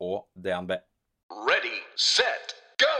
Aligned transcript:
og 0.00 0.24
DNB. 0.34 0.72
Ready, 1.30 1.76
set, 1.96 2.54
go! 2.80 2.92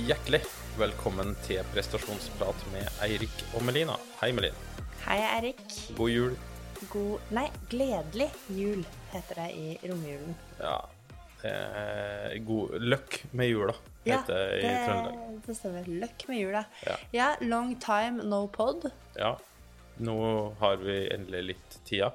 Hjertelig 0.00 0.40
velkommen 0.80 1.34
til 1.44 1.60
prestasjonsprat 1.74 2.62
med 2.72 2.88
Eirik 3.04 3.42
og 3.52 3.64
Melina. 3.66 3.98
Hei, 4.22 4.30
Melina. 4.32 4.56
Hei, 5.04 5.18
Erik. 5.26 5.60
God 5.98 6.14
jul. 6.14 6.38
God 6.88 7.34
Nei, 7.36 7.44
gledelig 7.68 8.30
jul 8.56 8.86
heter 9.12 9.42
det 9.42 9.50
i 9.52 9.76
romjulen. 9.84 10.32
Ja, 10.56 10.78
er 11.44 12.38
god 12.48 12.80
løkk 12.80 13.20
med 13.36 13.52
jula, 13.52 13.76
heter 14.06 14.32
det 14.32 14.62
i 14.62 14.72
Trøndelag. 14.86 15.36
det 15.44 15.58
stemmer. 15.60 15.92
Løkk 16.06 16.26
med 16.32 16.40
jula. 16.40 16.64
Ja. 16.88 16.96
ja, 17.12 17.28
long 17.44 17.76
time 17.84 18.24
no 18.24 18.46
pod. 18.48 18.88
Ja, 19.20 19.34
nå 20.00 20.18
har 20.64 20.80
vi 20.80 21.02
endelig 21.12 21.46
litt 21.52 21.80
tida 21.84 22.14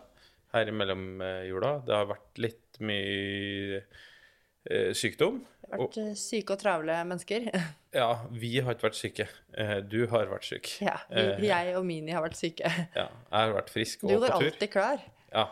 her 0.55 0.71
mellom 0.71 1.03
mellomjula. 1.19 1.47
jula. 1.49 1.73
Det 1.85 1.95
har 1.95 2.07
vært 2.09 2.41
litt 2.41 2.79
mye 2.83 3.81
eh, 3.81 4.91
sykdom. 4.97 5.41
Det 5.65 5.71
har 5.71 5.81
vært 5.81 5.99
og, 6.01 6.17
syke 6.19 6.55
og 6.55 6.61
travle 6.61 6.99
mennesker. 7.07 7.49
Ja, 7.95 8.09
vi 8.27 8.49
har 8.59 8.75
ikke 8.75 8.89
vært 8.89 8.97
syke. 8.99 9.25
Eh, 9.55 9.77
du 9.87 10.01
har 10.11 10.27
vært 10.27 10.43
syk. 10.49 10.67
ja, 10.83 10.97
vi, 11.39 11.47
jeg 11.47 11.77
og 11.79 11.85
Mini 11.87 12.11
har 12.11 12.25
vært 12.25 12.35
syke. 12.35 12.67
Ja, 12.99 13.05
jeg 13.07 13.37
har 13.37 13.53
vært 13.55 13.71
frisk 13.71 14.03
og 14.03 14.09
på 14.09 14.17
Du 14.17 14.25
tur. 14.25 14.35
alltid 14.35 14.71
klar. 14.73 15.05
Ja, 15.31 15.45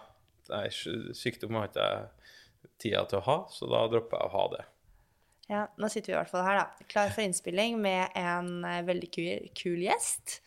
nei, 0.51 0.65
sykdom 1.15 1.55
har 1.55 1.69
ikke 1.71 1.87
jeg 1.87 2.11
tida 2.83 3.05
til 3.07 3.21
å 3.21 3.25
ha, 3.29 3.37
så 3.53 3.69
da 3.71 3.85
dropper 3.91 4.19
jeg 4.19 4.27
å 4.27 4.33
ha 4.33 4.43
det. 4.57 4.65
Ja, 5.51 5.63
nå 5.79 5.89
sitter 5.91 6.11
vi 6.11 6.15
i 6.15 6.19
hvert 6.19 6.31
fall 6.31 6.45
her, 6.47 6.59
da. 6.61 6.85
Klar 6.91 7.11
for 7.15 7.23
innspilling 7.23 7.79
med 7.83 8.11
en 8.19 8.51
eh, 8.67 8.81
veldig 8.87 9.09
kul, 9.15 9.31
kul 9.59 9.81
gjest. 9.83 10.39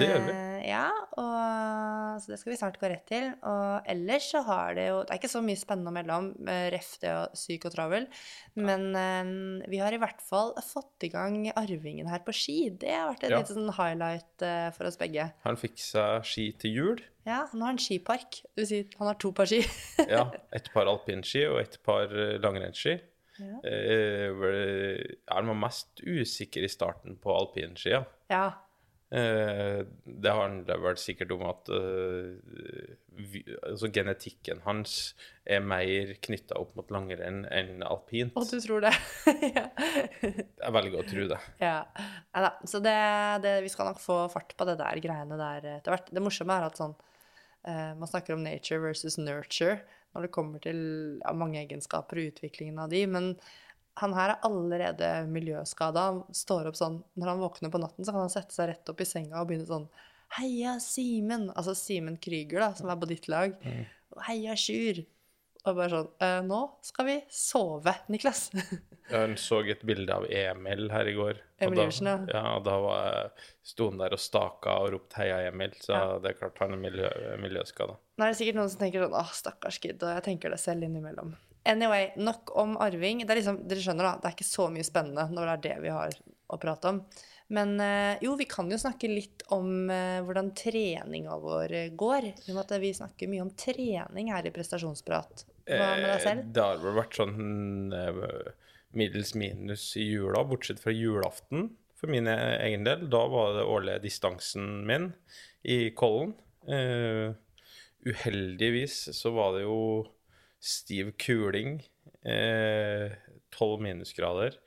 Det 0.00 0.08
gjør 0.08 0.22
vi. 0.24 0.32
Uh, 0.32 0.62
ja, 0.62 0.86
og, 1.20 2.20
så 2.22 2.30
det 2.32 2.38
skal 2.40 2.52
vi 2.52 2.56
snart 2.60 2.78
gå 2.80 2.88
rett 2.92 3.04
til. 3.08 3.28
Og 3.48 3.88
ellers 3.92 4.28
så 4.32 4.42
har 4.46 4.76
det 4.78 4.86
jo 4.88 5.00
Det 5.02 5.14
er 5.14 5.20
ikke 5.20 5.30
så 5.32 5.42
mye 5.44 5.58
spennende 5.60 5.90
å 5.92 5.96
melde 5.96 6.16
om, 6.22 6.28
eh, 6.48 6.66
ref 6.72 6.92
det 7.02 7.10
og 7.12 7.36
syk 7.38 7.66
og 7.68 7.74
travel. 7.74 8.06
Men 8.54 8.86
uh, 8.94 9.68
vi 9.70 9.80
har 9.82 9.92
i 9.94 10.00
hvert 10.02 10.22
fall 10.24 10.54
fått 10.64 11.08
i 11.08 11.12
gang 11.12 11.38
arvingen 11.58 12.08
her 12.12 12.22
på 12.24 12.34
ski. 12.36 12.58
Det 12.78 12.92
har 12.94 13.10
vært 13.10 13.26
en 13.26 13.34
Ja. 13.34 13.42
liten 13.42 13.58
sånn 13.58 13.76
highlight 13.78 14.46
uh, 14.46 14.70
for 14.76 14.88
oss 14.88 14.98
begge. 15.00 15.28
Han 15.44 15.58
fiksa 15.60 16.22
ski 16.26 16.50
til 16.62 16.76
jul. 16.78 17.04
Ja, 17.26 17.44
han 17.52 17.62
har 17.62 17.74
en 17.74 17.78
skipark. 17.82 18.42
Du 18.58 18.64
sier 18.66 18.88
han 18.98 19.12
har 19.12 19.18
to 19.22 19.30
par 19.32 19.46
ski. 19.50 19.62
Ja, 20.08 20.28
et 20.56 20.72
par 20.74 20.86
alpinski 20.90 21.44
og 21.50 21.60
et 21.62 21.78
par 21.86 22.10
langrennsski. 22.42 22.98
Ja. 23.40 23.56
Uh, 23.64 24.42
er 24.44 25.16
Han 25.32 25.48
var 25.48 25.56
mest 25.66 26.02
usikker 26.04 26.62
i 26.62 26.68
starten 26.70 27.16
på 27.18 27.32
alpinskia. 27.34 28.04
ja. 28.30 28.52
Eh, 29.12 29.82
det 30.04 30.32
handler 30.32 30.78
vel 30.80 30.96
sikkert 30.96 31.34
om 31.34 31.42
at 31.44 31.68
eh, 31.68 32.30
vi, 33.12 33.42
altså 33.68 33.90
genetikken 33.92 34.62
hans 34.64 35.12
er 35.44 35.60
mer 35.60 36.14
knytta 36.24 36.56
opp 36.56 36.72
mot 36.78 36.88
langrenn 36.94 37.42
enn 37.52 37.84
alpint. 37.84 38.32
Og 38.40 38.48
du 38.48 38.56
tror 38.64 38.86
det? 38.86 38.94
ja. 39.58 39.66
Jeg 40.22 40.74
velger 40.78 41.02
å 41.02 41.06
tro 41.10 41.26
det. 41.34 41.40
Ja. 41.60 41.76
Neida. 42.32 42.54
Så 42.64 42.80
det, 42.80 42.96
det, 43.44 43.56
vi 43.66 43.72
skal 43.74 43.90
nok 43.90 44.00
få 44.00 44.22
fart 44.32 44.56
på 44.56 44.68
det 44.70 44.78
der 44.80 45.02
greiene 45.04 45.40
der 45.40 45.74
etter 45.74 45.92
hvert. 45.92 46.08
Det 46.08 46.24
morsomme 46.24 46.56
er 46.56 46.70
at 46.70 46.80
sånn 46.80 46.96
eh, 47.68 47.92
Man 47.98 48.08
snakker 48.08 48.38
om 48.38 48.46
nature 48.46 48.80
versus 48.86 49.20
nurture 49.20 49.82
når 50.12 50.26
det 50.26 50.32
kommer 50.32 50.60
til 50.60 50.80
ja, 51.20 51.36
mange 51.36 51.60
egenskaper 51.60 52.20
og 52.20 52.32
utviklingen 52.32 52.80
av 52.80 52.88
de, 52.92 53.04
men 53.08 53.34
han 54.00 54.14
her 54.16 54.34
er 54.34 54.46
allerede 54.46 55.08
miljøskada. 55.28 56.06
Han 56.08 56.36
står 56.36 56.70
opp 56.70 56.78
sånn 56.78 57.02
Når 57.18 57.28
han 57.28 57.42
våkner 57.42 57.72
på 57.72 57.80
natten, 57.82 58.06
så 58.06 58.14
kan 58.14 58.24
han 58.24 58.32
sette 58.32 58.54
seg 58.54 58.70
rett 58.70 58.92
opp 58.92 59.02
i 59.04 59.08
senga 59.08 59.40
og 59.42 59.50
begynne 59.50 59.68
sånn 59.68 59.88
Heia 60.38 60.78
Simen! 60.80 61.50
Altså 61.52 61.74
Simen 61.76 62.16
Krüger, 62.16 62.62
da, 62.62 62.70
som 62.78 62.88
er 62.88 62.96
på 62.96 63.08
ditt 63.10 63.28
lag. 63.28 63.52
Heia 64.28 64.56
Sjur! 64.56 65.02
Og 65.62 65.76
bare 65.78 65.90
sånn 65.92 66.08
eh, 66.24 66.38
Nå 66.46 66.60
skal 66.82 67.06
vi 67.06 67.18
sove, 67.30 67.94
Niklas. 68.10 68.48
Jeg 69.12 69.36
så 69.42 69.60
et 69.68 69.82
bilde 69.86 70.14
av 70.14 70.24
Emil 70.30 70.88
her 70.90 71.10
i 71.10 71.14
går. 71.14 71.38
Emil 71.62 71.82
Iversen, 71.84 72.08
ja. 72.08 72.16
ja. 72.32 72.42
og 72.56 72.64
da 72.66 72.78
var 72.80 73.46
sto 73.66 73.90
han 73.90 74.00
der 74.00 74.16
og 74.16 74.22
staka 74.22 74.78
og 74.82 74.92
ropte 74.94 75.20
'heia, 75.20 75.50
Emil', 75.50 75.76
så 75.84 75.92
Ja. 75.98 76.18
det 76.22 76.32
er 76.32 76.38
klart 76.38 76.58
han 76.62 76.74
er 76.78 76.80
miljø, 76.80 77.10
miljøskada. 77.42 77.98
Nå 78.16 78.24
er 78.24 78.32
det 78.32 78.38
sikkert 78.40 78.58
noen 78.58 78.72
som 78.72 78.80
tenker 78.80 79.04
sånn 79.04 79.18
'Å, 79.18 79.24
stakkars 79.36 79.78
kid. 79.82 80.02
Og 80.02 80.14
jeg 80.16 80.24
tenker 80.30 80.54
det 80.54 80.60
selv 80.62 80.86
innimellom. 80.88 81.36
Anyway, 81.64 82.12
nok 82.16 82.50
om 82.58 82.76
arving. 82.82 83.26
Det 83.26 83.38
liksom, 83.38 83.60
dere 83.70 83.82
skjønner 83.84 84.08
da, 84.08 84.16
det 84.18 84.30
er 84.30 84.36
ikke 84.36 84.48
så 84.48 84.66
mye 84.72 84.86
spennende 84.86 85.28
når 85.30 85.46
det 85.46 85.52
er 85.52 85.62
det 85.68 85.76
vi 85.84 85.92
har 85.94 86.16
å 86.52 86.58
prate 86.60 86.90
om. 86.90 87.02
Men 87.52 87.74
eh, 87.84 88.16
jo, 88.24 88.32
vi 88.40 88.46
kan 88.48 88.70
jo 88.72 88.78
snakke 88.80 89.10
litt 89.10 89.44
om 89.52 89.90
eh, 89.92 90.22
hvordan 90.24 90.52
treninga 90.56 91.36
vår 91.42 91.74
går. 92.00 92.28
I 92.32 92.48
og 92.48 92.56
med 92.56 92.62
at 92.64 92.74
vi 92.80 92.94
snakker 92.96 93.30
mye 93.30 93.44
om 93.44 93.52
trening 93.58 94.32
her 94.32 94.48
i 94.48 94.54
prestasjonsprat. 94.54 95.44
Hva 95.68 95.90
med 95.98 96.08
deg 96.08 96.24
selv? 96.24 96.46
Eh, 96.46 96.50
Det 96.56 96.64
har 96.64 96.80
vel 96.82 96.96
vært 96.96 97.18
sånn 97.20 97.36
middels 98.92 99.34
minus 99.38 99.84
i 100.00 100.08
jula, 100.10 100.42
bortsett 100.48 100.80
fra 100.82 100.92
julaften 100.92 101.70
for 102.00 102.12
min 102.12 102.28
egen 102.28 102.88
del. 102.88 103.06
Da 103.12 103.22
var 103.30 103.54
det 103.58 103.68
årlige 103.68 104.02
distansen 104.08 104.82
min 104.88 105.12
i 105.62 105.92
Kollen. 105.96 106.34
Uh, 106.62 107.34
uheldigvis 108.06 109.08
så 109.16 109.32
var 109.34 109.56
det 109.56 109.64
jo 109.64 109.78
stiv 110.62 111.12
kuling, 111.18 111.80
eh, 112.24 113.12
tolv 113.50 113.82
minusgrader. 113.82 114.58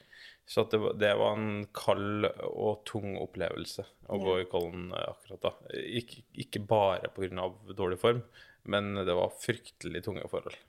Så 0.45 0.63
det, 0.69 0.77
var, 0.77 0.93
det 0.93 1.13
var 1.15 1.37
en 1.37 1.67
kald 1.73 2.27
og 2.45 2.83
tung 2.85 3.15
opplevelse 3.17 3.85
å 4.13 4.19
gå 4.21 4.35
i 4.43 4.47
Kollen 4.51 4.91
eh, 4.93 5.07
akkurat 5.09 5.47
da. 5.47 5.53
Ikke, 6.01 6.21
ikke 6.45 6.61
bare 6.61 7.09
pga. 7.15 7.47
dårlig 7.73 7.97
form, 8.01 8.21
men 8.69 8.93
det 9.07 9.15
var 9.17 9.33
fryktelig 9.41 10.03
tunge 10.05 10.27
forhold. 10.29 10.59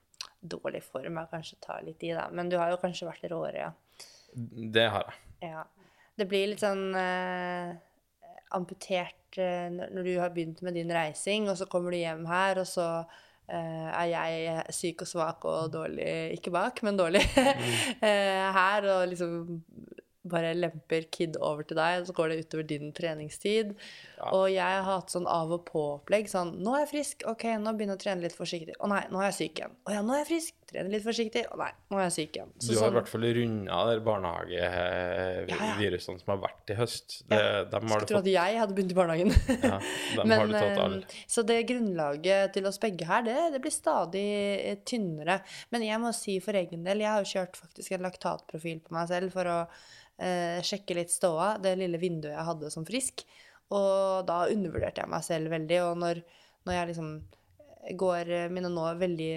Dårlig 0.41 0.85
form 0.87 1.19
er 1.21 1.29
kanskje 1.33 1.59
å 1.59 1.65
ta 1.67 1.81
litt 1.85 2.07
i, 2.07 2.15
da. 2.17 2.29
Men 2.33 2.49
du 2.53 2.57
har 2.61 2.73
jo 2.73 2.81
kanskje 2.81 3.11
vært 3.11 3.29
råere, 3.33 3.67
ja. 3.67 3.75
Det 4.77 4.89
har 4.93 5.11
jeg. 5.11 5.51
Ja. 5.51 5.67
Det 6.17 6.25
blir 6.31 6.49
litt 6.49 6.63
sånn 6.63 6.95
eh, 6.97 7.75
amputert 8.57 9.37
eh, 9.37 9.69
når 9.75 10.07
du 10.07 10.15
har 10.23 10.33
begynt 10.33 10.63
med 10.65 10.79
din 10.79 10.93
reising, 10.93 11.51
og 11.51 11.59
så 11.61 11.69
kommer 11.69 11.93
du 11.93 11.99
hjem 12.01 12.25
her, 12.31 12.63
og 12.63 12.69
så 12.71 12.87
eh, 13.03 13.25
er 13.49 14.07
jeg 14.11 14.75
syk 14.75 15.05
og 15.05 15.11
svak 15.11 15.45
og 15.47 15.71
dårlig 15.71 16.09
Ikke 16.35 16.51
bak, 16.51 16.83
men 16.83 16.99
dårlig 16.99 17.23
eh, 18.09 18.47
her, 18.57 18.89
og 18.97 19.07
liksom 19.13 19.37
bare 20.31 20.55
lemper 20.57 21.07
kid 21.13 21.37
over 21.39 21.67
til 21.67 21.79
deg, 21.79 22.01
og 22.01 22.09
så 22.09 22.15
går 22.17 22.33
det 22.33 22.39
utover 22.45 22.67
din 22.67 22.93
treningstid. 22.97 23.75
Ja. 24.17 24.31
Og 24.35 24.49
jeg 24.53 24.65
har 24.65 24.87
hatt 24.89 25.13
sånn 25.15 25.29
av 25.31 25.53
og 25.55 25.65
på-opplegg. 25.69 26.31
Sånn 26.31 26.57
'Nå 26.59 26.75
er 26.75 26.85
jeg 26.85 26.93
frisk. 26.95 27.27
Ok, 27.31 27.47
nå 27.63 27.75
begynner 27.77 27.97
jeg 27.97 28.01
å 28.01 28.05
trene 28.05 28.27
litt 28.27 28.39
forsiktig. 28.39 28.75
Å 28.81 28.91
nei, 28.91 29.05
nå 29.13 29.23
er 29.23 29.31
jeg 29.31 29.39
syk 29.41 29.63
igjen. 29.63 29.77
Å 29.87 29.97
ja, 29.97 30.03
nå 30.03 30.17
er 30.17 30.25
jeg 30.25 30.31
frisk. 30.33 30.59
Trene 30.67 30.91
litt 30.91 31.05
forsiktig. 31.05 31.45
Å 31.55 31.57
nei, 31.61 31.69
nå 31.93 31.99
er 32.01 32.09
jeg 32.09 32.15
syk 32.17 32.37
igjen. 32.41 32.49
Du 32.59 32.73
har 32.81 32.89
i 32.91 32.97
hvert 32.97 33.11
fall 33.11 33.25
runda 33.37 33.77
der 33.87 34.01
barnehagevirusene 34.09 36.19
som 36.19 36.33
har 36.33 36.41
vært 36.43 36.73
i 36.75 36.77
høst. 36.81 37.09
Det, 37.31 37.39
har 37.39 37.71
Skulle 37.71 38.01
du 38.03 38.11
tro 38.11 38.19
at 38.19 38.31
jeg 38.33 38.57
hadde 38.59 38.75
begynt 38.75 38.95
i 38.95 38.99
barnehagen. 38.99 39.31
Ja, 39.67 39.79
dem 40.19 40.31
har 40.41 40.47
du 40.51 40.55
tatt 40.57 40.81
eh, 40.83 41.15
så 41.31 41.41
det 41.47 41.69
grunnlaget 41.71 42.53
til 42.57 42.65
oss 42.69 42.79
begge 42.83 43.05
her, 43.07 43.23
det, 43.27 43.39
det 43.55 43.61
blir 43.63 43.75
stadig 43.75 44.31
eh, 44.57 44.79
tynnere. 44.89 45.37
Men 45.71 45.81
jeg 45.87 45.99
må 46.03 46.11
si 46.17 46.35
for 46.43 46.53
egen 46.59 46.83
del, 46.87 47.03
jeg 47.05 47.13
har 47.13 47.21
jo 47.23 47.33
kjørt 47.37 47.55
faktisk 47.63 47.89
en 47.95 48.07
laktatprofil 48.07 48.79
på 48.83 48.91
meg 48.97 49.05
selv 49.13 49.29
for 49.37 49.45
å 49.53 49.59
eh, 50.19 50.59
sjekke 50.67 50.99
litt 50.99 51.13
ståa, 51.15 51.49
det 51.63 51.79
lille 51.79 51.99
vinduet 52.03 52.35
jeg 52.35 52.49
hadde 52.51 52.67
som 52.75 52.85
frisk. 52.89 53.17
Og 53.75 54.23
da 54.27 54.45
undervurderte 54.51 55.03
jeg 55.03 55.13
meg 55.15 55.23
selv 55.27 55.51
veldig. 55.55 55.79
Og 55.89 55.95
når, 56.03 56.15
når 56.67 56.73
jeg 56.79 56.87
liksom 56.93 57.09
går 58.03 58.25
eh, 58.35 58.51
mine 58.53 58.71
nå 58.73 58.85
veldig 59.01 59.33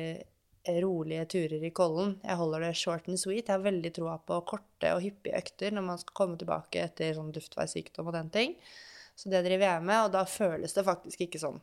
rolige 0.84 1.26
turer 1.34 1.64
i 1.66 1.72
Kollen. 1.76 2.16
Jeg 2.24 2.40
holder 2.40 2.66
det 2.66 2.76
short 2.78 3.10
and 3.10 3.20
sweet. 3.20 3.48
Jeg 3.48 3.56
har 3.56 3.66
veldig 3.66 3.92
troa 3.96 4.18
på 4.22 4.38
korte 4.50 4.94
og 4.96 5.02
hyppige 5.04 5.40
økter 5.40 5.76
når 5.76 5.86
man 5.88 6.02
skal 6.02 6.16
komme 6.22 6.40
tilbake 6.40 6.84
etter 6.84 7.16
sånn 7.18 7.34
luftveissykdom 7.36 8.12
og 8.12 8.16
den 8.16 8.32
ting. 8.34 8.56
Så 9.20 9.32
det 9.32 9.44
driver 9.44 9.66
jeg 9.66 9.84
med, 9.84 10.06
og 10.06 10.14
da 10.16 10.24
føles 10.30 10.76
det 10.78 10.86
faktisk 10.88 11.26
ikke 11.26 11.42
sånn. 11.42 11.60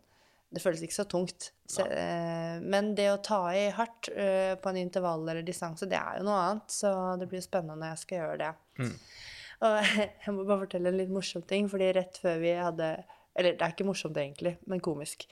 Det 0.53 0.63
føles 0.63 0.83
ikke 0.85 0.95
så 0.95 1.07
tungt. 1.11 1.51
Så, 1.67 1.87
eh, 1.91 2.59
men 2.63 2.93
det 2.99 3.09
å 3.11 3.23
ta 3.25 3.41
i 3.57 3.67
hardt 3.75 4.11
eh, 4.13 4.55
på 4.61 4.71
en 4.71 4.79
intervall 4.81 5.25
eller 5.25 5.47
distanse, 5.47 5.89
det 5.91 5.99
er 5.99 6.21
jo 6.21 6.29
noe 6.29 6.43
annet. 6.43 6.71
Så 6.71 6.91
det 7.21 7.31
blir 7.31 7.43
spennende 7.45 7.81
når 7.81 7.95
jeg 7.95 8.03
skal 8.05 8.21
gjøre 8.21 8.37
det. 8.45 8.53
Og 9.67 9.77
jeg 10.27 10.37
må 10.37 10.45
bare 10.45 10.63
fortelle 10.67 10.93
en 10.93 11.01
litt 11.01 11.13
morsom 11.13 11.45
ting, 11.49 11.71
fordi 11.73 11.91
rett 11.97 12.21
før 12.23 12.39
vi 12.45 12.55
hadde 12.61 12.91
Eller 13.37 13.57
det 13.57 13.65
er 13.65 13.75
ikke 13.75 13.87
morsomt 13.89 14.17
egentlig, 14.17 14.57
men 14.67 14.83
komisk. 14.85 15.27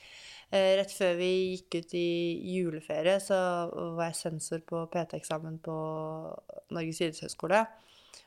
Eh, 0.51 0.75
rett 0.79 0.93
før 0.93 1.17
vi 1.19 1.31
gikk 1.55 1.81
ut 1.81 1.95
i 1.99 2.09
juleferie, 2.55 3.17
så 3.23 3.39
var 3.97 4.11
jeg 4.11 4.21
sensor 4.21 4.61
på 4.69 4.85
PT-eksamen 4.93 5.59
på 5.65 5.79
Norges 6.75 7.01
idrettshøgskole. 7.01 7.65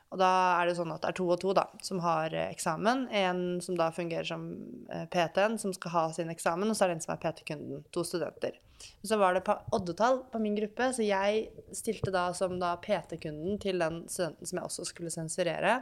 Og 0.08 0.16
da 0.16 0.28
er 0.56 0.70
det 0.70 0.78
sånn 0.78 0.92
at 0.94 1.02
det 1.02 1.10
er 1.10 1.16
to 1.18 1.26
og 1.28 1.36
to 1.42 1.52
da, 1.56 1.66
som 1.84 2.00
har 2.00 2.32
eh, 2.32 2.48
eksamen. 2.54 3.06
En 3.12 3.42
som 3.64 3.76
da 3.76 3.90
fungerer 3.92 4.28
som 4.28 4.46
eh, 4.92 5.04
PT-en, 5.12 5.58
som 5.60 5.74
skal 5.76 5.94
ha 5.94 6.04
sin 6.16 6.32
eksamen, 6.32 6.70
og 6.70 6.76
så 6.76 6.86
er 6.86 6.92
det 6.92 6.98
en 6.98 7.04
som 7.04 7.14
er 7.14 7.20
PT-kunden. 7.26 7.84
To 7.94 8.04
studenter. 8.08 8.56
Så 9.04 9.18
var 9.20 9.34
det 9.34 9.44
oddetall 9.74 10.22
på 10.32 10.40
min 10.40 10.56
gruppe, 10.56 10.92
så 10.94 11.04
jeg 11.04 11.48
stilte 11.76 12.14
da 12.14 12.28
som 12.36 12.56
PT-kunden 12.58 13.58
til 13.60 13.82
den 13.82 14.04
studenten 14.08 14.48
som 14.48 14.60
jeg 14.60 14.70
også 14.70 14.88
skulle 14.88 15.12
sensurere. 15.12 15.80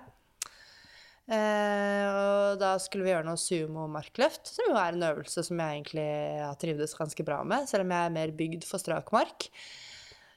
Eh, 1.27 2.05
og 2.07 2.61
da 2.61 2.77
skulle 2.79 3.03
vi 3.03 3.11
gjøre 3.11 3.27
noe 3.27 3.41
sumo-markløft, 3.41 4.47
som 4.53 4.71
jo 4.71 4.77
er 4.79 4.95
en 4.95 5.09
øvelse 5.09 5.43
som 5.49 5.59
jeg 5.59 5.81
egentlig 5.81 6.07
har 6.45 6.55
trivdes 6.61 6.95
ganske 6.95 7.27
bra 7.27 7.41
med, 7.43 7.67
selv 7.67 7.83
om 7.83 7.95
jeg 7.97 8.07
er 8.07 8.15
mer 8.15 8.35
bygd 8.39 8.67
for 8.69 8.83
strak 8.83 9.11
mark. 9.15 9.49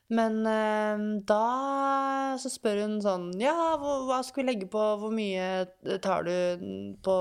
Men 0.09 0.39
eh, 0.49 1.01
da 1.29 2.37
så 2.41 2.49
spør 2.49 2.79
hun 2.81 2.95
sånn 3.03 3.27
Ja, 3.37 3.53
hva, 3.77 3.99
hva 4.07 4.23
skal 4.25 4.41
vi 4.41 4.47
legge 4.47 4.69
på? 4.73 4.81
Hvor 5.01 5.13
mye 5.13 5.67
tar 6.01 6.25
du 6.25 6.95
på, 7.05 7.17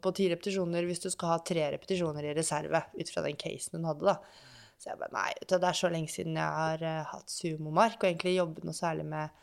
på 0.00 0.12
ti 0.16 0.30
repetisjoner 0.32 0.88
hvis 0.88 1.04
du 1.04 1.10
skal 1.12 1.34
ha 1.34 1.42
tre 1.44 1.66
repetisjoner 1.76 2.30
i 2.30 2.32
reserve? 2.38 2.80
Ut 2.96 3.12
fra 3.12 3.26
den 3.26 3.36
casen 3.40 3.76
hun 3.76 3.90
hadde, 3.90 4.14
da. 4.14 4.48
Så 4.80 4.88
jeg 4.88 5.02
bare 5.02 5.12
Nei, 5.12 5.30
det 5.44 5.60
er 5.60 5.76
så 5.76 5.92
lenge 5.92 6.08
siden 6.08 6.40
jeg 6.40 6.56
har 6.56 6.80
uh, 6.80 7.12
hatt 7.12 7.28
sumomark, 7.28 7.98
og 8.00 8.08
egentlig 8.08 8.38
jobbet 8.38 8.64
noe 8.64 8.76
særlig 8.76 9.04
med 9.12 9.36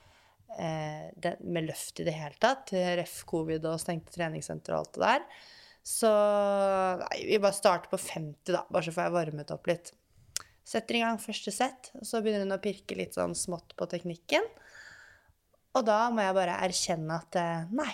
det, 0.47 1.35
med 1.43 1.67
løft 1.67 1.99
i 1.99 2.05
det 2.07 2.15
hele 2.15 2.37
tatt. 2.41 2.71
Ref. 2.71 3.19
covid 3.29 3.65
og 3.67 3.81
stengte 3.81 4.15
treningssenter 4.15 4.73
og 4.73 4.79
alt 4.79 4.93
det 4.95 5.03
der. 5.03 5.25
Så 5.87 6.09
nei, 6.99 7.21
vi 7.29 7.39
bare 7.39 7.55
starter 7.55 7.91
på 7.91 7.99
50, 8.01 8.51
da, 8.51 8.65
bare 8.67 8.87
så 8.87 8.93
får 8.95 9.05
jeg 9.05 9.15
varmet 9.15 9.53
opp 9.55 9.69
litt. 9.69 9.93
Setter 10.67 10.97
i 10.97 11.03
gang 11.05 11.19
første 11.23 11.53
sett, 11.55 11.93
og 11.95 12.03
så 12.09 12.19
begynner 12.19 12.43
hun 12.43 12.57
å 12.57 12.63
pirke 12.63 12.97
litt 12.99 13.15
sånn 13.15 13.35
smått 13.39 13.71
på 13.79 13.87
teknikken. 13.87 14.43
Og 15.77 15.85
da 15.87 16.09
må 16.11 16.25
jeg 16.25 16.35
bare 16.35 16.57
erkjenne 16.65 17.21
at 17.21 17.37
eh, 17.39 17.71
nei, 17.71 17.93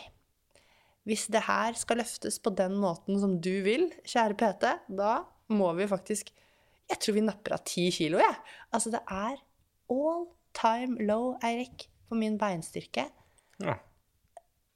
hvis 1.06 1.28
det 1.36 1.44
her 1.46 1.78
skal 1.78 2.00
løftes 2.02 2.40
på 2.42 2.54
den 2.58 2.80
måten 2.82 3.20
som 3.22 3.36
du 3.44 3.54
vil, 3.66 3.90
kjære 4.10 4.40
PT, 4.40 4.74
da 4.90 5.20
må 5.54 5.70
vi 5.78 5.90
faktisk 5.90 6.32
Jeg 6.90 7.00
tror 7.00 7.16
vi 7.16 7.22
napper 7.24 7.54
av 7.56 7.62
ti 7.66 7.86
kilo, 7.96 8.18
jeg. 8.20 8.36
Altså, 8.76 8.90
det 8.92 9.00
er 9.08 9.38
all 9.94 10.26
time 10.54 10.98
low, 11.08 11.38
Eirik, 11.46 11.88
på 12.14 12.20
min 12.22 12.38
beinstyrke. 12.42 13.10
Ja. 13.64 13.80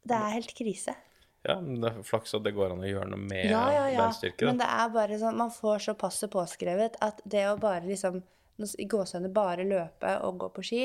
Det 0.07 0.15
er 0.17 0.33
helt 0.37 0.53
krise. 0.57 0.95
ja, 1.47 1.55
men 1.61 1.81
det 1.83 1.89
er 1.93 2.03
flaks 2.03 2.33
at 2.35 2.43
det 2.43 2.51
går 2.57 2.73
an 2.73 2.83
å 2.83 2.87
gjøre 2.89 3.09
noe 3.13 3.21
med 3.23 3.45
Ja, 3.47 3.63
ja, 3.71 3.85
ja. 3.93 4.01
beinstyrke. 4.05 4.47
Men 4.49 4.59
det 4.59 4.67
er 4.67 4.89
bare 4.91 5.17
sånn 5.21 5.37
Man 5.39 5.51
får 5.53 5.79
så 5.85 5.93
passet 5.99 6.31
påskrevet 6.33 6.97
at 7.03 7.21
det 7.23 7.45
å 7.47 7.57
bare 7.61 7.85
liksom 7.87 8.21
I 8.57 8.87
gåsehudene 8.89 9.31
bare 9.35 9.63
løpe 9.67 10.15
og 10.25 10.39
gå 10.41 10.49
på 10.55 10.63
ski, 10.65 10.81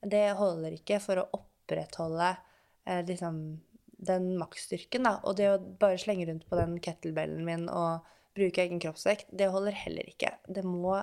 det 0.00 0.30
holder 0.38 0.72
ikke 0.78 0.96
for 1.04 1.20
å 1.20 1.26
opprettholde 1.36 2.30
eh, 2.88 3.02
liksom 3.04 3.42
den 4.00 4.30
maksstyrken, 4.40 5.04
da. 5.04 5.18
Og 5.28 5.36
det 5.36 5.50
å 5.52 5.58
bare 5.60 5.98
slenge 6.00 6.24
rundt 6.30 6.46
på 6.48 6.56
den 6.56 6.78
kettlebellen 6.80 7.44
min 7.44 7.66
og 7.68 8.06
bruke 8.38 8.62
egen 8.64 8.80
kroppsvekt, 8.80 9.28
det 9.36 9.50
holder 9.52 9.76
heller 9.76 10.08
ikke. 10.08 10.30
Det 10.48 10.64
må 10.64 10.96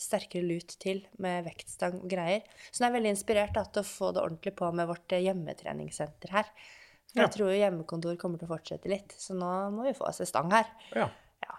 sterkere 0.00 0.46
lut 0.46 0.76
til 0.82 1.02
med 1.22 1.44
vektstang 1.46 1.98
og 2.00 2.08
greier. 2.10 2.44
Så 2.70 2.80
nå 2.80 2.86
er 2.86 2.90
jeg 2.90 2.96
veldig 2.98 3.12
inspirert 3.16 3.56
da, 3.56 3.64
til 3.68 3.82
å 3.84 3.88
få 3.88 4.12
det 4.14 4.22
ordentlig 4.22 4.54
på 4.58 4.70
med 4.74 4.88
vårt 4.90 5.14
eh, 5.14 5.24
hjemmetreningssenter 5.26 6.32
her. 6.36 6.52
For 7.12 7.20
Ja. 7.20 7.26
jeg 7.26 7.34
tror 7.36 7.50
jo 7.52 7.58
hjemmekontor 7.60 8.16
kommer 8.20 8.40
til 8.40 8.48
å 8.48 8.54
fortsette 8.54 8.88
litt, 8.88 9.12
så 9.20 9.36
nå 9.36 9.50
må 9.74 9.84
vi 9.84 9.96
få 9.96 10.06
oss 10.08 10.22
en 10.24 10.30
stang 10.30 10.52
her. 10.54 10.70
Ja. 10.96 11.10
Ja. 11.44 11.58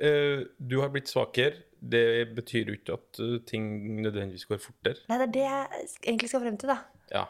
Uh, 0.00 0.46
du 0.56 0.78
har 0.80 0.88
blitt 0.94 1.10
svakere. 1.12 1.66
Det 1.80 2.28
betyr 2.36 2.68
jo 2.68 2.76
ikke 2.76 2.96
at 2.98 3.20
eh, 3.24 3.38
ting 3.48 3.66
nødvendigvis 4.04 4.44
går 4.48 4.58
fortere. 4.60 5.00
Nei, 5.08 5.16
det 5.20 5.26
er 5.28 5.32
det 5.32 5.44
jeg 5.46 5.86
egentlig 6.02 6.28
skal 6.28 6.42
frem 6.44 6.58
til, 6.60 6.72
da. 6.72 6.78
Ja. 7.12 7.22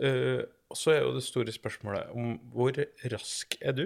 Uh, 0.00 0.40
så 0.74 0.94
er 0.94 1.02
jo 1.04 1.12
det 1.14 1.22
store 1.24 1.52
spørsmålet 1.52 2.14
om 2.16 2.38
hvor 2.52 2.76
rask 3.12 3.56
er 3.60 3.76
du? 3.76 3.84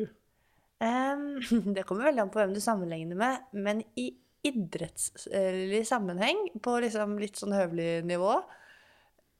Um, 0.79 1.41
det 1.75 1.85
kommer 1.87 2.07
veldig 2.07 2.23
an 2.23 2.31
på 2.31 2.39
hvem 2.39 2.55
du 2.55 2.63
sammenligner 2.63 3.19
med, 3.19 3.47
men 3.53 3.83
i 3.99 4.13
idrettslig 4.47 5.83
sammenheng, 5.89 6.45
på 6.63 6.77
liksom 6.85 7.17
litt 7.21 7.37
sånn 7.41 7.55
høvelig 7.57 8.05
nivå, 8.07 8.37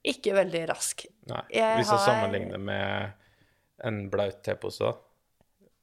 ikke 0.09 0.33
veldig 0.37 0.63
rask. 0.69 1.05
Nei. 1.29 1.43
Jeg 1.53 1.77
Hvis 1.79 1.89
jeg 1.91 1.97
har- 1.97 2.07
sammenligner 2.07 2.59
med 2.59 3.11
en 3.83 4.09
blaut 4.09 4.41
tepose, 4.43 4.93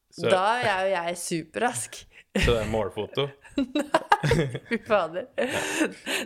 så, 0.09 0.29
Da 0.31 0.43
er 0.61 0.85
jo 0.87 0.93
jeg 0.95 1.17
superrask. 1.17 1.97
så 2.37 2.53
det 2.53 2.61
er 2.63 2.69
målfoto. 2.71 3.27
Fy 4.69 4.77
fader. 4.87 5.27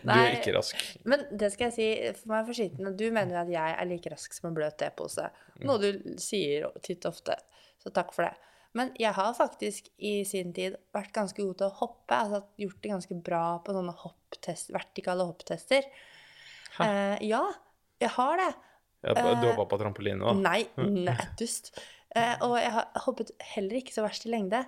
Du 0.04 0.12
er 0.12 0.36
ikke 0.38 0.54
rask. 0.56 0.78
Men 1.04 1.26
det 1.36 1.52
skal 1.54 1.70
jeg 1.70 1.74
si, 1.76 1.88
for 2.22 2.32
meg 2.34 2.46
for 2.48 2.54
skitten, 2.58 2.96
du 2.98 3.04
mener 3.12 3.36
jo 3.36 3.42
at 3.42 3.52
jeg 3.52 3.76
er 3.82 3.90
like 3.90 4.12
rask 4.14 4.34
som 4.38 4.50
en 4.52 4.56
bløt 4.56 4.78
tepose. 4.80 5.26
Noe 5.66 5.78
du 5.82 6.16
sier 6.22 6.70
titt 6.86 7.06
ofte, 7.10 7.36
så 7.82 7.92
takk 7.94 8.14
for 8.16 8.28
det. 8.30 8.36
Men 8.78 8.94
jeg 9.00 9.12
har 9.18 9.34
faktisk 9.36 9.90
i 10.00 10.22
sin 10.28 10.54
tid 10.56 10.78
vært 10.96 11.12
ganske 11.16 11.44
god 11.44 11.58
til 11.60 11.68
å 11.68 11.78
hoppe. 11.82 12.16
Altså 12.16 12.42
gjort 12.62 12.80
det 12.84 12.92
ganske 12.94 13.18
bra 13.26 13.46
på 13.66 13.76
sånne 13.76 13.96
hopptest, 14.04 14.72
vertikale 14.72 15.28
hopptester. 15.28 15.88
Eh, 16.80 17.18
ja, 17.28 17.42
jeg 18.02 18.14
har 18.16 18.40
det. 18.40 18.52
Ja, 19.02 19.16
du 19.18 19.48
hoppa 19.50 19.66
på 19.74 19.82
trampoline, 19.82 20.22
da? 20.22 20.36
Nei, 20.38 20.62
nettust. 20.78 21.74
Eh, 22.16 22.36
og 22.46 22.56
jeg 22.60 22.72
har 22.76 23.04
hoppet 23.08 23.34
heller 23.56 23.80
ikke 23.82 23.96
så 23.96 24.06
verst 24.06 24.28
i 24.28 24.32
lengde. 24.32 24.62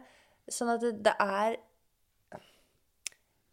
Sånn 0.51 0.73
at 0.73 0.83
det, 0.83 0.97
det 1.05 1.13
er 1.23 1.57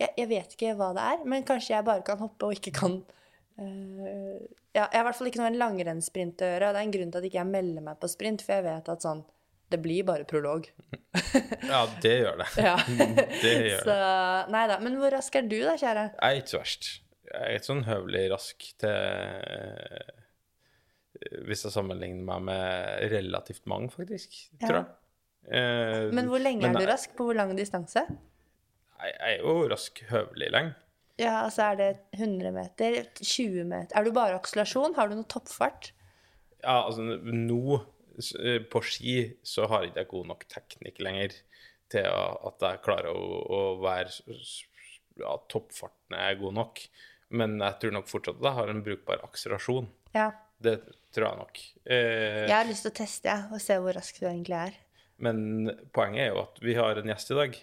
jeg, 0.01 0.13
jeg 0.17 0.29
vet 0.31 0.55
ikke 0.57 0.77
hva 0.79 0.93
det 0.97 1.07
er, 1.13 1.25
men 1.29 1.45
kanskje 1.47 1.75
jeg 1.75 1.87
bare 1.87 2.05
kan 2.07 2.21
hoppe 2.23 2.49
og 2.49 2.57
ikke 2.57 2.73
kan 2.73 2.95
eh, 3.61 4.39
ja, 4.73 4.87
Jeg 4.87 4.97
har 4.97 5.03
i 5.03 5.07
hvert 5.11 5.19
fall 5.19 5.29
ikke 5.29 5.43
noen 5.43 5.53
med 5.53 5.61
langrennssprint 5.61 6.41
å 6.41 6.49
gjøre. 6.49 6.71
og 6.71 6.77
Det 6.77 6.81
er 6.81 6.89
en 6.89 6.95
grunn 6.95 7.13
til 7.13 7.21
at 7.21 7.27
jeg 7.27 7.35
ikke 7.35 7.47
melder 7.51 7.87
meg 7.91 8.01
på 8.01 8.11
sprint, 8.11 8.45
for 8.47 8.57
jeg 8.57 8.67
vet 8.67 8.91
at 8.95 9.05
sånn 9.05 9.23
Det 9.71 9.79
blir 9.83 10.03
bare 10.09 10.25
prolog. 10.27 10.67
Ja, 11.69 11.85
det 12.03 12.15
gjør 12.25 12.41
det. 12.43 12.49
Ja. 12.69 12.77
Det 13.43 13.53
gjør 13.69 13.85
Så 13.87 13.99
nei 14.51 14.65
da. 14.71 14.79
Men 14.83 14.97
hvor 14.99 15.13
rask 15.15 15.37
er 15.39 15.47
du, 15.47 15.57
da, 15.63 15.77
kjære? 15.79 16.05
Jeg 16.17 16.31
er 16.37 16.41
ikke 16.43 16.53
så 16.55 16.61
verst. 16.63 16.89
Jeg 17.31 17.43
er 17.47 17.59
ikke 17.61 17.69
sånn 17.71 17.85
høvelig 17.87 18.25
rask 18.33 18.67
til 18.83 18.97
Hvis 21.47 21.65
jeg 21.67 21.75
sammenligner 21.75 22.25
meg 22.27 22.43
med 22.49 23.05
relativt 23.13 23.67
mange, 23.71 23.91
faktisk, 23.95 24.37
tror 24.63 24.77
Ja. 24.81 24.83
jeg. 24.83 24.97
Eh, 25.61 26.11
Men 26.15 26.27
hvor 26.29 26.39
lenge 26.43 26.63
men 26.63 26.77
er 26.77 26.81
du 26.85 26.91
rask? 26.91 27.15
På 27.17 27.25
hvor 27.29 27.35
lang 27.39 27.55
distanse? 27.59 28.03
Jeg 29.01 29.15
jeg 29.21 29.39
er 29.39 29.43
jo 29.45 29.69
rask 29.71 30.03
høvelig 30.11 30.51
lenge. 30.53 30.75
Ja, 31.21 31.45
altså 31.45 31.63
er 31.71 31.77
det 31.77 31.89
100 32.17 32.51
meter? 32.53 32.99
20 33.21 33.65
meter? 33.69 33.97
Er 33.97 34.05
du 34.05 34.13
bare 34.13 34.35
akselerasjon? 34.39 34.95
Har 34.97 35.09
du 35.09 35.15
noe 35.19 35.25
toppfart? 35.29 35.91
Ja, 36.63 36.87
altså 36.87 37.03
nå 37.03 37.75
eh, 37.75 37.85
på 38.73 38.83
ski 38.87 39.15
så 39.47 39.67
har 39.71 39.87
ikke 39.89 40.03
jeg 40.03 40.11
god 40.13 40.27
nok 40.33 40.45
teknikk 40.53 41.01
lenger 41.05 41.37
til 41.91 42.07
at 42.07 42.63
jeg 42.67 42.83
klarer 42.85 43.11
å, 43.11 43.23
å 43.51 43.61
være 43.83 44.13
Ja, 45.21 45.35
toppfarten 45.53 46.17
er 46.17 46.39
god 46.41 46.55
nok. 46.57 46.83
Men 47.35 47.59
jeg 47.63 47.79
tror 47.83 47.93
nok 47.95 48.09
fortsatt 48.11 48.39
at 48.41 48.47
jeg 48.49 48.57
har 48.59 48.71
en 48.73 48.85
brukbar 48.87 49.21
akselerasjon. 49.27 49.89
Ja. 50.17 50.31
Det 50.61 50.77
tror 51.15 51.27
jeg 51.29 51.41
nok. 51.41 51.61
Eh, 51.87 52.47
Jeg 52.49 52.55
har 52.57 52.69
lyst 52.69 52.85
til 52.87 52.93
å 52.93 52.99
teste 53.01 53.31
ja, 53.33 53.41
og 53.53 53.61
se 53.63 53.77
hvor 53.81 53.95
rask 53.97 54.19
du 54.21 54.27
egentlig 54.29 54.57
er. 54.59 54.79
Men 55.21 55.71
poenget 55.95 56.25
er 56.27 56.31
jo 56.35 56.41
at 56.47 56.61
vi 56.65 56.75
har 56.79 56.99
en 57.01 57.11
gjest 57.13 57.33
i 57.35 57.39
dag 57.39 57.59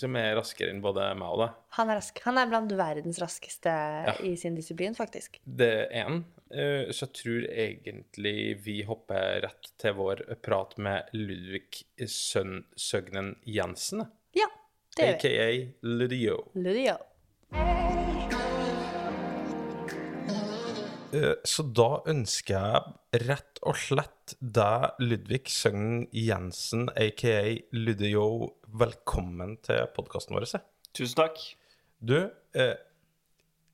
som 0.00 0.14
er 0.20 0.36
raskere 0.38 0.70
enn 0.70 0.82
både 0.84 1.08
meg 1.18 1.32
og 1.34 1.40
deg. 1.42 1.54
Han 1.80 1.90
er 1.90 1.98
rask. 1.98 2.20
Han 2.26 2.38
er 2.38 2.50
blant 2.52 2.74
verdens 2.78 3.18
raskeste 3.22 3.72
i 4.26 4.36
sin 4.38 4.54
disiplin, 4.54 4.94
faktisk. 4.94 5.40
Det 5.42 5.70
er 5.88 6.04
én. 6.04 6.20
Eh, 6.54 6.90
Så 6.92 7.06
jeg 7.06 7.14
tror 7.20 7.46
egentlig 7.50 8.36
vi 8.64 8.82
hopper 8.88 9.40
rett 9.46 9.70
til 9.80 9.94
vår 9.98 10.24
prat 10.42 10.76
med 10.78 11.10
Ludvig 11.16 11.84
Sønn 12.08 12.64
Søgnen 12.76 13.36
Jensen. 13.46 14.04
Ja, 14.36 14.48
det 14.96 15.06
gjør 15.06 15.22
vi. 15.22 15.30
AKA 15.30 15.48
Ludio. 15.82 16.36
Ludio. 16.54 16.98
Eh, 21.12 21.34
Så 21.44 21.64
da 21.74 21.88
ønsker 22.10 22.54
jeg 22.54 23.24
rett 23.26 23.58
og 23.66 23.74
slett 23.80 24.36
deg, 24.40 24.92
Ludvig 25.02 25.48
Søgnen 25.50 26.04
Jensen, 26.14 26.86
aka 26.94 27.40
Ludio, 27.74 28.26
velkommen 28.78 29.56
til 29.66 29.82
podkasten 29.96 30.38
vår. 30.38 30.46
Tusen 30.94 31.18
takk. 31.18 31.40
Du, 31.98 32.14
eh, 32.54 32.76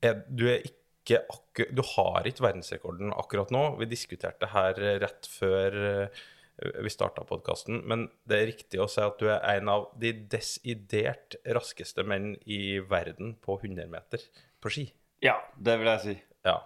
er, 0.01 0.23
du 0.33 0.47
er 0.49 0.65
ikke 0.65 0.73
akkur 1.15 1.69
Du 1.71 1.83
har 1.95 2.27
ikke 2.27 2.43
verdensrekorden 2.43 3.13
akkurat 3.15 3.53
nå. 3.53 3.63
Vi 3.79 3.87
diskuterte 3.89 4.43
det 4.43 4.51
her 4.51 4.81
eh, 4.83 4.99
rett 5.03 5.29
før 5.31 5.77
eh, 5.87 6.25
vi 6.57 6.89
starta 6.89 7.21
podkasten, 7.27 7.83
men 7.85 8.07
det 8.25 8.37
er 8.37 8.47
riktig 8.49 8.79
å 8.81 8.87
si 8.89 9.01
at 9.03 9.19
du 9.21 9.27
er 9.29 9.43
en 9.59 9.69
av 9.69 9.91
de 10.01 10.09
desidert 10.31 11.37
raskeste 11.53 12.01
menn 12.07 12.31
i 12.49 12.79
verden 12.81 13.35
på 13.45 13.59
100 13.61 13.85
meter 13.91 14.23
på 14.63 14.73
ski. 14.73 14.87
Ja, 15.21 15.37
det 15.53 15.77
vil 15.77 15.91
jeg 15.91 16.03
si. 16.03 16.15
Ja. 16.47 16.57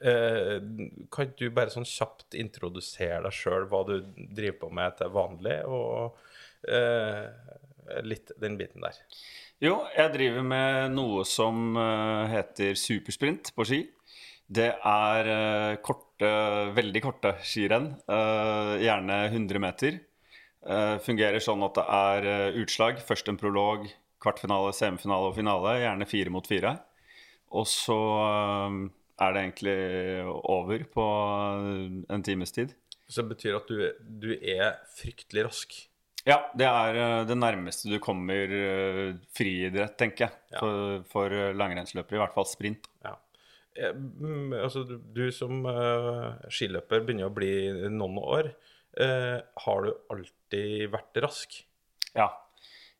Eh, 0.00 0.58
kan 1.12 1.32
du 1.38 1.46
bare 1.54 1.70
sånn 1.72 1.86
kjapt 1.88 2.34
introdusere 2.38 3.22
deg 3.26 3.36
sjøl, 3.36 3.68
hva 3.70 3.84
du 3.86 3.96
driver 4.16 4.58
på 4.64 4.72
med 4.80 4.98
til 4.98 5.14
vanlig, 5.14 5.58
og 5.68 6.18
eh, 6.66 7.28
litt 8.06 8.32
den 8.40 8.58
biten 8.60 8.82
der. 8.82 8.98
Jo, 9.60 9.74
jeg 9.92 10.08
driver 10.14 10.44
med 10.48 10.94
noe 10.94 11.20
som 11.28 11.74
eh, 11.76 12.30
heter 12.32 12.78
supersprint 12.80 13.50
på 13.52 13.66
ski. 13.68 13.80
Det 14.48 14.70
er 14.72 15.28
eh, 15.28 15.74
korte, 15.84 16.30
veldig 16.78 17.02
korte 17.04 17.34
skirenn, 17.44 17.90
eh, 18.08 18.70
gjerne 18.86 19.18
100 19.28 19.60
meter. 19.60 19.98
Fungerer 21.00 21.40
sånn 21.40 21.62
at 21.64 21.78
det 21.78 21.84
er 21.96 22.56
utslag. 22.60 22.98
Først 23.00 23.30
en 23.32 23.38
prolog, 23.40 23.86
kvartfinale, 24.20 24.74
semifinale 24.76 25.30
og 25.30 25.38
finale. 25.38 25.78
Gjerne 25.80 26.08
fire 26.08 26.32
mot 26.34 26.44
fire. 26.44 26.74
Og 27.56 27.64
så 27.64 27.96
er 27.96 29.32
det 29.32 29.44
egentlig 29.46 29.78
over 30.28 30.84
på 30.92 31.06
en 32.12 32.26
times 32.28 32.52
tid. 32.52 32.76
Så 33.08 33.24
det 33.24 33.32
betyr 33.32 33.56
at 33.56 33.72
du, 33.72 33.80
du 34.20 34.34
er 34.36 34.76
fryktelig 35.00 35.48
rask. 35.48 35.80
Ja, 36.28 36.36
det 36.58 36.66
er 36.68 36.98
eh, 37.00 37.22
det 37.28 37.36
nærmeste 37.38 37.88
du 37.88 37.96
kommer 38.02 38.52
eh, 38.52 39.14
friidrett, 39.36 39.96
tenker 40.00 40.26
jeg. 40.26 40.38
Ja. 40.52 40.60
For, 40.60 41.04
for 41.08 41.36
langrennsløpere, 41.56 42.18
i 42.18 42.22
hvert 42.22 42.36
fall 42.36 42.48
sprint. 42.50 42.90
Ja. 43.06 43.14
Eh, 43.78 43.94
mm, 43.94 44.52
altså, 44.60 44.84
du, 44.84 44.98
du 45.14 45.30
som 45.34 45.64
uh, 45.64 46.36
skiløper 46.52 47.04
begynner 47.06 47.30
å 47.30 47.34
bli 47.34 47.52
noen 47.88 48.20
år. 48.20 48.52
Uh, 48.98 49.38
har 49.64 49.86
du 49.86 49.92
alltid 50.12 50.90
vært 50.92 51.20
rask? 51.24 51.60
Ja. 52.16 52.28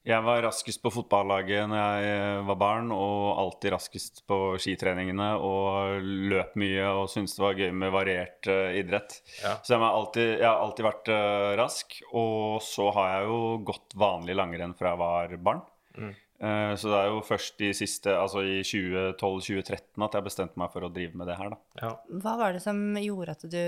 Jeg 0.08 0.24
var 0.24 0.40
raskest 0.46 0.80
på 0.80 0.88
fotballaget 0.94 1.66
når 1.68 1.76
jeg 1.76 2.12
eh, 2.14 2.38
var 2.48 2.56
barn, 2.60 2.88
og 2.94 3.40
alltid 3.42 3.74
raskest 3.74 4.22
på 4.28 4.38
skitreningene. 4.60 5.28
Og 5.44 6.06
løp 6.30 6.54
mye 6.60 6.86
og 7.02 7.10
syntes 7.12 7.36
det 7.36 7.44
var 7.44 7.60
gøy 7.60 7.74
med 7.82 7.92
variert 7.92 8.48
uh, 8.48 8.72
idrett. 8.76 9.18
Ja. 9.42 9.58
Så 9.60 9.74
jeg, 9.74 9.82
har 9.82 9.98
alltid, 9.98 10.30
jeg 10.38 10.46
har 10.46 10.62
alltid 10.64 10.86
vært 10.86 11.10
uh, 11.12 11.50
rask. 11.60 11.98
Og 12.16 12.64
så 12.64 12.86
har 12.96 13.10
jeg 13.12 13.28
jo 13.28 13.42
gått 13.68 13.96
vanlig 14.00 14.38
langrenn 14.40 14.72
fra 14.78 14.94
jeg 14.94 15.02
var 15.02 15.36
barn. 15.50 15.60
Mm. 15.98 16.14
Uh, 16.40 16.72
så 16.80 16.94
det 16.94 17.02
er 17.02 17.12
jo 17.12 17.20
først 17.28 17.60
i 17.68 17.70
siste, 17.76 18.16
altså 18.16 18.46
i 18.48 18.56
2012-2013 18.64 20.06
at 20.06 20.16
jeg 20.16 20.28
bestemte 20.30 20.62
meg 20.64 20.72
for 20.72 20.88
å 20.88 20.92
drive 20.94 21.20
med 21.20 21.28
det 21.28 21.36
her, 21.36 21.52
da. 21.52 21.60
Ja. 21.84 21.92
Hva 22.24 22.34
var 22.40 22.56
det 22.56 22.64
som 22.64 22.80
gjorde 22.96 23.36
at 23.36 23.44
du 23.52 23.60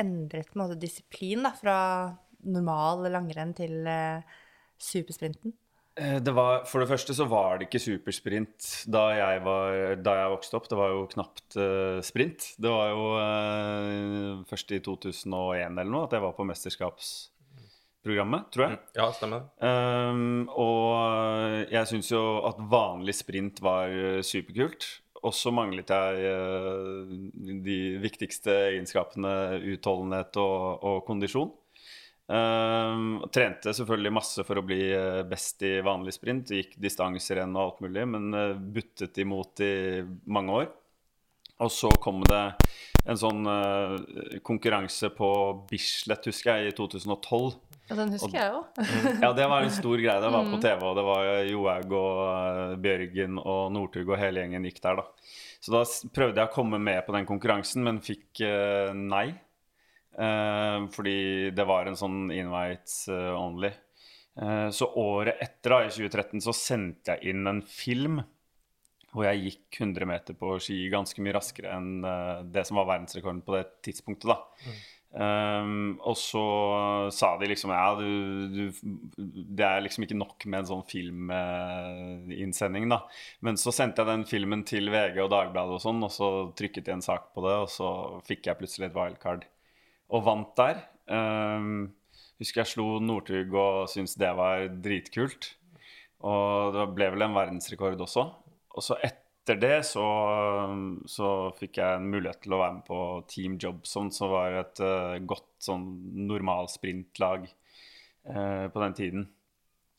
endret 0.00 0.56
måte, 0.56 0.80
disiplin 0.80 1.44
da, 1.44 1.52
fra 1.60 1.78
normal 2.48 3.04
langrenn 3.12 3.52
til 3.60 3.76
supersprinten? 4.80 5.52
Eh, 5.96 6.18
Det 6.20 6.32
var, 6.36 6.64
for 6.68 6.82
det 6.82 6.88
første 6.90 7.14
så 7.16 7.24
var 7.28 7.58
det 7.58 7.68
ikke 7.68 7.80
supersprint 7.80 8.84
da 8.92 9.06
jeg, 9.16 9.40
var, 9.46 9.96
da 10.04 10.12
jeg 10.20 10.32
vokste 10.34 10.58
opp. 10.58 10.68
Det 10.68 10.78
var 10.78 10.92
jo 10.92 11.06
knapt 11.14 11.56
uh, 11.56 12.00
sprint. 12.04 12.50
Det 12.60 12.70
var 12.72 12.92
jo 12.92 13.06
uh, 13.16 14.44
først 14.50 14.76
i 14.76 14.82
2001 14.84 15.72
eller 15.72 15.92
noe 15.92 16.04
at 16.06 16.12
jeg 16.16 16.24
var 16.26 16.36
på 16.36 16.46
mesterskapsprogrammet, 16.50 18.42
tror 18.52 18.66
jeg. 18.68 18.78
ja, 18.98 19.08
stemmer. 19.16 19.48
Um, 19.56 20.44
og 20.52 21.72
jeg 21.72 21.84
syns 21.92 22.12
jo 22.12 22.22
at 22.46 22.60
vanlig 22.60 23.16
sprint 23.16 23.64
var 23.64 23.88
superkult. 24.26 24.82
Og 25.26 25.32
så 25.34 25.50
manglet 25.50 25.88
jeg 25.90 26.12
uh, 26.28 27.08
de 27.64 27.78
viktigste 28.04 28.52
egenskapene 28.68 29.32
utholdenhet 29.72 30.36
og, 30.38 30.84
og 30.84 31.00
kondisjon. 31.08 31.50
Um, 32.26 33.20
trente 33.30 33.70
selvfølgelig 33.70 34.10
masse 34.10 34.42
for 34.42 34.58
å 34.58 34.64
bli 34.66 34.80
eh, 34.90 35.20
best 35.30 35.62
i 35.62 35.76
vanlig 35.86 36.16
sprint. 36.16 36.50
Gikk 36.50 36.74
distanserenn 36.82 37.54
og 37.54 37.62
alt 37.62 37.84
mulig, 37.86 38.02
men 38.10 38.34
eh, 38.34 38.56
buttet 38.58 39.20
imot 39.22 39.62
i 39.62 40.02
mange 40.26 40.56
år. 40.62 40.66
Og 41.62 41.70
så 41.72 41.90
kom 42.02 42.24
det 42.26 42.42
en 43.06 43.16
sånn 43.16 43.46
uh, 43.48 43.94
konkurranse 44.44 45.08
på 45.14 45.28
Bislett, 45.70 46.26
husker 46.28 46.58
jeg, 46.58 46.72
i 46.72 46.74
2012. 46.76 47.54
Ja, 47.86 47.96
den 47.96 48.12
husker 48.12 48.34
jeg 48.34 48.50
òg. 48.50 48.80
Ja, 49.24 49.30
det 49.32 49.46
var 49.48 49.64
en 49.64 49.72
stor 49.72 49.94
greie. 50.02 50.18
Det 50.20 50.32
var 50.34 50.50
på 50.50 50.58
TV, 50.60 50.82
og 50.82 50.98
det 50.98 51.04
var 51.06 51.30
Johaug 51.46 51.96
og 51.96 52.20
uh, 52.26 52.74
Bjørgen 52.82 53.38
og 53.40 53.70
Northug 53.72 54.10
og 54.10 54.20
hele 54.20 54.42
gjengen 54.42 54.68
gikk 54.68 54.82
der, 54.84 55.00
da. 55.00 55.32
Så 55.62 55.72
da 55.72 55.86
prøvde 56.12 56.42
jeg 56.42 56.50
å 56.50 56.54
komme 56.58 56.82
med 56.82 57.06
på 57.06 57.14
den 57.16 57.30
konkurransen, 57.30 57.86
men 57.86 58.02
fikk 58.04 58.42
uh, 58.42 58.92
nei. 58.92 59.30
Eh, 60.16 60.86
fordi 60.94 61.18
det 61.56 61.66
var 61.68 61.88
en 61.88 61.98
sånn 61.98 62.30
invites 62.32 63.04
eh, 63.12 63.34
only. 63.36 63.70
Eh, 64.40 64.68
så 64.72 64.88
året 65.00 65.42
etter, 65.44 65.74
da, 65.74 65.82
i 65.84 65.92
2013, 65.92 66.40
så 66.44 66.56
sendte 66.56 67.16
jeg 67.16 67.34
inn 67.34 67.50
en 67.50 67.62
film 67.68 68.22
hvor 69.16 69.24
jeg 69.30 69.46
gikk 69.46 69.78
100 69.80 70.08
meter 70.08 70.36
på 70.36 70.58
ski 70.60 70.90
ganske 70.92 71.22
mye 71.24 71.32
raskere 71.38 71.72
enn 71.72 72.04
det 72.52 72.66
som 72.68 72.76
var 72.76 72.90
verdensrekorden 72.90 73.40
på 73.46 73.54
det 73.54 73.62
tidspunktet. 73.86 74.28
da. 74.28 74.36
Um, 75.16 75.96
og 76.04 76.12
så 76.20 76.42
sa 77.14 77.30
de 77.40 77.46
liksom 77.48 77.70
ja, 77.72 77.94
du, 77.96 78.04
du, 78.52 78.66
det 79.16 79.64
er 79.64 79.80
liksom 79.80 80.04
ikke 80.04 80.18
nok 80.18 80.44
med 80.44 80.60
en 80.60 80.68
sånn 80.68 80.84
filminnsending, 80.90 82.90
da. 82.92 82.98
Men 83.46 83.56
så 83.60 83.72
sendte 83.72 84.04
jeg 84.04 84.10
den 84.10 84.26
filmen 84.28 84.66
til 84.68 84.92
VG 84.92 85.22
og 85.24 85.32
Dagbladet 85.32 85.78
og 85.78 85.84
sånn, 85.86 86.04
og 86.04 86.12
så 86.12 86.28
trykket 86.58 86.90
de 86.90 86.98
en 86.98 87.06
sak 87.06 87.30
på 87.32 87.46
det, 87.46 87.56
og 87.64 87.70
så 87.72 87.88
fikk 88.28 88.50
jeg 88.50 88.60
plutselig 88.60 88.90
et 88.90 88.98
wildcard. 88.98 89.48
Og 90.14 90.24
vant 90.26 90.52
der. 90.58 90.82
Um, 91.06 91.92
husker 92.40 92.62
jeg 92.62 92.72
slo 92.74 92.86
Northug 93.02 93.54
og 93.56 93.86
syntes 93.90 94.16
det 94.20 94.32
var 94.38 94.66
dritkult. 94.82 95.54
Og 96.26 96.74
det 96.74 96.88
ble 96.96 97.10
vel 97.14 97.26
en 97.26 97.36
verdensrekord 97.36 98.00
også. 98.06 98.26
Og 98.76 98.84
så 98.84 98.98
etter 99.04 99.60
det 99.60 99.76
så, 99.86 100.06
så 101.10 101.30
fikk 101.58 101.80
jeg 101.80 102.00
en 102.00 102.10
mulighet 102.10 102.42
til 102.44 102.56
å 102.56 102.60
være 102.62 102.78
med 102.78 102.86
på 102.88 103.00
Team 103.30 103.56
Jobson, 103.62 104.10
som 104.14 104.32
var 104.34 104.60
et 104.62 104.82
uh, 104.82 105.16
godt 105.22 105.52
sånn 105.62 105.86
normalsprintlag 106.26 107.46
uh, 107.46 108.66
på 108.72 108.82
den 108.82 108.96
tiden. 108.98 109.26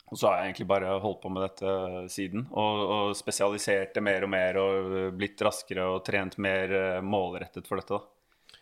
Og 0.07 0.19
så 0.19 0.29
har 0.29 0.37
jeg 0.37 0.51
egentlig 0.51 0.69
bare 0.69 0.91
holdt 1.03 1.19
på 1.23 1.31
med 1.35 1.43
dette 1.43 1.71
siden. 2.11 2.45
Og, 2.55 2.83
og 2.95 3.15
spesialisert 3.19 3.97
mer 4.03 4.23
og 4.23 4.31
mer 4.31 4.59
og 4.61 4.93
blitt 5.19 5.41
raskere 5.43 5.87
og 5.91 6.05
trent 6.07 6.37
mer 6.43 6.71
eh, 6.71 6.99
målrettet 7.03 7.67
for 7.67 7.81
dette. 7.81 7.97
da. 7.97 8.16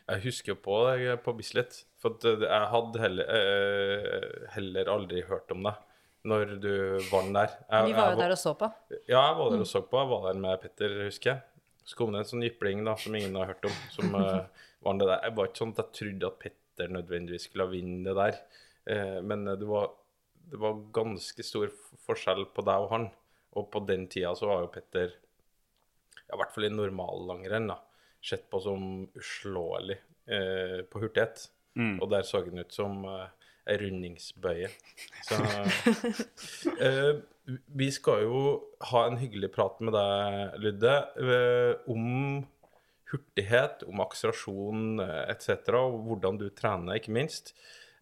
Jeg 0.05 0.21
husker 0.27 0.53
jo 0.53 0.59
på 0.61 0.77
det 0.85 1.17
på 1.25 1.33
Bislett. 1.37 1.79
For 2.01 2.17
eh, 2.29 2.45
jeg 2.45 2.69
hadde 2.71 3.01
heller, 3.01 3.31
eh, 3.39 4.45
heller 4.53 4.91
aldri 4.93 5.23
hørt 5.25 5.51
om 5.55 5.65
det 5.65 5.75
når 6.25 6.55
du 6.57 6.71
vant 7.11 7.33
der. 7.37 7.51
Jeg, 7.69 7.91
Vi 7.91 7.97
var 7.97 8.13
jo 8.13 8.21
der 8.21 8.33
og 8.33 8.39
så 8.41 8.55
på. 8.57 8.69
Ja, 9.05 9.19
jeg 9.19 9.35
var 9.37 9.51
der 9.53 9.61
og 9.61 9.69
så 9.69 9.81
på. 9.85 9.99
Jeg 10.01 10.09
var 10.09 10.23
der 10.25 10.39
med 10.41 10.61
Petter, 10.63 10.95
husker 11.05 11.31
jeg. 11.31 11.43
Så 11.85 11.97
kom 11.99 12.15
det 12.15 12.23
en 12.23 12.29
sånn 12.31 12.45
jypling 12.45 12.81
da, 12.85 12.95
som 12.97 13.13
ingen 13.13 13.35
har 13.37 13.51
hørt 13.51 13.67
om, 13.69 13.75
som 13.93 14.15
uh, 14.17 14.71
vant 14.85 15.03
det 15.03 15.09
der. 15.11 15.21
Jeg 15.27 15.35
var 15.37 15.51
ikke 15.51 15.61
sånn 15.61 15.75
at 15.75 15.81
jeg 15.83 15.97
trodde 15.99 16.31
at 16.31 16.39
Petter 16.41 16.95
nødvendigvis 16.95 17.45
skulle 17.45 17.69
vinne 17.69 18.01
det 18.07 18.15
der. 18.17 18.39
Uh, 18.89 19.19
men 19.21 19.45
det 19.51 19.69
var, 19.69 19.91
det 20.49 20.61
var 20.65 20.81
ganske 20.97 21.45
stor 21.45 21.69
forskjell 22.07 22.47
på 22.57 22.65
deg 22.65 22.87
og 22.87 22.89
han. 22.95 23.07
Og 23.55 23.69
på 23.71 23.85
den 23.85 24.09
tida 24.09 24.33
så 24.35 24.49
var 24.49 24.65
jo 24.65 24.73
Petter, 24.73 25.13
ja, 26.25 26.33
i 26.33 26.39
hvert 26.41 26.57
fall 26.57 26.65
i 26.65 26.73
normallangrenn, 26.73 27.69
da, 27.69 27.77
sett 28.25 28.47
på 28.51 28.61
som 28.63 29.05
uslåelig 29.17 29.97
eh, 30.27 30.81
på 30.89 31.03
hurtighet. 31.03 31.49
Og 31.99 32.07
der 32.11 32.23
så 32.23 32.41
den 32.45 32.63
ut 32.63 32.71
som 32.71 33.03
eh, 33.09 33.27
ei 33.67 33.77
rundingsbøye. 33.81 34.69
Så 35.27 35.39
eh, 36.85 37.15
Vi 37.77 37.91
skal 37.93 38.23
jo 38.25 38.41
ha 38.89 39.05
en 39.05 39.19
hyggelig 39.21 39.51
prat 39.53 39.81
med 39.83 39.93
deg, 39.93 40.59
Ludde, 40.63 40.95
eh, 41.21 41.91
om 41.91 42.45
hurtighet, 43.11 43.83
om 43.85 44.01
akselerasjon 44.01 45.03
eh, 45.03 45.21
etc., 45.33 45.75
og 45.77 45.99
hvordan 46.07 46.39
du 46.41 46.47
trener, 46.49 46.97
ikke 46.97 47.13
minst. 47.13 47.53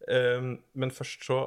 Eh, 0.07 0.53
men 0.73 0.95
først 0.95 1.27
så 1.27 1.41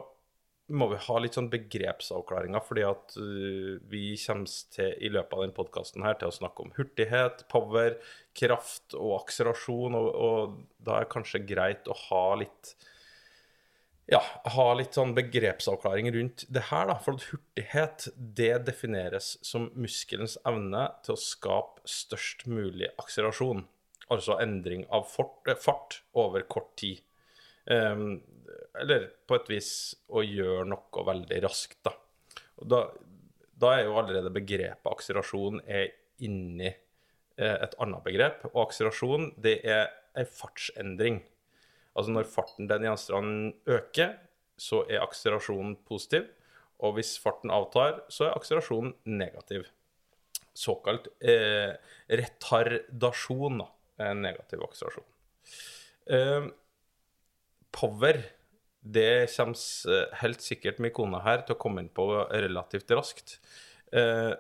må 0.69 0.89
vi 0.91 0.99
ha 0.99 1.19
litt 1.23 1.37
sånn 1.37 1.51
begrepsavklaringer, 1.53 2.63
fordi 2.65 2.83
at 2.87 3.15
uh, 3.21 3.77
vi 3.91 4.17
kommer 4.19 4.57
til 4.75 4.93
i 4.99 5.13
løpet 5.13 5.37
av 5.37 5.45
denne 5.45 5.57
podkasten 5.57 6.07
til 6.07 6.31
å 6.31 6.35
snakke 6.35 6.65
om 6.65 6.75
hurtighet, 6.79 7.47
power, 7.53 7.97
kraft 8.37 8.97
og 8.99 9.21
akselerasjon, 9.21 9.95
og, 9.99 10.11
og 10.11 10.59
da 10.83 10.99
er 10.99 11.07
det 11.07 11.15
kanskje 11.15 11.45
greit 11.47 11.91
å 11.91 11.97
ha 12.09 12.27
litt 12.43 12.77
ja, 14.07 14.21
ha 14.55 14.67
litt 14.79 14.95
sånn 14.95 15.17
begrepsavklaring 15.17 16.13
rundt 16.15 16.45
det 16.55 16.69
her, 16.69 16.87
da. 16.87 16.95
For 17.03 17.19
at 17.19 17.27
hurtighet, 17.33 18.07
det 18.15 18.53
defineres 18.69 19.33
som 19.43 19.67
muskelens 19.75 20.37
evne 20.47 20.85
til 21.03 21.17
å 21.17 21.19
skape 21.19 21.83
størst 21.91 22.47
mulig 22.47 22.93
akselerasjon. 23.03 23.65
Altså 24.15 24.39
endring 24.39 24.85
av 24.95 25.09
fort, 25.11 25.41
eh, 25.51 25.59
fart 25.59 26.05
over 26.15 26.47
kort 26.47 26.77
tid. 26.79 27.03
Ehm, 27.71 28.21
eller 28.81 29.09
på 29.27 29.39
et 29.39 29.51
vis 29.51 29.71
å 30.13 30.23
gjøre 30.23 30.67
noe 30.71 31.05
veldig 31.07 31.39
raskt, 31.45 31.81
da. 31.87 31.95
Da, 32.57 32.83
da 33.57 33.73
er 33.77 33.87
jo 33.87 33.97
allerede 34.01 34.33
begrepet 34.33 34.89
akselerasjon 34.89 35.63
er 35.65 35.91
inni 36.25 36.69
eh, 36.69 37.57
et 37.57 37.77
annet 37.83 38.05
begrep. 38.05 38.47
Og 38.53 38.67
akselerasjon, 38.67 39.33
det 39.43 39.59
er 39.65 39.91
ei 40.17 40.25
fartsendring. 40.29 41.21
Altså 41.97 42.13
når 42.13 42.29
farten 42.29 42.69
den 42.69 42.87
gjenstanden 42.87 43.53
øker, 43.73 44.17
så 44.61 44.83
er 44.89 45.05
akselerasjonen 45.05 45.77
positiv. 45.89 46.29
Og 46.85 46.99
hvis 46.99 47.15
farten 47.21 47.53
avtar, 47.53 48.03
så 48.13 48.29
er 48.29 48.37
akselerasjonen 48.37 48.95
negativ. 49.09 49.69
Såkalt 50.57 51.09
eh, 51.21 51.77
retardasjon, 52.09 53.61
da, 53.61 54.13
negativ 54.17 54.65
akselerasjon. 54.65 55.09
Eh, 56.13 56.49
power, 57.75 58.23
Det 58.87 59.27
kommer 59.35 60.13
helt 60.21 60.43
sikkert 60.45 60.79
min 60.79 60.93
kone 60.95 61.19
her 61.25 61.41
til 61.43 61.57
å 61.57 61.59
komme 61.59 61.83
inn 61.83 61.91
på 61.91 62.07
relativt 62.31 62.93
raskt. 62.95 63.41
Eh, 63.91 64.31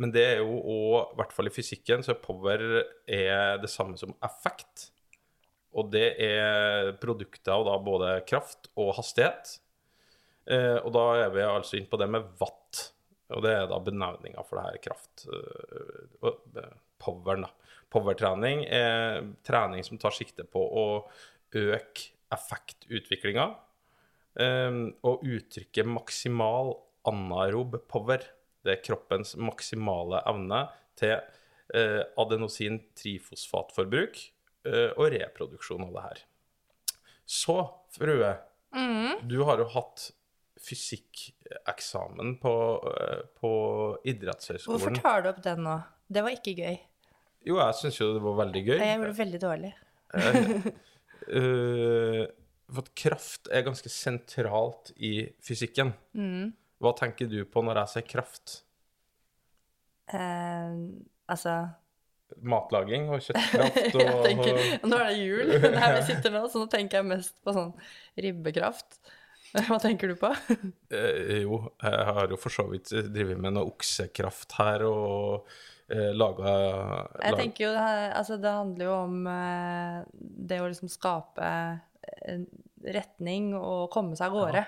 men 0.00 0.12
det 0.14 0.22
er 0.24 0.38
jo 0.44 0.60
òg, 0.60 1.10
i 1.10 1.18
hvert 1.18 1.34
fall 1.34 1.50
i 1.50 1.52
fysikken, 1.52 2.04
så 2.06 2.14
power 2.14 2.62
er 3.10 3.58
det 3.58 3.70
samme 3.72 3.98
som 3.98 4.14
effekt. 4.22 4.92
Og 5.74 5.90
det 5.90 6.14
er 6.22 6.92
produkter 7.02 7.56
av 7.56 7.66
da 7.66 7.74
både 7.82 8.14
kraft 8.30 8.70
og 8.78 8.94
hastighet. 9.00 9.58
Eh, 10.46 10.78
og 10.78 10.94
da 10.94 11.04
er 11.24 11.34
vi 11.34 11.44
altså 11.44 11.78
inn 11.78 11.90
på 11.90 11.98
det 12.00 12.08
med 12.10 12.30
watt. 12.40 12.86
Og 13.30 13.44
det 13.44 13.52
er 13.54 13.68
da 13.70 13.78
benevninga 13.82 14.46
for 14.46 14.58
det 14.58 14.68
her 14.68 14.80
kraft... 14.88 15.26
poweren, 17.00 17.46
da. 17.46 17.50
Powertrening 17.90 18.64
er 18.70 19.24
trening 19.46 19.82
som 19.86 19.98
tar 19.98 20.14
sikte 20.14 20.44
på 20.46 20.60
å 20.62 20.86
øke 21.58 22.10
effektutviklinga 22.34 23.46
um, 24.40 24.94
og 25.06 25.24
uttrykke 25.26 25.84
maksimal 25.88 26.74
anaerob 27.08 27.76
power. 27.90 28.20
Det 28.64 28.70
er 28.74 28.84
kroppens 28.84 29.36
maksimale 29.40 30.22
evne 30.28 30.60
til 31.00 31.16
uh, 31.16 32.02
adenosin-trifosfatforbruk 32.20 34.14
uh, 34.68 34.90
og 34.96 35.06
reproduksjon 35.16 35.86
av 35.88 35.92
det 35.96 36.02
her. 36.08 36.18
Så, 37.30 37.58
frue, 37.94 38.32
du 39.30 39.38
har 39.46 39.58
jo 39.62 39.66
hatt 39.72 40.10
fysikkeksamen 40.60 42.36
på, 42.42 42.54
uh, 42.84 43.20
på 43.40 43.50
Hvorfor 44.04 44.94
tar 44.98 45.22
du 45.24 45.28
opp 45.32 45.42
den 45.44 45.60
nå? 45.66 45.76
Det 46.10 46.22
var 46.26 46.30
ikke 46.34 46.54
gøy. 46.58 46.76
Jo, 47.46 47.56
jeg 47.56 47.74
syns 47.78 47.96
jo 48.00 48.06
det 48.16 48.22
var 48.24 48.36
veldig 48.42 48.62
gøy. 48.66 48.76
Jeg 48.76 48.96
gjorde 48.98 49.10
det 49.10 49.20
veldig 49.22 49.40
dårlig. 49.46 49.72
Eh, 51.30 52.24
for 52.70 52.86
at 52.86 52.94
kraft 52.98 53.50
er 53.50 53.66
ganske 53.66 53.90
sentralt 53.92 54.92
i 54.96 55.28
fysikken. 55.42 55.92
Mm. 56.14 56.50
Hva 56.80 56.94
tenker 56.96 57.28
du 57.30 57.42
på 57.48 57.62
når 57.66 57.82
jeg 57.82 57.92
sier 57.94 58.08
kraft? 58.08 58.60
Uh, 60.10 60.90
altså 61.30 61.54
Matlaging 62.46 63.08
og 63.14 63.22
kjøttkraft 63.26 63.94
og 63.94 64.24
tenker, 64.24 64.58
Nå 64.82 64.98
er 64.98 65.10
det 65.12 65.20
jul 65.20 65.52
her 65.82 65.96
vi 65.98 66.04
sitter 66.08 66.34
nå, 66.34 66.44
så 66.50 66.62
nå 66.62 66.70
tenker 66.72 67.00
jeg 67.00 67.10
mest 67.10 67.36
på 67.44 67.54
sånn 67.54 67.72
ribbekraft. 68.18 69.00
Hva 69.66 69.80
tenker 69.82 70.12
du 70.12 70.16
på? 70.18 70.30
uh, 70.30 71.36
jo, 71.42 71.60
jeg 71.82 72.06
har 72.10 72.30
jo 72.30 72.38
for 72.40 72.54
så 72.54 72.66
vidt 72.70 72.94
drevet 73.10 73.38
med 73.38 73.58
noe 73.58 73.70
oksekraft 73.70 74.58
her 74.60 74.86
og 74.88 75.50
eh, 75.90 76.10
laga 76.16 76.54
Jeg 77.20 77.38
tenker 77.38 77.66
jo 77.66 77.70
det, 77.76 77.86
altså 78.16 78.38
det 78.40 78.56
handler 78.56 78.86
jo 78.88 78.96
om 78.96 79.30
eh, 79.30 79.96
det 80.50 80.60
å 80.62 80.68
liksom 80.70 80.90
skape 80.92 81.50
en 82.30 82.44
retning 82.80 83.52
og 83.58 83.90
komme 83.92 84.16
seg 84.18 84.30
av 84.30 84.38
gårde. 84.38 84.66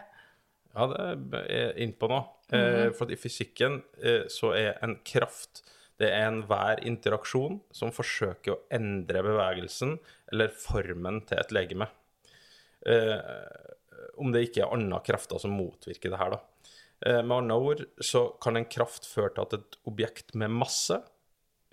Ja, 0.72 0.88
det 0.88 1.42
er 1.42 1.52
jeg 1.52 1.86
innpå 1.86 2.08
nå. 2.12 2.22
Eh, 2.52 2.88
for 2.92 3.06
at 3.06 3.14
i 3.14 3.20
fysikken 3.20 3.80
eh, 4.02 4.26
så 4.32 4.52
er 4.56 4.76
en 4.84 4.98
kraft 5.06 5.64
det 6.00 6.08
er 6.10 6.26
enhver 6.26 6.80
interaksjon 6.88 7.60
som 7.74 7.92
forsøker 7.94 8.54
å 8.54 8.60
endre 8.74 9.22
bevegelsen 9.22 9.98
eller 10.32 10.54
formen 10.56 11.20
til 11.28 11.38
et 11.38 11.52
legeme. 11.54 11.86
Eh, 12.88 13.20
om 14.18 14.32
det 14.34 14.48
ikke 14.48 14.64
er 14.64 14.74
andre 14.74 14.98
krefter 15.06 15.38
som 15.42 15.54
motvirker 15.54 16.10
det 16.12 16.18
her, 16.18 16.34
da. 16.34 16.40
Eh, 17.06 17.20
med 17.22 17.36
andre 17.36 17.58
ord 17.58 17.84
så 18.02 18.24
kan 18.42 18.58
en 18.58 18.68
kraft 18.70 19.06
føre 19.06 19.34
til 19.36 19.44
at 19.44 19.56
et 19.58 19.78
objekt 19.90 20.34
med 20.38 20.54
masse 20.54 20.98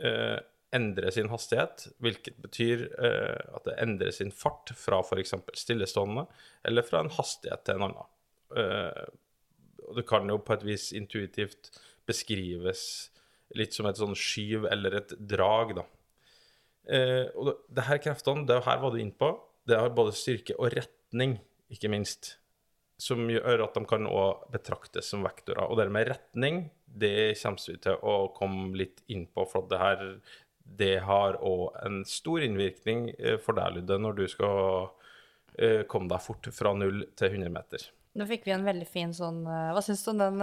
eh, 0.03 0.39
endrer 0.75 1.09
sin 1.13 1.29
hastighet, 1.31 1.87
hvilket 2.03 2.37
betyr 2.43 2.85
eh, 3.01 3.55
at 3.57 3.65
det 3.65 3.77
endrer 3.81 4.13
sin 4.13 4.31
fart 4.33 4.71
fra 4.77 5.01
f.eks. 5.01 5.33
stillestående 5.57 6.27
eller 6.67 6.85
fra 6.85 7.03
en 7.03 7.13
hastighet 7.13 7.65
til 7.65 7.79
en 7.79 7.87
annen. 7.89 8.09
Eh, 8.57 9.05
og 9.89 9.97
det 9.97 10.05
kan 10.09 10.29
jo 10.29 10.37
på 10.45 10.53
et 10.53 10.65
vis 10.67 10.89
intuitivt 10.97 11.71
beskrives 12.09 12.83
litt 13.57 13.73
som 13.73 13.87
et 13.89 13.97
sånn 13.97 14.17
skyv 14.17 14.67
eller 14.69 14.99
et 14.99 15.15
drag, 15.17 15.73
da. 15.79 15.85
Eh, 16.89 17.25
og 17.33 17.49
det, 17.49 17.55
det 17.77 17.87
her 17.89 18.01
kreftene, 18.01 18.45
det 18.49 18.61
her 18.65 18.81
var 18.81 18.93
du 18.93 19.01
inne 19.01 19.17
på, 19.17 19.33
det 19.69 19.77
har 19.77 19.93
både 19.93 20.13
styrke 20.17 20.57
og 20.57 20.73
retning, 20.77 21.37
ikke 21.73 21.89
minst, 21.91 22.35
som 22.99 23.29
gjør 23.31 23.63
at 23.63 23.77
de 23.77 23.85
kan 23.87 24.09
også 24.09 24.51
betraktes 24.53 25.13
som 25.13 25.23
vektorer. 25.23 25.69
Og 25.69 25.79
det 25.79 25.87
med 25.93 26.09
retning, 26.11 26.65
det 26.85 27.39
kommer 27.39 27.71
vi 27.71 27.79
til 27.85 28.03
å 28.03 28.19
komme 28.35 28.73
litt 28.77 29.01
inn 29.07 29.25
på, 29.31 29.45
for 29.49 29.69
det 29.71 29.79
her 29.79 30.03
det 30.79 30.99
har 31.05 31.37
òg 31.45 31.69
en 31.85 32.05
stor 32.05 32.41
innvirkning 32.45 33.09
eh, 33.17 33.37
for 33.41 33.53
deg, 33.57 33.73
Ludde, 33.77 33.97
når 34.01 34.13
du 34.19 34.27
skal 34.29 34.89
eh, 35.57 35.81
komme 35.89 36.07
deg 36.11 36.21
fort 36.21 36.47
fra 36.53 36.73
0 36.77 37.05
til 37.17 37.27
100 37.39 37.49
meter. 37.53 37.79
Nå 38.17 38.25
fikk 38.29 38.45
vi 38.47 38.51
en 38.55 38.65
veldig 38.65 38.87
fin 38.89 39.13
sånn 39.13 39.45
eh, 39.45 39.71
Hva 39.73 39.81
syns 39.85 40.03
du 40.03 40.09
om 40.11 40.19
den, 40.21 40.37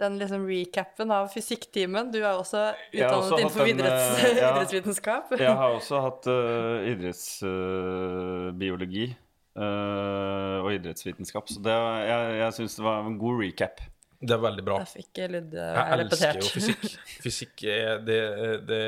den 0.00 0.18
liksom 0.20 0.42
recapen 0.48 1.10
av 1.14 1.24
fysikktimen? 1.32 2.12
Du 2.14 2.20
er 2.22 2.32
også 2.32 2.60
utdannet 2.92 3.18
også 3.18 3.38
innenfor 3.40 3.64
en, 3.66 3.70
idretts, 3.74 4.06
ja. 4.22 4.28
idrettsvitenskap. 4.54 5.24
Jeg 5.38 5.56
har 5.60 5.70
også 5.76 5.94
hatt 6.06 6.22
uh, 6.30 6.90
idrettsbiologi 6.94 9.06
og 9.56 10.70
idrettsvitenskap, 10.74 11.48
så 11.48 11.62
det, 11.64 11.76
jeg, 12.06 12.32
jeg 12.42 12.56
syns 12.58 12.78
det 12.78 12.84
var 12.84 13.06
en 13.08 13.20
god 13.20 13.40
recap. 13.40 13.84
Det 14.16 14.32
er 14.32 14.40
veldig 14.40 14.64
bra. 14.64 14.78
Jeg 14.80 14.92
fikk 15.02 15.20
Ludde 15.32 15.66
Jeg 15.76 16.00
elsker 16.00 16.40
jo 16.40 16.48
fysikk. 16.54 16.86
Fysikk 17.24 17.64
er 17.68 17.98
det, 18.04 18.20
det 18.68 18.80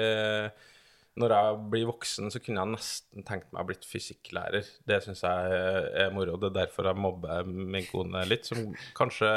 Når 1.20 1.34
jeg 1.34 1.58
blir 1.74 1.88
voksen, 1.90 2.30
så 2.32 2.40
kunne 2.40 2.62
jeg 2.62 2.72
nesten 2.72 3.26
tenkt 3.28 3.50
meg 3.52 3.60
å 3.64 3.68
blitt 3.68 3.84
fysikklærer. 3.88 4.70
Det 4.88 5.00
syns 5.04 5.24
jeg 5.26 5.58
er 6.04 6.14
moro. 6.14 6.38
Det 6.40 6.52
er 6.52 6.56
derfor 6.62 6.88
jeg 6.88 7.02
mobber 7.04 7.48
min 7.48 7.84
kone 7.90 8.24
litt, 8.30 8.48
som 8.48 8.70
kanskje 8.96 9.30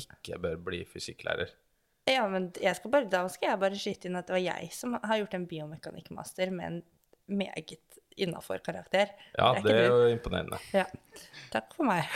ikke 0.00 0.40
bør 0.42 0.58
bli 0.70 0.84
fysikklærer. 0.88 1.52
Ja, 2.08 2.26
men 2.28 2.50
jeg 2.60 2.76
skal 2.76 2.92
bare, 2.92 3.08
da 3.08 3.24
skal 3.32 3.54
jeg 3.54 3.60
bare 3.62 3.80
skyte 3.80 4.10
inn 4.10 4.18
at 4.20 4.28
det 4.28 4.36
var 4.36 4.44
jeg 4.44 4.72
som 4.76 4.96
har 5.00 5.20
gjort 5.22 5.36
en 5.38 5.46
biomekanikkmaster 5.48 6.52
med 6.52 6.66
en 6.70 6.82
meget 7.40 7.72
innafor 8.16 8.62
karakter. 8.64 9.12
Ja, 9.34 9.54
er 9.54 9.62
det 9.64 9.76
er 9.78 9.88
jo 9.90 10.12
imponerende. 10.14 10.60
Ja. 10.74 10.86
Takk 11.54 11.74
for 11.76 11.88
meg. 11.88 12.10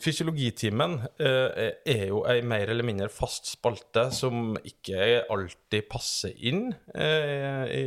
Fysiologitimen 0.00 0.94
eh, 1.20 1.74
er 1.84 2.06
jo 2.08 2.22
ei 2.24 2.38
mer 2.40 2.70
eller 2.72 2.86
mindre 2.88 3.10
fast 3.12 3.50
spalte 3.50 4.06
som 4.16 4.54
ikke 4.64 5.26
alltid 5.28 5.90
passer 5.92 6.32
inn 6.48 6.70
eh, 6.94 7.64
i 7.68 7.84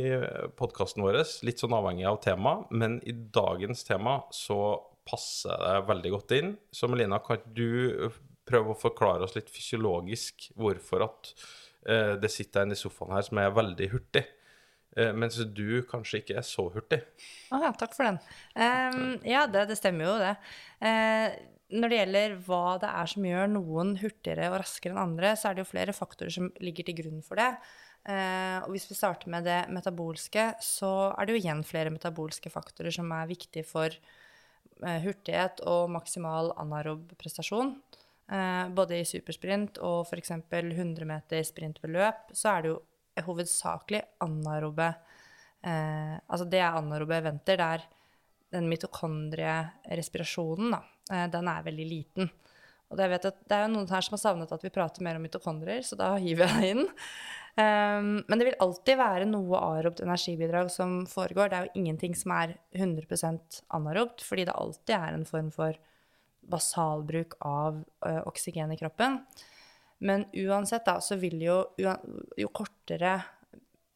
podkasten 0.54 1.02
vår, 1.02 1.24
litt 1.42 1.62
sånn 1.62 1.74
avhengig 1.74 2.06
av 2.06 2.20
tema, 2.22 2.60
men 2.70 3.00
i 3.02 3.16
dagens 3.34 3.82
tema 3.88 4.20
så 4.30 4.60
passer 5.04 5.58
det 5.58 5.88
veldig 5.88 6.14
godt 6.14 6.36
inn. 6.38 6.54
Så 6.70 6.88
Melina, 6.88 7.18
kan 7.24 7.42
du 7.50 8.06
prøve 8.46 8.72
å 8.72 8.78
forklare 8.78 9.26
oss 9.26 9.34
litt 9.36 9.50
fysiologisk 9.50 10.50
hvorfor 10.54 11.08
at 11.08 11.34
det 12.20 12.30
sitter 12.32 12.64
en 12.64 12.74
i 12.74 12.78
sofaen 12.78 13.14
her 13.16 13.26
som 13.26 13.40
er 13.42 13.54
veldig 13.54 13.88
hurtig, 13.92 14.24
eh, 14.96 15.12
mens 15.12 15.36
du 15.56 15.82
kanskje 15.90 16.22
ikke 16.22 16.38
er 16.40 16.46
så 16.48 16.68
hurtig? 16.74 17.02
Å 17.52 17.60
ja, 17.66 17.72
takk 17.78 17.96
for 17.96 18.08
den. 18.08 18.20
Um, 18.56 19.18
ja, 19.26 19.44
det, 19.50 19.66
det 19.72 19.80
stemmer 19.80 20.08
jo, 20.08 20.14
det. 20.22 20.36
Uh, 20.80 21.54
når 21.74 21.90
det 21.90 21.98
gjelder 21.98 22.34
hva 22.46 22.64
det 22.82 22.90
er 22.90 23.10
som 23.10 23.24
gjør 23.26 23.48
noen 23.50 23.94
hurtigere 23.98 24.50
og 24.52 24.60
raskere 24.62 24.94
enn 24.94 25.02
andre, 25.02 25.32
så 25.38 25.48
er 25.48 25.56
det 25.56 25.64
jo 25.64 25.70
flere 25.72 25.96
faktorer 25.96 26.34
som 26.34 26.50
ligger 26.62 26.86
til 26.86 26.98
grunn 27.00 27.24
for 27.24 27.40
det. 27.40 27.50
Eh, 28.04 28.58
og 28.60 28.74
hvis 28.74 28.84
vi 28.90 28.98
starter 28.98 29.32
med 29.32 29.46
det 29.48 29.62
metabolske, 29.72 30.50
så 30.60 30.92
er 31.14 31.24
det 31.24 31.34
jo 31.34 31.40
igjen 31.40 31.64
flere 31.64 31.92
metabolske 31.94 32.52
faktorer 32.52 32.92
som 32.92 33.08
er 33.16 33.30
viktige 33.30 33.64
for 33.64 33.88
eh, 33.88 35.00
hurtighet 35.06 35.64
og 35.70 35.88
maksimal 35.94 36.52
anarob 36.60 37.14
prestasjon. 37.20 37.72
Eh, 38.32 38.68
både 38.72 39.00
i 39.00 39.04
supersprint 39.04 39.78
og 39.84 40.06
f.eks. 40.08 40.30
100 40.32 41.04
meter 41.08 41.42
sprint 41.44 41.82
ved 41.82 41.90
løp, 41.98 42.32
så 42.32 42.48
er 42.54 42.62
det 42.64 42.70
jo 42.72 42.78
hovedsakelig 43.26 44.00
anaerobe 44.24 44.88
eh, 45.62 46.16
Altså 46.16 46.44
det 46.50 46.60
er 46.62 46.78
anaerobe 46.78 47.18
eventer 47.20 47.56
der 47.60 47.84
den 48.54 48.68
mitokondrierespirasjonen, 48.70 50.72
da, 50.72 50.80
eh, 51.12 51.28
den 51.30 51.48
er 51.50 51.68
veldig 51.68 51.86
liten. 51.90 52.24
Og 52.92 52.98
det, 53.00 53.08
vet 53.10 53.28
at 53.28 53.38
det 53.48 53.56
er 53.56 53.64
jo 53.66 53.74
noen 53.74 53.90
her 53.90 54.02
som 54.06 54.14
har 54.14 54.22
savnet 54.22 54.54
at 54.54 54.64
vi 54.64 54.72
prater 54.72 55.04
mer 55.04 55.16
om 55.18 55.24
mitokondrier, 55.26 55.82
så 55.84 55.94
da 55.98 56.08
hiver 56.20 56.46
jeg 56.46 56.60
det 56.60 56.70
inn. 56.74 56.84
Um, 57.54 58.24
men 58.26 58.38
det 58.38 58.48
vil 58.48 58.62
alltid 58.62 58.98
være 58.98 59.26
noe 59.30 59.58
aerobt 59.62 60.00
energibidrag 60.02 60.70
som 60.74 61.06
foregår. 61.10 61.50
Det 61.50 61.58
er 61.58 61.66
jo 61.68 61.80
ingenting 61.80 62.14
som 62.18 62.30
er 62.34 62.48
100% 62.74 63.60
anaerobt, 63.74 64.24
fordi 64.26 64.46
det 64.46 64.58
alltid 64.58 64.94
er 64.96 65.12
en 65.14 65.26
form 65.26 65.50
for 65.54 65.78
basalbruk 66.50 67.36
av 67.46 67.80
ø, 67.82 68.14
oksygen 68.28 68.72
i 68.74 68.78
kroppen. 68.80 69.20
Men 70.04 70.26
uansett, 70.44 70.84
da, 70.86 70.98
så 71.00 71.16
vil 71.20 71.40
jo 71.44 71.58
Jo 71.80 72.50
kortere 72.52 73.14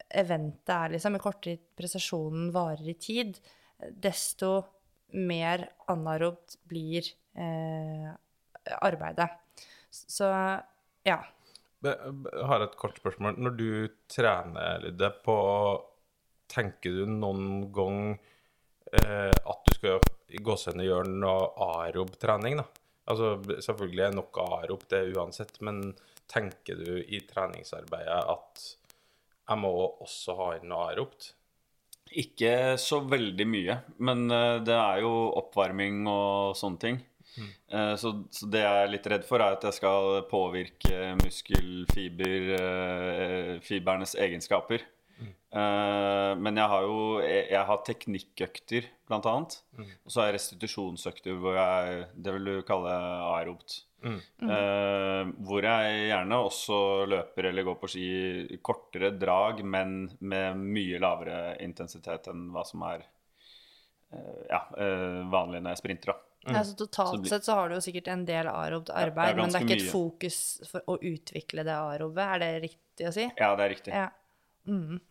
eventet 0.09 0.71
er, 0.73 0.93
liksom, 0.95 1.17
jo 1.17 1.21
kortere 1.21 1.59
prestasjonen 1.77 2.47
varer 2.53 2.87
i 2.89 2.95
tid, 2.97 3.35
desto 3.77 4.55
mer 5.13 5.67
anarobt 5.89 6.57
blir 6.69 7.05
eh, 7.37 8.09
arbeidet. 8.81 9.29
Så 9.91 10.29
ja. 11.05 11.19
Jeg 11.85 12.45
har 12.49 12.65
et 12.65 12.75
kort 12.77 12.97
spørsmål. 12.99 13.37
Når 13.37 13.55
du 13.57 13.69
trener, 14.11 14.81
Lydde, 14.83 15.13
på 15.25 15.37
Tenker 16.49 16.95
du 16.97 17.05
noen 17.05 17.67
gang 17.69 18.15
eh, 18.89 19.29
at 19.29 19.67
du 19.67 19.75
skal 19.75 19.99
gåsehudene 20.43 21.15
noe 21.21 21.49
aerob 21.65 22.13
trening, 22.21 22.59
da. 22.61 22.67
Altså 23.09 23.39
selvfølgelig 23.65 24.05
er 24.05 24.13
nok 24.13 24.37
arob 24.43 24.85
det 24.91 25.01
uansett, 25.15 25.55
men 25.65 25.81
tenker 26.29 26.77
du 26.77 26.99
i 27.01 27.23
treningsarbeidet 27.25 28.19
at 28.35 28.65
jeg 29.49 29.57
må 29.63 29.71
også 30.05 30.35
ha 30.37 30.49
inn 30.59 30.69
noe 30.69 30.91
aerobt? 30.91 31.31
Ikke 32.21 32.77
så 32.81 32.99
veldig 33.05 33.47
mye, 33.49 33.79
men 34.05 34.29
eh, 34.33 34.59
det 34.65 34.77
er 34.77 35.01
jo 35.05 35.13
oppvarming 35.41 36.03
og 36.09 36.57
sånne 36.57 36.83
ting. 36.85 37.01
Mm. 37.39 37.49
Så, 38.01 38.09
så 38.33 38.47
det 38.51 38.63
jeg 38.63 38.83
er 38.83 38.89
litt 38.89 39.05
redd 39.07 39.23
for, 39.23 39.39
er 39.39 39.53
at 39.55 39.63
jeg 39.63 39.77
skal 39.77 40.23
påvirke 40.27 41.11
muskelfiber, 41.21 42.47
fibernes 43.63 44.15
egenskaper. 44.19 44.83
Eh, 45.19 46.35
Men 46.37 46.55
jeg 46.55 46.69
har 46.69 46.81
jo 46.85 46.97
jeg, 47.25 47.49
jeg 47.49 47.65
har 47.65 47.83
teknikkøkter, 47.87 48.89
blant 49.09 49.25
annet. 49.25 49.55
Og 50.05 50.11
så 50.13 50.21
har 50.21 50.27
jeg 50.29 50.35
restitusjonsøkter 50.39 51.39
hvor 51.41 51.55
jeg 51.57 52.05
Det 52.15 52.33
vil 52.35 52.45
du 52.45 52.61
kalle 52.67 52.93
aerobt. 53.35 53.83
Uh, 53.99 55.27
hvor 55.43 55.65
jeg 55.65 56.05
gjerne 56.07 56.37
også 56.39 57.05
løper 57.11 57.49
eller 57.49 57.65
går 57.67 57.75
på 57.81 57.89
ski 57.91 58.59
kortere 58.63 59.09
drag, 59.19 59.59
men 59.67 60.09
med 60.21 60.55
mye 60.55 61.01
lavere 61.03 61.57
intensitet 61.65 62.29
enn 62.31 62.45
hva 62.53 62.63
som 62.63 62.85
er 62.87 63.03
uh, 64.13 64.39
ja, 64.47 64.61
eh, 64.79 65.19
vanlig 65.29 65.59
når 65.65 65.75
jeg 65.75 65.81
sprinter. 65.81 66.13
da. 66.13 66.17
Altså, 66.47 66.71
Så 66.71 66.77
totalt 66.85 67.11
så 67.11 67.19
blir- 67.19 67.33
sett 67.33 67.43
så 67.49 67.57
har 67.59 67.67
du 67.67 67.75
jo 67.75 67.81
sikkert 67.83 68.07
en 68.07 68.23
del 68.25 68.47
aerobt 68.47 68.89
arbeid, 68.89 69.35
ja, 69.35 69.35
men 69.35 69.51
det 69.51 69.59
er 69.59 69.67
ikke 69.67 69.81
et 69.83 69.91
fokus 69.91 70.39
for 70.71 70.81
å 70.87 70.95
utvikle 71.03 71.65
det 71.67 71.75
aerobet, 71.75 72.23
er 72.23 72.39
det 72.39 72.51
riktig 72.69 73.07
å 73.09 73.13
si? 73.13 73.27
Ja, 73.35 73.55
det 73.59 73.65
er 73.65 73.75
riktig. 73.75 73.93
Ja. 73.93 74.07
Mm. 74.65 75.01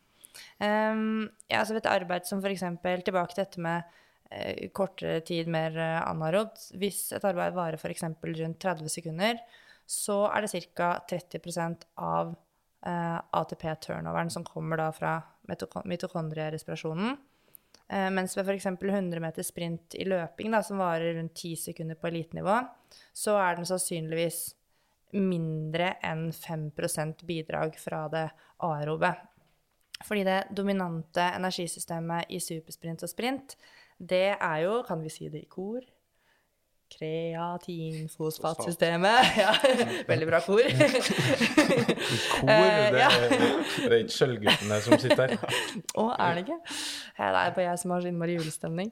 Ehm, 0.64 1.28
ja, 1.50 1.62
så 1.64 1.76
vet 1.76 1.86
jeg 1.86 2.02
arbeid 2.02 2.28
som 2.28 2.42
f.eks. 2.42 2.64
tilbake 3.06 3.34
til 3.34 3.42
dette 3.44 3.62
med 3.64 3.86
uh, 4.32 4.66
kortere 4.76 5.20
tid, 5.26 5.50
mer 5.50 5.76
uh, 5.78 6.02
anaerobt. 6.08 6.70
Hvis 6.78 7.08
et 7.16 7.24
arbeid 7.28 7.56
varer 7.56 7.92
eksempel 7.92 8.36
rundt 8.40 8.60
30 8.64 8.92
sekunder, 8.98 9.40
så 9.88 10.26
er 10.28 10.44
det 10.44 10.66
ca. 10.76 10.92
30% 11.08 11.88
av 12.04 12.34
uh, 12.34 13.18
ATP-turnoveren 13.40 14.30
som 14.30 14.44
kommer 14.46 14.80
da 14.80 14.90
fra 14.92 15.16
mitokondrierespirasjonen. 15.88 17.16
Uh, 17.88 18.10
mens 18.12 18.36
ved 18.36 18.44
f.eks. 18.44 18.68
100 18.68 19.22
meter 19.24 19.46
sprint 19.46 19.96
i 19.96 20.04
løping, 20.08 20.52
da, 20.52 20.62
som 20.62 20.82
varer 20.82 21.16
rundt 21.16 21.34
10 21.38 21.56
sekunder 21.70 21.96
på 21.98 22.10
elitenivå, 22.10 22.60
så 23.16 23.38
er 23.40 23.56
den 23.56 23.68
sannsynligvis 23.68 24.42
mindre 25.16 25.94
enn 26.04 26.28
5% 26.36 27.24
bidrag 27.28 27.78
fra 27.80 28.04
det 28.12 28.26
aerobe. 28.64 29.14
Fordi 30.06 30.24
det 30.24 30.42
dominante 30.56 31.24
energisystemet 31.34 32.24
i 32.30 32.38
supersprint 32.40 33.02
og 33.02 33.10
sprint, 33.10 33.56
det 33.98 34.36
er 34.36 34.58
jo, 34.62 34.82
kan 34.86 35.02
vi 35.02 35.10
si 35.10 35.28
det 35.32 35.40
i 35.42 35.48
kor, 35.50 35.82
kreatinfosfatsystemet. 36.98 39.18
Ja, 39.42 39.52
veldig 40.08 40.26
bra 40.28 40.40
kor. 40.40 40.60
Kor, 42.38 42.48
Eh, 42.48 42.92
det, 42.94 43.02
er 43.84 43.92
ikke 43.98 44.14
sølvguttene 44.14 44.76
som 44.84 44.92
sitter 45.00 45.28
her. 45.34 45.40
Å, 45.98 46.00
er 46.14 46.30
det 46.36 46.42
ikke? 46.46 46.60
Det 47.18 47.24
er 47.26 47.32
bare 47.34 47.66
jeg 47.66 47.78
som 47.82 47.90
har 47.92 48.00
så 48.02 48.08
innmari 48.10 48.34
julestemning. 48.38 48.90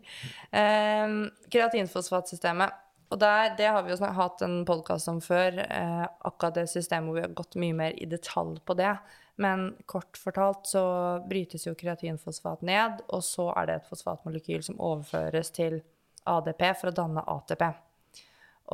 Um, 0.50 1.14
kreatinfosfatsystemet. 1.52 2.70
Og 3.14 3.18
der, 3.22 3.54
det 3.58 3.68
har 3.70 3.82
vi 3.86 3.90
jo 3.94 3.98
hatt 4.18 4.38
en 4.42 4.56
podkast 4.66 5.06
om 5.12 5.18
før, 5.22 5.50
eh, 5.62 6.06
akkurat 6.26 6.54
det 6.58 6.66
systemet 6.72 7.06
hvor 7.06 7.16
vi 7.20 7.22
har 7.22 7.38
gått 7.38 7.54
mye 7.62 7.74
mer 7.78 7.92
i 7.94 8.06
detalj 8.10 8.58
på 8.66 8.72
det. 8.78 8.94
Men 9.42 9.68
kort 9.88 10.16
fortalt 10.16 10.68
så 10.70 10.83
brytes 11.29 11.66
jo 11.66 11.75
kreatinfosfat 11.77 12.64
ned, 12.64 13.03
og 13.12 13.25
så 13.25 13.51
er 13.53 13.68
det 13.68 13.79
et 13.81 13.90
fosfatmolekyl 13.90 14.64
som 14.64 14.81
overføres 14.81 15.53
til 15.57 15.83
ADP 16.27 16.62
for 16.81 16.90
å 16.90 16.96
danne 16.96 17.25
ATP. 17.37 17.64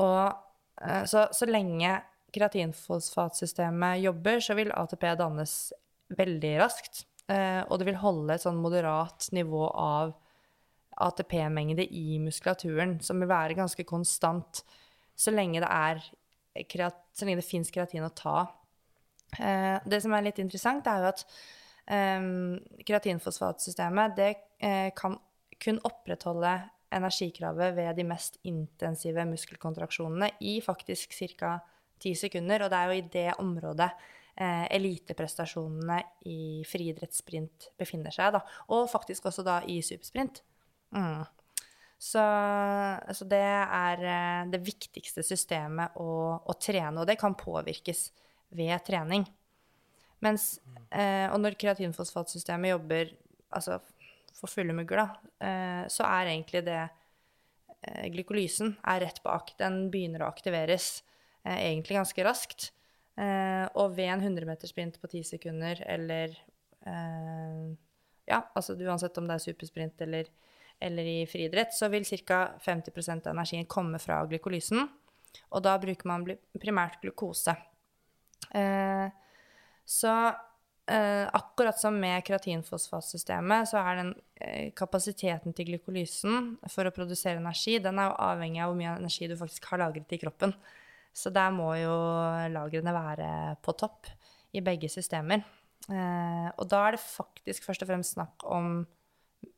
Og 0.02 0.20
eh, 0.86 1.02
så, 1.10 1.26
så 1.34 1.48
lenge 1.50 1.96
kreatinfosfatsystemet 2.32 4.04
jobber, 4.04 4.40
så 4.40 4.56
vil 4.56 4.72
ATP 4.72 5.08
dannes 5.20 5.56
veldig 6.16 6.54
raskt. 6.62 7.04
Eh, 7.26 7.60
og 7.66 7.80
det 7.80 7.90
vil 7.90 8.00
holde 8.02 8.36
et 8.36 8.44
sånn 8.44 8.62
moderat 8.62 9.28
nivå 9.34 9.66
av 9.68 10.14
ATP-mengde 11.02 11.84
i 11.90 12.20
muskulaturen, 12.22 12.98
som 13.02 13.20
vil 13.20 13.30
være 13.30 13.58
ganske 13.58 13.84
konstant 13.88 14.62
så 15.18 15.32
lenge 15.34 15.60
det 15.62 15.68
er 15.68 16.02
det 16.52 17.44
fins 17.46 17.70
kreatin 17.72 18.04
å 18.04 18.12
ta. 18.16 18.46
Eh, 19.38 19.78
det 19.88 20.02
som 20.04 20.14
er 20.16 20.26
litt 20.26 20.40
interessant, 20.42 20.86
er 20.86 21.02
jo 21.02 21.10
at 21.12 21.24
eh, 21.88 22.30
kreatinfosfatsystemet 22.88 24.16
det 24.18 24.30
eh, 24.62 24.90
kan 24.96 25.18
kun 25.62 25.78
opprettholde 25.86 26.56
energikravet 26.92 27.76
ved 27.76 27.96
de 27.96 28.06
mest 28.06 28.38
intensive 28.48 29.24
muskelkontraksjonene 29.30 30.32
i 30.44 30.58
faktisk 30.64 31.14
ca. 31.38 31.58
10 32.02 32.18
sekunder. 32.18 32.64
Og 32.64 32.72
det 32.72 32.78
er 32.78 32.90
jo 32.90 32.98
i 32.98 33.10
det 33.14 33.28
området 33.38 33.90
eh, 34.34 34.64
eliteprestasjonene 34.74 36.00
i 36.28 36.40
friidrettssprint 36.68 37.70
befinner 37.78 38.14
seg. 38.14 38.34
Da. 38.36 38.42
Og 38.74 38.90
faktisk 38.90 39.30
også 39.30 39.44
da 39.46 39.60
i 39.70 39.78
supersprint. 39.86 40.42
Mm. 40.92 41.22
Så, 42.02 42.22
så 43.14 43.28
det 43.30 43.44
er 43.46 44.02
eh, 44.02 44.50
det 44.50 44.62
viktigste 44.66 45.22
systemet 45.22 45.94
å, 46.02 46.10
å 46.42 46.58
trene, 46.58 46.98
og 46.98 47.06
det 47.06 47.14
kan 47.20 47.38
påvirkes 47.38 48.08
ved 48.56 48.74
trening. 48.86 49.26
Mens, 50.22 50.56
eh, 50.90 51.26
og 51.32 51.40
når 51.42 51.58
kreatinfosfatsystemet 51.58 52.74
jobber 52.74 53.10
altså, 53.50 53.80
for 54.36 54.50
fulle 54.50 54.74
mugger, 54.76 55.02
da, 55.02 55.32
eh, 55.42 55.80
så 55.90 56.06
er 56.06 56.30
egentlig 56.30 56.62
det 56.66 56.78
eh, 56.82 58.06
Glykolysen 58.14 58.76
er 58.92 59.02
rett 59.02 59.18
bak. 59.24 59.54
Den 59.58 59.88
begynner 59.90 60.22
å 60.22 60.30
aktiveres 60.30 61.02
eh, 61.42 61.58
egentlig 61.72 61.98
ganske 61.98 62.26
raskt. 62.26 62.70
Eh, 63.18 63.66
og 63.76 63.96
ved 63.96 64.12
en 64.14 64.22
100-metersprint 64.24 65.00
på 65.02 65.10
10 65.10 65.26
sekunder 65.34 65.82
eller 65.84 66.32
eh, 66.86 67.66
Ja, 68.24 68.38
altså 68.54 68.72
uansett 68.78 69.18
om 69.18 69.26
det 69.28 69.34
er 69.34 69.42
supersprint 69.42 70.00
eller, 70.06 70.30
eller 70.80 71.08
i 71.10 71.18
friidrett, 71.28 71.74
så 71.74 71.90
vil 71.92 72.06
ca. 72.06 72.54
50 72.62 73.26
av 73.26 73.34
energien 73.34 73.66
komme 73.66 73.98
fra 74.00 74.22
glykolysen. 74.30 74.86
Og 75.50 75.64
da 75.64 75.74
bruker 75.82 76.08
man 76.08 76.24
primært 76.62 77.00
glukose. 77.02 77.56
Eh, 78.54 79.08
så 79.84 80.26
eh, 80.86 81.28
akkurat 81.32 81.78
som 81.78 82.00
med 82.00 82.24
kreatinfosfatsystemet, 82.26 83.68
så 83.70 83.80
er 83.80 84.00
den 84.00 84.12
eh, 84.40 84.70
kapasiteten 84.76 85.56
til 85.56 85.72
glykolysen 85.72 86.56
for 86.70 86.88
å 86.88 86.94
produsere 86.94 87.40
energi, 87.40 87.78
den 87.82 88.00
er 88.00 88.10
jo 88.10 88.20
avhengig 88.28 88.62
av 88.62 88.72
hvor 88.72 88.80
mye 88.80 88.96
energi 89.00 89.30
du 89.30 89.36
faktisk 89.40 89.70
har 89.72 89.82
lagret 89.84 90.12
i 90.12 90.20
kroppen. 90.22 90.54
Så 91.12 91.32
der 91.32 91.52
må 91.52 91.74
jo 91.76 91.92
lagrene 92.54 92.94
være 92.96 93.32
på 93.64 93.74
topp 93.76 94.08
i 94.56 94.62
begge 94.64 94.88
systemer. 94.88 95.42
Og 95.92 96.62
da 96.72 96.78
er 96.86 96.96
det 96.96 97.02
faktisk 97.04 97.66
først 97.66 97.84
og 97.84 97.90
fremst 97.90 98.14
snakk 98.16 98.46
om 98.48 98.78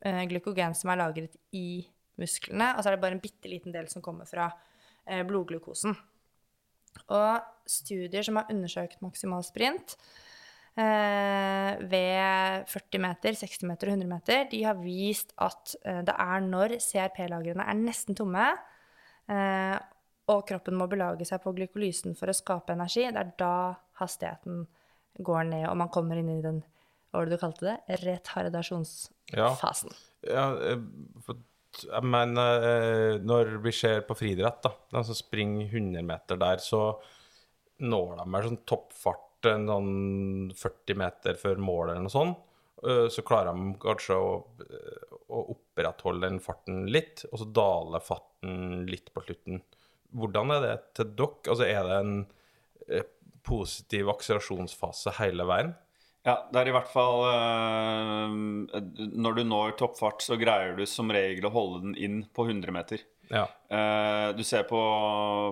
glykogen 0.03 0.75
som 0.75 0.91
er 0.91 0.99
lagret 0.99 1.37
i 1.55 1.85
musklene, 2.19 2.73
og 2.75 2.83
så 2.83 2.91
er 2.91 2.97
det 2.97 3.03
bare 3.05 3.15
en 3.15 3.23
bitte 3.23 3.47
liten 3.47 3.71
del 3.71 3.87
som 3.87 4.03
kommer 4.03 4.27
fra 4.27 4.49
blodglukosen. 5.29 5.95
Og 7.13 7.69
studier 7.69 8.25
som 8.25 8.39
har 8.39 8.51
undersøkt 8.53 9.01
maksimal 9.03 9.43
sprint 9.45 9.95
eh, 10.77 11.71
ved 11.91 12.69
40 12.71 13.03
meter, 13.03 13.39
60 13.41 13.65
meter 13.69 13.89
og 13.89 13.97
100 13.97 14.11
meter, 14.11 14.45
de 14.51 14.61
har 14.65 14.79
vist 14.81 15.33
at 15.41 15.75
eh, 15.83 16.01
det 16.05 16.15
er 16.15 16.45
når 16.45 16.77
CRP-lagrene 16.83 17.65
er 17.65 17.81
nesten 17.81 18.17
tomme, 18.17 18.51
eh, 19.31 19.75
og 20.25 20.45
kroppen 20.49 20.77
må 20.77 20.87
belage 20.89 21.27
seg 21.29 21.43
på 21.43 21.53
glykolysen 21.57 22.15
for 22.17 22.31
å 22.31 22.37
skape 22.37 22.73
energi, 22.73 23.05
det 23.05 23.21
er 23.21 23.35
da 23.37 23.55
hastigheten 24.01 24.65
går 25.25 25.45
ned, 25.51 25.67
og 25.69 25.77
man 25.79 25.91
kommer 25.93 26.19
inn 26.19 26.33
i 26.33 26.41
den 26.43 26.63
hva 27.15 27.21
var 27.21 27.29
det 27.29 27.37
du 27.37 27.39
kalte 27.39 27.63
det? 27.63 27.97
Retardasjonsfasen. 28.01 29.93
Ja, 30.27 30.49
ja 30.59 30.73
for 31.23 31.39
jeg 31.83 32.07
mener 32.07 32.65
eh, 32.69 33.17
Når 33.23 33.57
vi 33.63 33.71
ser 33.75 34.01
på 34.07 34.15
friidrett, 34.17 34.61
da, 34.63 34.71
de 34.93 35.03
som 35.07 35.17
springer 35.17 35.67
100 35.67 36.03
meter 36.07 36.39
der, 36.41 36.61
så 36.63 36.87
når 37.83 38.15
de 38.21 38.25
er 38.37 38.47
sånn 38.47 38.61
toppfart 38.69 39.49
en 39.51 39.67
sånn 39.69 39.95
40 40.57 40.97
meter 40.97 41.37
før 41.37 41.59
mål 41.61 41.89
eller 41.91 42.05
noe 42.05 42.13
sånt. 42.13 42.37
Eh, 42.85 43.07
Så 43.13 43.23
klarer 43.27 43.53
de 43.53 43.73
kanskje 43.81 44.17
å, 44.17 44.31
eh, 44.65 45.15
å 45.29 45.43
opprettholde 45.55 46.29
den 46.29 46.39
farten 46.39 46.85
litt, 46.91 47.25
og 47.31 47.39
så 47.41 47.49
daler 47.51 48.03
farten 48.03 48.85
litt 48.89 49.11
på 49.13 49.23
slutten. 49.25 49.61
Hvordan 50.15 50.51
er 50.55 50.61
det 50.61 50.75
til 50.95 51.11
dere? 51.17 51.51
Altså, 51.51 51.65
er 51.67 51.83
det 51.83 51.97
en 51.99 52.15
eh, 52.89 53.07
positiv 53.43 54.09
akselerasjonsfase 54.13 55.13
hele 55.19 55.45
veien? 55.45 55.75
Ja, 56.25 56.39
det 56.49 56.61
er 56.61 56.69
i 56.71 56.73
hvert 56.73 56.89
fall 56.89 57.19
eh, 57.29 58.79
Når 59.13 59.35
du 59.37 59.43
når 59.45 59.75
toppfart, 59.77 60.23
så 60.25 60.37
greier 60.41 60.73
du 60.77 60.85
som 60.89 61.11
regel 61.13 61.45
å 61.45 61.53
holde 61.53 61.83
den 61.83 61.99
inn 62.01 62.23
på 62.33 62.47
100 62.47 62.73
meter. 62.73 63.03
Ja. 63.29 63.45
Uh, 63.69 64.33
du 64.37 64.43
ser 64.45 64.65
på, 64.69 64.79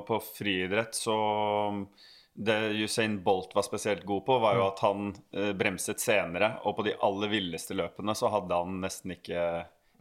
på 0.08 0.20
friidrett, 0.38 0.98
så 0.98 1.16
Det 2.34 2.58
Usain 2.82 3.20
Bolt 3.24 3.54
var 3.54 3.66
spesielt 3.66 4.06
god 4.10 4.26
på, 4.26 4.40
var 4.42 4.58
jo 4.58 4.66
at 4.66 4.82
han 4.82 5.12
eh, 5.38 5.54
bremset 5.54 6.02
senere. 6.02 6.56
Og 6.66 6.80
på 6.80 6.88
de 6.90 6.98
aller 7.06 7.30
villeste 7.30 7.78
løpene 7.78 8.18
så 8.18 8.34
hadde 8.34 8.58
han 8.58 8.82
nesten 8.82 9.14
ikke 9.14 9.44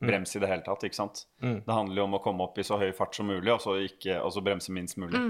brems 0.03 0.33
i 0.37 0.41
det 0.41 0.49
hele 0.49 0.65
tatt. 0.65 0.85
ikke 0.89 0.99
sant? 0.99 1.27
Det 1.39 1.69
handler 1.69 2.01
jo 2.01 2.07
om 2.09 2.17
å 2.17 2.23
komme 2.25 2.49
opp 2.49 2.57
i 2.59 2.65
så 2.67 2.81
høy 2.81 2.91
fart 2.97 3.15
som 3.15 3.29
mulig, 3.29 3.53
og 3.53 3.61
så, 3.63 3.77
ikke, 3.85 4.17
og 4.25 4.33
så 4.35 4.43
bremse 4.45 4.73
minst 4.75 4.97
mulig. 4.99 5.21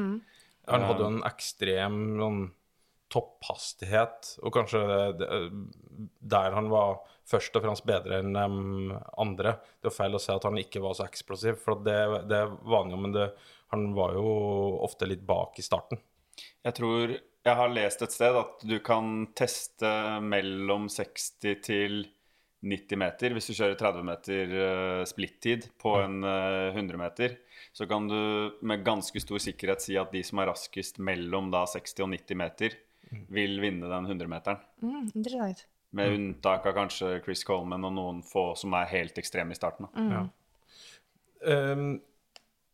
Han 0.71 0.87
hadde 0.87 1.03
jo 1.03 1.11
en 1.11 1.25
ekstrem 1.27 1.99
sånn, 2.21 2.43
topphastighet, 3.13 4.37
og 4.43 4.55
kanskje 4.55 4.83
det, 5.21 5.29
der 6.33 6.57
han 6.57 6.71
var 6.73 7.03
først 7.29 7.57
og 7.57 7.65
fremst 7.65 7.87
bedre 7.89 8.23
enn 8.23 8.37
andre. 8.37 9.57
Det 9.81 9.91
er 9.93 9.97
feil 9.97 10.17
å 10.17 10.23
si 10.23 10.33
at 10.35 10.47
han 10.49 10.59
ikke 10.61 10.83
var 10.85 10.97
så 10.99 11.07
eksplosiv, 11.07 11.61
for 11.63 11.83
det, 11.85 11.99
det 12.31 12.41
er 12.45 12.57
vanlig, 12.67 13.03
men 13.05 13.15
det, 13.15 13.29
han 13.75 13.93
var 13.97 14.17
jo 14.19 14.33
ofte 14.85 15.09
litt 15.09 15.23
bak 15.29 15.61
i 15.61 15.67
starten. 15.67 16.01
Jeg 16.65 16.77
tror 16.79 17.13
jeg 17.43 17.59
har 17.59 17.73
lest 17.75 18.03
et 18.05 18.15
sted 18.15 18.37
at 18.39 18.61
du 18.67 18.77
kan 18.85 19.27
teste 19.39 19.89
mellom 20.23 20.89
60 20.93 21.63
til 21.65 22.05
90 22.63 23.01
meter. 23.03 23.35
Hvis 23.35 23.51
du 23.51 23.57
kjører 23.57 23.79
30 23.79 24.07
meter 24.07 24.53
uh, 24.55 25.03
splittid 25.09 25.67
på 25.83 25.97
en 25.99 26.23
eh, 26.23 26.71
100 26.71 27.01
meter, 27.01 27.35
så 27.75 27.89
kan 27.91 28.07
du 28.07 28.55
med 28.63 28.85
ganske 28.87 29.19
stor 29.25 29.43
sikkerhet 29.43 29.83
si 29.83 29.99
at 29.99 30.15
de 30.15 30.23
som 30.27 30.39
er 30.39 30.53
raskest 30.53 31.01
mellom 31.03 31.51
da 31.51 31.65
60 31.67 32.05
og 32.07 32.13
90 32.15 32.39
meter, 32.39 32.79
vil 33.33 33.61
vinne 33.63 33.89
den 33.91 34.07
100-meteren. 34.09 34.59
Mm, 34.83 35.11
interessant. 35.15 35.67
Med 35.93 36.15
unntak 36.17 36.67
av 36.67 36.73
kanskje 36.77 37.21
Chris 37.25 37.45
Coleman 37.45 37.85
og 37.85 37.93
noen 37.97 38.23
få 38.25 38.55
som 38.57 38.73
er 38.79 38.87
helt 38.93 39.19
ekstreme 39.21 39.53
i 39.53 39.59
starten. 39.59 39.87
Da. 39.93 40.01
Ja. 40.17 40.23
Um, 41.75 42.01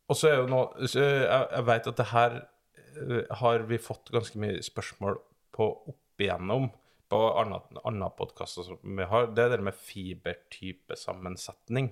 og 0.09 0.15
så 0.17 0.27
er 0.29 0.35
jo 0.37 0.47
nå 0.49 0.59
Jeg, 0.93 1.25
jeg 1.25 1.63
vet 1.65 1.87
at 1.89 1.97
det 1.97 2.11
her 2.11 2.31
eh, 2.37 3.25
har 3.41 3.57
vi 3.69 3.77
fått 3.81 4.11
ganske 4.13 4.37
mye 4.41 4.61
spørsmål 4.65 5.15
på 5.55 5.65
opp 5.89 6.21
igjennom 6.21 6.65
på 7.09 7.19
andre, 7.41 8.09
podkaster 8.17 8.63
som 8.67 8.77
vi 8.83 9.03
har. 9.09 9.23
Det 9.33 9.43
er 9.43 9.49
det 9.55 9.63
med 9.65 9.73
fibertypesammensetning. 9.73 11.87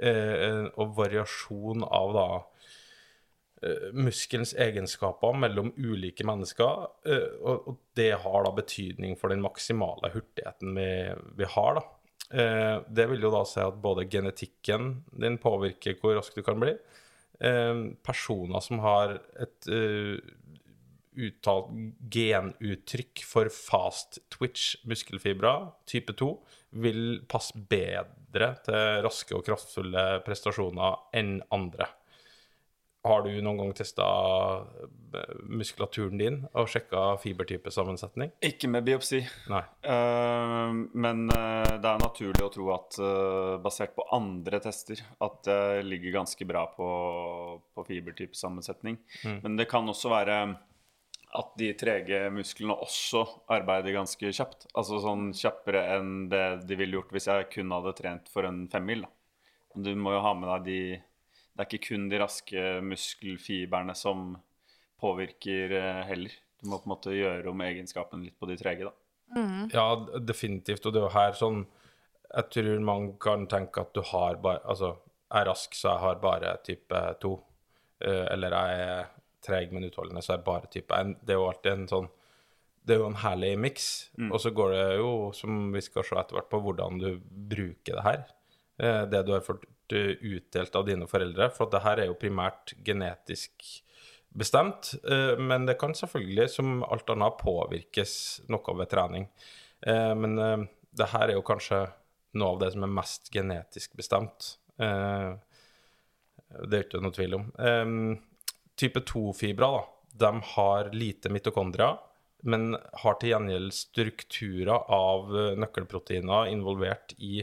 Eh, 0.00 0.64
og 0.80 0.96
variasjon 0.96 1.84
av 1.84 2.08
da 2.16 2.40
muskelens 3.92 4.54
egenskaper 4.56 5.36
mellom 5.36 5.72
ulike 5.76 6.24
mennesker. 6.24 6.86
eh, 7.06 7.28
og, 7.44 7.76
det 7.98 8.12
har 8.22 8.44
da 8.46 8.52
betydning 8.56 9.16
for 9.20 9.32
den 9.32 9.42
maksimale 9.44 10.12
hurtigheten 10.14 10.72
vi, 10.76 10.90
vi 11.36 11.48
har, 11.56 11.80
da. 11.80 11.84
Eh, 12.30 12.76
det 12.88 13.08
vil 13.10 13.26
jo 13.26 13.32
da 13.34 13.42
si 13.48 13.60
at 13.62 13.80
både 13.82 14.06
genetikken 14.10 15.02
din 15.10 15.38
påvirker 15.42 15.98
hvor 16.00 16.16
rask 16.16 16.36
du 16.36 16.44
kan 16.46 16.60
bli. 16.62 16.76
Eh, 17.40 17.74
personer 18.06 18.64
som 18.64 18.80
har 18.84 19.18
et 19.40 19.68
eh, 19.68 20.16
uttalt 21.20 21.72
genuttrykk 22.08 23.24
for 23.26 23.50
fast 23.52 24.22
twitch 24.32 24.78
muskelfibra, 24.88 25.54
type 25.90 26.14
2, 26.16 26.32
vil 26.80 27.02
passe 27.28 27.58
bedre 27.68 28.54
til 28.64 29.00
raske 29.04 29.34
og 29.36 29.44
kraftfulle 29.44 30.04
prestasjoner 30.24 31.18
enn 31.18 31.40
andre. 31.52 31.90
Har 33.02 33.22
du 33.24 33.30
noen 33.40 33.56
gang 33.56 33.70
testa 33.72 34.06
muskulaturen 35.48 36.20
din 36.20 36.36
og 36.52 36.68
sjekka 36.68 37.14
fibertypesammensetning? 37.22 38.34
Ikke 38.44 38.68
med 38.68 38.84
biopsi. 38.84 39.22
Nei. 39.48 39.62
Uh, 39.86 40.68
men 40.92 41.24
eh, 41.32 41.78
det 41.80 41.88
er 41.88 42.02
naturlig 42.02 42.44
å 42.44 42.50
tro 42.52 42.68
at 42.74 42.98
uh, 43.00 43.56
basert 43.64 43.94
på 43.96 44.04
andre 44.14 44.60
tester 44.62 45.00
at 45.24 45.40
det 45.48 45.86
ligger 45.88 46.18
ganske 46.20 46.46
bra 46.48 46.66
på, 46.74 46.90
på 47.72 47.86
fibertypesammensetning. 47.88 49.00
Men 49.24 49.56
det 49.56 49.70
kan 49.70 49.88
også 49.88 50.12
være 50.12 50.42
at 51.40 51.52
de 51.58 51.70
trege 51.78 52.24
musklene 52.34 52.74
også 52.84 53.22
arbeider 53.54 53.94
ganske 53.94 54.32
kjapt. 54.34 54.68
Altså 54.74 55.00
sånn 55.02 55.30
kjappere 55.36 55.86
enn 55.96 56.26
det 56.30 56.44
de 56.66 56.78
ville 56.78 56.98
gjort 56.98 57.14
hvis 57.14 57.30
jeg 57.30 57.50
kun 57.54 57.72
hadde 57.74 57.96
trent 57.98 58.30
for 58.32 58.48
en 58.48 58.64
femmil. 58.70 59.06
Du 59.72 59.92
må 59.94 60.16
jo 60.16 60.24
ha 60.24 60.34
med 60.34 60.50
deg 60.50 60.66
de 60.66 60.80
Det 61.60 61.66
er 61.66 61.76
ikke 61.76 61.90
kun 61.90 62.06
de 62.08 62.18
raske 62.22 62.60
muskelfibrene 62.88 63.92
som 63.92 64.30
påvirker 65.00 65.74
eh, 65.76 65.98
heller. 66.08 66.32
Du 66.56 66.70
må 66.72 66.78
på 66.80 66.88
en 66.88 66.92
måte 66.94 67.12
gjøre 67.12 67.50
om 67.52 67.60
egenskapen 67.64 68.22
litt 68.24 68.38
på 68.40 68.48
de 68.48 68.56
trege, 68.56 68.88
da. 68.88 69.42
Ja, 69.68 69.84
definitivt. 70.24 70.86
Og 70.88 70.94
det 70.94 71.02
er 71.02 71.04
jo 71.04 71.12
her 71.14 71.36
sånn 71.38 71.60
Jeg 72.30 72.48
tror 72.50 72.80
man 72.82 73.04
kan 73.22 73.44
tenke 73.46 73.84
at 73.84 73.92
du 73.94 74.00
har 74.08 74.40
bare 74.42 74.58
Altså, 74.64 74.94
jeg 75.28 75.42
er 75.44 75.46
rask, 75.46 75.76
så 75.76 75.92
jeg 75.92 76.02
har 76.02 76.22
bare 76.22 76.54
type 76.66 77.02
2. 77.22 77.32
Eh, 78.08 78.24
eller 78.32 78.56
jeg 78.56 78.80
er 78.86 79.10
treg, 79.44 79.76
men 79.76 79.84
utholdende, 79.86 80.22
så 80.24 80.32
er 80.32 80.40
jeg 80.40 80.46
bare 80.48 80.72
type 80.72 80.96
1. 80.96 81.12
Det 81.20 81.36
er 81.36 81.38
jo 81.42 81.48
alltid 81.50 81.72
en 81.74 81.86
sånn 81.92 82.08
Det 82.80 82.96
er 82.96 83.02
jo 83.04 83.10
en 83.12 83.20
herlig 83.20 83.52
miks. 83.60 83.90
Og 84.32 84.40
så 84.40 84.50
går 84.56 84.72
det 84.78 84.86
jo, 85.02 85.12
som 85.36 85.68
vi 85.76 85.84
skal 85.84 86.08
se 86.08 86.16
etter 86.16 86.38
hvert, 86.40 86.48
på 86.48 86.62
hvordan 86.64 86.98
du 87.04 87.10
bruker 87.52 88.00
det 88.00 88.06
her. 88.08 88.24
Eh, 88.80 89.02
det 89.12 89.26
du 89.28 89.36
har 89.36 89.44
fått 89.44 89.68
utdelt 89.92 90.74
av 90.76 90.86
dine 90.86 91.06
foreldre. 91.10 91.50
For 91.54 91.70
det 91.70 91.82
her 91.84 92.00
er 92.02 92.10
jo 92.10 92.18
primært 92.18 92.74
genetisk 92.86 93.82
bestemt, 94.30 94.94
eh, 95.10 95.36
men 95.38 95.66
det 95.66 95.78
kan 95.80 95.94
selvfølgelig, 95.94 96.48
som 96.50 96.84
alt 96.84 97.10
annet, 97.10 97.38
påvirkes 97.40 98.42
noe 98.48 98.76
ved 98.78 98.88
trening. 98.92 99.28
Eh, 99.82 100.14
Men 100.14 100.38
eh, 100.38 100.66
det 100.92 101.08
her 101.10 101.28
er 101.28 101.34
jo 101.34 101.42
kanskje 101.42 101.88
noe 102.34 102.52
av 102.54 102.60
det 102.60 102.72
som 102.72 102.84
er 102.86 102.92
mest 102.94 103.30
genetisk 103.34 103.96
bestemt. 103.96 104.56
Eh, 104.78 105.34
Det 106.50 106.74
er 106.78 106.82
ikke 106.84 107.00
noe 107.02 107.14
tvil 107.14 107.34
om. 107.34 107.52
Eh, 107.58 108.18
Type 108.76 109.00
2-fibra, 109.00 109.68
da, 109.76 109.82
de 110.26 110.40
har 110.54 110.90
lite 110.92 111.28
mitokondria, 111.28 111.98
men 112.42 112.76
har 113.02 113.18
til 113.20 113.30
gjengjeld 113.34 113.72
strukturer 113.76 114.86
av 114.88 115.28
eh, 115.36 115.56
nøkkelproteiner 115.60 116.48
involvert 116.48 117.14
i 117.18 117.42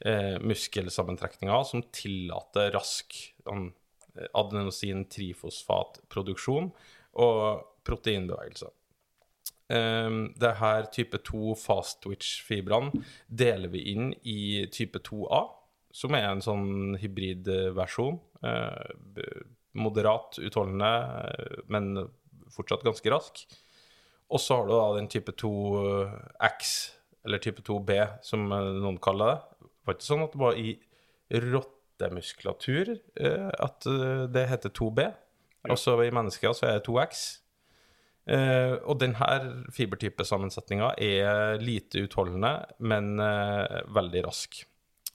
eh, 0.00 0.38
muskelsammentrekninger 0.42 1.64
som 1.68 1.82
tillater 1.94 2.72
rask 2.74 3.14
sånn, 3.44 3.72
eh, 4.16 4.28
adenosin-trifosfatproduksjon 4.40 6.66
og 7.24 7.38
proteinbevegelser. 7.84 8.70
Um, 9.68 10.34
det 10.36 10.58
her 10.60 10.84
type 10.92 11.18
2 11.24 11.54
fast 11.56 12.02
twitch-fibrene 12.04 12.92
deler 13.32 13.70
vi 13.72 13.80
inn 13.94 14.10
i 14.28 14.66
type 14.72 15.00
2A, 15.06 15.40
som 15.94 16.14
er 16.18 16.26
en 16.28 16.42
sånn 16.44 16.98
hybridversjon. 17.00 18.18
Uh, 18.44 18.92
moderat 19.74 20.38
utholdende, 20.38 20.86
eh, 20.86 21.62
men 21.66 21.96
fortsatt 22.54 22.84
ganske 22.86 23.10
rask. 23.10 23.40
Og 24.30 24.38
så 24.38 24.60
har 24.60 24.68
du 24.68 24.74
da 24.74 24.84
den 24.94 25.08
type 25.10 25.34
2X, 25.34 26.74
eller 27.26 27.42
type 27.42 27.64
2B, 27.66 27.96
som 28.22 28.46
noen 28.48 29.00
kaller 29.02 29.32
det. 29.32 29.53
Var 29.84 29.96
ikke 29.96 30.08
sånn 30.08 30.24
at 30.26 30.34
det 30.34 30.42
var 30.42 30.58
i 30.60 30.74
rottemuskulatur 31.44 32.92
eh, 32.94 33.48
at 33.48 33.88
eh, 33.90 34.26
det 34.32 34.48
heter 34.50 34.74
2B. 34.74 35.06
Altså 35.70 35.96
i 36.04 36.12
mennesker 36.12 36.52
så 36.56 36.68
er 36.68 36.78
det 36.78 36.86
2X. 36.88 37.24
Uh, 38.24 38.80
og 38.88 38.96
denne 39.02 39.26
fibertypesammensetninga 39.76 40.94
er 40.96 41.58
lite 41.60 42.06
utholdende, 42.06 42.54
men 42.80 43.18
uh, 43.20 43.82
veldig 43.92 44.22
rask. 44.24 44.62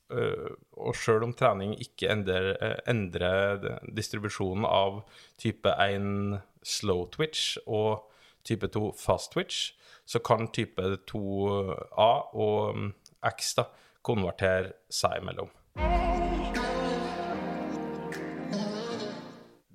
Uh, 0.10 0.54
og 0.74 0.96
sjøl 0.98 1.26
om 1.28 1.34
trening 1.38 1.76
ikke 1.78 2.10
endrer, 2.10 2.56
eh, 2.66 2.78
endrer 2.90 3.66
distribusjonen 3.94 4.66
av 4.66 5.04
type 5.38 5.70
1 5.70 6.40
slow 6.66 7.04
twitch 7.14 7.60
og 7.68 8.08
type 8.48 8.72
2 8.74 8.88
fast 8.98 9.36
twitch, 9.36 9.76
så 10.10 10.22
kan 10.26 10.50
type 10.50 10.82
2A 11.12 12.10
og 12.34 12.78
mm, 12.78 12.90
X 13.30 13.54
da, 13.60 13.68
konvertere 14.06 14.74
seg 14.94 15.20
imellom. 15.22 15.50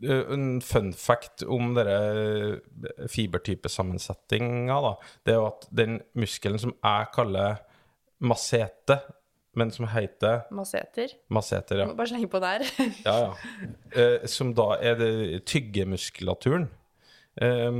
Eh, 0.05 0.25
En 0.35 0.61
fun 0.61 0.93
fact 0.93 1.43
om 1.49 1.75
denne 1.77 2.59
fibertypesammensetninga, 3.09 4.79
det 5.25 5.33
er 5.35 5.39
jo 5.41 5.47
at 5.49 5.69
den 5.73 6.01
muskelen 6.19 6.59
som 6.61 6.75
jeg 6.77 7.07
kaller 7.15 7.61
massete, 8.21 8.99
men 9.55 9.71
som 9.71 9.87
heter 9.87 10.43
Masseter. 10.51 11.13
Maseter, 11.31 11.79
ja. 11.79 11.87
Må 11.87 11.95
Bare 11.95 12.11
slenge 12.11 12.27
på 12.29 12.41
der. 12.43 12.65
ja, 13.07 13.15
ja. 13.29 13.33
Eh, 13.95 14.25
som 14.27 14.51
da 14.55 14.73
er 14.83 14.97
det 14.99 15.45
tyggemuskulaturen. 15.47 16.67
Eh, 17.41 17.71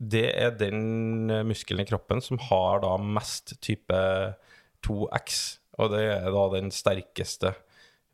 det 0.00 0.30
er 0.32 0.54
den 0.56 1.28
eh, 1.30 1.42
muskelen 1.44 1.84
i 1.84 1.88
kroppen 1.90 2.22
som 2.24 2.38
har 2.48 2.80
da 2.80 2.94
mest 2.96 3.52
type 3.60 4.00
2X. 4.86 5.59
Og 5.80 5.94
det 5.94 6.04
er 6.12 6.28
da 6.34 6.44
den 6.54 6.70
sterkeste 6.74 7.54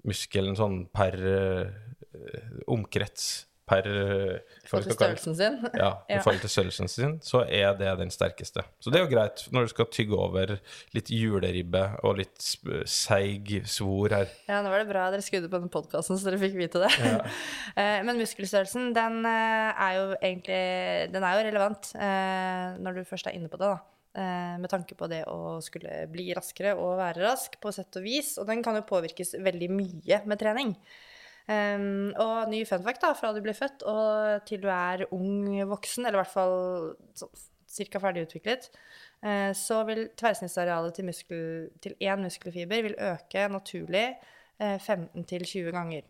muskelen 0.07 0.57
sånn 0.59 0.85
per 0.95 1.19
eh, 1.19 2.57
omkrets. 2.71 3.47
Per 3.67 3.87
eh, 3.91 4.37
I 4.63 4.69
forhold 4.71 4.87
til 4.87 4.95
størrelsen 4.95 5.35
sin. 5.35 5.57
Ja, 5.75 5.89
i 6.13 6.21
forhold 6.23 6.45
til 6.45 6.53
størrelsen 6.53 6.91
sin, 6.91 7.17
så 7.27 7.41
er 7.43 7.73
det 7.79 7.97
den 7.99 8.13
sterkeste. 8.15 8.63
Så 8.79 8.93
det 8.95 9.01
er 9.01 9.07
jo 9.07 9.11
greit 9.11 9.43
når 9.51 9.67
du 9.67 9.73
skal 9.73 9.89
tygge 9.91 10.15
over 10.15 10.53
litt 10.95 11.11
juleribbe 11.11 11.83
og 12.07 12.21
litt 12.21 12.47
seig 12.87 13.51
svor 13.67 14.15
her. 14.15 14.31
Ja, 14.47 14.61
nå 14.63 14.71
var 14.71 14.85
det 14.85 14.91
bra 14.93 15.09
dere 15.11 15.27
skrudde 15.27 15.51
på 15.51 15.59
den 15.59 15.73
podkasten, 15.73 16.15
så 16.15 16.31
dere 16.31 16.39
fikk 16.45 16.55
vite 16.61 16.85
det. 16.85 16.93
Ja. 17.03 17.19
Men 18.07 18.23
muskelstørrelsen, 18.23 18.93
den 18.95 19.27
eh, 19.27 19.85
er 19.89 19.99
jo 19.99 20.07
egentlig 20.15 20.63
Den 21.17 21.27
er 21.27 21.35
jo 21.35 21.45
relevant 21.51 21.91
eh, 21.99 22.79
når 22.87 23.01
du 23.01 23.11
først 23.11 23.27
er 23.27 23.35
inne 23.35 23.51
på 23.51 23.59
det, 23.59 23.75
da. 23.75 23.96
Eh, 24.17 24.55
med 24.61 24.71
tanke 24.73 24.97
på 24.99 25.09
det 25.11 25.23
å 25.31 25.59
skulle 25.65 26.05
bli 26.13 26.31
raskere 26.37 26.75
og 26.79 26.97
være 27.01 27.25
rask, 27.25 27.59
på 27.63 27.73
sett 27.75 28.01
og 28.01 28.07
vis. 28.07 28.35
Og 28.41 28.49
den 28.49 28.65
kan 28.65 28.79
jo 28.79 28.87
påvirkes 28.89 29.37
veldig 29.45 29.71
mye 29.75 30.23
med 30.27 30.41
trening. 30.43 30.75
Um, 31.47 32.11
og 32.19 32.49
ny 32.51 32.65
fun 32.67 32.83
fact 32.83 33.05
da, 33.05 33.13
fra 33.15 33.29
du 33.31 33.39
blir 33.39 33.55
født 33.55 33.85
og 33.87 34.41
til 34.49 34.65
du 34.65 34.67
er 34.73 35.05
ung 35.15 35.61
voksen, 35.71 36.03
eller 36.03 36.19
i 36.19 36.23
hvert 36.25 36.33
fall 36.33 36.57
sånn 37.15 37.31
ca. 37.77 38.01
ferdigutviklet, 38.03 38.67
uh, 39.23 39.53
så 39.55 39.79
vil 39.87 40.09
tverrsnittsarealet 40.19 40.97
til, 40.99 41.07
muskel, 41.07 41.47
til 41.85 41.95
én 42.03 42.25
muskelfiber 42.25 42.83
vil 42.89 42.99
øke 43.13 43.47
naturlig 43.53 44.09
uh, 44.59 44.75
15-20 44.81 45.71
ganger. 45.77 46.09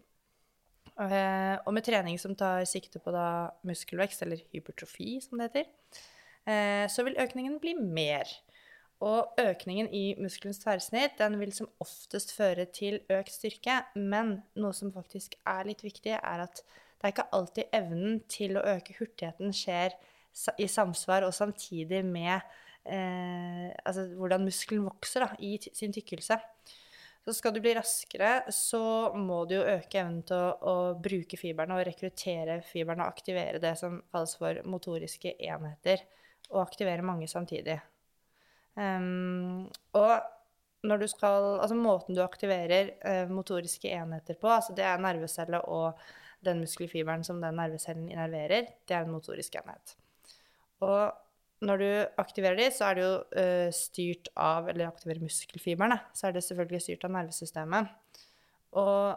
Uh, 0.96 1.60
og 1.66 1.74
med 1.76 1.84
trening 1.84 2.16
som 2.16 2.32
tar 2.32 2.64
sikte 2.64 3.02
på 3.04 3.12
da 3.12 3.50
muskelvekst, 3.68 4.22
eller 4.24 4.40
hypertrofi 4.54 5.18
som 5.20 5.36
det 5.36 5.50
heter, 5.50 5.66
eh, 5.68 6.15
så 6.46 7.02
vil 7.02 7.16
økningen 7.18 7.56
bli 7.58 7.72
mer. 7.74 8.30
Og 9.04 9.36
økningen 9.42 9.90
i 9.92 10.14
muskelens 10.16 10.62
tverrsnitt 10.62 11.18
den 11.18 11.36
vil 11.40 11.52
som 11.52 11.68
oftest 11.82 12.30
føre 12.32 12.64
til 12.72 13.02
økt 13.12 13.34
styrke, 13.34 13.82
men 13.98 14.38
noe 14.56 14.72
som 14.76 14.92
faktisk 14.94 15.36
er 15.44 15.68
litt 15.68 15.82
viktig, 15.84 16.14
er 16.16 16.44
at 16.46 16.62
det 16.96 17.04
er 17.04 17.12
ikke 17.12 17.26
alltid 17.36 17.76
evnen 17.76 18.22
til 18.32 18.56
å 18.56 18.64
øke 18.72 18.96
hurtigheten 18.96 19.52
skjer 19.52 19.92
i 20.60 20.68
samsvar 20.68 21.26
og 21.26 21.34
samtidig 21.36 22.00
med 22.08 22.40
eh, 22.88 23.68
altså 23.84 24.06
hvordan 24.16 24.46
muskelen 24.48 24.86
vokser 24.88 25.26
da, 25.26 25.30
i 25.44 25.58
sin 25.60 25.92
tykkelse. 25.92 26.38
Så 27.26 27.34
skal 27.34 27.52
du 27.52 27.60
bli 27.60 27.74
raskere, 27.74 28.46
så 28.54 29.12
må 29.18 29.42
du 29.50 29.56
jo 29.58 29.64
øke 29.66 29.98
evnen 30.00 30.22
til 30.24 30.38
å, 30.38 30.50
å 30.56 30.74
bruke 31.02 31.36
fiberne 31.40 31.76
og 31.76 31.84
rekruttere 31.88 32.60
fiberne 32.64 33.02
og 33.02 33.12
aktivere 33.12 33.60
det 33.60 33.74
som 33.80 33.98
kalles 34.12 34.36
for 34.38 34.60
motoriske 34.64 35.34
enheter, 35.36 36.04
og 36.52 36.62
aktivere 36.62 37.04
mange 37.06 37.28
samtidig. 37.30 37.78
Um, 38.76 39.66
og 39.96 40.20
når 40.86 41.00
du 41.00 41.06
skal 41.08 41.46
Altså 41.64 41.76
måten 41.78 42.14
du 42.14 42.20
aktiverer 42.20 42.90
uh, 43.00 43.30
motoriske 43.32 43.88
enheter 43.88 44.36
på, 44.40 44.50
altså 44.52 44.74
det 44.76 44.84
er 44.84 45.00
nervecelle 45.00 45.62
og 45.64 45.98
den 46.44 46.60
muskelfiberen 46.60 47.24
som 47.24 47.40
den 47.40 47.56
nervecellen 47.56 48.10
innerverer, 48.10 48.68
det 48.86 48.94
er 48.94 49.06
en 49.06 49.14
motorisk 49.14 49.56
enhet. 49.56 49.96
Og 50.84 51.14
når 51.64 51.80
du 51.80 51.88
aktiverer 52.20 52.58
de, 52.60 52.66
så 52.70 52.90
er 52.90 52.98
det 52.98 53.06
jo 53.06 53.14
uh, 53.16 53.70
styrt 53.72 54.28
av 54.36 54.68
Eller 54.68 54.90
aktiverer 54.90 55.24
muskelfiberne, 55.24 55.98
så 56.14 56.28
er 56.28 56.36
det 56.36 56.44
selvfølgelig 56.44 56.82
styrt 56.84 57.06
av 57.08 57.14
nervesystemet. 57.16 57.94
Og 58.76 59.16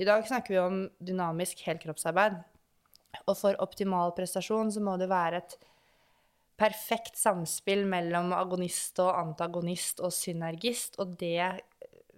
i 0.00 0.06
dag 0.08 0.24
snakker 0.26 0.54
vi 0.54 0.62
om 0.62 0.80
dynamisk 0.98 1.60
helkroppsarbeid. 1.66 2.40
Og 3.26 3.36
for 3.36 3.58
optimal 3.62 4.14
prestasjon 4.16 4.72
så 4.72 4.82
må 4.82 4.96
det 5.00 5.10
være 5.10 5.42
et 5.42 5.56
perfekt 6.60 7.16
samspill 7.16 7.86
mellom 7.88 8.34
agonist 8.36 9.00
og 9.00 9.14
antagonist 9.16 10.02
og 10.04 10.12
synergist, 10.12 10.98
og 11.00 11.16
det 11.20 11.40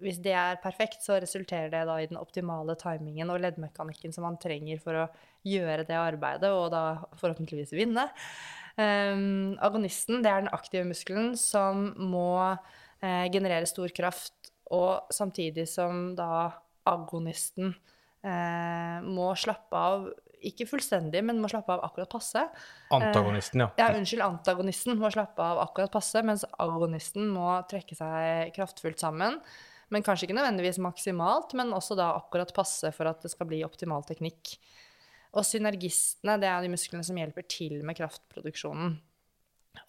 hvis 0.03 0.19
det 0.23 0.33
er 0.35 0.59
perfekt, 0.59 1.03
så 1.05 1.17
resulterer 1.21 1.69
det 1.71 1.83
da 1.87 1.95
i 2.01 2.07
den 2.09 2.19
optimale 2.19 2.75
timingen 2.79 3.31
og 3.31 3.39
leddmekanikken 3.43 4.11
som 4.11 4.25
man 4.27 4.39
trenger 4.41 4.81
for 4.83 4.99
å 4.99 5.05
gjøre 5.47 5.85
det 5.87 5.95
arbeidet, 5.95 6.49
og 6.51 6.71
da 6.73 6.83
forhåpentligvis 7.19 7.71
vinne. 7.75 8.09
Um, 8.75 9.53
agonisten, 9.63 10.23
det 10.25 10.31
er 10.31 10.43
den 10.43 10.53
aktive 10.55 10.87
muskelen 10.89 11.37
som 11.39 11.91
må 11.99 12.33
eh, 12.49 13.29
generere 13.31 13.69
stor 13.69 13.93
kraft, 13.95 14.51
og 14.73 15.13
samtidig 15.13 15.67
som 15.69 16.15
da 16.17 16.49
agonisten 16.89 17.75
eh, 18.25 18.97
må 19.05 19.31
slappe 19.39 19.77
av, 19.77 20.09
ikke 20.49 20.67
fullstendig, 20.69 21.21
men 21.25 21.41
må 21.41 21.49
slappe 21.51 21.75
av 21.75 21.83
akkurat 21.87 22.11
passe. 22.11 22.45
Antagonisten, 22.93 23.63
ja. 23.65 23.69
Ja, 23.79 23.91
unnskyld, 23.97 24.23
antagonisten 24.25 24.99
må 24.99 25.11
slappe 25.13 25.43
av 25.43 25.61
akkurat 25.63 25.93
passe, 25.93 26.23
mens 26.25 26.45
agonisten 26.61 27.29
må 27.33 27.49
trekke 27.71 27.97
seg 27.97 28.53
kraftfullt 28.55 29.03
sammen. 29.03 29.39
Men 29.93 30.05
kanskje 30.05 30.27
ikke 30.27 30.37
nødvendigvis 30.37 30.81
maksimalt, 30.81 31.53
men 31.57 31.73
også 31.75 31.97
da 31.99 32.13
akkurat 32.17 32.53
passe 32.55 32.89
for 32.95 33.09
at 33.09 33.21
det 33.23 33.33
skal 33.33 33.49
bli 33.49 33.61
optimal 33.65 34.05
teknikk. 34.07 34.55
Og 35.33 35.45
synergistene, 35.45 36.37
det 36.41 36.49
er 36.49 36.61
de 36.61 36.71
musklene 36.73 37.05
som 37.05 37.17
hjelper 37.17 37.45
til 37.49 37.81
med 37.85 37.97
kraftproduksjonen. 37.97 38.95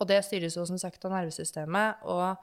Og 0.01 0.09
det 0.09 0.23
styres 0.25 0.57
jo 0.57 0.65
som 0.69 0.81
sagt 0.81 1.05
av 1.05 1.13
nervesystemet. 1.13 2.05
Og 2.09 2.37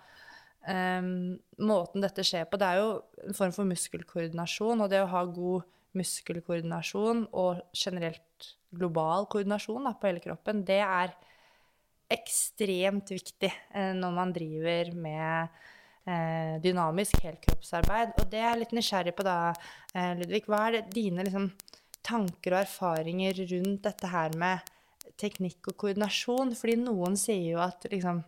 um, 0.70 1.38
måten 1.66 2.06
dette 2.06 2.26
skjer 2.26 2.46
på, 2.50 2.60
det 2.62 2.70
er 2.70 2.82
jo 2.82 2.92
en 3.26 3.38
form 3.38 3.56
for 3.56 3.70
muskelkoordinasjon. 3.70 4.84
Og 4.86 4.92
det 4.92 5.02
å 5.02 5.10
ha 5.14 5.24
god 5.26 5.66
muskelkoordinasjon 5.98 7.26
og 7.38 7.62
generelt 7.76 8.48
global 8.72 9.28
koordinasjon 9.32 9.88
da, 9.88 9.94
på 9.98 10.10
hele 10.10 10.24
kroppen, 10.24 10.64
det 10.68 10.80
er 10.86 11.14
ekstremt 12.12 13.12
viktig 13.14 13.50
eh, 13.50 13.94
når 13.96 14.16
man 14.16 14.34
driver 14.36 14.92
med 14.96 15.62
eh, 16.08 16.58
dynamisk 16.64 17.22
helkroppsarbeid. 17.24 18.16
Og 18.20 18.32
det 18.32 18.42
er 18.42 18.50
jeg 18.50 18.62
litt 18.64 18.76
nysgjerrig 18.76 19.16
på 19.18 19.28
da, 19.28 19.38
eh, 19.96 20.14
Ludvig. 20.20 20.44
Hva 20.50 20.66
er 20.68 20.78
det, 20.78 20.84
dine 20.96 21.28
liksom, 21.28 21.50
tanker 22.04 22.56
og 22.58 22.64
erfaringer 22.66 23.44
rundt 23.54 23.88
dette 23.88 24.12
her 24.12 24.36
med 24.40 24.74
teknikk 25.22 25.72
og 25.72 25.80
koordinasjon? 25.86 26.56
Fordi 26.58 26.78
noen 26.84 27.18
sier 27.20 27.56
jo 27.56 27.64
at 27.64 27.88
liksom 27.92 28.24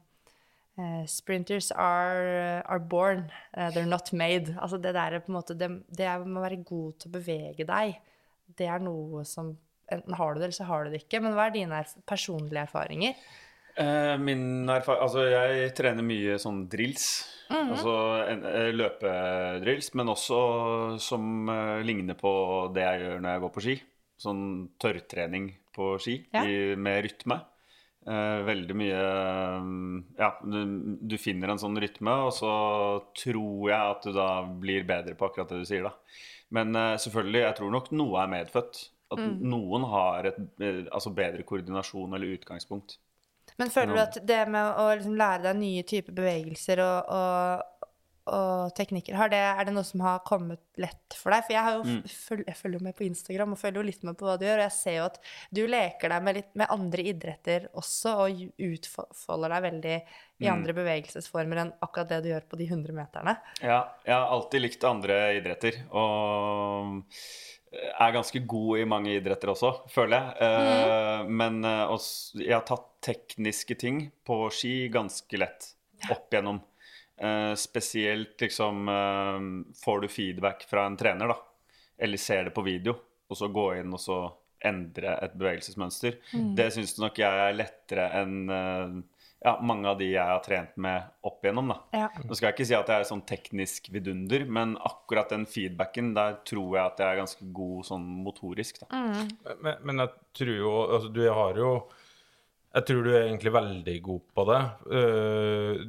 eh, 0.78 1.04
Sprinters 1.08 1.72
are, 1.72 2.62
are 2.66 2.80
born, 2.80 3.26
uh, 3.58 3.70
they're 3.74 3.86
not 3.90 4.12
made. 4.14 4.56
Altså 4.60 4.78
det 4.82 4.94
der 4.94 5.14
er 5.14 5.20
på 5.26 5.32
en 5.32 5.38
måte 5.42 5.58
Det, 5.58 5.70
det 5.90 6.10
med 6.26 6.40
å 6.42 6.46
være 6.46 6.64
god 6.64 6.98
til 7.00 7.12
å 7.12 7.18
bevege 7.20 7.66
deg. 7.68 7.96
Det 8.58 8.68
er 8.68 8.80
noe 8.80 9.24
som 9.26 9.56
Enten 9.92 10.16
har 10.16 10.34
du 10.34 10.40
det, 10.40 10.46
eller 10.48 10.56
så 10.56 10.64
har 10.66 10.86
du 10.86 10.94
det 10.94 11.02
ikke. 11.04 11.20
Men 11.22 11.34
hva 11.36 11.50
er 11.50 11.52
dine 11.54 11.76
erf 11.84 11.92
personlige 12.08 12.62
erfaringer? 12.64 13.14
Uh, 13.78 14.16
min 14.18 14.64
erfaring 14.72 15.02
Altså, 15.04 15.26
jeg 15.28 15.74
trener 15.76 16.06
mye 16.08 16.38
sånn 16.40 16.64
drills. 16.72 17.06
Altså 17.54 17.92
en- 18.32 18.46
eh, 18.48 18.72
løpedrills, 18.74 19.92
men 20.00 20.08
også 20.10 21.00
som 21.04 21.50
eh, 21.52 21.84
ligner 21.86 22.16
på 22.18 22.32
det 22.74 22.82
jeg 22.86 23.02
gjør 23.04 23.20
når 23.22 23.30
jeg 23.36 23.42
går 23.44 23.52
på 23.58 23.64
ski. 23.66 23.76
Sånn 24.24 24.44
tørrtrening 24.82 25.52
på 25.76 25.92
ski 26.02 26.16
Ja. 26.34 26.46
i, 26.48 26.76
med 26.80 27.04
rytme. 27.06 27.42
Eh, 28.04 28.40
veldig 28.44 28.76
mye 28.76 29.04
mm, 29.64 30.00
Ja, 30.18 30.34
du, 30.44 30.60
du 31.00 31.16
finner 31.22 31.54
en 31.54 31.62
sånn 31.62 31.80
rytme, 31.80 32.16
og 32.28 32.34
så 32.36 32.54
tror 33.16 33.70
jeg 33.72 33.94
at 33.94 34.08
du 34.08 34.12
da 34.16 34.28
blir 34.44 34.84
bedre 34.88 35.16
på 35.16 35.30
akkurat 35.30 35.54
det 35.54 35.62
du 35.62 35.70
sier, 35.70 35.88
da. 35.88 35.94
Men 36.54 36.76
eh, 36.76 36.98
selvfølgelig, 37.00 37.46
jeg 37.46 37.58
tror 37.60 37.72
nok 37.74 37.94
noe 37.96 38.20
er 38.24 38.36
medfødt. 38.36 38.84
At 39.14 39.22
noen 39.46 39.84
har 39.92 40.26
et 40.32 40.38
eh, 40.64 40.84
altså 40.90 41.14
bedre 41.14 41.46
koordinasjon 41.48 42.16
eller 42.18 42.36
utgangspunkt. 42.36 42.98
Men 43.62 43.70
føler 43.70 43.94
du 43.94 44.02
at 44.02 44.16
det 44.26 44.40
med 44.50 44.80
å 44.82 44.88
liksom 44.96 45.18
lære 45.20 45.44
deg 45.46 45.60
nye 45.60 45.84
typer 45.86 46.16
bevegelser 46.18 46.82
og, 46.82 47.12
og, 47.14 47.68
og 48.24 48.72
teknikker, 48.78 49.18
har 49.20 49.32
det, 49.32 49.40
er 49.40 49.68
det 49.68 49.74
noe 49.76 49.84
som 49.88 50.04
har 50.06 50.22
kommet 50.28 50.62
lett 50.80 51.16
for 51.18 51.34
deg? 51.34 51.44
For 51.44 51.56
jeg, 51.56 51.64
har 51.66 51.76
jo, 51.76 51.84
mm. 51.84 52.02
føl- 52.08 52.46
jeg 52.48 52.56
følger 52.56 52.80
jo 52.80 52.88
med 52.88 52.96
på 52.96 53.06
Instagram 53.08 53.56
og 53.56 53.60
følger 53.60 53.82
jo 53.82 53.88
litt 53.90 54.06
med 54.08 54.18
på 54.20 54.28
hva 54.28 54.36
du 54.40 54.46
gjør, 54.48 54.62
og 54.62 54.66
jeg 54.68 54.76
ser 54.78 54.98
jo 54.98 55.08
at 55.10 55.20
du 55.52 55.62
leker 55.68 56.14
deg 56.14 56.28
med, 56.28 56.40
litt, 56.40 56.52
med 56.62 56.72
andre 56.78 57.08
idretter 57.12 57.68
også, 57.82 58.16
og 58.24 58.46
utfolder 58.70 59.56
deg 59.56 59.66
veldig 59.68 59.98
i 60.44 60.52
andre 60.52 60.76
bevegelsesformer 60.76 61.62
enn 61.62 61.74
akkurat 61.84 62.10
det 62.12 62.24
du 62.24 62.32
gjør 62.32 62.48
på 62.52 62.60
de 62.60 62.68
100 62.68 62.96
meterne. 62.96 63.36
Ja, 63.60 63.82
jeg 64.08 64.16
har 64.16 64.32
alltid 64.36 64.66
likt 64.66 64.88
andre 64.88 65.20
idretter, 65.38 65.84
og 65.92 67.04
er 67.74 68.14
ganske 68.16 68.40
god 68.48 68.82
i 68.82 68.88
mange 68.88 69.14
idretter 69.18 69.52
også, 69.54 69.76
føler 69.92 70.20
jeg. 70.20 70.50
Mm. 71.28 71.32
Men 71.40 71.64
eh, 71.68 71.96
jeg 72.44 72.56
har 72.56 72.68
tatt 72.68 72.90
tekniske 73.04 73.78
ting 73.80 74.06
på 74.28 74.46
ski 74.54 74.76
ganske 74.94 75.40
lett 75.40 75.74
opp 76.12 76.32
igjennom. 76.34 76.62
Eh, 77.18 77.54
spesielt 77.56 78.42
liksom 78.42 78.88
uh, 78.90 79.74
Får 79.86 80.02
du 80.02 80.08
feedback 80.08 80.64
fra 80.70 80.86
en 80.86 80.98
trener, 80.98 81.28
da, 81.28 81.38
eller 81.98 82.18
ser 82.18 82.44
det 82.44 82.56
på 82.56 82.66
video, 82.66 82.96
og 83.30 83.38
så 83.38 83.48
gå 83.54 83.68
inn 83.78 83.94
og 83.94 84.02
så 84.02 84.18
endre 84.64 85.18
et 85.20 85.34
bevegelsesmønster, 85.36 86.22
det 86.56 86.70
syns 86.72 86.96
nok 86.96 87.18
jeg 87.20 87.40
er 87.46 87.58
lettere 87.58 88.06
enn 88.22 88.38
uh, 88.48 88.94
ja, 89.44 89.58
mange 89.60 89.90
av 89.92 89.98
de 90.00 90.08
jeg 90.08 90.24
har 90.24 90.40
trent 90.40 90.78
med 90.80 91.10
opp 91.28 91.44
igjennom. 91.44 91.74
da. 91.74 91.78
Ja. 92.00 92.06
Nå 92.24 92.32
skal 92.32 92.48
jeg 92.48 92.56
ikke 92.56 92.68
si 92.70 92.78
at 92.78 92.90
jeg 92.90 93.04
er 93.04 93.10
sånn 93.10 93.26
teknisk 93.28 93.90
vidunder, 93.92 94.46
men 94.48 94.78
akkurat 94.80 95.36
den 95.36 95.44
feedbacken, 95.50 96.14
der 96.16 96.38
tror 96.48 96.78
jeg 96.78 96.86
at 96.86 97.04
jeg 97.04 97.10
er 97.10 97.20
ganske 97.20 97.50
god 97.60 97.90
sånn 97.90 98.06
motorisk. 98.24 98.80
da. 98.86 99.04
Men, 99.60 99.84
men 99.84 100.06
jeg 100.06 100.14
tror 100.40 100.56
jo 100.56 100.72
Altså, 100.84 101.12
du 101.14 101.22
har 101.28 101.60
jo 101.60 101.74
Jeg 102.74 102.88
tror 102.90 103.06
du 103.06 103.12
er 103.12 103.28
egentlig 103.28 103.52
veldig 103.54 103.96
god 104.02 104.22
på 104.34 104.44
det. 104.50 104.60
Eh, 104.98 105.82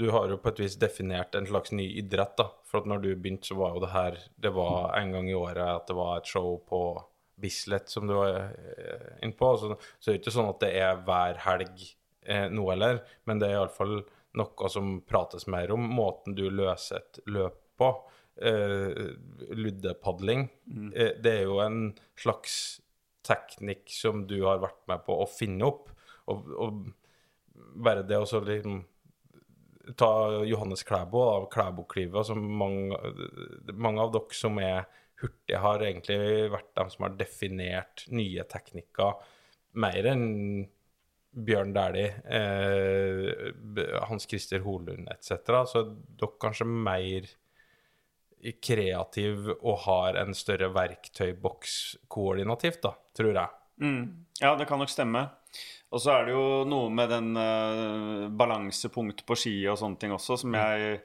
du 0.00 0.06
har 0.14 0.30
jo 0.32 0.38
på 0.40 0.52
et 0.54 0.62
vis 0.62 0.78
definert 0.80 1.36
en 1.36 1.48
slags 1.48 1.74
ny 1.76 1.84
idrett, 2.00 2.32
da. 2.38 2.46
For 2.64 2.80
at 2.80 2.88
når 2.88 3.02
du 3.04 3.10
begynte, 3.12 3.50
så 3.50 3.58
var 3.58 3.74
jo 3.74 3.82
det 3.84 3.92
her 3.92 4.16
Det 4.40 4.52
var 4.56 4.94
en 4.96 5.12
gang 5.12 5.28
i 5.28 5.36
året 5.36 5.60
at 5.60 5.90
det 5.90 5.98
var 5.98 6.16
et 6.16 6.30
show 6.30 6.54
på 6.64 6.80
Bislett 7.40 7.92
som 7.92 8.08
du 8.08 8.14
var 8.16 8.54
eh, 8.54 9.10
inne 9.20 9.36
på. 9.36 9.52
Så, 9.60 9.76
så 10.00 10.10
er 10.12 10.20
ikke 10.20 10.32
sånn 10.32 10.48
at 10.48 10.62
det 10.64 10.72
er 10.80 11.04
hver 11.04 11.42
helg 11.44 11.84
eh, 12.24 12.48
nå 12.48 12.64
heller, 12.70 13.02
men 13.28 13.42
det 13.42 13.50
er 13.50 13.58
iallfall 13.58 14.00
noe 14.40 14.72
som 14.72 14.98
prates 15.04 15.48
mer 15.50 15.72
om. 15.74 15.84
Måten 15.92 16.36
du 16.38 16.46
løser 16.48 17.02
et 17.02 17.20
løp 17.28 17.60
på. 17.80 17.92
Eh, 18.40 19.12
luddepadling. 19.52 20.48
Eh, 20.94 21.16
det 21.20 21.32
er 21.40 21.48
jo 21.48 21.60
en 21.64 21.90
slags 22.16 22.80
teknikk 23.26 23.90
som 23.92 24.24
du 24.28 24.38
har 24.46 24.62
vært 24.62 24.80
med 24.88 25.02
på 25.04 25.20
å 25.20 25.28
finne 25.28 25.68
opp. 25.68 25.90
Og, 26.30 26.54
og 26.56 27.76
bare 27.84 28.06
det 28.06 28.18
å 28.20 28.42
liksom 28.46 28.80
Ta 29.98 30.10
Johannes 30.46 30.84
Klæbo 30.86 31.22
av 31.24 31.46
Klæbo-klivet. 31.50 32.14
Altså 32.20 32.36
mange, 32.36 32.98
mange 33.74 34.02
av 34.04 34.12
dere 34.14 34.36
som 34.36 34.58
er 34.62 34.84
hurtige, 35.20 35.60
har 35.60 35.82
egentlig 35.84 36.50
vært 36.52 36.68
dem 36.78 36.90
som 36.92 37.06
har 37.06 37.16
definert 37.18 38.04
nye 38.14 38.44
teknikker 38.48 39.18
mer 39.80 40.06
enn 40.10 40.28
Bjørn 41.30 41.74
Dæhlie, 41.74 42.14
eh, 42.26 44.00
Hans 44.08 44.26
Christer 44.26 44.64
Holund 44.64 45.10
etc. 45.12 45.62
Så 45.70 45.84
dere 46.18 46.38
kanskje 46.42 46.66
mer 46.66 47.28
kreativ 48.64 49.50
og 49.52 49.82
har 49.84 50.18
en 50.18 50.34
større 50.34 50.70
verktøyboks 50.74 51.74
koordinativt, 52.10 52.80
da, 52.82 52.94
tror 53.16 53.36
jeg. 53.36 53.58
Mm. 53.80 54.02
Ja, 54.40 54.56
det 54.56 54.66
kan 54.68 54.80
nok 54.80 54.90
stemme. 54.90 55.28
Og 55.90 56.02
så 56.02 56.14
er 56.14 56.28
det 56.28 56.34
jo 56.36 56.46
noe 56.70 56.90
med 56.94 57.10
den 57.10 57.32
uh, 57.34 58.28
balansepunkt 58.30 59.24
på 59.26 59.36
ski 59.38 59.54
og 59.66 59.78
sånne 59.80 59.98
ting 59.98 60.14
også, 60.14 60.38
som 60.44 60.54
jeg 60.54 61.00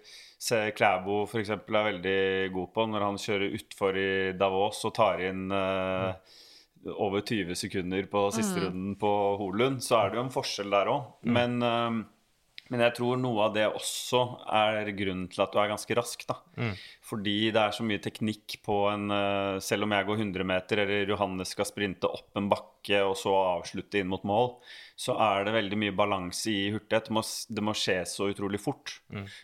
ser 0.46 0.74
Klæbo 0.78 1.24
f.eks. 1.26 1.50
er 1.56 1.88
veldig 1.90 2.20
god 2.54 2.74
på 2.76 2.86
når 2.92 3.06
han 3.08 3.22
kjører 3.22 3.56
utfor 3.58 3.98
i 3.98 4.10
Davos 4.38 4.84
og 4.86 4.94
tar 5.00 5.24
inn 5.26 5.48
uh, 5.50 6.14
over 6.94 7.22
20 7.22 7.56
sekunder 7.58 8.06
på 8.10 8.28
siste 8.36 8.62
runden 8.62 8.96
på 9.00 9.12
Holund, 9.40 9.82
så 9.84 10.04
er 10.04 10.12
det 10.12 10.20
jo 10.20 10.26
en 10.28 10.34
forskjell 10.34 10.74
der 10.74 10.92
òg. 10.92 11.08
Men, 11.26 11.58
eh, 11.66 12.04
men 12.74 12.82
jeg 12.82 12.96
tror 12.98 13.20
noe 13.22 13.44
av 13.46 13.52
det 13.54 13.66
også 13.68 14.20
er 14.58 14.90
grunnen 14.98 15.28
til 15.30 15.44
at 15.44 15.52
du 15.54 15.60
er 15.62 15.70
ganske 15.70 15.98
rask. 15.98 16.24
da. 16.26 16.38
Fordi 17.06 17.52
det 17.54 17.62
er 17.62 17.76
så 17.76 17.86
mye 17.86 18.02
teknikk 18.02 18.58
på 18.66 18.78
en 18.90 19.12
eh, 19.14 19.60
Selv 19.62 19.86
om 19.86 19.94
jeg 19.94 20.08
går 20.08 20.24
100 20.24 20.48
meter, 20.50 20.82
eller 20.82 21.12
Johannes 21.14 21.54
skal 21.54 21.68
sprinte 21.70 22.10
opp 22.10 22.40
en 22.40 22.50
bakke 22.50 23.04
og 23.06 23.14
så 23.20 23.34
avslutte 23.58 24.02
inn 24.02 24.10
mot 24.10 24.26
mål, 24.26 24.56
så 24.98 25.14
er 25.22 25.46
det 25.46 25.54
veldig 25.56 25.80
mye 25.84 25.96
balanse 25.98 26.50
i 26.54 26.72
hurtighet. 26.74 27.10
Det 27.10 27.16
må, 27.18 27.22
det 27.60 27.66
må 27.70 27.76
skje 27.78 28.00
så 28.10 28.30
utrolig 28.34 28.62
fort. 28.64 28.96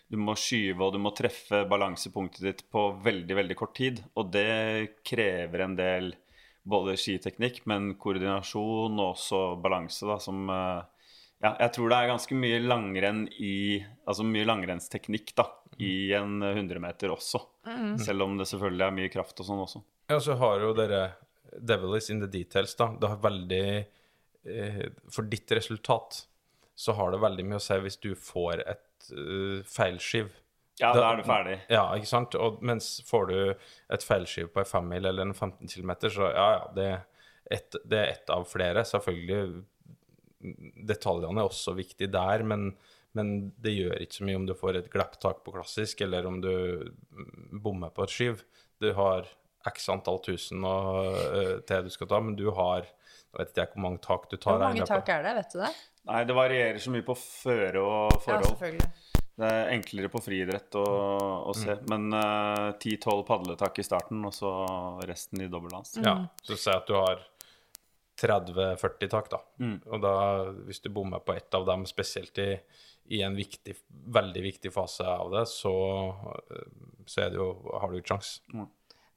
Du 0.09 0.17
må 0.17 0.35
skyve, 0.39 0.81
og 0.81 0.95
du 0.95 0.99
må 1.03 1.13
treffe 1.17 1.63
balansepunktet 1.69 2.47
ditt 2.47 2.65
på 2.73 2.87
veldig, 3.05 3.37
veldig 3.37 3.57
kort 3.59 3.75
tid. 3.77 4.01
Og 4.17 4.33
det 4.33 4.97
krever 5.05 5.67
en 5.67 5.77
del 5.77 6.13
både 6.63 6.97
skiteknikk, 6.99 7.63
men 7.69 7.93
koordinasjon 8.01 8.97
og 8.97 9.13
også 9.13 9.43
balanse, 9.61 10.05
da, 10.09 10.17
som 10.21 10.49
eh, 10.53 11.00
ja, 11.41 11.55
jeg 11.59 11.71
tror 11.73 11.89
det 11.89 11.97
er 11.97 12.09
ganske 12.11 12.35
mye 12.37 12.59
langrenn 12.61 13.23
i 13.39 13.53
Altså 14.07 14.23
mye 14.27 14.45
langrennsteknikk 14.45 15.33
da, 15.37 15.45
i 15.79 16.11
en 16.17 16.39
100-meter 16.43 17.09
også. 17.13 17.39
Selv 18.01 18.23
om 18.25 18.37
det 18.37 18.47
selvfølgelig 18.49 18.85
er 18.87 18.95
mye 18.97 19.09
kraft 19.13 19.39
og 19.39 19.47
sånn 19.47 19.61
også. 19.63 19.81
Ja, 20.11 20.17
så 20.19 20.35
har 20.41 20.59
jo 20.59 20.73
dere 20.77 21.03
Devil 21.59 21.95
is 21.97 22.09
in 22.09 22.19
the 22.21 22.27
details, 22.31 22.75
da. 22.79 22.89
Det 22.99 23.09
har 23.11 23.17
veldig 23.23 23.63
eh, 24.45 24.85
For 25.11 25.23
ditt 25.27 25.51
resultat 25.51 26.25
så 26.75 26.93
har 26.97 27.11
det 27.13 27.19
veldig 27.21 27.43
mye 27.45 27.59
å 27.59 27.61
si 27.63 27.75
hvis 27.83 27.97
du 28.01 28.13
får 28.17 28.61
et 28.65 29.11
uh, 29.13 29.59
feilskiv. 29.69 30.31
Ja, 30.79 30.93
Da- 30.95 31.01
da 31.01 31.09
er 31.11 31.17
du 31.19 31.23
ferdig. 31.27 31.57
Ja, 31.69 31.83
ikke 31.95 32.07
sant? 32.09 32.33
Og 32.35 32.61
mens 32.65 32.87
får 33.05 33.27
du 33.29 33.35
et 33.93 34.03
feilskiv 34.07 34.47
på 34.55 34.63
en 34.63 34.69
femmil 34.69 35.05
eller 35.05 35.27
en 35.27 35.33
15 35.35 35.67
km, 35.69 35.91
så 36.09 36.31
ja, 36.33 36.47
ja, 36.55 36.63
det, 36.73 36.87
er 36.87 37.03
ett- 37.59 37.77
det 37.85 37.99
er 37.99 38.33
av 38.33 38.47
flere. 38.49 38.81
Selvfølgelig, 38.87 39.63
detaljene 40.87 41.43
er 41.43 41.49
også 41.49 41.75
viktig 41.77 42.09
der, 42.13 42.45
men, 42.47 42.71
men 43.17 43.51
det 43.61 43.75
gjør 43.75 44.01
ikke 44.03 44.19
så 44.19 44.27
mye 44.29 44.39
om 44.41 44.47
du 44.49 44.55
får 44.57 44.81
et 44.81 44.89
glepptak 44.93 45.43
på 45.45 45.53
klassisk, 45.55 46.01
eller 46.05 46.27
om 46.29 46.41
du 46.43 46.51
mm, 46.87 47.61
bommer 47.63 47.93
på 47.93 48.07
et 48.07 48.15
skiv. 48.15 48.43
Du 48.81 48.91
har 48.97 49.29
x 49.69 49.91
antall 49.93 50.17
tusen 50.25 50.65
og, 50.65 51.13
uh, 51.13 51.57
til 51.69 51.85
du 51.85 51.93
skal 51.93 52.09
ta, 52.09 52.21
men 52.23 52.37
du 52.39 52.47
har 52.57 52.87
jeg 53.31 53.45
vet 53.45 53.53
ikke 53.63 53.77
hvor 53.77 53.85
mange 53.85 54.01
tak 54.03 54.27
du 54.27 54.35
tar. 54.35 54.57
Hvor 54.57 54.65
mange 54.65 54.85
tak 54.87 55.09
er 55.13 55.23
det, 55.23 55.33
vet 55.37 55.53
du 55.53 55.61
det? 55.61 55.71
Nei, 56.09 56.21
det 56.27 56.35
varierer 56.35 56.81
så 56.83 56.91
mye 56.91 57.05
på 57.05 57.15
føre 57.15 57.79
og 57.79 58.11
Ja, 58.11 58.19
forhold. 58.25 58.47
selvfølgelig. 58.49 58.89
det 59.41 59.51
er 59.55 59.69
enklere 59.77 60.09
på 60.11 60.21
friidrett 60.21 60.75
å, 60.75 60.85
å 61.47 61.53
se. 61.55 61.77
Men 61.89 62.11
eh, 62.17 62.65
10-12 62.75 63.21
padletak 63.29 63.79
i 63.79 63.85
starten, 63.87 64.25
og 64.27 64.35
så 64.35 64.51
resten 65.07 65.45
i 65.45 65.47
dobbeltdans. 65.47 65.95
Ja, 66.03 66.17
så 66.43 66.59
si 66.59 66.73
at 66.73 66.89
du 66.89 66.97
har 66.97 67.23
30-40 68.19 69.11
tak, 69.11 69.29
da. 69.31 69.41
Og 69.89 70.01
da, 70.03 70.13
hvis 70.67 70.81
du 70.83 70.89
bommer 70.93 71.23
på 71.23 71.35
ett 71.37 71.53
av 71.57 71.65
dem, 71.69 71.85
spesielt 71.89 72.37
i, 72.41 72.51
i 73.15 73.21
en 73.25 73.35
viktig, 73.37 73.75
veldig 74.13 74.43
viktig 74.45 74.73
fase 74.73 75.07
av 75.07 75.31
det, 75.33 75.45
så, 75.49 75.73
eh, 76.51 76.69
så 77.09 77.25
er 77.25 77.33
det 77.33 77.41
jo, 77.41 77.49
har 77.81 77.91
du 77.91 77.99
ikke 77.99 78.15
sjans. 78.15 78.33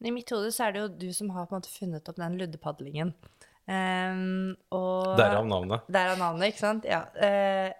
I 0.04 0.12
mitt 0.12 0.30
hode 0.34 0.50
så 0.52 0.66
er 0.66 0.74
det 0.74 0.82
jo 0.82 0.90
du 1.06 1.08
som 1.16 1.30
har 1.34 1.48
på 1.48 1.56
en 1.56 1.62
måte 1.62 1.72
funnet 1.72 2.10
opp 2.10 2.18
den 2.20 2.38
luddepadlingen. 2.40 3.14
Um, 3.64 4.52
og 4.76 5.14
Derav 5.16 5.46
navnet. 5.48 5.86
Derav 5.88 6.18
navnet, 6.20 6.52
ikke 6.52 6.64
sant? 6.66 6.88
Ja. 6.88 7.06
Uh, 7.16 7.72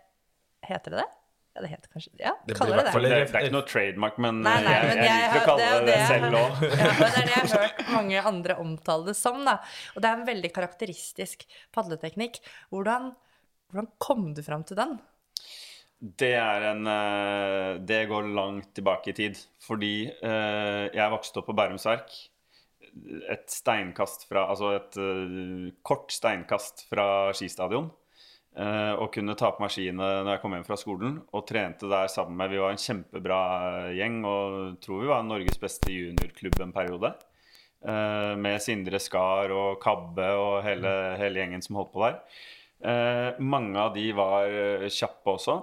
heter 0.65 0.95
det 0.95 1.03
det? 1.03 1.11
Ja, 1.55 1.63
det 1.63 1.69
heter 1.71 1.91
kanskje 1.93 2.11
Ja, 2.19 2.33
Det 2.49 2.57
blir 2.59 2.75
det 2.75 2.85
det. 2.91 3.19
Er 3.31 3.45
ikke 3.47 3.55
noe 3.55 3.67
trademark, 3.69 4.17
men, 4.19 4.41
Nei, 4.43 4.57
nei, 4.65 4.73
jeg, 4.75 4.87
men 4.89 4.99
jeg, 4.99 5.07
jeg 5.07 5.21
liker 5.23 5.39
å 5.39 5.47
kalle 5.47 5.69
det 5.71 5.71
det 5.71 5.87
det 5.87 5.95
det 5.95 6.09
selv 6.11 6.39
òg. 6.41 6.63
Ja, 6.81 6.89
det 6.99 7.07
er 7.07 7.15
det 7.15 7.35
jeg 7.37 7.43
har 7.43 7.65
hørt 7.65 7.83
mange 7.99 8.23
andre 8.33 8.57
omtale 8.65 9.07
det 9.11 9.17
som. 9.19 9.41
Da. 9.47 9.57
Og 9.95 10.03
det 10.03 10.11
er 10.11 10.19
en 10.19 10.27
veldig 10.27 10.51
karakteristisk 10.57 11.47
padleteknikk. 11.77 12.41
Hvordan, 12.75 13.13
hvordan 13.71 13.91
kom 14.03 14.33
du 14.35 14.43
fram 14.47 14.67
til 14.67 14.81
den? 14.83 14.99
Det 16.05 16.35
er 16.37 16.67
en 16.73 16.89
eh, 16.91 17.81
Det 17.87 18.03
går 18.11 18.35
langt 18.35 18.75
tilbake 18.77 19.15
i 19.15 19.17
tid. 19.17 19.39
Fordi 19.63 19.95
eh, 20.11 20.85
jeg 20.91 21.13
vokste 21.15 21.41
opp 21.41 21.53
på 21.53 21.57
Bærums 21.57 21.87
Verk. 21.87 22.17
Et 23.31 23.47
steinkast 23.51 24.27
fra 24.29 24.49
Altså 24.51 24.75
et 24.75 24.99
eh, 24.99 25.71
kort 25.87 26.11
steinkast 26.15 26.89
fra 26.91 27.07
skistadion. 27.37 27.93
Eh, 28.57 28.93
og 28.95 29.13
kunne 29.15 29.37
ta 29.39 29.51
på 29.55 29.63
meg 29.65 29.73
skiene 29.75 30.09
når 30.25 30.33
jeg 30.35 30.43
kom 30.43 30.57
hjem 30.57 30.67
fra 30.67 30.79
skolen. 30.81 31.19
Og 31.35 31.47
trente 31.49 31.91
der 31.91 32.11
sammen 32.13 32.39
med 32.39 32.53
Vi 32.55 32.63
var 32.63 32.75
en 32.75 32.81
kjempebra 32.81 33.43
eh, 33.69 33.93
gjeng 33.99 34.19
og 34.29 34.81
tror 34.85 35.05
vi 35.05 35.13
var 35.13 35.27
Norges 35.27 35.61
beste 35.63 35.93
juniorklubb 35.93 36.61
en 36.63 36.75
periode. 36.75 37.13
Eh, 37.85 38.33
med 38.41 38.63
Sindre 38.65 39.01
Skar 39.03 39.55
og 39.55 39.79
Kabbe 39.83 40.31
og 40.41 40.59
hele, 40.67 40.95
hele 41.21 41.43
gjengen 41.43 41.65
som 41.65 41.81
holdt 41.81 41.95
på 41.95 42.07
der. 42.07 42.21
Mange 43.41 43.81
av 43.81 43.95
de 43.95 44.03
var 44.13 44.51
kjappe 44.93 45.33
også. 45.39 45.55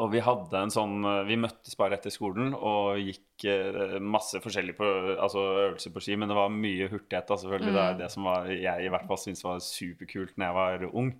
Og 0.00 0.12
vi 0.12 0.22
hadde 0.24 0.60
en 0.60 0.72
sånn 0.72 1.02
eh, 1.04 1.22
Vi 1.28 1.38
møttes 1.40 1.76
bare 1.78 1.98
etter 1.98 2.12
skolen 2.14 2.54
og 2.56 3.00
gikk 3.02 3.46
eh, 3.50 3.96
masse 4.00 4.40
forskjellig 4.42 4.76
på 4.78 4.88
altså 5.14 5.42
øvelser 5.66 5.94
på 5.94 6.02
ski, 6.04 6.16
men 6.20 6.30
det 6.30 6.38
var 6.38 6.52
mye 6.54 6.88
hurtighet. 6.92 7.26
da, 7.28 7.38
selvfølgelig. 7.40 7.74
Det 7.76 7.82
er 7.84 7.98
det 8.00 8.12
som 8.14 8.28
var, 8.28 8.48
jeg 8.52 8.86
i 8.86 8.92
hvert 8.92 9.08
fall 9.10 9.20
syntes 9.20 9.44
var 9.46 9.64
superkult 9.66 10.36
når 10.36 10.48
jeg 10.48 10.58
var 10.60 10.86
ung. 10.92 11.12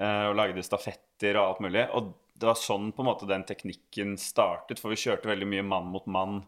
eh, 0.00 0.24
og 0.30 0.38
lagde 0.38 0.64
stafetter 0.66 1.38
og 1.38 1.44
alt 1.44 1.62
mulig. 1.66 1.84
Og 1.98 2.14
det 2.40 2.48
var 2.48 2.58
sånn 2.58 2.88
på 2.96 3.04
en 3.04 3.10
måte 3.10 3.28
den 3.28 3.44
teknikken 3.48 4.16
startet, 4.20 4.80
for 4.80 4.94
vi 4.94 5.00
kjørte 5.02 5.28
veldig 5.28 5.48
mye 5.50 5.66
mann 5.66 5.92
mot 5.92 6.08
mann. 6.10 6.40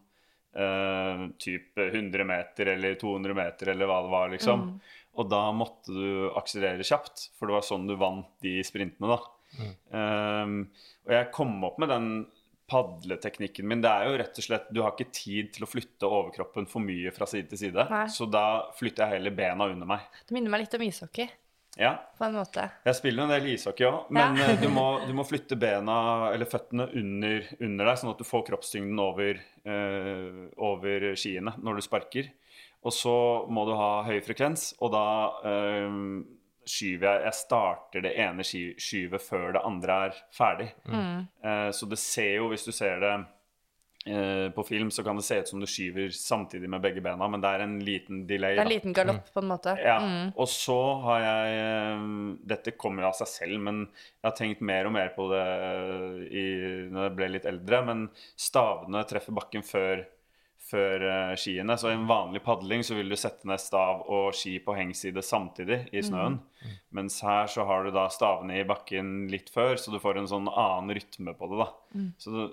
Uh, 0.52 1.30
typ 1.40 1.78
100 1.80 2.26
meter 2.28 2.68
eller 2.74 2.98
200 3.00 3.32
meter 3.32 3.70
eller 3.72 3.88
hva 3.88 4.02
det 4.04 4.10
var, 4.12 4.32
liksom. 4.34 4.66
Og 5.20 5.28
da 5.28 5.40
måtte 5.56 5.92
du 5.92 6.32
akselerere 6.36 6.84
kjapt, 6.84 7.30
for 7.36 7.48
det 7.48 7.56
var 7.56 7.64
sånn 7.64 7.86
du 7.88 7.94
vant 8.00 8.28
de 8.44 8.58
sprintene, 8.64 9.14
da. 9.14 9.18
Um, 9.92 10.54
og 11.06 11.12
jeg 11.12 11.30
kom 11.34 11.58
opp 11.68 11.78
med 11.82 11.90
den 11.92 12.06
padleteknikken 12.72 13.66
min. 13.68 13.82
Det 13.84 13.90
er 13.90 14.06
jo 14.08 14.16
rett 14.20 14.38
og 14.40 14.46
slett 14.46 14.70
Du 14.72 14.80
har 14.84 14.94
ikke 14.94 15.10
tid 15.12 15.50
til 15.56 15.66
å 15.66 15.68
flytte 15.68 16.08
overkroppen 16.08 16.68
for 16.70 16.80
mye 16.84 17.12
fra 17.14 17.26
side 17.28 17.50
til 17.52 17.60
side. 17.66 17.84
Nei. 17.90 18.06
Så 18.12 18.28
da 18.32 18.44
flytter 18.78 19.04
jeg 19.06 19.18
heller 19.18 19.34
bena 19.36 19.68
under 19.72 19.88
meg. 19.88 20.06
Det 20.26 20.36
minner 20.36 20.54
meg 20.54 20.64
litt 20.64 20.76
om 20.78 20.84
ishockey, 20.86 21.28
Ja, 21.80 21.94
på 22.18 22.24
en 22.26 22.34
måte. 22.36 22.66
jeg 22.84 22.94
spiller 22.98 23.24
en 23.24 23.30
del 23.32 23.46
ishockey 23.54 23.86
òg, 23.88 24.10
men 24.10 24.36
Ja. 24.36 24.44
eh, 24.52 24.60
du, 24.60 24.68
må, 24.68 24.86
du 25.08 25.12
må 25.16 25.24
flytte 25.24 25.56
bena 25.56 26.30
eller 26.32 26.44
føttene 26.48 26.88
under, 26.94 27.46
under 27.60 27.84
deg, 27.92 27.98
sånn 27.98 28.10
at 28.12 28.18
du 28.20 28.24
får 28.28 28.44
kroppstyngden 28.50 29.00
over, 29.00 29.40
eh, 29.64 30.42
over 30.60 31.12
skiene 31.16 31.54
når 31.62 31.76
du 31.80 31.82
sparker. 31.82 32.28
Og 32.84 32.92
så 32.92 33.12
må 33.48 33.64
du 33.68 33.76
ha 33.78 34.02
høy 34.04 34.18
frekvens, 34.26 34.72
og 34.82 34.90
da 34.92 35.04
eh, 35.44 35.90
skyver 36.68 37.06
jeg 37.16 37.24
Jeg 37.28 37.34
starter 37.40 38.02
det 38.04 38.14
ene 38.18 38.44
skyvet 38.46 39.22
før 39.22 39.52
det 39.56 39.62
andre 39.64 40.00
er 40.08 40.18
ferdig. 40.34 40.70
Eh, 40.88 41.70
så 41.74 41.88
det 41.90 41.98
ser 41.98 42.36
jo, 42.38 42.48
hvis 42.52 42.64
du 42.68 42.72
ser 42.72 43.00
det 43.02 43.12
eh, 44.06 44.48
på 44.54 44.64
film, 44.66 44.90
så 44.90 45.04
kan 45.06 45.16
det 45.18 45.24
se 45.26 45.38
ut 45.42 45.48
som 45.48 45.60
du 45.62 45.66
skyver 45.70 46.08
samtidig 46.14 46.68
med 46.70 46.82
begge 46.82 47.00
bena, 47.04 47.28
men 47.30 47.40
det 47.42 47.50
er 47.54 47.64
en 47.66 47.76
liten 47.86 48.24
delay. 48.26 48.56
Det 48.56 48.62
er 48.62 48.66
en 48.66 48.70
da. 48.70 48.74
liten 48.74 48.96
galopp, 48.96 49.28
på 49.34 49.42
en 49.42 49.50
måte. 49.52 49.76
Ja, 49.78 49.98
Mm. 50.02 50.32
og 50.36 50.48
så 50.50 50.78
har 51.04 51.20
jeg 51.22 51.58
eh, 51.60 52.06
Dette 52.54 52.72
kommer 52.76 53.02
jo 53.04 53.08
av 53.12 53.14
seg 53.20 53.28
selv, 53.30 53.60
men 53.60 53.84
jeg 53.86 54.26
har 54.30 54.36
tenkt 54.38 54.60
mer 54.60 54.86
og 54.86 54.92
mer 54.92 55.12
på 55.14 55.28
det 55.30 55.44
i, 56.32 56.46
når 56.90 57.06
jeg 57.08 57.16
ble 57.16 57.28
litt 57.36 57.46
eldre. 57.46 57.82
Men 57.86 58.08
stavene 58.36 59.04
treffer 59.08 59.32
bakken 59.38 59.62
før, 59.66 60.04
før 60.72 61.04
eh, 61.08 61.34
skiene. 61.40 61.76
Så 61.78 61.90
i 61.90 61.96
en 61.96 62.08
vanlig 62.08 62.42
padling 62.44 62.84
så 62.86 62.96
vil 62.98 63.12
du 63.12 63.18
sette 63.20 63.48
ned 63.48 63.60
stav 63.62 64.02
og 64.08 64.32
ski 64.36 64.56
på 64.64 64.76
hengside 64.78 65.24
samtidig 65.24 65.84
i 65.92 66.02
snøen. 66.04 66.40
Mens 66.96 67.20
her 67.24 67.50
så 67.52 67.66
har 67.68 67.84
du 67.84 67.92
da 67.94 68.08
stavene 68.12 68.60
i 68.60 68.66
bakken 68.68 69.28
litt 69.32 69.52
før, 69.52 69.76
så 69.80 69.92
du 69.92 70.00
får 70.02 70.20
en 70.20 70.30
sånn 70.30 70.50
annen 70.50 70.96
rytme 70.98 71.36
på 71.38 71.50
det. 71.52 71.62
da. 71.62 71.70
Så 72.22 72.34
det, 72.36 72.48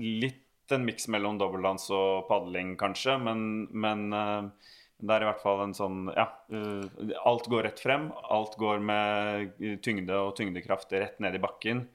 litt 0.00 0.72
en 0.72 0.86
miks 0.86 1.10
mellom 1.12 1.36
dobbeldans 1.36 1.90
og 1.92 2.24
padling, 2.30 2.72
kanskje, 2.80 3.18
men, 3.20 3.66
men 3.76 4.06
eh, 4.16 4.70
det 5.04 5.16
er 5.16 5.24
i 5.24 5.28
hvert 5.28 5.42
fall 5.42 5.64
en 5.64 5.76
sånn 5.76 6.08
Ja. 6.14 6.28
Uh, 6.52 6.84
alt 7.26 7.48
går 7.50 7.66
rett 7.66 7.80
frem. 7.82 8.08
Alt 8.32 8.56
går 8.60 8.82
med 8.84 9.58
tyngde 9.84 10.16
og 10.16 10.36
tyngdekraft 10.38 10.92
rett 10.94 11.18
ned 11.24 11.36
i 11.36 11.42
bakken. 11.42 11.88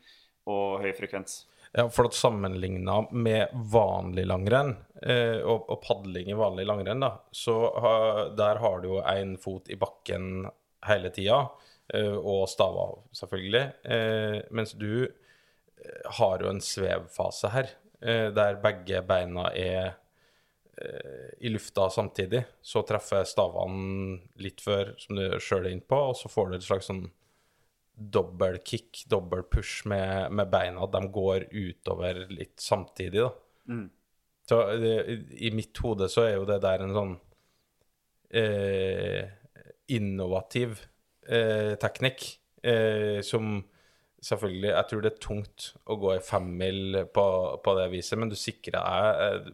og 0.49 0.82
høy 0.82 0.91
frekvens. 0.97 1.43
Ja, 1.72 1.89
for 1.89 2.09
at 2.09 2.13
sammenligna 2.17 3.03
med 3.11 3.51
vanlig 3.53 4.26
langrenn 4.26 4.72
eh, 5.05 5.38
og, 5.38 5.67
og 5.70 5.84
padling 5.84 6.32
i 6.32 6.38
vanlig 6.38 6.65
langrenn, 6.65 7.03
da, 7.03 7.11
så 7.32 7.57
har, 7.78 8.32
der 8.38 8.61
har 8.63 8.82
du 8.82 8.88
jo 8.89 9.03
én 9.05 9.36
fot 9.38 9.70
i 9.70 9.78
bakken 9.78 10.47
hele 10.88 11.11
tida, 11.13 11.43
eh, 11.93 12.15
og 12.17 12.47
stava 12.49 12.88
selvfølgelig. 13.20 13.63
Eh, 13.86 14.39
mens 14.49 14.74
du 14.82 15.05
eh, 15.05 16.09
har 16.17 16.41
jo 16.41 16.49
en 16.49 16.63
svevfase 16.63 17.53
her, 17.53 17.70
eh, 18.01 18.32
der 18.34 18.57
begge 18.65 19.03
beina 19.05 19.51
er 19.53 19.91
eh, 20.82 21.30
i 21.38 21.53
lufta 21.53 21.86
samtidig. 21.93 22.47
Så 22.65 22.82
treffer 22.89 23.30
stavene 23.30 24.17
litt 24.41 24.65
før, 24.65 24.95
som 24.97 25.22
du 25.22 25.38
sjøl 25.38 25.67
er 25.67 25.78
inne 25.78 25.86
på, 25.86 26.01
og 26.09 26.17
så 26.17 26.34
får 26.34 26.49
du 26.49 26.57
et 26.57 26.65
slags 26.65 26.89
sånn 26.89 27.05
dobbel 27.99 28.59
kick, 28.65 29.03
dobbel 29.11 29.43
push 29.51 29.85
med, 29.89 30.31
med 30.31 30.49
beina. 30.51 30.87
De 30.87 31.01
går 31.11 31.49
utover 31.51 32.25
litt 32.31 32.59
samtidig, 32.63 33.25
da. 33.25 33.31
Så 34.49 34.61
det, 34.81 34.93
i 35.45 35.51
mitt 35.53 35.77
hode 35.83 36.07
så 36.09 36.23
er 36.25 36.37
jo 36.39 36.45
det 36.49 36.61
der 36.63 36.81
en 36.81 36.95
sånn 36.95 37.11
eh, 38.33 39.27
innovativ 39.93 40.79
eh, 41.29 41.75
teknikk 41.81 42.25
eh, 42.65 43.19
som 43.25 43.59
selvfølgelig 44.19 44.71
Jeg 44.73 44.87
tror 44.89 45.03
det 45.03 45.11
er 45.13 45.21
tungt 45.23 45.67
å 45.87 45.95
gå 46.01 46.09
i 46.17 46.23
femmil 46.23 46.97
på, 47.15 47.25
på 47.63 47.75
det 47.77 47.85
viset, 47.93 48.19
men 48.19 48.31
du 48.31 48.35
sikrer 48.35 48.75
deg 48.81 49.21
eh, 49.27 49.51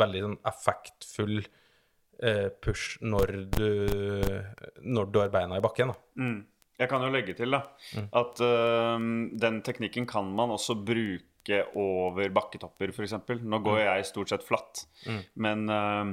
veldig 0.00 0.22
sånn 0.24 0.38
effektfull 0.50 1.36
eh, 2.18 2.48
push 2.64 2.96
når 3.04 3.34
du, 3.54 3.68
når 4.82 5.12
du 5.12 5.20
har 5.22 5.30
beina 5.34 5.60
i 5.60 5.62
bakken. 5.62 5.92
da. 5.92 6.00
Jeg 6.82 6.90
kan 6.90 7.04
jo 7.04 7.12
legge 7.14 7.36
til 7.38 7.54
da, 7.54 7.62
at 8.22 8.42
uh, 8.42 8.96
den 9.44 9.60
teknikken 9.66 10.08
kan 10.10 10.28
man 10.34 10.54
også 10.54 10.76
bruke 10.82 11.62
over 11.78 12.28
bakketopper, 12.34 12.92
f.eks. 12.94 13.16
Nå 13.42 13.62
går 13.64 13.80
jeg 13.84 14.10
stort 14.10 14.30
sett 14.34 14.44
flatt, 14.46 14.84
men 15.42 15.64
øhm, 15.70 16.12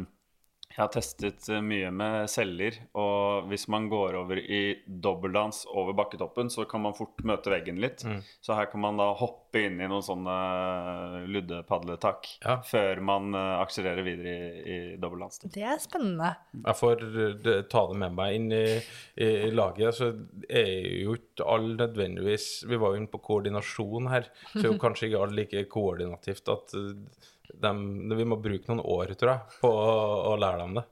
jeg 0.79 0.85
har 0.85 0.91
testet 0.93 1.47
øh, 1.51 1.59
mye 1.65 1.89
med 1.91 2.29
celler, 2.31 2.77
og 2.95 3.49
hvis 3.51 3.65
man 3.67 3.89
går 3.91 4.15
over 4.15 4.39
i 4.39 4.59
dobbeldans 4.87 5.65
over 5.67 5.91
bakketoppen, 5.97 6.47
så 6.53 6.63
kan 6.71 6.79
man 6.85 6.95
fort 6.95 7.19
møte 7.27 7.51
veggen 7.51 7.81
litt. 7.83 8.05
Så 8.39 8.55
her 8.55 8.69
kan 8.71 8.79
man 8.79 8.95
da 9.01 9.09
hoppe 9.19 9.65
inn 9.67 9.75
i 9.83 9.89
noen 9.91 10.05
sånne 10.05 10.35
øh, 10.39 11.27
luddepadletak 11.35 12.29
Ja. 12.45 12.55
før 12.63 13.01
man 13.03 13.33
øh, 13.35 13.57
akselererer 13.59 14.07
videre 14.07 14.37
i, 14.39 14.77
i 14.93 14.97
dobbeldans. 15.01 15.41
Det 15.51 15.65
er 15.67 15.81
spennende. 15.83 16.31
Jeg 16.63 16.79
får 16.79 17.03
eh, 17.09 17.59
ta 17.67 17.83
det 17.91 17.99
med 18.05 18.15
meg 18.21 18.37
inn 18.39 18.47
i, 18.55 18.63
i, 19.19 19.29
i 19.49 19.51
laget. 19.51 19.99
Så 19.99 20.13
er 20.47 20.71
jo 21.03 21.17
ikke 21.19 21.43
alle 21.49 21.75
nødvendigvis 21.79 22.47
Vi 22.69 22.79
var 22.79 22.93
jo 22.95 23.01
inne 23.01 23.11
på 23.11 23.19
koordinasjon 23.27 24.07
her, 24.13 24.31
så 24.53 24.63
er 24.63 24.71
jo 24.71 24.79
kanskje 24.85 25.09
ikke 25.11 25.25
alle 25.27 25.41
like 25.43 25.65
koordinativt 25.75 26.47
at 26.55 26.77
dem, 27.53 27.83
vi 28.17 28.27
må 28.27 28.37
bruke 28.41 28.69
noen 28.69 28.83
år, 28.83 29.13
tror 29.19 29.33
jeg, 29.33 29.59
på 29.63 29.71
å, 29.71 29.91
å 30.31 30.37
lære 30.39 30.61
dem 30.63 30.79
det. 30.79 30.85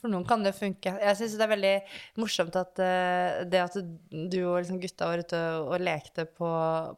For 0.00 0.10
noen 0.10 0.26
kan 0.26 0.42
det 0.42 0.54
funke. 0.56 0.96
Jeg 0.98 1.18
syns 1.18 1.36
det 1.38 1.44
er 1.46 1.52
veldig 1.52 1.72
morsomt 2.18 2.56
at 2.58 2.80
uh, 2.82 3.42
det 3.46 3.60
at 3.62 3.78
du 4.10 4.38
og 4.40 4.58
liksom 4.58 4.80
gutta 4.82 5.10
var 5.10 5.22
ute 5.22 5.40
og, 5.60 5.72
og 5.76 5.84
lekte 5.86 6.26
på, 6.26 6.52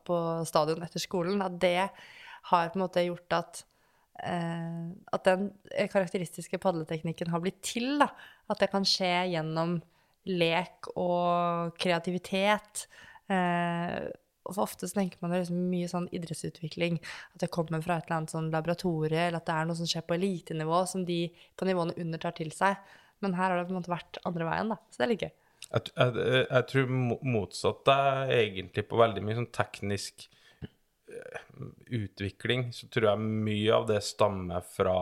på 0.09 0.19
stadion 0.49 0.85
etter 0.87 1.03
skolen, 1.03 1.43
at 1.45 1.59
det 1.61 1.79
har 2.51 2.71
på 2.71 2.79
en 2.79 2.85
måte 2.85 3.05
gjort 3.05 3.37
at 3.37 3.65
uh, 4.25 4.93
at 5.13 5.29
den 5.29 5.51
karakteristiske 5.93 6.61
padleteknikken 6.63 7.33
har 7.35 7.45
blitt 7.45 7.61
til. 7.67 7.99
da. 8.01 8.09
At 8.49 8.63
det 8.63 8.71
kan 8.73 8.89
skje 8.89 9.13
gjennom 9.35 9.79
lek 10.31 10.89
og 10.97 11.75
kreativitet. 11.81 12.87
Og 13.29 14.24
for 14.53 14.65
ofte 14.67 14.89
så 14.89 14.99
tenker 14.99 15.21
man 15.23 15.33
det 15.33 15.39
er 15.39 15.45
liksom 15.47 15.63
mye 15.71 15.91
sånn 15.91 16.11
idrettsutvikling. 16.15 16.99
At 17.35 17.47
det 17.47 17.53
kommer 17.55 17.85
fra 17.85 17.99
et 17.99 18.09
eller 18.09 18.21
annet 18.21 18.35
sånn 18.35 18.51
laboratorie, 18.53 19.29
eller 19.29 19.41
at 19.41 19.49
det 19.49 19.57
er 19.57 19.71
noe 19.71 19.79
som 19.79 19.89
skjer 19.91 20.05
på 20.09 20.19
elitenivå, 20.19 20.83
som 20.91 21.07
de 21.09 21.23
på 21.57 21.69
nivåene 21.69 21.97
under 22.05 22.23
tar 22.23 22.37
til 22.37 22.53
seg. 22.55 22.77
Men 23.25 23.39
her 23.39 23.51
har 23.51 23.61
det 23.61 23.67
på 23.69 23.75
en 23.75 23.81
måte 23.81 23.95
vært 23.95 24.21
andre 24.29 24.49
veien, 24.51 24.75
da. 24.75 24.81
Så 24.91 25.01
det 25.01 25.07
er 25.07 25.13
litt 25.15 25.27
gøy. 25.27 25.35
Jeg, 25.65 25.91
jeg, 25.97 26.31
jeg 26.45 26.69
tror 26.71 26.95
motsatt 27.25 27.91
er 27.95 28.33
egentlig 28.37 28.85
på 28.91 29.01
veldig 29.01 29.23
mye 29.25 29.39
sånn 29.41 29.53
teknisk 29.55 30.27
eh, 30.69 31.45
utvikling. 32.03 32.69
Så 32.77 32.91
tror 32.93 33.13
jeg 33.13 33.29
mye 33.49 33.79
av 33.79 33.89
det 33.89 34.03
stammer 34.05 34.67
fra 34.77 34.99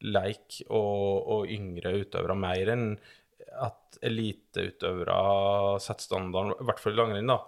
leik 0.00 0.62
og, 0.70 1.28
og 1.34 1.50
yngre 1.52 1.92
utøvere, 2.00 2.38
mer 2.38 2.72
enn 2.72 2.86
at 3.60 3.98
eliteutøvere 4.06 5.16
setter 5.82 6.06
standarden, 6.06 6.54
i 6.56 6.66
hvert 6.68 6.80
fall 6.80 6.94
i 6.94 7.00
langrenn, 7.00 7.32
da. 7.32 7.40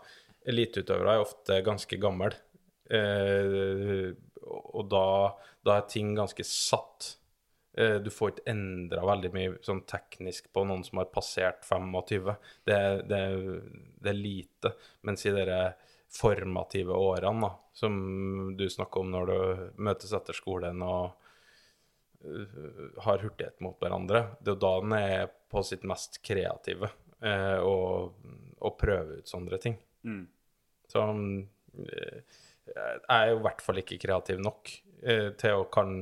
Eliteutøvere 0.49 1.17
er 1.17 1.25
ofte 1.25 1.59
ganske 1.67 1.99
gamle. 2.03 2.33
Eh, 2.91 4.13
og 4.43 4.87
da, 4.91 5.07
da 5.65 5.79
er 5.79 5.91
ting 5.91 6.15
ganske 6.19 6.45
satt. 6.47 7.15
Eh, 7.79 7.99
Du 8.03 8.11
får 8.11 8.35
ikke 8.35 8.51
endra 8.53 9.05
veldig 9.07 9.33
mye 9.35 9.55
sånn 9.65 9.85
teknisk 9.89 10.51
på 10.53 10.65
noen 10.69 10.85
som 10.87 11.01
har 11.01 11.13
passert 11.15 11.65
25. 11.69 12.35
Det, 12.69 12.79
det, 13.09 13.23
det 14.03 14.13
er 14.13 14.19
lite. 14.19 14.75
Mens 15.07 15.27
i 15.27 15.35
de 15.37 15.63
formative 16.13 16.93
årene, 16.93 17.47
da, 17.47 17.53
som 17.73 18.57
du 18.59 18.67
snakker 18.71 19.01
om 19.01 19.13
når 19.15 19.31
du 19.31 19.83
møtes 19.87 20.13
etter 20.13 20.37
skolen 20.37 20.83
og 20.85 21.15
uh, 22.27 22.99
har 23.07 23.23
hurtighet 23.25 23.63
mot 23.65 23.79
hverandre, 23.81 24.27
det 24.41 24.53
er 24.53 24.59
jo 24.59 24.61
da 24.61 24.73
den 24.83 24.93
er 24.99 25.31
på 25.53 25.63
sitt 25.65 25.87
mest 25.89 26.21
kreative 26.25 26.91
eh, 27.25 27.59
og, 27.65 28.13
og 28.61 28.77
prøver 28.81 29.23
ut 29.23 29.33
sånne 29.33 29.59
ting. 29.63 29.79
Så 30.93 31.05
eh, 31.05 32.41
jeg 32.73 33.05
er 33.09 33.31
jo 33.33 33.39
i 33.39 33.45
hvert 33.47 33.63
fall 33.65 33.81
ikke 33.83 34.01
kreativ 34.03 34.43
nok 34.43 34.73
eh, 35.03 35.31
til 35.41 35.63
å 35.63 35.67
kan 35.73 35.97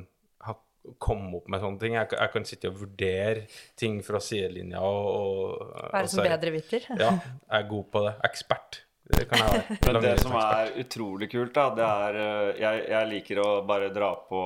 ha, 0.46 0.56
komme 1.02 1.40
opp 1.40 1.48
med 1.52 1.62
sånne 1.62 1.82
ting. 1.82 1.96
Jeg, 1.98 2.12
jeg 2.16 2.34
kan 2.34 2.48
sitte 2.48 2.72
og 2.72 2.78
vurdere 2.82 3.46
ting 3.78 4.00
fra 4.06 4.22
sidelinja 4.24 4.82
og, 4.84 5.08
og 5.16 5.90
Være 5.94 6.12
som 6.12 6.22
bedre 6.24 6.38
bedreviter. 6.38 6.88
Ja, 6.94 7.12
jeg 7.16 7.58
er 7.60 7.68
god 7.70 7.90
på 7.94 8.04
det. 8.06 8.14
Ekspert. 8.30 8.82
Det 9.10 9.24
kan 9.26 9.42
jeg 9.42 9.54
være. 9.54 9.78
Men 9.86 10.04
det 10.04 10.16
som 10.22 10.36
er 10.38 10.74
utrolig 10.84 11.30
kult, 11.32 11.54
da, 11.56 11.68
det 11.74 11.86
er 11.86 12.20
øh, 12.24 12.50
jeg, 12.60 12.82
jeg 12.92 13.10
liker 13.14 13.40
å 13.42 13.48
bare 13.66 13.88
dra 13.94 14.12
på 14.26 14.42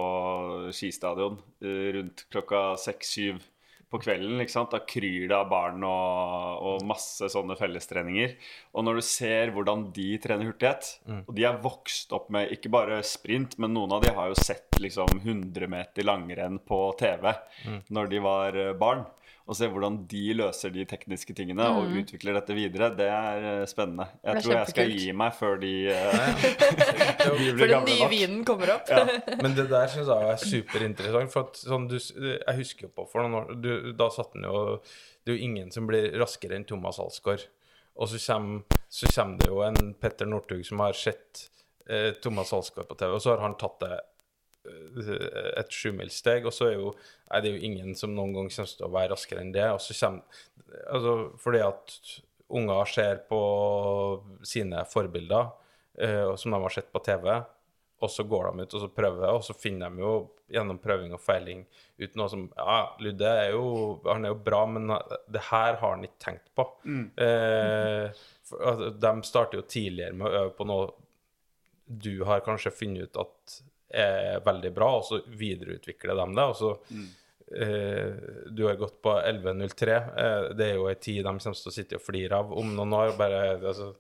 skistadion 0.77 1.37
rundt 1.65 2.25
klokka 2.33 2.71
seks-syv 2.81 3.43
på 3.95 4.03
kvelden. 4.03 4.43
Da 4.73 4.81
kryr 4.89 5.29
det 5.31 5.37
av 5.37 5.49
barn 5.51 5.85
og, 5.87 6.67
og 6.67 6.87
masse 6.89 7.29
sånne 7.33 7.57
fellestreninger. 7.59 8.35
Og 8.75 8.87
når 8.87 8.99
du 8.99 9.07
ser 9.07 9.55
hvordan 9.55 9.89
de 9.95 10.09
trener 10.23 10.51
hurtighet 10.51 10.91
Og 11.29 11.35
de 11.37 11.47
er 11.47 11.61
vokst 11.63 12.13
opp 12.17 12.31
med 12.35 12.53
ikke 12.55 12.73
bare 12.75 13.01
sprint, 13.07 13.59
men 13.63 13.75
noen 13.77 13.95
av 13.95 14.05
de 14.05 14.13
har 14.15 14.31
jo 14.31 14.39
sett 14.39 14.81
liksom 14.83 15.21
100 15.23 15.71
meter 15.71 16.07
langrenn 16.07 16.59
på 16.59 16.81
TV 16.99 17.31
når 17.95 18.11
de 18.11 18.23
var 18.25 18.59
øh, 18.59 18.73
barn. 18.79 19.05
Og 19.45 19.57
se 19.59 19.67
hvordan 19.69 19.99
de 20.09 20.23
løser 20.39 20.73
de 20.73 20.87
tekniske 20.89 21.35
tingene 21.37 21.67
og 21.69 21.91
utvikler 22.01 22.39
dette 22.39 22.55
videre, 22.57 22.87
det 22.97 23.09
er 23.13 23.49
øh, 23.51 23.65
spennende. 23.69 24.07
Er 24.23 24.39
Jeg 24.39 24.45
tror 24.47 24.55
jeg 24.57 24.71
skal 24.73 24.95
gi 24.95 25.11
meg 25.21 25.35
før 25.37 25.59
de, 25.61 25.73
uh, 25.93 26.47
de 27.39 27.51
For 27.51 27.59
Før 27.59 27.73
den 27.75 27.85
nye 27.91 28.09
vinen 28.09 28.47
kommer 28.49 28.73
opp. 28.79 28.89
Men 29.45 29.57
det 29.59 29.67
der 29.69 29.93
syns 29.93 30.09
jeg 30.09 30.31
er 30.31 30.41
superinteressant. 30.41 31.35
For 31.35 31.51
at 31.51 31.61
sånn 31.61 31.91
du, 31.93 31.99
jeg 31.99 32.57
husker 32.63 32.89
jo 32.89 32.95
på 32.97 33.05
for 33.13 33.21
noen 33.21 33.37
år 33.43 33.53
du, 33.61 33.71
Da 33.99 34.09
satt 34.15 34.33
han 34.33 34.49
jo 34.49 34.65
Det 34.81 35.35
er 35.35 35.37
jo 35.37 35.51
ingen 35.51 35.69
som 35.77 35.93
blir 35.93 36.09
raskere 36.21 36.57
enn 36.57 36.65
Thomas 36.69 37.03
Alsgaard. 37.05 37.45
Og 38.01 38.09
så 38.09 38.19
kommer, 38.25 38.81
så 38.89 39.13
kommer 39.13 39.45
det 39.45 39.53
jo 39.53 39.61
en 39.63 39.93
Petter 40.01 40.27
Northug 40.27 40.65
som 40.67 40.81
har 40.83 40.97
sett 40.99 41.51
eh, 41.89 42.11
Thomas 42.25 42.53
Alsgaard 42.53 42.89
på 42.89 42.97
TV, 42.99 43.13
og 43.13 43.23
så 43.23 43.35
har 43.35 43.45
han 43.45 43.57
tatt 43.61 43.77
det 43.85 43.93
eh, 43.93 44.03
et 44.65 45.73
sjumilssteg, 45.75 46.47
og 46.49 46.55
så 46.55 46.71
er, 46.71 46.77
jo, 46.79 46.93
er 47.31 47.45
det 47.45 47.55
jo 47.55 47.65
ingen 47.69 47.97
som 47.99 48.15
noen 48.15 48.35
gang 48.37 48.53
kommer 48.53 48.71
til 48.71 48.87
å 48.87 48.93
være 48.95 49.13
raskere 49.15 49.45
enn 49.45 49.55
det. 49.55 49.67
Og 49.73 49.83
så 49.83 49.97
kommer 50.01 50.43
Altså 50.91 51.11
fordi 51.39 51.61
at 51.63 51.93
unger 52.55 52.89
ser 52.91 53.21
på 53.29 53.41
sine 54.47 54.83
forbilder, 54.91 55.53
eh, 55.99 56.35
som 56.41 56.51
de 56.51 56.59
har 56.65 56.75
sett 56.75 56.91
på 56.93 57.03
TV, 57.05 57.29
og 58.03 58.11
så 58.11 58.25
går 58.27 58.49
de 58.51 58.65
ut 58.65 58.75
og 58.75 58.83
så 58.83 58.89
prøver, 58.93 59.29
og 59.31 59.45
så 59.47 59.55
finner 59.57 59.93
de 59.93 60.03
jo 60.03 60.15
gjennom 60.51 60.81
prøving 60.83 61.15
og 61.17 61.23
feiling 61.23 61.63
ut 62.03 62.17
noe 62.19 62.27
som 62.29 62.43
Ja, 62.59 62.81
Ludde 63.01 63.31
er 63.31 63.55
jo, 63.55 63.69
han 64.05 64.27
er 64.27 64.35
jo 64.35 64.41
bra, 64.45 64.65
men 64.69 64.91
det 65.31 65.45
her 65.49 65.79
har 65.81 65.95
han 65.95 66.05
ikke 66.05 66.21
tenkt 66.27 66.51
på. 66.59 66.67
Eh, 67.23 68.27
for, 68.45 68.67
altså, 68.73 68.91
de 69.07 69.15
starter 69.31 69.61
jo 69.61 69.69
tidligere 69.77 70.19
med 70.19 70.29
å 70.29 70.43
øve 70.43 70.55
på 70.59 70.69
noe 70.69 70.91
du 71.85 72.25
har 72.25 72.45
kanskje 72.45 72.73
funnet 72.73 73.09
ut 73.09 73.23
at 73.25 73.57
er 73.95 74.41
veldig 74.45 74.73
bra, 74.75 74.91
og 74.99 75.05
så 75.07 75.21
videreutvikler 75.27 76.19
de 76.19 76.27
det. 76.37 76.45
og 76.45 76.57
så 76.59 76.73
eh, 77.57 78.51
Du 78.51 78.67
har 78.67 78.79
gått 78.81 79.01
på 79.03 79.15
11.03. 79.21 79.95
Eh, 79.95 80.49
det 80.59 80.71
er 80.71 80.79
jo 80.79 80.89
ei 80.91 80.99
tid 80.99 81.23
de 81.23 81.29
kommer 81.29 81.59
til 81.61 81.73
å 81.73 81.77
sitte 81.79 82.01
og 82.01 82.05
flire 82.05 82.43
av 82.43 82.53
om 82.53 82.75
noen 82.77 82.99
år. 83.01 83.17
bare, 83.19 83.43
altså, 83.61 83.93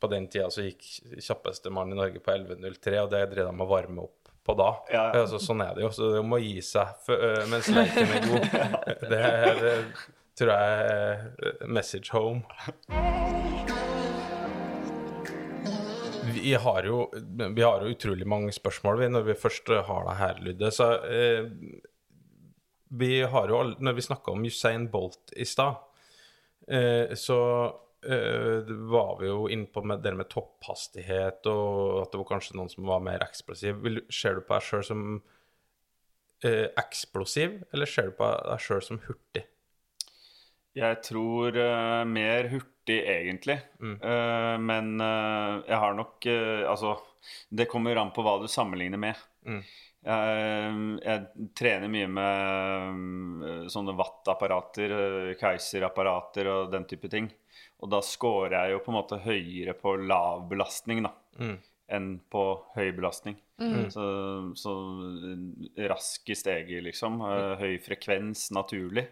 På 0.00 0.10
den 0.10 0.28
tida 0.28 0.50
så 0.50 0.66
gikk 0.66 0.88
kjappeste 1.18 1.70
mann 1.70 1.92
i 1.92 1.98
Norge 1.98 2.22
på 2.22 2.34
11.03, 2.34 2.98
og 3.02 3.12
det 3.12 3.26
drev 3.34 3.46
de 3.46 3.54
med 3.54 3.66
å 3.66 3.70
varme 3.70 4.08
opp 4.08 4.18
på 4.42 4.56
da. 4.58 4.70
Ja, 4.90 5.04
ja. 5.14 5.20
Altså, 5.22 5.38
sånn 5.42 5.62
er 5.62 5.76
det 5.76 5.84
jo. 5.84 5.92
Så 5.94 6.10
det 6.16 6.24
må 6.26 6.40
gi 6.42 6.56
seg 6.66 6.96
for, 7.06 7.22
uh, 7.22 7.44
mens 7.50 7.70
leken 7.70 8.16
er 8.16 8.26
god. 8.26 8.48
Det, 9.12 9.20
er, 9.20 9.60
det 9.62 9.76
tror 10.38 10.54
jeg 10.54 10.88
er 10.96 11.68
message 11.68 12.10
home. 12.14 12.42
Vi, 16.42 16.54
har, 16.58 16.84
jo, 16.84 17.04
vi 17.54 17.62
har 17.62 17.82
jo 17.82 17.94
utrolig 17.94 18.26
mange 18.26 18.52
spørsmål 18.54 18.98
vi, 18.98 19.08
når 19.14 19.26
vi 19.28 19.38
først 19.38 19.70
har 19.86 20.06
det 20.08 20.18
her, 20.18 20.40
Ludde. 20.42 20.70
Så 20.74 20.88
eh, 21.06 21.46
vi 22.98 23.22
har 23.22 23.48
jo 23.48 23.62
Når 23.78 23.96
vi 23.96 24.04
snakka 24.04 24.34
om 24.34 24.44
Usain 24.44 24.88
Bolt 24.90 25.32
i 25.36 25.46
stad, 25.48 25.78
eh, 26.68 27.14
så 27.14 27.38
eh, 28.04 28.72
var 28.90 29.20
vi 29.20 29.30
jo 29.30 29.46
inne 29.48 29.70
på 29.70 29.84
med 29.86 30.02
det 30.04 30.14
med 30.18 30.28
topphastighet, 30.30 31.46
og 31.46 32.02
at 32.02 32.12
det 32.12 32.20
var 32.20 32.28
kanskje 32.34 32.58
noen 32.58 32.72
som 32.72 32.90
var 32.90 33.00
mer 33.04 33.24
eksplosiv. 33.24 33.86
Ser 34.10 34.36
du 34.36 34.44
på 34.44 34.58
deg 34.58 34.66
sjøl 34.66 34.84
som 34.90 35.06
eh, 36.44 36.68
eksplosiv, 36.82 37.62
eller 37.72 37.88
ser 37.88 38.10
du 38.10 38.18
på 38.18 38.28
deg 38.50 38.66
sjøl 38.66 38.84
som 38.84 39.00
hurtig? 39.06 39.46
Jeg 40.78 41.00
tror 41.04 41.56
uh, 41.58 42.02
mer 42.08 42.48
hurtig, 42.52 42.98
egentlig. 43.06 43.58
Eh, 44.02 44.56
men 44.58 44.94
uh, 45.00 45.60
jeg 45.68 45.78
har 45.78 45.94
nok 45.94 46.26
Altså, 46.66 46.96
det 47.50 47.68
kommer 47.70 48.00
an 48.00 48.10
på 48.14 48.24
hva 48.26 48.38
du 48.42 48.48
sammenligner 48.50 48.98
med. 48.98 49.20
Jeg, 50.02 50.78
jeg 51.04 51.48
trener 51.54 51.92
mye 51.92 52.08
med 52.10 53.68
sånne 53.70 53.92
watt-apparater, 53.94 54.90
Kaiser-apparater 55.38 56.48
og 56.50 56.72
den 56.72 56.88
type 56.90 57.06
ting. 57.12 57.28
Og 57.82 57.90
da 57.92 58.00
scorer 58.02 58.56
jeg 58.56 58.74
jo 58.74 58.80
på 58.82 58.90
en 58.90 58.96
måte 58.98 59.20
høyere 59.22 59.74
på 59.78 59.94
lav 60.02 60.48
belastning 60.50 61.04
da, 61.06 61.12
enn 61.92 62.16
på 62.30 62.42
høy 62.74 62.90
belastning. 62.98 63.36
Så, 63.94 64.04
så 64.58 64.72
eh, 65.30 65.86
rask 65.90 66.30
i 66.30 66.34
steget, 66.34 66.82
liksom. 66.88 67.20
eh, 67.28 67.52
Høy 67.62 67.76
frekvens 67.84 68.48
naturlig. 68.54 69.06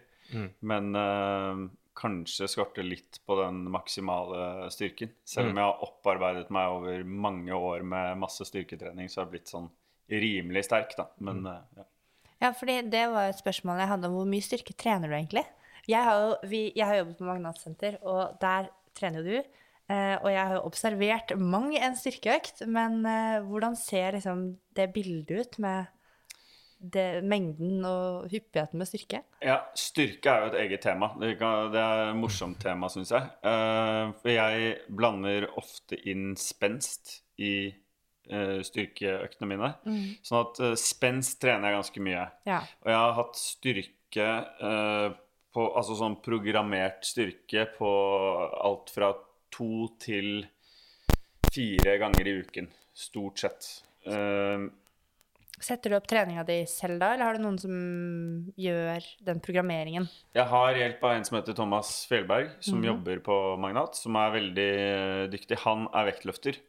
Men 0.65 0.95
uh, 0.95 1.67
kanskje 1.97 2.47
skorter 2.51 2.85
litt 2.87 3.21
på 3.27 3.37
den 3.41 3.63
maksimale 3.71 4.69
styrken. 4.73 5.13
Selv 5.27 5.51
om 5.51 5.59
jeg 5.59 5.67
har 5.67 5.85
opparbeidet 5.87 6.51
meg 6.53 6.75
over 6.77 7.05
mange 7.27 7.55
år 7.55 7.85
med 7.87 8.21
masse 8.23 8.47
styrketrening, 8.47 9.11
så 9.11 9.21
har 9.21 9.27
jeg 9.27 9.35
blitt 9.37 9.53
sånn 9.53 9.69
rimelig 10.11 10.65
sterk, 10.67 10.95
da. 10.97 11.09
Men 11.23 11.43
uh, 11.47 11.59
ja. 11.77 11.87
Ja, 12.41 12.49
fordi 12.57 12.79
det 12.89 13.03
var 13.11 13.29
et 13.29 13.37
spørsmål 13.37 13.83
jeg 13.83 13.91
hadde 13.91 14.09
om 14.09 14.15
hvor 14.17 14.29
mye 14.29 14.43
styrke 14.43 14.73
trener 14.73 15.11
du 15.11 15.13
egentlig? 15.13 15.43
Jeg 15.89 16.05
har 16.05 16.23
jo 16.23 16.31
vi, 16.49 16.61
jeg 16.73 16.87
har 16.89 17.01
jobbet 17.01 17.19
på 17.19 17.27
Magnatsenter, 17.27 17.97
og 18.01 18.37
der 18.41 18.71
trener 18.97 19.21
jo 19.21 19.35
du. 19.35 19.59
Eh, 19.91 20.15
og 20.21 20.29
jeg 20.31 20.41
har 20.41 20.55
jo 20.55 20.65
observert 20.67 21.33
mang 21.37 21.71
en 21.75 21.97
styrkeøkt, 21.97 22.63
men 22.69 23.01
eh, 23.09 23.41
hvordan 23.45 23.75
ser 23.77 24.15
liksom 24.15 24.43
det 24.77 24.87
bildet 24.95 25.31
ut 25.31 25.57
med 25.63 25.89
det, 26.81 27.21
mengden 27.27 27.85
og 27.85 28.31
hyppigheten 28.31 28.81
med 28.81 28.89
styrke? 28.89 29.21
Ja, 29.43 29.59
styrke 29.77 30.31
er 30.33 30.43
jo 30.43 30.49
et 30.51 30.57
eget 30.63 30.83
tema. 30.85 31.11
Det, 31.21 31.35
kan, 31.39 31.69
det 31.73 31.81
er 31.81 32.03
et 32.09 32.19
morsomt 32.19 32.59
tema, 32.61 32.89
syns 32.91 33.13
jeg. 33.13 33.29
Uh, 33.45 34.11
for 34.21 34.33
jeg 34.33 34.75
blander 34.89 35.47
ofte 35.61 35.99
inn 36.09 36.33
spenst 36.39 37.19
i 37.41 37.69
uh, 38.33 38.59
styrkeøktene 38.65 39.51
mine. 39.53 39.73
Sånn 40.25 40.41
at 40.41 40.63
uh, 40.63 40.77
spenst 40.79 41.39
trener 41.43 41.69
jeg 41.69 41.79
ganske 41.81 42.05
mye. 42.07 42.25
Ja. 42.49 42.63
Og 42.83 42.93
jeg 42.93 43.01
har 43.01 43.19
hatt 43.21 43.41
styrke 43.41 44.31
på 45.51 45.65
Altså 45.75 45.97
sånn 45.99 46.13
programmert 46.23 47.03
styrke 47.03 47.65
på 47.75 47.89
alt 48.63 48.91
fra 48.93 49.09
to 49.51 49.89
til 49.99 50.45
fire 51.51 51.97
ganger 51.99 52.29
i 52.29 52.35
uken. 52.39 52.69
Stort 52.95 53.43
sett. 53.43 53.67
Eh, 54.07 54.63
Setter 55.61 55.93
du 55.93 55.97
opp 55.97 56.09
treninga 56.09 56.43
di 56.47 56.63
selv 56.69 56.97
da, 57.01 57.11
eller 57.13 57.27
har 57.27 57.37
du 57.37 57.43
noen 57.43 57.59
som 57.61 57.75
gjør 58.59 59.05
den 59.27 59.41
programmeringen? 59.45 60.07
Jeg 60.33 60.47
har 60.49 60.79
hjelp 60.79 61.05
av 61.05 61.15
en 61.15 61.27
som 61.27 61.37
heter 61.37 61.57
Thomas 61.57 61.93
Fjellberg, 62.09 62.55
som 62.65 62.81
jobber 62.83 63.21
på 63.25 63.37
Magnat, 63.61 63.99
som 63.99 64.17
er 64.17 64.35
veldig 64.39 64.69
eh, 64.81 65.23
dyktig. 65.33 65.61
Han 65.67 65.85
er 65.93 66.09
vektløfter. 66.09 66.59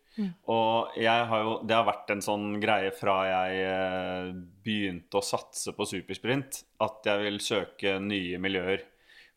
Og 0.52 0.96
jeg 1.00 1.28
har 1.28 1.44
jo, 1.44 1.52
det 1.64 1.76
har 1.76 1.86
vært 1.88 2.10
en 2.12 2.22
sånn 2.24 2.58
greie 2.60 2.90
fra 2.92 3.14
jeg 3.30 3.60
eh, 3.64 4.32
begynte 4.64 5.18
å 5.18 5.24
satse 5.24 5.72
på 5.76 5.86
supersprint, 5.88 6.62
at 6.84 7.08
jeg 7.08 7.22
vil 7.24 7.40
søke 7.40 7.96
nye 8.02 8.40
miljøer. 8.42 8.84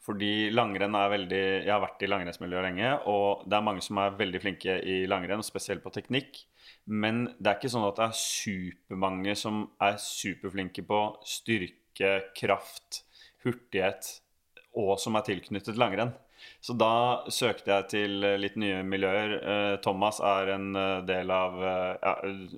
Fordi 0.06 0.52
langrenn 0.54 0.94
er 0.94 1.08
veldig 1.10 1.46
Jeg 1.66 1.72
har 1.72 1.82
vært 1.82 2.04
i 2.06 2.10
langrennsmiljøet 2.12 2.66
lenge, 2.68 2.92
og 3.10 3.46
det 3.50 3.58
er 3.58 3.66
mange 3.66 3.82
som 3.82 3.98
er 4.04 4.20
veldig 4.20 4.42
flinke 4.44 4.76
i 4.86 5.00
langrenn, 5.10 5.42
spesielt 5.46 5.82
på 5.82 5.94
teknikk. 5.96 6.44
Men 6.86 7.26
det 7.40 7.50
er 7.50 7.58
ikke 7.60 7.74
sånn 7.74 7.88
at 7.88 7.98
det 8.00 8.10
er 8.10 8.20
supermange 8.20 9.36
som 9.40 9.64
er 9.84 9.98
superflinke 10.02 10.86
på 10.86 11.02
styrke, 11.26 12.14
kraft, 12.38 13.04
hurtighet, 13.46 14.20
og 14.76 14.96
som 15.02 15.18
er 15.18 15.26
tilknyttet 15.28 15.80
langrenn. 15.80 16.14
Så 16.62 16.76
da 16.78 17.26
søkte 17.32 17.72
jeg 17.72 17.90
til 17.92 18.26
eh, 18.26 18.38
litt 18.42 18.58
nye 18.60 18.82
miljøer. 18.86 19.36
Eh, 19.38 19.76
Thomas 19.86 20.22
er 20.24 20.56
en 20.56 20.72
eh, 20.78 21.04
del 21.08 21.32
av 21.34 21.60
ja, 21.66 22.16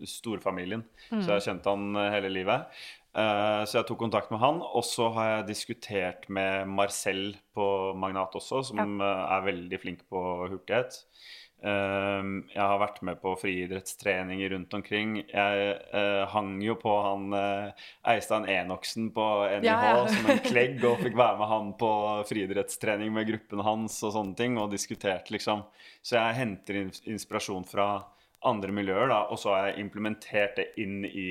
storfamilien, 0.08 0.86
så 1.10 1.24
jeg 1.24 1.34
har 1.36 1.45
kjent 1.49 1.68
han 1.70 1.99
hele 2.14 2.32
livet. 2.34 2.80
Så 3.18 3.80
jeg 3.80 3.88
tok 3.89 3.97
kontakt 3.97 4.30
med 4.30 4.38
han, 4.43 4.60
og 4.62 4.84
så 4.86 5.08
har 5.16 5.30
jeg 5.30 5.45
diskutert 5.47 6.28
med 6.30 6.68
Marcel 6.70 7.32
på 7.58 7.66
Magnat 7.97 8.36
også, 8.38 8.60
som 8.68 8.99
ja. 9.01 9.08
er 9.34 9.47
veldig 9.47 9.80
flink 9.82 10.03
på 10.12 10.22
hurtighet. 10.51 10.99
Eh, 11.64 12.24
Jeg 12.53 12.62
har 12.62 12.78
vært 12.80 12.99
med 13.01 13.18
på 13.22 13.32
friidrettstreninger 13.41 14.51
rundt 14.53 14.74
omkring. 14.78 15.16
Jeg 15.26 15.70
eh, 15.91 16.26
hang 16.34 16.58
jo 16.62 16.76
på 16.78 16.93
han 17.01 17.34
eh, 17.34 17.88
Eistein 18.14 18.45
Enoksen 18.45 19.10
på 19.16 19.26
NIH 19.62 19.66
Ja, 19.66 19.80
ja. 19.97 20.03
som 20.12 20.30
en 20.32 20.43
klegg, 20.45 20.78
og 20.86 21.01
fikk 21.01 21.18
være 21.18 21.39
med 21.39 21.51
han 21.51 21.72
på 21.80 21.91
friidrettstrening 22.30 23.14
med 23.16 23.28
gruppen 23.32 23.64
hans 23.66 23.97
og 24.05 24.14
sånne 24.14 24.38
ting, 24.38 24.58
og 24.62 24.72
diskuterte 24.72 25.34
liksom. 25.34 25.66
Så 26.05 26.20
jeg 26.20 26.38
henter 26.41 26.84
inspirasjon 27.10 27.66
fra 27.68 27.89
andre 28.45 28.72
miljøer, 28.72 29.10
da, 29.10 29.24
og 29.34 29.39
så 29.41 29.55
har 29.55 29.72
jeg 29.72 29.82
implementert 29.88 30.60
det 30.60 30.68
inn 30.78 31.01
i 31.10 31.30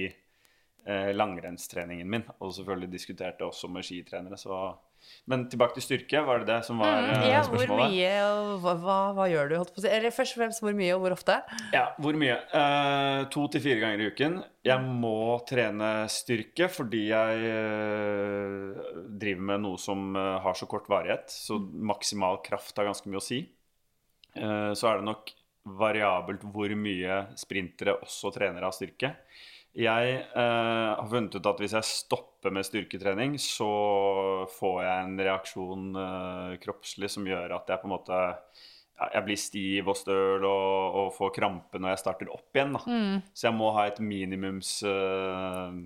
eh, 0.86 1.12
langrennstreningen 1.14 2.10
min. 2.10 2.26
Og 2.40 2.50
selvfølgelig 2.58 2.90
diskutert 2.92 3.38
det 3.38 3.46
også 3.46 3.70
med 3.70 3.86
skitrenere. 3.86 4.36
Så. 4.40 4.58
Men 5.26 5.48
tilbake 5.50 5.74
til 5.74 5.82
styrke, 5.82 6.20
var 6.26 6.42
det 6.42 6.46
det 6.52 6.58
som 6.68 6.78
var 6.78 7.00
eh, 7.00 7.16
Mm, 7.16 7.24
Ja, 7.32 7.40
hvor 7.50 7.72
mye 7.80 8.10
og 8.30 8.50
hva, 8.62 8.74
hva, 8.82 8.98
hva 9.16 9.26
gjør 9.32 9.48
du? 9.50 9.54
Holdt 9.58 9.72
på 9.74 9.80
å 9.80 9.84
si? 9.84 9.90
Eller 9.90 10.14
først 10.14 10.36
og 10.36 10.42
fremst 10.42 10.62
hvor 10.62 10.76
mye 10.78 10.92
og 10.94 11.02
hvor 11.02 11.16
ofte? 11.16 11.38
Ja, 11.74 11.86
hvor 11.98 12.18
mye? 12.20 12.36
Eh, 12.60 13.22
to 13.34 13.46
til 13.50 13.64
fire 13.64 13.80
ganger 13.82 14.04
i 14.04 14.10
uken. 14.12 14.36
Jeg 14.66 14.82
må 15.02 15.14
trene 15.48 15.90
styrke 16.10 16.68
fordi 16.70 17.06
jeg 17.10 17.50
eh, 17.50 18.84
driver 19.18 19.48
med 19.50 19.64
noe 19.66 19.80
som 19.82 20.14
eh, 20.18 20.36
har 20.44 20.54
så 20.58 20.68
kort 20.70 20.88
varighet. 20.90 21.26
Så 21.32 21.58
maksimal 21.60 22.38
kraft 22.46 22.76
har 22.78 22.88
ganske 22.90 23.10
mye 23.10 23.22
å 23.22 23.26
si. 23.26 23.42
Eh, 24.36 24.70
så 24.76 24.90
er 24.92 25.00
det 25.02 25.08
nok 25.10 25.34
variabelt 25.66 26.44
hvor 26.54 26.70
mye 26.78 27.24
sprintere 27.38 27.96
også 27.98 28.30
trener 28.36 28.62
av 28.68 28.74
styrke. 28.76 29.14
Jeg 29.76 30.12
eh, 30.24 30.92
har 30.96 31.08
funnet 31.10 31.36
ut 31.36 31.48
at 31.50 31.58
hvis 31.60 31.74
jeg 31.76 31.88
stopper 31.88 32.54
med 32.54 32.64
styrketrening, 32.64 33.34
så 33.42 33.68
får 34.56 34.78
jeg 34.86 35.02
en 35.02 35.18
reaksjon 35.20 35.90
eh, 36.00 36.54
kroppslig 36.62 37.10
som 37.12 37.28
gjør 37.28 37.58
at 37.58 37.68
jeg 37.68 37.82
på 37.82 37.88
en 37.90 37.92
måte 37.92 38.20
ja, 38.96 39.10
jeg 39.18 39.26
blir 39.26 39.40
stiv 39.40 39.90
og 39.92 39.98
støl 40.00 40.46
og, 40.48 40.96
og 41.02 41.10
får 41.18 41.34
krampe 41.36 41.80
når 41.80 41.92
jeg 41.92 42.02
starter 42.06 42.32
opp 42.32 42.56
igjen. 42.56 42.72
Da. 42.78 42.96
Så 43.36 43.50
jeg 43.50 43.56
må 43.58 43.68
ha 43.76 43.84
et 43.90 44.00
minimums 44.00 44.78
eh, 44.88 45.76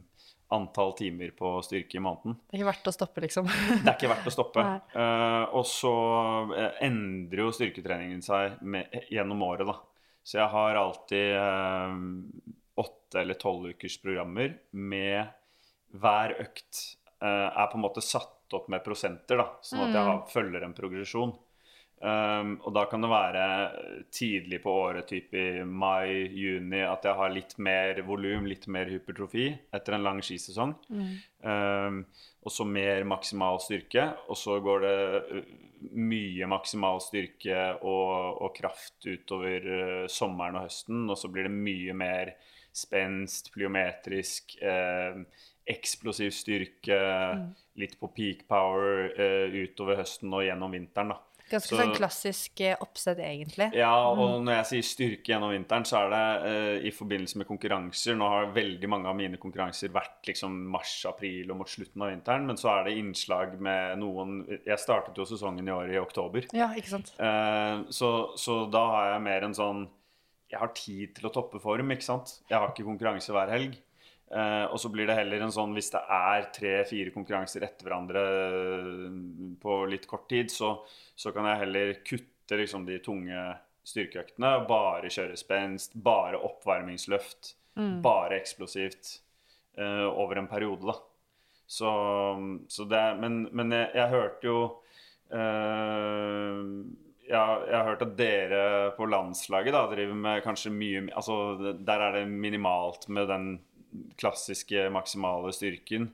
antall 0.55 0.95
timer 0.99 1.30
på 1.30 1.57
styrke 1.62 1.99
i 1.99 2.03
måneden. 2.03 2.36
Det 2.47 2.57
er 2.57 2.62
ikke 2.62 2.70
verdt 2.70 2.91
å 2.91 2.95
stoppe, 2.95 3.22
liksom. 3.24 3.51
Det 3.84 3.91
er 3.91 3.97
ikke 3.97 4.12
verdt 4.12 4.30
å 4.30 4.34
stoppe. 4.34 4.64
Eh, 4.95 5.45
og 5.59 5.66
så 5.68 5.95
eh, 6.57 6.80
endrer 6.86 7.45
jo 7.45 7.53
styrketreningen 7.55 8.22
seg 8.24 8.59
med, 8.62 8.91
gjennom 9.11 9.45
året, 9.47 9.66
da. 9.70 9.78
Så 10.26 10.38
jeg 10.38 10.51
har 10.53 10.78
alltid 10.78 11.36
eh, 11.38 12.01
åtte 12.81 13.20
eller 13.22 13.39
tolv 13.41 13.70
ukers 13.74 13.99
programmer 14.03 14.57
med 14.72 15.31
hver 16.01 16.37
økt 16.43 16.83
uh, 17.22 17.49
er 17.51 17.70
på 17.70 17.78
en 17.78 17.87
måte 17.87 18.05
satt 18.05 18.55
opp 18.57 18.66
med 18.72 18.83
prosenter, 18.83 19.39
da, 19.39 19.47
sånn 19.62 19.87
at 19.87 19.95
jeg 19.95 20.09
har, 20.09 20.20
følger 20.31 20.66
en 20.66 20.74
progresjon. 20.76 21.37
Um, 22.01 22.55
og 22.64 22.72
da 22.72 22.87
kan 22.89 23.03
det 23.05 23.11
være 23.12 23.45
tidlig 24.14 24.62
på 24.64 24.72
året, 24.87 25.11
typ 25.11 25.35
i 25.37 25.61
mai, 25.68 26.31
juni, 26.33 26.81
at 26.81 27.05
jeg 27.05 27.18
har 27.18 27.33
litt 27.35 27.53
mer 27.61 28.01
volum, 28.07 28.47
litt 28.49 28.64
mer 28.72 28.89
hypertrofi 28.89 29.51
etter 29.76 29.97
en 29.99 30.07
lang 30.07 30.22
skisesong. 30.24 30.72
Um, 31.45 32.05
og 32.41 32.55
så 32.55 32.64
mer 32.64 33.05
maksimal 33.09 33.61
styrke. 33.61 34.07
Og 34.33 34.41
så 34.41 34.57
går 34.64 34.87
det 34.87 34.97
uh, 35.28 35.51
mye 36.01 36.49
maksimal 36.49 37.03
styrke 37.05 37.66
og, 37.85 38.41
og 38.47 38.57
kraft 38.57 39.05
utover 39.05 39.68
uh, 39.68 40.07
sommeren 40.09 40.57
og 40.57 40.70
høsten. 40.70 41.05
Og 41.05 41.20
så 41.20 41.28
blir 41.28 41.51
det 41.51 41.59
mye 41.59 41.99
mer 42.01 42.33
spenst, 42.72 43.52
plyometrisk, 43.54 44.56
eh, 44.62 45.22
eksplosiv 45.70 46.30
styrke, 46.34 47.00
litt 47.78 47.98
på 48.00 48.08
peak 48.14 48.46
power 48.48 49.10
eh, 49.14 49.50
utover 49.64 50.00
høsten 50.02 50.32
og 50.34 50.42
gjennom 50.46 50.72
vinteren. 50.74 51.08
da. 51.14 51.20
Ganske 51.50 51.66
Så- 51.74 51.78
sånn 51.80 51.94
klassisk 51.96 52.60
eh, 52.60 52.76
oppsett, 52.80 53.18
egentlig. 53.18 53.72
Ja, 53.74 53.90
og 54.12 54.40
når 54.44 54.54
jeg 54.62 54.66
sier 54.66 54.82
styrke 54.86 55.32
gjennom 55.32 55.50
vinteren, 55.50 55.82
så 55.84 55.98
er 56.06 56.10
det 56.10 56.46
eh, 56.46 56.86
i 56.86 56.92
forbindelse 56.94 57.36
med 57.38 57.46
konkurranser. 57.48 58.14
Nå 58.16 58.28
har 58.28 58.52
veldig 58.54 58.88
mange 58.88 59.06
av 59.10 59.16
mine 59.16 59.36
konkurranser 59.36 59.90
vært 59.90 60.22
liksom 60.30 60.54
mars-april 60.70 61.50
og 61.50 61.56
mot 61.58 61.66
slutten 61.68 62.02
av 62.02 62.10
vinteren, 62.14 62.46
men 62.46 62.56
så 62.56 62.70
er 62.78 62.84
det 62.84 62.98
innslag 62.98 63.58
med 63.60 63.98
noen 63.98 64.46
Jeg 64.64 64.78
startet 64.78 65.16
jo 65.16 65.24
sesongen 65.26 65.66
i 65.66 65.72
år 65.72 65.90
i 65.92 65.98
oktober. 65.98 66.46
Ja, 66.52 66.68
ikke 66.72 66.88
sant? 66.94 67.12
Eh, 67.18 67.82
så, 67.90 68.36
så 68.38 68.70
da 68.70 68.84
har 68.90 69.12
jeg 69.14 69.22
mer 69.22 69.42
en 69.42 69.54
sånn 69.54 69.88
jeg 70.51 70.59
har 70.59 70.72
tid 70.74 71.14
til 71.16 71.28
å 71.28 71.32
toppe 71.34 71.61
form, 71.62 71.92
ikke 71.94 72.07
sant. 72.07 72.40
Jeg 72.51 72.59
har 72.59 72.72
ikke 72.72 72.86
konkurranse 72.88 73.34
hver 73.34 73.53
helg. 73.55 73.78
Eh, 74.30 74.64
og 74.70 74.78
så 74.78 74.90
blir 74.94 75.09
det 75.11 75.16
heller 75.18 75.42
en 75.42 75.55
sånn 75.55 75.72
hvis 75.74 75.90
det 75.90 76.01
er 76.14 76.44
tre-fire 76.55 77.11
konkurranser 77.14 77.64
etter 77.66 77.86
hverandre 77.86 78.20
eh, 78.22 79.09
på 79.62 79.78
litt 79.90 80.07
kort 80.11 80.28
tid, 80.30 80.53
så, 80.55 80.76
så 81.18 81.32
kan 81.34 81.48
jeg 81.51 81.62
heller 81.64 81.92
kutte 82.07 82.59
liksom 82.59 82.86
de 82.86 82.98
tunge 83.03 83.46
styrkeøktene. 83.86 84.53
Bare 84.70 85.11
kjøre 85.11 85.38
spenst, 85.38 85.96
bare 85.98 86.38
oppvarmingsløft, 86.46 87.57
bare 88.05 88.38
eksplosivt 88.38 89.16
eh, 89.78 90.07
over 90.11 90.42
en 90.42 90.51
periode, 90.51 90.86
da. 90.90 90.98
Så, 91.70 91.90
så 92.66 92.84
det 92.90 93.03
Men, 93.22 93.44
men 93.55 93.70
jeg, 93.70 93.92
jeg 93.94 94.11
hørte 94.11 94.46
jo 94.48 94.57
eh, 95.30 96.62
jeg, 97.31 97.64
jeg 97.70 97.76
har 97.76 97.89
hørt 97.89 98.05
at 98.05 98.14
dere 98.18 98.62
på 98.97 99.09
landslaget 99.09 99.74
da, 99.76 99.85
driver 99.91 100.22
med 100.26 100.45
kanskje 100.45 100.72
mye 100.74 101.03
Altså, 101.14 101.74
der 101.78 102.07
er 102.07 102.18
det 102.18 102.24
minimalt 102.31 103.09
med 103.09 103.31
den 103.31 103.51
klassiske 104.20 104.89
maksimale 104.93 105.53
styrken. 105.55 106.11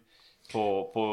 På, 0.53 0.63
på 0.95 1.05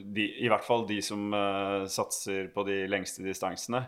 de, 0.00 0.24
I 0.40 0.48
hvert 0.48 0.64
fall 0.64 0.86
de 0.88 1.02
som 1.04 1.28
uh, 1.34 1.84
satser 1.90 2.48
på 2.54 2.64
de 2.66 2.86
lengste 2.88 3.26
distansene. 3.26 3.84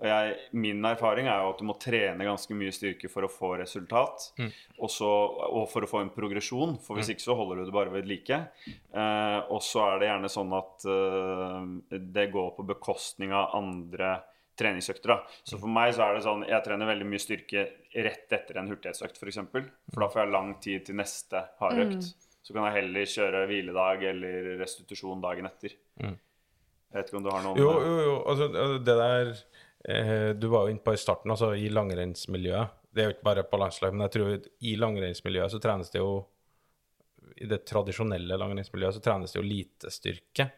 Og 0.00 0.08
jeg, 0.08 0.36
min 0.56 0.80
erfaring 0.88 1.28
er 1.28 1.42
jo 1.42 1.50
at 1.52 1.58
du 1.60 1.66
må 1.68 1.74
trene 1.80 2.24
ganske 2.24 2.56
mye 2.56 2.72
styrke 2.72 3.10
for 3.12 3.26
å 3.26 3.30
få 3.30 3.52
resultat. 3.60 4.30
Og, 4.78 4.88
så, 4.88 5.08
og 5.44 5.66
for 5.68 5.84
å 5.84 5.90
få 5.90 6.00
en 6.00 6.12
progresjon, 6.14 6.78
for 6.80 6.96
hvis 6.96 7.12
ikke 7.12 7.26
så 7.26 7.36
holder 7.36 7.60
du 7.60 7.66
det 7.68 7.76
bare 7.76 7.92
ved 7.92 8.08
like. 8.08 8.38
Eh, 8.64 9.38
og 9.52 9.60
så 9.64 9.84
er 9.84 10.00
det 10.00 10.08
gjerne 10.08 10.32
sånn 10.32 10.56
at 10.56 10.88
eh, 10.88 12.00
det 12.16 12.30
går 12.32 12.54
på 12.56 12.66
bekostning 12.72 13.36
av 13.36 13.52
andre 13.60 14.14
treningsøkter. 14.60 15.14
da. 15.14 15.36
Så 15.48 15.58
for 15.58 15.72
meg 15.72 15.94
så 15.96 16.06
er 16.06 16.16
det 16.16 16.24
sånn 16.26 16.46
jeg 16.48 16.64
trener 16.66 16.90
veldig 16.92 17.08
mye 17.08 17.22
styrke 17.22 17.66
rett 18.06 18.34
etter 18.36 18.60
en 18.60 18.68
hurtighetsøkt, 18.70 19.16
f.eks. 19.16 19.22
For, 19.22 19.32
eksempel. 19.32 19.70
for 19.90 20.04
da 20.04 20.10
får 20.12 20.22
jeg 20.22 20.34
lang 20.36 20.56
tid 20.62 20.84
til 20.88 21.00
neste 21.00 21.46
hardøkt. 21.62 22.10
Så 22.40 22.56
kan 22.56 22.66
jeg 22.68 22.80
heller 22.80 23.08
kjøre 23.14 23.46
hviledag 23.50 24.04
eller 24.10 24.52
restitusjon 24.62 25.20
dagen 25.22 25.48
etter. 25.50 25.76
Jeg 26.90 26.98
vet 26.98 27.10
ikke 27.10 27.20
om 27.20 27.26
du 27.26 27.30
har 27.30 27.44
noe 27.44 27.54
om 27.54 27.60
Jo, 27.60 27.72
jo, 27.84 27.96
jo. 28.06 28.14
Altså, 28.32 28.48
det 28.82 28.96
der 28.98 29.32
eh, 29.86 30.30
Du 30.34 30.48
var 30.50 30.66
jo 30.66 30.74
inne 30.74 30.82
på 30.82 30.94
i 30.96 31.00
starten, 31.00 31.30
altså 31.30 31.52
i 31.54 31.68
langrennsmiljøet. 31.70 32.76
Det 32.90 33.02
er 33.02 33.10
jo 33.10 33.14
ikke 33.14 33.28
bare 33.28 33.46
på 33.46 33.60
landslag, 33.60 33.94
men 33.94 34.08
jeg 34.08 34.14
tror 34.16 34.48
i 34.66 34.74
langrennsmiljøet 34.80 35.52
så 35.52 35.60
trenes 35.62 35.92
det 35.94 36.02
jo 36.02 36.14
I 37.44 37.50
det 37.52 37.60
tradisjonelle 37.68 38.40
langrennsmiljøet 38.40 38.98
så 38.98 39.04
trenes 39.04 39.34
det 39.36 39.38
jo 39.38 39.46
lite 39.46 39.92
styrke. 39.94 40.48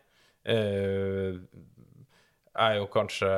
Eh, 0.42 1.36
er 2.58 2.76
jo 2.78 2.88
kanskje 2.92 3.28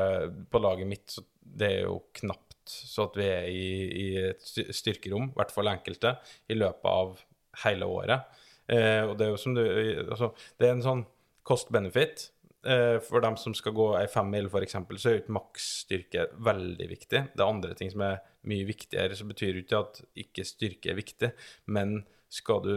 På 0.50 0.60
laget 0.62 0.88
mitt 0.90 1.12
så 1.14 1.22
det 1.54 1.68
er 1.70 1.80
jo 1.86 2.00
knapt 2.18 2.42
så 2.66 3.04
at 3.08 3.16
vi 3.18 3.26
er 3.28 3.48
i, 3.52 3.64
i 4.00 4.06
et 4.30 4.74
styrkerom, 4.74 5.28
i 5.28 5.36
hvert 5.36 5.52
fall 5.52 5.68
enkelte, 5.68 6.14
i 6.48 6.56
løpet 6.56 6.88
av 6.88 7.18
hele 7.64 7.88
året. 7.92 8.38
Eh, 8.72 9.02
og 9.04 9.18
det 9.20 9.26
er 9.26 9.34
jo 9.34 9.40
som 9.42 9.52
du 9.52 9.60
altså, 9.60 10.30
Det 10.56 10.68
er 10.68 10.72
en 10.72 10.86
sånn 10.86 11.02
cost-benefit. 11.44 12.30
Eh, 12.64 12.96
for 13.04 13.20
dem 13.20 13.36
som 13.36 13.52
skal 13.56 13.76
gå 13.76 13.90
ei 13.98 14.06
femmil, 14.08 14.48
f.eks., 14.48 14.78
så 14.96 15.10
er 15.10 15.18
jo 15.18 15.22
ikke 15.22 15.36
maksstyrke 15.36 16.26
veldig 16.48 16.88
viktig. 16.88 17.22
Det 17.34 17.42
er 17.42 17.46
andre 17.46 17.76
ting 17.76 17.92
som 17.92 18.06
er 18.06 18.22
mye 18.48 18.68
viktigere. 18.68 19.18
Så 19.18 19.28
betyr 19.28 19.52
jo 19.52 19.64
ikke 19.66 19.82
at 19.84 20.00
ikke 20.24 20.48
styrke 20.48 20.94
er 20.94 21.00
viktig, 21.00 21.32
men 21.76 21.98
skal 22.32 22.64
du 22.64 22.76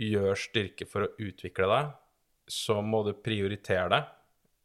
gjøre 0.00 0.38
styrke 0.38 0.88
for 0.88 1.06
å 1.06 1.12
utvikle 1.22 1.68
deg, 1.70 1.92
så 2.50 2.80
må 2.82 3.04
du 3.06 3.12
prioritere 3.14 3.86
det, 3.92 4.00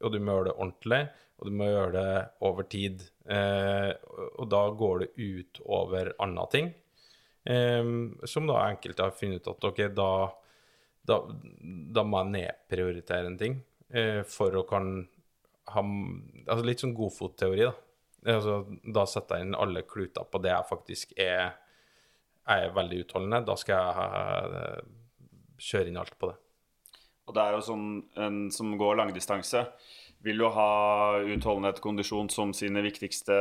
og 0.04 0.12
du 0.12 0.20
må 0.20 0.36
gjøre 0.36 0.50
det 0.50 0.56
ordentlig, 0.56 1.02
og 1.36 1.48
du 1.50 1.58
må 1.60 1.68
gjøre 1.70 1.94
det 1.96 2.24
over 2.48 2.68
tid. 2.72 3.06
Eh, 3.32 3.92
og 4.40 4.50
da 4.52 4.64
går 4.82 5.04
det 5.04 5.10
ut 5.18 5.62
over 5.66 6.12
andre 6.24 6.48
ting, 6.54 6.72
eh, 7.44 7.92
som 8.28 8.50
da 8.50 8.62
enkelte 8.70 9.08
har 9.08 9.16
funnet 9.18 9.44
ut 9.44 9.52
at 9.56 9.70
ok, 9.72 9.82
da, 9.96 10.12
da, 11.10 11.20
da 11.98 12.06
må 12.06 12.24
jeg 12.24 12.36
nedprioritere 12.38 13.32
en 13.32 13.42
ting 13.42 13.60
eh, 13.90 14.22
for 14.30 14.56
å 14.56 14.66
kan 14.70 14.96
ha 15.74 15.82
altså 15.82 16.62
Litt 16.62 16.84
sånn 16.84 16.94
godfotteori, 16.94 17.64
da. 17.66 17.74
Altså, 18.36 18.60
da 18.94 19.04
setter 19.10 19.40
jeg 19.40 19.48
inn 19.48 19.58
alle 19.58 19.82
kluter 19.86 20.26
på 20.30 20.42
det 20.42 20.52
jeg 20.52 20.70
faktisk 20.70 21.14
er 21.22 21.56
er 22.46 22.74
veldig 22.74 23.02
utholdende. 23.06 23.42
Da 23.46 23.56
skal 23.58 23.88
jeg 23.90 24.84
kjøre 25.66 25.90
inn 25.90 25.98
alt 26.02 26.18
på 26.20 26.30
det. 26.30 26.38
Og 27.26 27.36
det 27.36 27.44
er 27.44 27.56
jo 27.56 27.66
sånn 27.66 27.88
en 28.22 28.42
som 28.54 28.76
går 28.80 29.00
langdistanse, 29.00 29.66
vil 30.26 30.42
jo 30.42 30.50
ha 30.54 30.70
utholdenhet 31.22 31.80
og 31.80 31.86
kondisjon 31.86 32.30
som 32.34 32.54
sine 32.58 32.82
viktigste 32.86 33.36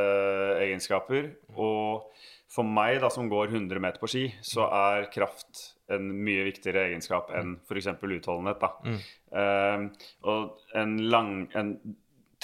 egenskaper. 0.61 1.31
Og 1.57 2.07
for 2.55 2.69
meg, 2.69 3.01
da, 3.03 3.11
som 3.13 3.29
går 3.31 3.53
100 3.53 3.81
meter 3.83 4.03
på 4.03 4.11
ski, 4.11 4.25
så 4.45 4.69
er 4.69 5.09
kraft 5.13 5.71
en 5.93 6.07
mye 6.25 6.47
viktigere 6.47 6.87
egenskap 6.91 7.33
enn 7.37 7.57
f.eks. 7.65 7.91
utholdenhet. 7.99 8.63
Da. 8.63 8.97
Eh, 9.41 10.09
og 10.31 10.77
en, 10.81 10.97
lang, 11.13 11.35
en 11.57 11.75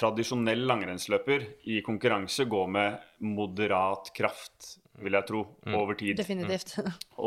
tradisjonell 0.00 0.64
langrennsløper 0.68 1.46
i 1.70 1.80
konkurranse 1.86 2.48
går 2.50 2.72
med 2.72 3.24
moderat 3.24 4.12
kraft, 4.16 4.79
vil 5.00 5.14
jeg 5.16 5.26
tro, 5.28 5.40
over 5.70 5.96
tid. 5.98 6.16
Definitivt. 6.18 6.74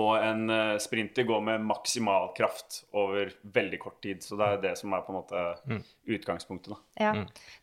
Og 0.04 0.18
en 0.20 0.46
uh, 0.52 0.76
sprinter 0.82 1.26
går 1.28 1.42
med 1.48 1.64
maksimal 1.66 2.32
kraft 2.38 2.84
over 2.92 3.32
veldig 3.56 3.80
kort 3.82 4.00
tid. 4.04 4.24
Så 4.26 4.38
det 4.40 4.50
er 4.50 4.62
det 4.68 4.74
som 4.80 4.94
er 4.94 5.04
på 5.06 5.14
en 5.14 5.20
måte 5.20 5.82
utgangspunktet. 6.06 6.74
da. 6.74 7.06
Ja. 7.06 7.14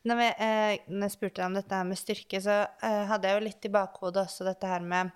Når, 0.09 0.21
vi, 0.21 0.29
eh, 0.47 0.75
når 0.89 1.09
jeg 1.09 1.17
spurte 1.17 1.41
deg 1.41 1.49
om 1.51 1.59
dette 1.59 1.81
her 1.81 1.89
med 1.89 2.01
styrke, 2.01 2.43
så 2.43 2.61
eh, 2.67 3.03
hadde 3.11 3.31
jeg 3.31 3.39
jo 3.39 3.47
litt 3.47 3.69
i 3.69 3.73
bakhodet 3.75 4.25
også 4.25 4.47
dette 4.49 4.71
her 4.71 4.85
med 4.85 5.13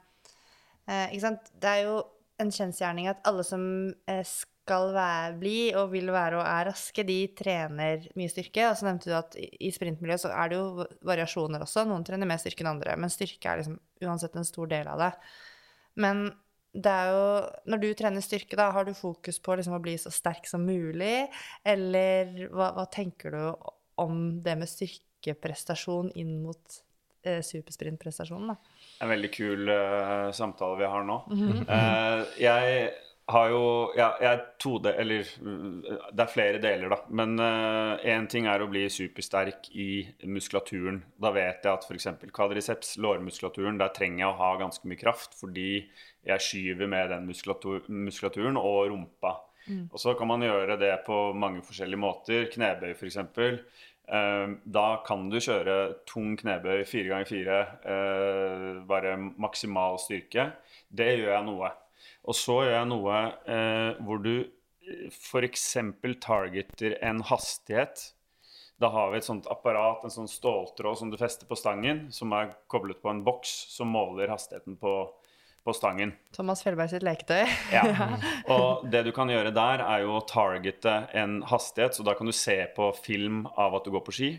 eh, 0.86 1.06
Ikke 1.08 1.24
sant. 1.26 1.52
Det 1.60 1.70
er 1.70 1.86
jo 1.88 2.00
en 2.42 2.50
kjensgjerning 2.54 3.08
at 3.10 3.22
alle 3.28 3.44
som 3.46 3.64
eh, 4.10 4.24
skal 4.64 4.94
være, 4.94 5.34
bli 5.40 5.58
og 5.76 5.90
vil 5.92 6.08
være 6.12 6.38
og 6.40 6.46
er 6.46 6.70
raske, 6.70 7.04
de 7.04 7.18
trener 7.36 8.06
mye 8.16 8.32
styrke. 8.32 8.70
Og 8.70 8.78
så 8.78 8.88
nevnte 8.88 9.10
du 9.10 9.16
at 9.18 9.36
i 9.36 9.72
sprintmiljøet 9.74 10.24
så 10.24 10.32
er 10.32 10.50
det 10.50 10.60
jo 10.60 10.86
variasjoner 11.04 11.64
også. 11.66 11.84
Noen 11.88 12.06
trener 12.06 12.28
mer 12.28 12.40
styrke 12.40 12.64
enn 12.64 12.72
andre, 12.72 12.96
men 13.00 13.12
styrke 13.12 13.50
er 13.50 13.60
liksom 13.60 13.76
uansett 14.04 14.38
en 14.40 14.48
stor 14.48 14.70
del 14.72 14.88
av 14.90 15.02
det. 15.04 15.12
Men 16.00 16.26
det 16.74 16.90
er 16.90 17.12
jo 17.14 17.26
Når 17.70 17.82
du 17.82 17.88
trener 17.94 18.24
styrke, 18.24 18.56
da, 18.58 18.72
har 18.74 18.88
du 18.88 18.96
fokus 18.98 19.38
på 19.38 19.54
liksom 19.54 19.76
å 19.76 19.82
bli 19.84 19.94
så 20.00 20.10
sterk 20.10 20.48
som 20.50 20.64
mulig? 20.66 21.28
Eller 21.62 22.48
hva, 22.50 22.72
hva 22.74 22.88
tenker 22.90 23.36
du 23.36 23.70
om 24.00 24.24
det 24.42 24.56
med 24.58 24.70
styrkeprestasjon 24.70 26.10
inn 26.18 26.40
mot 26.42 26.80
eh, 27.22 27.44
supersprintprestasjonen, 27.46 28.50
da? 28.50 28.80
En 29.04 29.12
veldig 29.12 29.30
kul 29.34 29.70
uh, 29.70 30.32
samtale 30.34 30.80
vi 30.80 30.90
har 30.90 31.06
nå. 31.06 31.20
Eh, 31.64 32.24
jeg 32.42 32.90
har 33.32 33.48
jo 33.48 33.62
ja, 33.96 34.10
jeg 34.20 34.40
tode, 34.60 34.92
eller 35.00 35.28
mm, 35.40 35.78
Det 36.12 36.24
er 36.24 36.32
flere 36.32 36.60
deler, 36.60 36.92
da. 36.92 36.98
Men 37.08 37.38
én 38.04 38.28
ting 38.28 38.48
er 38.50 38.60
å 38.60 38.68
bli 38.68 38.82
supersterk 38.92 39.70
i 39.72 40.04
muskulaturen. 40.28 41.00
Da 41.16 41.32
vet 41.32 41.64
jeg 41.64 41.72
at 41.72 41.88
f.eks. 41.88 42.10
kvadriceps, 42.36 42.98
lårmuskulaturen, 43.00 43.80
der 43.80 43.94
trenger 43.96 44.26
jeg 44.26 44.30
å 44.32 44.38
ha 44.42 44.50
ganske 44.60 44.90
mye 44.90 45.00
kraft 45.00 45.38
fordi 45.40 45.70
jeg 46.24 46.44
skyver 46.44 46.88
med 46.90 47.10
den 47.14 47.26
muskulatur, 47.28 47.88
muskulaturen 47.88 48.60
og 48.60 48.92
rumpa. 48.92 49.38
Og 49.92 50.00
så 50.00 50.12
kan 50.18 50.28
man 50.28 50.44
gjøre 50.44 50.76
det 50.80 50.92
på 51.06 51.16
mange 51.32 51.62
forskjellige 51.64 52.00
måter. 52.00 52.48
Knebøy, 52.52 52.92
f.eks. 52.92 53.16
Eh, 54.04 54.50
da 54.76 54.88
kan 55.06 55.30
du 55.32 55.38
kjøre 55.40 55.76
tung 56.08 56.34
knebøy 56.36 56.82
fire 56.84 57.08
ganger 57.08 57.30
fire, 57.30 57.60
eh, 57.88 58.66
bare 58.88 59.16
maksimal 59.16 59.96
styrke. 60.02 60.50
Det 60.92 61.08
gjør 61.16 61.32
jeg 61.32 61.46
noe. 61.48 61.72
Og 62.24 62.36
så 62.38 62.60
gjør 62.64 62.76
jeg 62.78 62.90
noe 62.90 63.16
eh, 63.52 64.02
hvor 64.04 64.20
du 64.24 64.34
f.eks. 65.12 65.64
targeter 66.20 66.96
en 67.04 67.22
hastighet. 67.24 68.10
Da 68.80 68.90
har 68.90 69.12
vi 69.12 69.20
et 69.20 69.26
sånt 69.26 69.46
apparat, 69.50 70.02
en 70.04 70.12
sånn 70.12 70.28
ståltråd 70.30 70.98
som 70.98 71.10
du 71.12 71.18
fester 71.20 71.46
på 71.48 71.56
stangen, 71.58 72.08
som 72.12 72.32
er 72.36 72.54
koblet 72.72 72.98
på 73.02 73.12
en 73.12 73.22
boks 73.26 73.52
som 73.76 73.92
måler 73.94 74.32
hastigheten 74.32 74.76
på, 74.80 74.94
på 75.64 75.74
stangen. 75.76 76.12
Thomas 76.34 76.64
Fjellberg 76.64 76.90
sitt 76.90 77.06
leketøy. 77.06 77.44
Ja. 77.72 77.84
Og 78.54 78.88
det 78.90 79.04
du 79.06 79.12
kan 79.14 79.30
gjøre 79.30 79.54
der, 79.54 79.84
er 79.84 80.02
jo 80.04 80.16
å 80.18 80.24
targete 80.28 80.96
en 81.16 81.38
hastighet. 81.48 81.94
Så 81.96 82.06
da 82.06 82.16
kan 82.18 82.28
du 82.28 82.34
se 82.34 82.58
på 82.76 82.90
film 82.98 83.44
av 83.54 83.78
at 83.78 83.86
du 83.86 83.94
går 83.94 84.04
på 84.08 84.16
ski. 84.16 84.32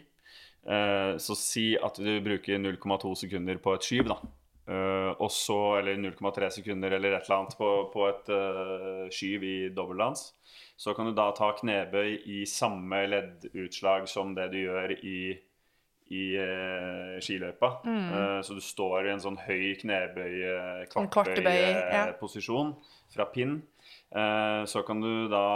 Eh, 0.66 1.14
Så 1.22 1.38
si 1.40 1.70
at 1.78 1.98
du 2.02 2.12
bruker 2.26 2.60
0,2 2.60 3.16
sekunder 3.24 3.62
på 3.64 3.78
et 3.78 3.88
skyv, 3.88 4.12
da. 4.12 4.20
Eh, 4.66 5.12
og 5.22 5.30
så, 5.32 5.78
eller 5.78 6.00
0,3 6.02 6.50
sekunder 6.58 6.96
eller 6.98 7.14
et 7.14 7.28
eller 7.28 7.38
annet 7.38 7.58
på, 7.58 7.72
på 7.94 8.06
et 8.10 8.30
uh, 8.34 9.04
skyv 9.14 9.44
i 9.46 9.58
dobbeltdans. 9.76 10.32
Så 10.78 10.96
kan 10.98 11.06
du 11.06 11.14
da 11.16 11.30
ta 11.38 11.52
knebøy 11.56 12.16
i 12.34 12.42
samme 12.50 13.04
leddutslag 13.08 14.10
som 14.10 14.34
det 14.36 14.50
du 14.56 14.58
gjør 14.64 14.96
i, 14.98 15.20
i 16.18 16.24
uh, 16.42 17.14
skiløypa. 17.22 17.72
Eh, 17.94 18.42
så 18.42 18.58
du 18.58 18.64
står 18.64 19.06
i 19.06 19.14
en 19.14 19.22
sånn 19.22 19.38
høy 19.46 19.76
knebøy, 19.84 20.36
kvartbøy-posisjon 20.96 22.74
ja. 22.74 22.98
fra 23.14 23.30
pinn. 23.30 23.60
Så 24.66 24.82
kan 24.88 25.02
du 25.04 25.28
da 25.30 25.48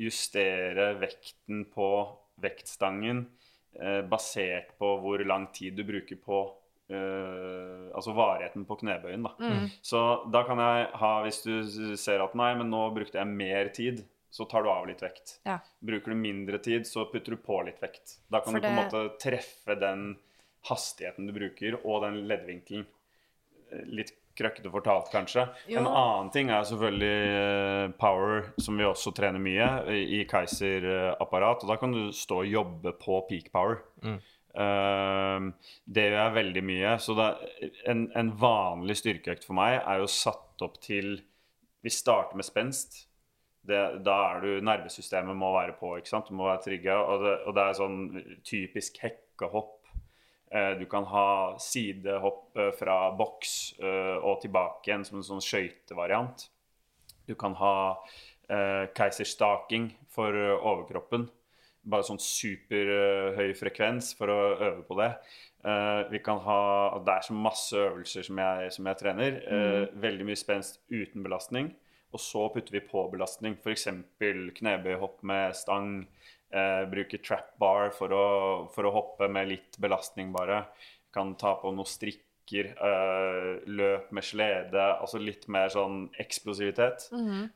justere 0.00 0.94
vekten 0.98 1.66
på 1.70 1.88
vektstangen 2.42 3.26
basert 4.10 4.72
på 4.80 4.94
hvor 5.02 5.22
lang 5.28 5.50
tid 5.54 5.76
du 5.76 5.84
bruker 5.86 6.18
på 6.22 6.40
eh, 6.90 7.86
Altså 7.96 8.12
varigheten 8.12 8.66
på 8.68 8.76
knebøyen, 8.82 9.22
da. 9.24 9.32
Mm. 9.40 9.70
Så 9.82 10.00
da 10.32 10.42
kan 10.44 10.58
jeg 10.60 10.88
ha, 11.00 11.12
hvis 11.24 11.38
du 11.46 11.94
ser 11.96 12.20
at 12.24 12.34
nei, 12.36 12.50
men 12.58 12.68
nå 12.70 12.82
brukte 12.94 13.16
jeg 13.16 13.26
mer 13.30 13.70
tid, 13.72 14.02
så 14.36 14.44
tar 14.50 14.66
du 14.66 14.68
av 14.68 14.84
litt 14.86 15.00
vekt. 15.00 15.38
Ja. 15.48 15.58
Bruker 15.80 16.12
du 16.12 16.18
mindre 16.20 16.58
tid, 16.60 16.84
så 16.84 17.06
putter 17.08 17.32
du 17.32 17.40
på 17.40 17.62
litt 17.64 17.80
vekt. 17.80 18.18
Da 18.28 18.42
kan 18.44 18.52
For 18.52 18.60
du 18.60 18.66
på 18.66 18.68
en 18.68 18.76
det- 18.76 18.84
måte 18.84 19.18
treffe 19.22 19.78
den 19.80 20.16
hastigheten 20.68 21.26
du 21.26 21.32
bruker, 21.32 21.78
og 21.86 22.02
den 22.04 22.26
leddvinkelen. 22.28 22.84
Eh, 23.72 23.84
Litt 23.86 24.12
krøkkete 24.36 24.68
fortalt, 24.70 25.08
kanskje. 25.10 25.46
Jo. 25.72 25.78
En 25.80 25.86
annen 25.88 26.30
ting 26.30 26.50
er 26.52 26.60
selvfølgelig 26.68 27.16
eh, 27.32 27.88
power, 27.98 28.52
som 28.60 28.76
vi 28.76 28.84
også 28.84 29.14
trener 29.16 29.40
mye 29.40 29.68
i, 29.88 30.20
i 30.20 30.24
Kaiser-apparat. 30.28 31.62
Og 31.64 31.68
da 31.72 31.76
kan 31.80 31.92
du 31.96 32.10
stå 32.12 32.42
og 32.44 32.50
jobbe 32.52 32.92
på 33.00 33.22
peak 33.30 33.48
power. 33.54 33.78
Eh, 34.04 34.18
det 34.56 36.02
gjør 36.06 36.14
jeg 36.16 36.34
veldig 36.36 36.62
mye. 36.64 36.92
Så 37.02 37.16
en, 37.92 38.06
en 38.16 38.30
vanlig 38.40 38.96
styrkeøkt 39.02 39.44
for 39.44 39.58
meg 39.58 39.78
er 39.82 40.00
jo 40.00 40.08
satt 40.08 40.64
opp 40.64 40.78
til 40.80 41.18
Vi 41.84 41.92
starter 41.92 42.38
med 42.40 42.46
spenst. 42.48 43.02
Det, 43.66 43.80
da 44.06 44.14
er 44.30 44.40
du 44.40 44.64
Nervesystemet 44.64 45.36
må 45.36 45.50
være 45.52 45.74
på, 45.76 45.96
ikke 45.98 46.08
sant. 46.08 46.30
Du 46.30 46.38
må 46.38 46.48
være 46.48 46.64
trygge. 46.64 46.96
Og 46.96 47.26
og 47.46 47.52
det 47.58 47.64
er 47.66 47.78
sånn 47.80 47.98
typisk 48.46 49.02
hekkehopp. 49.04 49.76
Eh, 50.50 50.78
Du 50.78 50.86
kan 50.86 51.04
ha 51.04 51.56
sidehopp 51.58 52.56
eh, 52.56 52.70
fra 52.78 53.10
boks 53.16 53.74
eh, 53.82 54.16
og 54.22 54.40
tilbake 54.42 54.90
igjen 54.90 55.04
som 55.04 55.18
en 55.18 55.26
sånn 55.26 55.42
skøytevariant. 55.42 56.48
Du 57.26 57.34
kan 57.34 57.56
ha 57.58 57.76
keiserstaking 58.46 59.88
for 60.14 60.30
overkroppen. 60.30 61.24
Bare 61.86 62.06
sånn 62.06 62.18
superhøy 62.22 63.52
frekvens 63.58 64.12
for 64.18 64.32
å 64.32 64.38
øve 64.56 64.82
på 64.88 64.96
det. 64.98 65.12
Uh, 65.66 66.06
vi 66.12 66.20
kan 66.22 66.38
ha 66.44 66.98
Det 67.02 67.14
er 67.14 67.26
så 67.26 67.34
masse 67.34 67.74
øvelser 67.78 68.26
som 68.26 68.38
jeg, 68.42 68.72
som 68.74 68.86
jeg 68.90 68.98
trener. 69.00 69.40
Eh, 69.42 69.82
veldig 70.02 70.26
mye 70.28 70.38
spenst 70.38 70.80
uten 70.90 71.24
belastning. 71.26 71.72
Og 72.14 72.22
så 72.22 72.44
putter 72.54 72.78
vi 72.78 72.84
på 72.86 73.02
belastning. 73.12 73.56
F.eks. 73.58 73.88
knebøyhopp 74.60 75.22
med 75.26 75.56
stang. 75.58 76.06
Uh, 76.54 76.86
bruke 76.88 77.18
trap 77.18 77.56
bar 77.58 77.90
for 77.94 78.14
å, 78.14 78.26
for 78.74 78.86
å 78.86 78.94
hoppe 78.94 79.26
med 79.28 79.50
litt 79.50 79.78
belastning, 79.82 80.30
bare. 80.34 80.62
Kan 81.14 81.34
ta 81.40 81.56
på 81.58 81.72
noen 81.74 81.88
strikker. 82.46 82.76
Eh, 82.78 83.60
løp 83.66 84.12
med 84.12 84.22
slede. 84.24 85.00
Altså 85.00 85.18
litt 85.18 85.46
mer 85.48 85.68
sånn 85.68 86.10
eksplosivitet. 86.18 87.08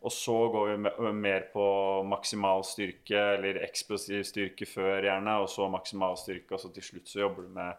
Og 0.03 0.11
så 0.11 0.51
går 0.53 0.69
vi 0.71 0.77
me- 0.83 1.13
mer 1.13 1.41
på 1.53 2.05
maksimal 2.05 2.63
styrke, 2.65 3.37
eller 3.39 3.63
eksplosiv 3.63 4.23
styrke 4.25 4.67
før, 4.67 5.03
gjerne. 5.03 5.41
Og 5.43 5.49
så 5.49 5.71
maksimal 5.71 6.17
styrke, 6.17 6.53
og 6.53 6.61
så 6.61 6.73
til 6.75 6.83
slutt 6.83 7.07
så 7.09 7.21
jobber 7.21 7.43
du 7.43 7.49
med 7.49 7.75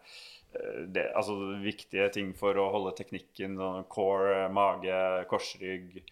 det, 0.92 1.12
altså 1.16 1.32
viktige 1.62 2.10
ting 2.12 2.34
for 2.36 2.52
å 2.54 2.70
holde 2.70 2.94
teknikken. 2.96 3.56
Sånn 3.56 3.86
core, 3.88 4.48
mage, 4.52 5.26
korsrygg. 5.28 6.02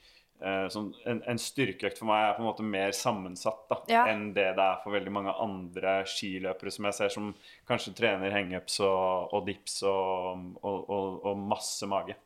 Eh, 0.40 0.66
sånn, 0.72 0.86
en, 1.04 1.18
en 1.28 1.36
styrkeøkt 1.40 1.98
for 2.00 2.08
meg 2.08 2.22
er 2.30 2.36
på 2.38 2.40
en 2.40 2.46
måte 2.48 2.64
mer 2.64 2.94
sammensatt 2.96 3.66
da, 3.68 3.76
Ja. 3.92 4.06
enn 4.08 4.30
det 4.32 4.46
det 4.56 4.64
er 4.64 4.78
for 4.82 4.94
veldig 4.96 5.12
mange 5.12 5.34
andre 5.36 5.98
skiløpere 6.08 6.72
som 6.72 6.86
jeg 6.88 6.96
ser 6.96 7.12
som 7.12 7.26
kanskje 7.68 7.92
trener 7.98 8.32
hangups 8.32 8.78
og, 8.80 9.34
og 9.36 9.44
dips 9.50 9.82
og, 9.84 10.46
og, 10.62 10.78
og, 10.88 11.20
og 11.28 11.42
masse 11.50 11.84
mage. 11.90 12.16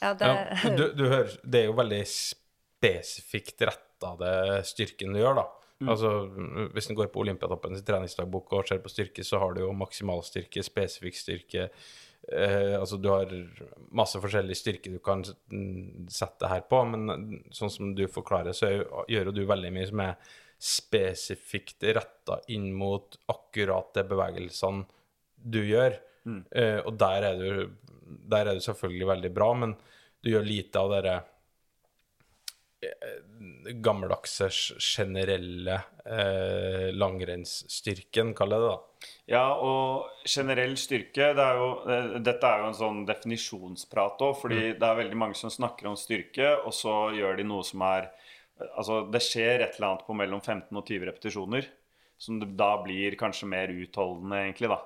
Ja, 0.00 0.14
det, 0.16 0.30
Ja, 0.30 0.70
du, 0.78 0.86
du 0.96 1.04
hører, 1.12 1.34
det 1.44 1.60
er 1.60 1.66
jo 1.68 1.76
veldig 1.76 2.02
spesifikt 2.08 3.60
retta 3.68 4.14
det 4.20 4.34
styrken 4.70 5.12
du 5.12 5.20
gjør, 5.20 5.42
da. 5.42 5.46
Altså, 5.88 6.10
Hvis 6.74 6.90
en 6.90 6.96
går 6.98 7.08
på 7.12 7.20
Olympiatoppens 7.22 7.80
treningsdagbok 7.88 8.52
og 8.56 8.68
ser 8.68 8.80
på 8.84 8.90
styrke, 8.92 9.24
så 9.24 9.38
har 9.40 9.54
du 9.56 9.62
jo 9.62 9.70
maksimalstyrke, 9.76 10.60
spesifikk 10.64 11.16
styrke 11.16 11.68
eh, 12.32 12.76
Altså, 12.78 12.96
du 12.96 13.08
har 13.12 13.32
masse 13.96 14.20
forskjellig 14.22 14.56
styrke 14.58 14.92
du 14.92 15.00
kan 15.04 15.24
mm, 15.24 16.06
sette 16.12 16.50
her 16.50 16.62
på, 16.70 16.82
men 16.92 17.40
sånn 17.54 17.72
som 17.72 17.94
du 17.96 18.06
forklarer, 18.10 18.56
så 18.56 18.68
er 18.68 18.84
gjør 19.10 19.30
jo 19.30 19.36
du 19.40 19.44
veldig 19.48 19.72
mye 19.74 19.90
som 19.90 20.04
er 20.06 20.36
spesifikt 20.60 21.86
retta 21.96 22.36
inn 22.52 22.68
mot 22.76 23.16
akkurat 23.32 23.94
de 23.96 24.04
bevegelsene 24.10 24.84
du 25.40 25.62
gjør. 25.64 25.96
Eh, 26.28 26.78
og 26.84 26.94
der 27.00 27.26
er, 27.30 27.40
du, 27.40 27.70
der 28.28 28.50
er 28.50 28.58
du 28.58 28.64
selvfølgelig 28.64 29.08
veldig 29.14 29.32
bra, 29.34 29.50
men 29.62 29.74
du 30.20 30.32
gjør 30.34 30.44
lite 30.44 30.82
av 30.82 30.92
det 30.92 31.14
eh, 32.84 33.72
gammeldagse, 33.80 34.50
generelle 34.84 35.80
eh, 36.04 36.90
langrennsstyrken, 36.92 38.34
kall 38.36 38.54
det 38.54 38.60
det, 38.60 38.70
da. 38.74 38.78
Ja, 39.30 39.44
og 39.62 40.26
generell 40.26 40.72
styrke 40.80 41.30
det 41.38 41.44
er 41.44 41.58
jo, 41.60 41.68
eh, 41.86 42.14
Dette 42.18 42.48
er 42.48 42.64
jo 42.64 42.70
en 42.70 42.78
sånn 42.78 43.04
definisjonsprat 43.06 44.22
òg, 44.26 44.32
fordi 44.40 44.62
det 44.74 44.86
er 44.86 44.98
veldig 45.04 45.18
mange 45.18 45.38
som 45.38 45.52
snakker 45.54 45.86
om 45.86 45.98
styrke, 45.98 46.48
og 46.64 46.74
så 46.74 47.14
gjør 47.14 47.38
de 47.38 47.46
noe 47.46 47.66
som 47.66 47.86
er 47.86 48.10
Altså, 48.76 49.06
det 49.08 49.22
skjer 49.24 49.62
et 49.64 49.78
eller 49.78 49.86
annet 49.86 50.02
på 50.04 50.12
mellom 50.12 50.40
15 50.42 50.76
og 50.76 50.82
20 50.84 51.06
repetisjoner. 51.08 51.68
Som 52.20 52.42
da 52.58 52.74
blir 52.84 53.14
kanskje 53.16 53.46
mer 53.48 53.70
utholdende, 53.72 54.36
egentlig. 54.36 54.68
da. 54.68 54.76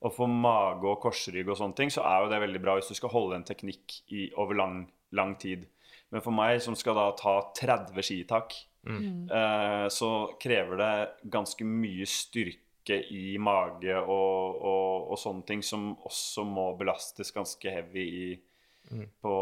Og 0.00 0.14
for 0.16 0.32
mage 0.32 0.88
og 0.88 1.02
korsrygg 1.02 1.50
og 1.52 1.58
sånne 1.58 1.76
ting, 1.76 1.92
så 1.92 2.06
er 2.08 2.22
jo 2.22 2.30
det 2.32 2.38
veldig 2.40 2.62
bra 2.64 2.78
hvis 2.78 2.88
du 2.88 2.96
skal 2.96 3.12
holde 3.12 3.36
en 3.36 3.44
teknikk 3.44 3.98
i, 4.08 4.30
over 4.32 4.56
lang, 4.56 4.78
lang 5.12 5.34
tid. 5.36 5.66
Men 6.08 6.24
for 6.24 6.32
meg 6.32 6.62
som 6.64 6.72
skal 6.78 6.96
da 6.96 7.10
ta 7.20 7.34
30 7.60 8.00
skitak, 8.08 8.56
eh, 8.88 9.86
så 9.92 10.10
krever 10.40 10.80
det 10.80 10.94
ganske 11.28 11.68
mye 11.68 12.08
styrke 12.08 12.67
i 12.96 13.36
mage 13.42 13.96
og, 14.00 14.60
og, 14.62 15.10
og 15.12 15.20
sånne 15.20 15.44
ting 15.48 15.64
som 15.66 15.90
også 16.08 16.44
må 16.48 16.70
belastes 16.78 17.34
ganske 17.34 17.72
heavy 17.72 18.04
i, 18.04 18.28
på 19.20 19.34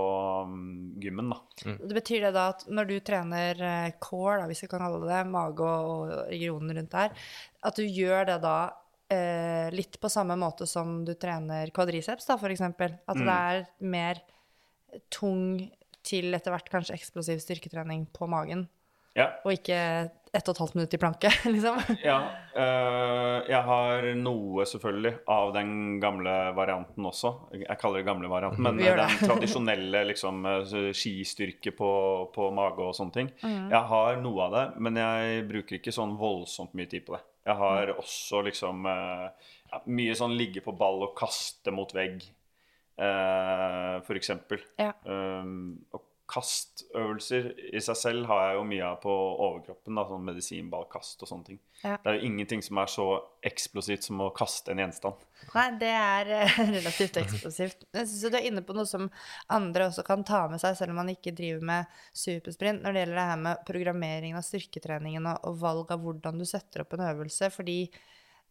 um, 0.43 0.95
gymmen, 1.01 1.31
da. 1.31 1.77
det 1.79 1.95
betyr 1.95 2.27
det 2.27 2.33
da 2.35 2.49
at 2.55 2.65
når 2.67 2.89
du 2.91 2.97
trener 3.07 3.61
eh, 3.63 3.93
core, 4.03 4.41
da, 4.41 4.49
hvis 4.51 4.65
vi 4.65 4.71
kan 4.73 4.83
kalle 4.83 4.99
det 5.05 5.13
det, 5.13 5.23
mage 5.31 5.63
og, 5.63 5.93
og 5.93 6.33
regionen 6.33 6.75
rundt 6.79 6.97
der, 6.97 7.29
at 7.71 7.79
du 7.79 7.85
gjør 7.87 8.27
det 8.33 8.41
da 8.43 8.57
eh, 9.13 9.69
litt 9.75 10.01
på 10.03 10.11
samme 10.13 10.39
måte 10.41 10.67
som 10.69 10.99
du 11.07 11.15
trener 11.15 11.71
kvadriceps, 11.75 12.27
da, 12.27 12.39
eksempel. 12.51 12.99
At 13.07 13.23
det 13.23 13.37
er 13.37 13.67
mer 13.87 14.23
tung 15.13 15.69
til 16.07 16.35
etter 16.37 16.55
hvert 16.55 16.71
kanskje 16.71 16.97
eksplosiv 16.97 17.41
styrketrening 17.43 18.07
på 18.15 18.29
magen, 18.31 18.67
Ja. 19.17 19.31
og 19.45 19.53
ikke 19.57 19.77
ett 20.37 20.49
og 20.51 20.53
et 20.53 20.59
halvt 20.61 20.75
minutt 20.77 20.93
i 20.93 20.99
planke, 21.01 21.31
liksom. 21.55 21.79
ja 22.05 22.17
øh, 22.53 23.47
jeg 23.49 23.63
har 23.65 24.09
noe, 24.21 24.67
selvfølgelig, 24.69 25.13
av 25.33 25.53
den 25.55 25.71
gamle 26.03 26.35
varianten 26.59 27.07
også. 27.09 27.31
Jeg 27.57 27.79
kaller 27.81 28.03
det 28.03 28.09
gamle 28.11 28.29
varianten, 28.29 28.61
men 28.67 28.77
den 28.83 29.15
tradisjonelle 29.31 30.03
liksom, 30.11 30.43
øh, 30.45 30.91
skistyrke 30.93 31.73
på, 31.79 31.91
på 32.35 32.51
mage 32.53 32.85
og 32.85 32.93
sånne 32.99 33.17
ting. 33.17 33.31
Mm. 33.41 33.71
Jeg 33.73 33.83
har 33.95 34.21
noe 34.21 34.45
av 34.51 34.57
det, 34.59 34.67
men 34.85 35.01
jeg 35.01 35.47
bruker 35.49 35.79
ikke 35.81 35.95
sånn 35.97 36.13
voldsomt 36.21 36.77
mye 36.77 36.91
tid 36.93 37.07
på 37.09 37.17
det. 37.17 37.23
Jeg 37.47 37.57
har 37.63 37.93
Mm. 37.95 37.99
også 38.03 38.43
liksom 38.51 38.87
øh, 38.91 39.29
ja, 39.73 39.81
mye 39.87 40.15
sånn 40.19 40.37
ligge 40.37 40.61
på 40.65 40.77
ball 40.77 41.05
og 41.07 41.17
kaste 41.19 41.73
mot 41.73 41.93
vegg, 41.95 42.21
uh, 43.01 44.01
for 44.07 44.19
eksempel. 44.19 44.61
Ja. 44.81 44.93
Um, 45.05 45.79
og 45.95 46.03
kastøvelser 46.31 47.49
i 47.71 47.81
seg 47.83 47.99
selv 47.99 48.27
har 48.27 48.41
jeg 48.49 48.57
jo 48.59 48.65
mye 48.67 48.87
av 48.89 48.97
på 49.03 49.13
overkroppen. 49.13 49.95
da, 49.95 50.05
sånn 50.09 50.25
Medisinballkast 50.27 51.23
og 51.23 51.31
sånne 51.31 51.47
ting. 51.51 51.59
Ja. 51.83 51.95
Det 52.03 52.11
er 52.11 52.19
jo 52.19 52.29
ingenting 52.29 52.65
som 52.67 52.81
er 52.83 52.91
så 52.91 53.07
eksplosivt 53.47 54.09
som 54.09 54.23
å 54.25 54.33
kaste 54.35 54.73
en 54.73 54.83
gjenstand. 54.83 55.23
Nei, 55.53 55.67
det 55.81 55.93
er 55.93 56.33
eh, 56.41 56.59
relativt 56.79 57.21
eksplosivt. 57.23 57.87
Jeg 57.95 58.11
syns 58.11 58.35
du 58.35 58.39
er 58.41 58.49
inne 58.51 58.65
på 58.67 58.75
noe 58.77 58.89
som 58.91 59.07
andre 59.53 59.87
også 59.91 60.03
kan 60.07 60.27
ta 60.27 60.43
med 60.51 60.63
seg, 60.63 60.75
selv 60.79 60.97
om 60.97 61.01
man 61.03 61.13
ikke 61.15 61.35
driver 61.37 61.63
med 61.71 62.01
supersprint, 62.11 62.83
når 62.83 62.97
det 62.97 63.05
gjelder 63.05 63.21
det 63.21 63.29
her 63.31 63.45
med 63.47 63.63
programmeringen 63.71 64.41
av 64.41 64.47
styrketreningen 64.47 65.31
og, 65.31 65.47
og 65.47 65.63
valg 65.63 65.95
av 65.95 66.03
hvordan 66.03 66.43
du 66.43 66.49
setter 66.49 66.83
opp 66.83 66.99
en 66.99 67.07
øvelse. 67.07 67.53
Fordi 67.55 67.79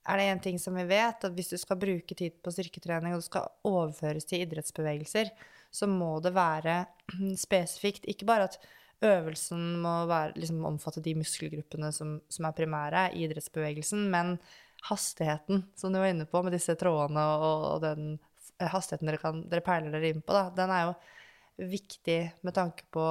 er 0.06 0.22
det 0.22 0.30
en 0.30 0.46
ting 0.48 0.62
som 0.62 0.78
vi 0.78 0.86
vet, 0.88 1.28
at 1.28 1.36
hvis 1.36 1.52
du 1.52 1.58
skal 1.60 1.82
bruke 1.82 2.16
tid 2.16 2.40
på 2.40 2.54
styrketrening, 2.54 3.16
og 3.16 3.24
det 3.24 3.28
skal 3.28 3.52
overføres 3.68 4.28
til 4.30 4.46
idrettsbevegelser, 4.46 5.34
så 5.76 5.90
må 5.92 6.18
det 6.24 6.34
være 6.36 6.84
spesifikt. 7.46 8.08
Ikke 8.12 8.28
bare 8.30 8.50
at 8.50 8.60
øvelsen 9.06 9.82
må 9.84 9.96
være, 10.10 10.36
liksom, 10.40 10.64
omfatte 10.68 11.04
de 11.04 11.16
muskelgruppene 11.20 11.92
som, 11.96 12.18
som 12.32 12.48
er 12.48 12.56
primære 12.58 13.10
i 13.14 13.26
idrettsbevegelsen, 13.28 14.08
men 14.12 14.38
hastigheten, 14.86 15.66
som 15.76 15.94
du 15.94 16.00
var 16.00 16.14
inne 16.14 16.28
på, 16.30 16.42
med 16.46 16.56
disse 16.56 16.76
trådene 16.80 17.22
og, 17.36 17.68
og 17.74 17.84
den 17.84 18.16
hastigheten 18.62 19.10
dere, 19.10 19.20
kan, 19.20 19.42
dere 19.52 19.66
peiler 19.66 19.96
dere 19.96 20.14
inn 20.14 20.24
på, 20.24 20.36
da, 20.36 20.48
den 20.56 20.72
er 20.72 20.88
jo 20.88 21.70
viktig 21.72 22.20
med 22.46 22.56
tanke 22.56 22.88
på 22.94 23.06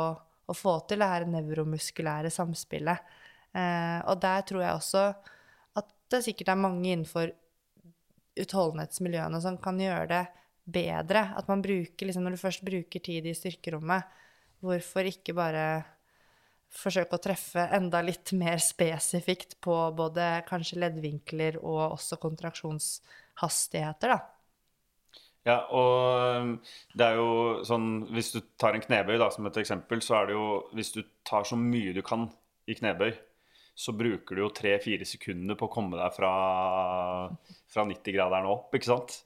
å 0.45 0.57
få 0.57 0.77
til 0.89 1.01
det 1.01 1.09
her 1.09 1.27
nevromuskulære 1.29 2.33
samspillet. 2.33 3.15
Eh, 3.57 4.01
og 4.11 4.21
der 4.23 4.45
tror 4.49 4.65
jeg 4.65 4.79
også 4.79 5.05
at 5.81 5.93
det 6.13 6.25
sikkert 6.27 6.53
er 6.53 6.61
mange 6.61 6.91
innenfor 6.91 7.33
utholdenhetsmiljøene 8.41 9.41
som 9.43 9.59
kan 9.63 9.79
gjøre 9.81 10.09
det 10.11 10.25
bedre. 10.65 11.27
At 11.37 11.49
man 11.51 11.63
bruker, 11.65 12.07
liksom, 12.07 12.25
når 12.25 12.37
du 12.37 12.43
først 12.43 12.65
bruker 12.67 13.03
tid 13.05 13.27
i 13.27 13.35
styrkerommet, 13.37 14.07
hvorfor 14.65 15.09
ikke 15.09 15.37
bare 15.37 15.67
forsøke 16.75 17.17
å 17.17 17.23
treffe 17.23 17.65
enda 17.77 18.01
litt 18.03 18.33
mer 18.35 18.59
spesifikt 18.63 19.59
på 19.63 19.75
både 19.97 20.43
kanskje 20.49 20.81
leddvinkler 20.83 21.61
og 21.63 21.95
også 21.95 22.19
kontraksjonshastigheter, 22.23 24.17
da. 24.17 24.23
Ja, 25.45 25.59
og 25.77 26.55
det 26.97 27.05
er 27.05 27.19
jo 27.19 27.65
sånn 27.69 28.07
Hvis 28.17 28.31
du 28.33 28.39
tar 28.57 28.73
en 28.73 28.81
knebøy 28.81 29.19
da, 29.21 29.27
som 29.29 29.45
et 29.45 29.59
eksempel, 29.61 30.01
så 30.01 30.15
er 30.23 30.31
det 30.31 30.39
jo 30.39 30.47
Hvis 30.73 30.95
du 30.95 31.03
tar 31.21 31.45
så 31.45 31.59
mye 31.61 31.93
du 31.93 32.01
kan 32.01 32.31
i 32.65 32.73
knebøy, 32.79 33.11
så 33.75 33.93
bruker 33.93 34.37
du 34.37 34.45
jo 34.45 34.51
tre-fire 34.55 35.07
sekunder 35.09 35.57
på 35.59 35.67
å 35.67 35.73
komme 35.73 35.99
deg 35.99 36.15
fra, 36.15 36.31
fra 37.75 37.85
90-graderen 37.89 38.47
og 38.47 38.53
opp, 38.55 38.77
ikke 38.79 38.91
sant? 38.93 39.17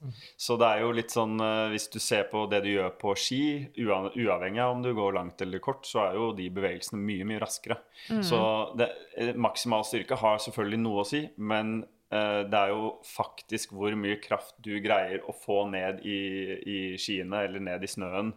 Så 0.41 0.57
det 0.57 0.71
er 0.71 0.81
jo 0.81 0.95
litt 0.97 1.13
sånn 1.13 1.35
eh, 1.43 1.67
Hvis 1.73 1.85
du 1.93 1.99
ser 2.01 2.25
på 2.31 2.47
det 2.49 2.63
du 2.65 2.71
gjør 2.71 2.95
på 2.97 3.13
ski, 3.19 3.43
uavhengig 3.77 4.63
av 4.63 4.73
om 4.73 4.81
du 4.85 4.89
går 4.97 5.13
langt 5.19 5.43
eller 5.45 5.61
kort, 5.61 5.85
så 5.85 6.01
er 6.07 6.17
jo 6.17 6.31
de 6.37 6.49
bevegelsene 6.55 7.01
mye, 7.01 7.27
mye 7.29 7.43
raskere. 7.43 7.77
Så 8.25 8.41
det, 8.79 8.89
eh, 9.21 9.35
maksimal 9.37 9.85
styrke 9.85 10.17
har 10.17 10.41
selvfølgelig 10.41 10.81
noe 10.81 11.03
å 11.03 11.07
si, 11.07 11.21
men 11.37 11.83
eh, 12.09 12.41
det 12.49 12.63
er 12.63 12.73
jo 12.73 12.95
faktisk 13.05 13.77
hvor 13.77 13.93
mye 14.01 14.17
kraft 14.23 14.57
du 14.65 14.73
greier 14.81 15.21
å 15.29 15.35
få 15.45 15.67
ned 15.69 16.01
i, 16.01 16.19
i 16.57 16.79
skiene 16.97 17.45
eller 17.45 17.61
ned 17.69 17.85
i 17.85 17.91
snøen 17.91 18.33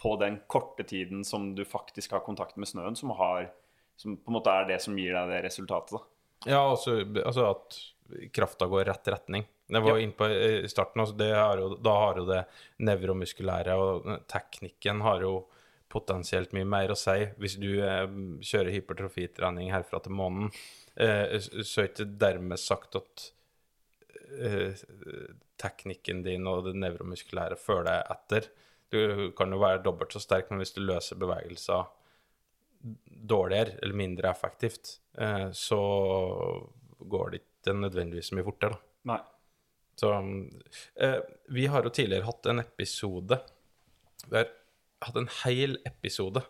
på 0.00 0.16
den 0.20 0.40
korte 0.46 0.84
tiden 0.84 1.24
som 1.24 1.54
du 1.56 1.64
faktisk 1.64 2.12
har 2.12 2.24
kontakt 2.26 2.58
med 2.60 2.68
snøen, 2.68 2.96
som, 2.98 3.14
har, 3.16 3.48
som 3.96 4.16
på 4.16 4.30
en 4.32 4.36
måte 4.38 4.52
er 4.52 4.68
det 4.68 4.80
som 4.82 4.96
gir 4.98 5.12
deg 5.14 5.30
det 5.30 5.42
resultatet. 5.46 5.96
Da. 5.98 6.50
Ja, 6.50 6.60
altså, 6.70 6.98
altså 7.24 7.46
at 7.50 7.78
krafta 8.36 8.66
går 8.68 8.84
rett 8.90 9.08
retning. 9.08 9.46
Det 9.66 9.80
var 9.80 9.96
Ja. 9.96 10.02
inne 10.04 10.12
på 10.12 10.26
i 10.28 10.68
starten, 10.68 11.00
altså 11.00 11.16
det 11.16 11.30
har 11.34 11.56
jo, 11.58 11.70
da 11.80 11.94
har 11.96 12.18
jo 12.20 12.24
det 12.28 12.42
nevromuskulære 12.84 13.76
og 13.80 14.08
teknikken 14.28 15.00
har 15.00 15.22
jo 15.24 15.46
potensielt 15.88 16.52
mye 16.52 16.66
mer 16.66 16.90
å 16.92 16.96
si. 16.98 17.14
Hvis 17.38 17.54
du 17.62 17.70
eh, 17.80 18.04
kjører 18.44 18.74
hypertrofitrening 18.74 19.70
herfra 19.72 20.02
til 20.02 20.12
månen, 20.12 20.50
eh, 20.96 21.38
så 21.40 21.80
er 21.84 21.88
ikke 21.92 22.08
dermed 22.18 22.58
sagt 22.60 22.96
at 22.98 23.30
eh, 24.40 24.74
teknikken 25.62 26.22
din 26.26 26.46
og 26.50 26.64
det 26.66 26.74
nevromuskulære 26.82 27.56
følger 27.56 27.88
deg 27.88 28.14
etter. 28.16 28.48
Du 28.90 29.30
kan 29.38 29.50
jo 29.54 29.58
være 29.62 29.82
dobbelt 29.86 30.12
så 30.12 30.20
sterk, 30.22 30.50
men 30.50 30.60
hvis 30.60 30.74
du 30.76 30.82
løser 30.84 31.16
bevegelser 31.18 31.86
dårligere 33.04 33.78
eller 33.82 33.94
mindre 33.94 34.30
effektivt, 34.30 34.98
eh, 35.18 35.50
så 35.52 35.80
går 36.98 37.30
det 37.30 37.40
ikke 37.42 37.76
nødvendigvis 37.78 38.30
så 38.30 38.38
mye 38.38 38.46
fortere. 38.46 38.76
da. 38.76 38.80
Nei. 39.12 39.20
Så 39.96 40.10
eh, 40.96 41.20
Vi 41.48 41.66
har 41.66 41.84
jo 41.84 41.90
tidligere 41.94 42.26
hatt 42.26 42.46
en 42.50 42.58
episode 42.58 43.36
Vi 44.26 44.36
har 44.36 44.48
hatt 45.06 45.18
en 45.20 45.30
hel 45.44 45.78
episode 45.86 46.42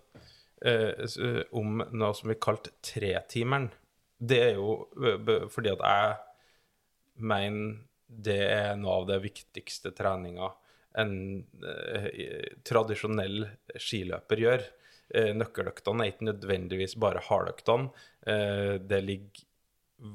eh, 0.64 1.42
om 1.52 1.82
noe 1.92 2.12
som 2.16 2.30
vi 2.30 2.38
kalte 2.40 2.72
tretimeren. 2.80 3.70
Det 4.16 4.40
er 4.40 4.54
jo 4.56 4.86
fordi 5.52 5.74
at 5.74 5.82
jeg 5.84 7.24
mener 7.26 7.82
det 8.06 8.40
er 8.46 8.76
noe 8.78 9.00
av 9.02 9.08
det 9.10 9.18
viktigste 9.24 9.90
treninga 9.96 10.52
en 10.94 11.14
eh, 11.66 12.08
tradisjonell 12.66 13.48
skiløper 13.80 14.42
gjør. 14.44 14.64
Eh, 15.14 15.30
nøkkeløktene 15.36 16.04
er 16.04 16.12
ikke 16.12 16.26
nødvendigvis 16.30 16.96
bare 16.98 17.22
hardøktene. 17.22 17.92
Eh, 18.26 18.74
det 18.82 19.00
ligger 19.04 19.44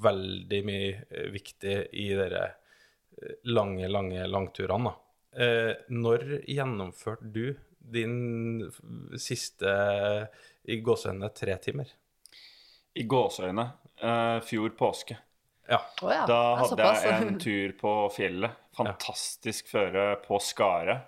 veldig 0.03 0.59
mye 0.67 0.89
eh, 1.07 1.29
viktig 1.31 1.75
i 1.95 2.09
dere 2.19 2.43
eh, 2.49 3.37
lange, 3.47 3.87
lange 3.87 4.25
langturene. 4.27 4.91
Da. 4.91 5.45
Eh, 5.45 5.71
når 5.95 6.25
gjennomførte 6.49 7.31
du 7.31 7.45
din 7.79 8.67
siste 9.17 9.71
i 10.69 10.81
gåseøynene 10.83 11.31
tre 11.33 11.55
timer? 11.63 11.95
I 12.99 13.05
gåseøyne 13.07 13.65
eh, 13.95 14.37
fjor 14.45 14.75
påske. 14.77 15.15
Ja. 15.69 15.79
Da 16.01 16.39
hadde 16.59 16.89
jeg 16.97 17.15
en 17.21 17.39
tur 17.39 17.73
på 17.79 17.93
fjellet. 18.13 18.67
Fantastisk 18.75 19.69
føre 19.69 20.15
på 20.25 20.41
Skaret. 20.41 21.07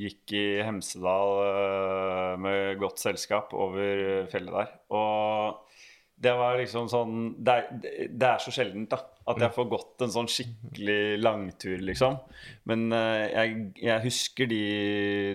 Gikk 0.00 0.34
i 0.34 0.46
Hemsedal 0.66 1.34
eh, 1.44 2.32
med 2.42 2.80
godt 2.82 3.02
selskap 3.02 3.54
over 3.54 4.26
fjellet 4.32 4.56
der. 4.56 4.72
Og 4.94 5.60
det 6.24 6.32
var 6.38 6.56
liksom 6.60 6.86
sånn 6.90 7.14
Det 7.42 7.54
er, 7.54 8.08
det 8.08 8.28
er 8.28 8.42
så 8.42 8.52
sjeldent 8.54 8.92
da 8.94 9.00
at 9.24 9.40
jeg 9.40 9.54
får 9.54 9.68
gått 9.72 10.02
en 10.04 10.10
sånn 10.12 10.26
skikkelig 10.28 11.16
langtur, 11.16 11.78
liksom. 11.80 12.18
Men 12.68 12.82
eh, 12.92 13.22
jeg, 13.30 13.54
jeg 13.80 14.02
husker 14.04 14.50
de, 14.50 14.58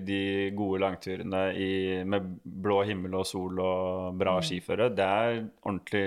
de 0.06 0.20
gode 0.58 0.84
langturene 0.84 1.42
i, 1.58 1.72
med 2.06 2.28
blå 2.44 2.84
himmel 2.86 3.18
og 3.18 3.26
sol 3.26 3.58
og 3.64 4.20
bra 4.20 4.36
skiføre. 4.46 4.92
Det 4.94 5.08
er 5.08 5.40
ordentlig 5.64 6.06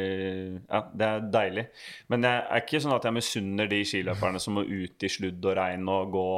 Ja, 0.68 0.84
det 0.94 1.08
er 1.08 1.28
deilig. 1.34 1.66
Men 2.14 2.28
jeg 2.28 2.44
er 2.44 2.62
ikke 2.62 2.82
sånn 2.84 2.94
at 2.94 3.08
jeg 3.08 3.18
misunner 3.18 3.70
de 3.74 3.82
skiløperne 3.88 4.42
som 4.42 4.60
må 4.60 4.62
ut 4.62 5.02
i 5.02 5.10
sludd 5.10 5.42
og 5.42 5.58
regn 5.58 5.90
og 5.90 6.14
gå 6.14 6.28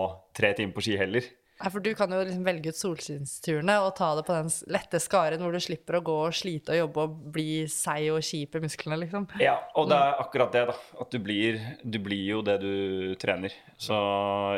tre 0.41 0.55
timer 0.57 0.73
på 0.79 0.89
ski 0.89 0.97
heller. 1.01 1.29
Nei, 1.55 1.71
for 1.71 1.85
du 1.85 1.93
kan 1.95 2.11
jo 2.11 2.19
liksom 2.19 2.47
velge 2.47 2.73
ut 2.75 2.79
solskinnsturene 2.79 3.77
og 3.85 3.93
ta 3.95 4.09
det 4.19 4.25
på 4.27 4.35
den 4.35 4.49
lette 4.75 4.99
skaren 4.99 5.43
hvor 5.45 5.55
du 5.55 5.61
slipper 5.63 6.01
å 6.01 6.03
gå 6.03 6.17
og 6.25 6.35
slite 6.35 6.75
og 6.75 6.81
jobbe 6.81 7.05
og 7.05 7.21
bli 7.37 7.47
seig 7.71 8.09
og 8.11 8.25
kjip 8.27 8.59
i 8.59 8.63
musklene, 8.65 8.99
liksom. 9.05 9.29
Ja, 9.39 9.55
og 9.79 9.87
det 9.93 10.01
er 10.03 10.19
akkurat 10.25 10.51
det, 10.57 10.65
da. 10.73 10.75
At 11.05 11.15
du 11.15 11.21
blir, 11.23 11.61
du 11.87 12.01
blir 12.03 12.25
jo 12.33 12.41
det 12.47 12.57
du 12.65 13.15
trener. 13.23 13.55
Så 13.79 13.95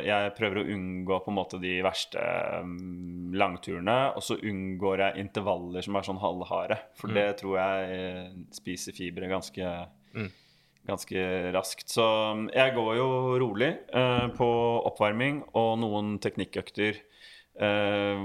jeg 0.06 0.32
prøver 0.38 0.62
å 0.62 0.66
unngå 0.72 1.20
på 1.20 1.32
en 1.34 1.36
måte 1.36 1.60
de 1.60 1.74
verste 1.84 2.22
mm, 2.64 3.36
langturene. 3.36 3.98
Og 4.16 4.24
så 4.24 4.38
unngår 4.40 5.04
jeg 5.04 5.26
intervaller 5.26 5.84
som 5.84 6.00
er 6.00 6.08
sånn 6.08 6.22
halvharde. 6.24 6.80
For 6.96 7.12
det 7.12 7.28
tror 7.42 7.60
jeg 7.60 8.00
eh, 8.00 8.34
spiser 8.56 8.96
fibre 8.96 9.28
ganske, 9.30 9.76
ganske 10.88 11.26
raskt. 11.54 11.88
Så 11.92 12.04
mm, 12.36 12.46
jeg 12.54 12.74
går 12.76 12.92
jo 12.98 13.08
rolig 13.42 13.72
eh, 13.92 14.26
på 14.36 14.48
oppvarming 14.90 15.42
og 15.58 15.76
noen 15.82 16.16
teknikkøkter. 16.22 17.02
eh, 17.56 18.24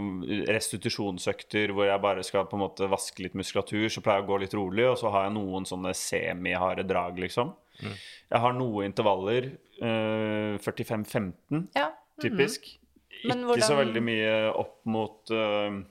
restitusjonsøkter 0.52 1.72
hvor 1.76 1.88
jeg 1.88 2.04
bare 2.04 2.24
skal 2.28 2.48
på 2.50 2.58
en 2.58 2.66
måte 2.66 2.90
vaske 2.92 3.24
litt 3.24 3.36
muskulatur, 3.40 3.88
så 3.90 4.04
pleier 4.04 4.22
jeg 4.22 4.28
å 4.28 4.32
gå 4.34 4.40
litt 4.44 4.56
rolig. 4.58 4.86
Og 4.92 4.98
så 5.00 5.12
har 5.14 5.28
jeg 5.28 5.36
noen 5.38 5.68
sånne 5.70 5.94
semiharde 5.98 6.86
drag, 6.90 7.20
liksom. 7.26 7.54
Jeg 7.82 8.40
har 8.44 8.54
noe 8.54 8.86
intervaller. 8.86 9.52
eh, 9.82 10.58
45-15, 10.62 11.68
Ja. 11.76 11.90
typisk. 12.22 12.78
Men 13.26 13.44
Ikke 13.50 13.66
så 13.66 13.76
veldig 13.78 14.02
mye 14.02 14.36
opp 14.58 14.86
mot 14.90 15.30
uh, 15.36 15.82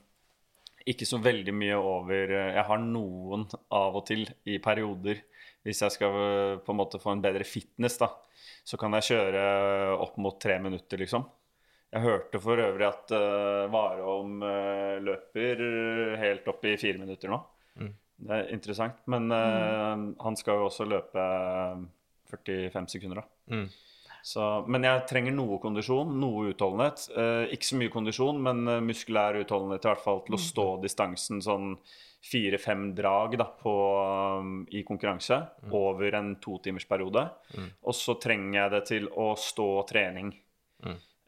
Ikke 0.87 1.07
så 1.07 1.19
veldig 1.23 1.53
mye 1.55 1.77
over 1.77 2.33
uh, 2.33 2.55
Jeg 2.57 2.65
har 2.67 2.79
noen 2.83 3.45
av 3.71 3.99
og 4.01 4.07
til 4.09 4.25
i 4.47 4.57
perioder. 4.59 5.21
Hvis 5.67 5.83
jeg 5.85 5.95
skal 5.97 6.17
eh, 6.23 6.57
på 6.65 6.73
en 6.73 6.81
måte 6.81 7.01
få 7.03 7.15
en 7.15 7.25
bedre 7.25 7.45
fitness, 7.45 7.99
da, 8.01 8.11
så 8.65 8.81
kan 8.81 8.97
jeg 8.99 9.11
kjøre 9.13 9.45
opp 10.01 10.17
mot 10.23 10.41
tre 10.41 10.59
minutter, 10.63 11.01
liksom. 11.01 11.29
Jeg 11.91 12.05
hørte 12.05 12.39
for 12.39 12.61
øvrig 12.63 12.87
at 12.87 13.11
uh, 13.19 13.67
Warholm 13.73 14.45
uh, 14.47 15.01
løper 15.03 15.59
helt 16.21 16.47
opp 16.53 16.63
i 16.71 16.77
fire 16.79 17.01
minutter 17.03 17.33
nå. 17.33 17.41
Det 18.21 18.37
er 18.37 18.51
interessant. 18.55 18.99
Men 19.11 19.31
eh, 19.33 20.03
han 20.25 20.37
skal 20.39 20.61
jo 20.61 20.69
også 20.69 20.87
løpe 20.89 21.27
45 22.31 22.93
sekunder, 22.95 23.23
da. 23.23 23.55
Mm. 23.55 23.69
Så, 24.23 24.67
men 24.69 24.85
jeg 24.85 25.07
trenger 25.09 25.33
noe 25.33 25.59
kondisjon, 25.63 26.13
noe 26.21 26.51
utholdenhet. 26.53 27.07
Eh, 27.17 27.55
ikke 27.57 27.69
så 27.71 27.79
mye 27.81 27.93
kondisjon, 27.93 28.41
men 28.45 28.63
eh, 28.69 28.81
muskulær 28.85 29.39
utholdenhet 29.41 29.85
i 29.87 29.91
hvert 29.93 30.05
fall 30.05 30.23
til 30.27 30.37
å 30.37 30.43
stå 30.45 30.67
distansen 30.85 31.41
sånn 31.45 31.75
fire-fem 32.31 32.91
drag 32.95 33.39
da, 33.41 33.47
på, 33.63 33.73
um, 34.43 34.67
i 34.77 34.83
konkurranse 34.85 35.39
over 35.73 36.19
en 36.19 36.35
totimersperiode. 36.37 37.23
Og 37.81 37.97
så 37.97 38.19
trenger 38.21 38.59
jeg 38.59 38.73
det 38.75 38.81
til 38.91 39.07
å 39.09 39.31
stå 39.41 39.69
trening. 39.89 40.29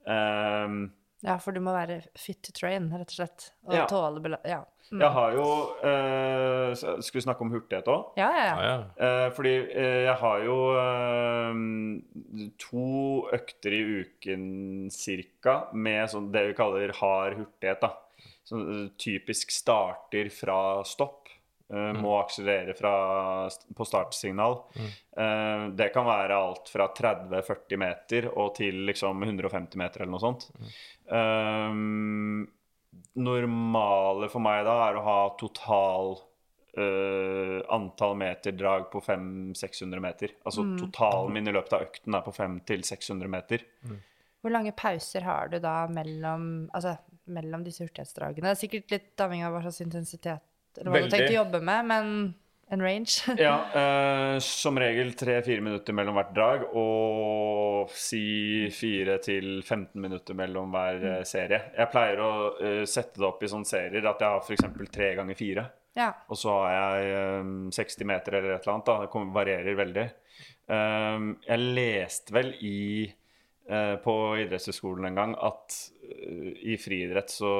Um, 0.04 0.82
ja, 1.22 1.38
for 1.40 1.54
du 1.54 1.62
må 1.64 1.72
være 1.72 2.00
fit 2.18 2.42
to 2.44 2.52
train, 2.56 2.90
rett 2.92 3.08
og 3.08 3.18
slett. 3.22 3.48
Og 3.64 3.74
Ja. 3.78 3.86
tåle. 3.88 4.38
Ja. 4.44 4.64
Mm. 4.92 5.00
jeg 5.00 5.10
har 5.16 5.32
jo 5.38 5.44
eh, 5.88 6.74
Skal 7.00 7.16
vi 7.18 7.22
snakke 7.24 7.40
om 7.46 7.50
hurtighet 7.54 7.86
òg? 7.88 8.10
Ja, 8.20 8.28
ja, 8.36 8.50
Ja. 8.66 8.74
Eh, 9.06 9.28
fordi 9.32 9.54
eh, 9.72 10.02
jeg 10.04 10.16
har 10.20 10.44
jo 10.44 10.56
eh, 10.82 12.52
to 12.60 12.84
økter 13.32 13.72
i 13.72 13.82
uken 14.04 14.44
cirka 14.92 15.56
med 15.72 16.10
sånn 16.12 16.30
det 16.34 16.44
vi 16.50 16.56
kaller 16.58 16.92
hard 17.00 17.38
hurtighet. 17.40 17.80
da. 17.86 17.94
Sånn 18.44 18.68
eh, 18.68 18.86
typisk 19.00 19.50
starter 19.54 20.28
fra 20.34 20.60
stopp. 20.84 21.28
eh, 21.72 21.92
Må 21.96 22.18
akselerere 22.20 22.74
fra, 22.76 22.92
på 23.48 23.84
startsignal. 23.88 24.58
Eh, 25.16 25.68
det 25.78 25.88
kan 25.94 26.04
være 26.04 26.36
alt 26.36 26.68
fra 26.68 26.90
30-40 26.92 27.78
meter 27.80 28.28
og 28.36 28.54
til 28.58 28.82
liksom 28.90 29.22
150 29.24 29.78
meter 29.80 30.02
eller 30.04 30.12
noe 30.12 30.20
sånt. 30.20 30.50
Eh, 31.08 31.72
normale 33.14 34.28
for 34.32 34.44
meg 34.44 34.64
da 34.66 34.76
er 34.88 34.98
å 34.98 35.04
ha 35.06 35.18
total 35.40 36.14
uh, 36.78 37.58
antall 37.74 38.16
meter 38.20 38.54
drag 38.56 38.88
på 38.92 39.02
500-600 39.04 40.04
meter. 40.04 40.36
Altså 40.44 40.64
totalen 40.80 41.34
min 41.36 41.50
i 41.50 41.54
løpet 41.54 41.76
av 41.76 41.86
økten 41.88 42.16
er 42.16 42.24
på 42.24 42.34
500-600 42.36 43.32
meter. 43.32 43.66
Hvor 44.42 44.54
lange 44.54 44.74
pauser 44.74 45.26
har 45.26 45.52
du 45.52 45.60
da 45.62 45.84
mellom, 45.92 46.46
altså, 46.74 46.96
mellom 47.30 47.64
disse 47.66 47.84
hurtighetsdragene? 47.84 48.56
Sikkert 48.58 48.90
litt 48.90 49.22
avhengig 49.22 49.46
av 49.46 49.56
hva 49.56 49.64
slags 49.66 49.84
intensitet 49.84 50.80
eller 50.80 50.88
hva 50.88 51.02
du 51.02 51.04
Veldig. 51.04 51.12
tenkte 51.12 51.34
å 51.34 51.40
jobbe 51.42 51.60
med, 51.68 51.88
men 51.90 52.06
en 52.72 52.82
range. 52.82 53.20
Ja, 53.42 53.54
eh, 53.76 54.38
som 54.44 54.78
regel 54.80 55.12
3-4 55.18 55.60
minutter 55.60 55.96
mellom 55.96 56.16
hvert 56.16 56.32
drag, 56.36 56.64
og 56.78 57.92
si 57.98 58.22
4 58.72 59.18
til 59.24 59.48
15 59.62 60.00
minutter 60.00 60.36
mellom 60.38 60.72
hver 60.72 61.04
eh, 61.18 61.22
serie. 61.28 61.60
Jeg 61.76 61.90
pleier 61.92 62.22
å 62.24 62.32
eh, 62.62 62.82
sette 62.88 63.20
det 63.20 63.28
opp 63.28 63.42
i 63.44 63.50
sånne 63.52 63.68
serier 63.68 64.08
at 64.08 64.24
jeg 64.24 64.34
har 64.36 64.42
f.eks. 64.42 64.66
3 64.96 65.12
ganger 65.20 65.38
4. 65.38 65.66
ja. 66.00 66.10
Og 66.32 66.38
så 66.40 66.54
har 66.56 66.72
jeg 67.02 67.42
um, 67.44 67.54
60 67.74 68.08
meter 68.08 68.38
eller 68.38 68.54
et 68.56 68.64
eller 68.64 68.74
annet. 68.78 68.86
Da. 68.88 69.00
Det 69.04 69.12
kommer- 69.12 69.34
varierer 69.36 69.76
veldig. 69.76 70.06
Um, 70.72 71.32
jeg 71.44 71.58
leste 71.76 72.32
vel 72.32 72.54
i 72.64 72.78
eh, 73.68 73.96
på 74.00 74.14
idrettshøyskolen 74.46 75.10
en 75.10 75.18
gang 75.18 75.34
at 75.44 75.76
eh, 76.08 76.52
i 76.72 76.78
friidrett 76.80 77.30
så 77.34 77.52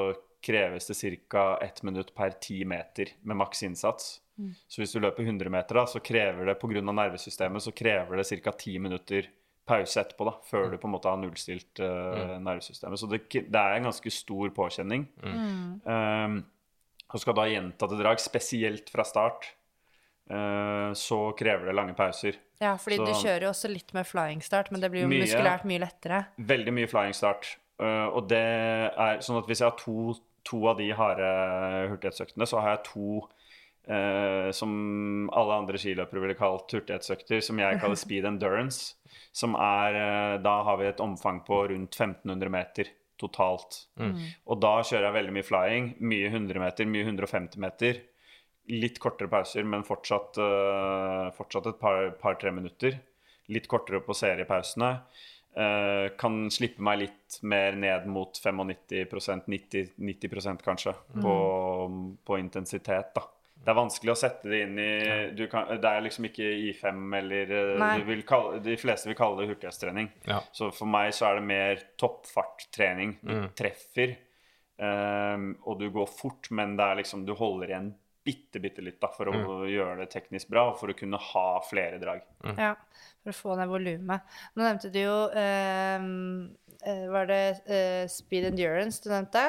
kreves 0.42 0.88
det 0.88 1.16
ca. 1.28 1.58
ett 1.62 1.82
minutt 1.86 2.14
per 2.16 2.38
ti 2.42 2.64
meter 2.64 3.12
med 3.22 3.36
maks 3.42 3.62
innsats. 3.68 4.21
Så 4.68 4.80
hvis 4.82 4.94
du 4.94 5.00
løper 5.02 5.26
100 5.26 5.52
meter, 5.52 5.78
da, 5.78 5.86
så 5.86 6.00
krever 6.04 6.48
det 6.48 6.58
pga. 6.60 6.82
nervesystemet 6.88 7.64
så 7.64 7.72
krever 7.76 8.20
det 8.20 8.26
ca. 8.42 8.52
10 8.52 8.78
minutter 8.82 9.28
pause 9.68 10.00
etterpå, 10.02 10.26
da, 10.26 10.34
før 10.48 10.72
du 10.72 10.78
på 10.80 10.88
en 10.88 10.94
måte 10.96 11.10
har 11.10 11.18
nullstilt 11.20 11.82
eh, 11.82 12.36
nervesystemet. 12.42 12.98
Så 12.98 13.08
det, 13.10 13.22
det 13.30 13.60
er 13.60 13.76
en 13.76 13.88
ganske 13.88 14.12
stor 14.14 14.50
påkjenning. 14.56 15.06
Um, 15.22 16.40
og 17.12 17.22
skal 17.22 17.36
da 17.36 17.46
gjentatte 17.50 17.98
drag, 18.00 18.22
spesielt 18.22 18.90
fra 18.90 19.04
start, 19.06 19.52
uh, 20.32 20.90
så 20.98 21.20
krever 21.38 21.70
det 21.70 21.76
lange 21.78 21.94
pauser. 21.98 22.40
ja, 22.62 22.74
fordi 22.80 22.98
du 23.04 23.12
kjører 23.12 23.46
jo 23.46 23.52
også 23.52 23.70
litt 23.70 23.94
med 23.94 24.08
flying 24.08 24.42
start, 24.42 24.72
men 24.72 24.82
det 24.82 24.90
blir 24.92 25.04
jo 25.04 25.12
Mye. 25.12 25.26
muskulært 25.26 25.68
mye 25.68 25.84
lettere. 25.84 26.24
Veldig 26.52 26.74
mye 26.80 26.90
flying 26.90 27.14
start. 27.16 27.54
Uh, 27.82 28.08
og 28.10 28.26
det 28.32 28.42
er 28.42 29.22
sånn 29.22 29.38
at 29.38 29.46
hvis 29.50 29.62
jeg 29.62 29.70
har 29.70 29.78
to, 29.78 30.16
to 30.48 30.64
av 30.72 30.80
de 30.80 30.90
harde 30.96 31.30
hurtighetsøktene, 31.92 32.48
så 32.50 32.64
har 32.64 32.76
jeg 32.76 32.84
to 32.90 33.22
eh, 33.86 34.50
som 34.54 34.72
alle 35.32 35.58
andre 35.62 35.80
skiløpere 35.80 36.22
ville 36.22 36.38
kalt 36.38 36.72
hurtighetsøkter, 36.72 37.42
som 37.44 37.60
jeg 37.62 37.80
kaller 37.82 38.00
speed 38.04 38.28
endurance. 38.28 38.96
Som 39.32 39.56
er 39.56 39.96
uh, 39.96 40.34
Da 40.44 40.58
har 40.66 40.76
vi 40.80 40.88
et 40.90 41.00
omfang 41.00 41.40
på 41.46 41.62
rundt 41.70 41.96
1500 41.96 42.52
meter 42.52 42.90
totalt. 43.20 43.86
Og 44.50 44.58
da 44.60 44.72
kjører 44.82 45.08
jeg 45.08 45.16
veldig 45.16 45.34
mye 45.36 45.46
flying. 45.46 45.90
Mye 46.04 46.28
100 46.28 46.60
meter, 46.60 46.88
mye 46.90 47.06
150 47.06 47.62
meter. 47.62 48.00
Litt 48.72 49.00
kortere 49.02 49.30
pauser, 49.32 49.64
men 49.68 49.86
fortsatt, 49.86 50.40
uh, 50.42 51.28
fortsatt 51.36 51.70
et 51.72 51.80
par-tre 51.80 52.18
par, 52.20 52.56
minutter. 52.56 52.98
Litt 53.52 53.68
kortere 53.70 54.02
på 54.04 54.16
seriepausene. 54.16 54.96
Eh, 55.52 56.06
kan 56.16 56.46
slippe 56.48 56.80
meg 56.80 57.02
litt 57.02 57.34
mer 57.44 57.74
ned 57.76 58.06
mot 58.08 58.38
95% 58.40 59.50
90, 59.52 59.90
90% 60.00 60.62
kanskje, 60.64 60.94
på, 61.12 61.34
på 62.24 62.38
intensitet. 62.40 63.12
da. 63.14 63.26
Det 63.62 63.70
er 63.70 63.78
vanskelig 63.78 64.12
å 64.12 64.18
sette 64.18 64.50
det 64.50 64.60
inn 64.64 64.78
i 64.82 64.90
du 65.38 65.44
kan, 65.50 65.68
Det 65.78 65.86
er 65.88 66.02
liksom 66.02 66.26
ikke 66.26 66.48
I5 66.72 67.16
eller 67.20 67.54
eh, 67.58 67.84
du 68.00 68.04
vil 68.08 68.24
kalle, 68.26 68.58
De 68.64 68.74
fleste 68.80 69.10
vil 69.10 69.18
kalle 69.18 69.42
det 69.42 69.52
hurtighetstrening. 69.52 70.10
Ja. 70.26 70.40
Så 70.54 70.72
for 70.74 70.90
meg 70.90 71.12
så 71.14 71.28
er 71.28 71.38
det 71.38 71.46
mer 71.46 71.82
toppfarttrening. 72.00 73.16
Du 73.22 73.34
treffer, 73.58 74.16
um, 74.82 75.52
og 75.62 75.78
du 75.78 75.88
går 75.94 76.10
fort, 76.10 76.50
men 76.50 76.74
det 76.78 76.88
er 76.88 77.02
liksom 77.02 77.26
du 77.28 77.36
holder 77.38 77.74
igjen 77.74 77.92
bitte, 78.22 78.60
bitte 78.62 78.82
litt 78.84 79.00
da, 79.02 79.10
for 79.14 79.30
å 79.32 79.54
gjøre 79.66 80.02
det 80.02 80.10
teknisk 80.12 80.50
bra, 80.52 80.68
og 80.70 80.78
for 80.78 80.92
å 80.92 80.96
kunne 80.96 81.18
ha 81.18 81.46
flere 81.66 81.98
drag. 82.02 82.22
Ja, 82.54 82.74
for 83.22 83.32
å 83.32 83.38
få 83.38 83.56
ned 83.58 83.70
volumet. 83.70 84.38
Nå 84.54 84.62
nevnte 84.62 84.92
du 84.94 85.00
jo 85.00 85.16
ehm, 85.38 86.52
eh, 86.86 87.04
Var 87.10 87.28
det 87.30 87.42
uh, 87.66 88.04
speed 88.10 88.52
endurance 88.52 89.02
du 89.02 89.10
nevnte? 89.10 89.42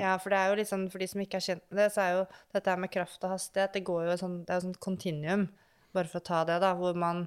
Ja, 0.00 0.16
for 0.22 0.34
det 0.34 0.38
er 0.40 0.50
jo 0.50 0.58
litt 0.58 0.70
sånn, 0.70 0.88
for 0.92 1.02
de 1.02 1.08
som 1.10 1.22
ikke 1.22 1.38
er 1.38 1.46
kjent 1.46 1.64
med 1.70 1.80
det, 1.80 1.90
så 1.94 2.02
er 2.02 2.14
jo 2.16 2.24
dette 2.56 2.76
med 2.82 2.92
kraft 2.92 3.22
og 3.22 3.34
hastighet 3.36 3.76
Det 3.76 3.84
går 3.86 4.08
jo 4.10 4.16
sånn, 4.22 4.38
det 4.44 4.52
er 4.52 4.60
jo 4.60 4.66
sånn 4.68 4.80
kontinuum, 4.86 5.46
bare 5.96 6.10
for 6.10 6.20
å 6.20 6.26
ta 6.26 6.42
det, 6.48 6.58
da, 6.64 6.72
hvor 6.78 6.98
man 6.98 7.26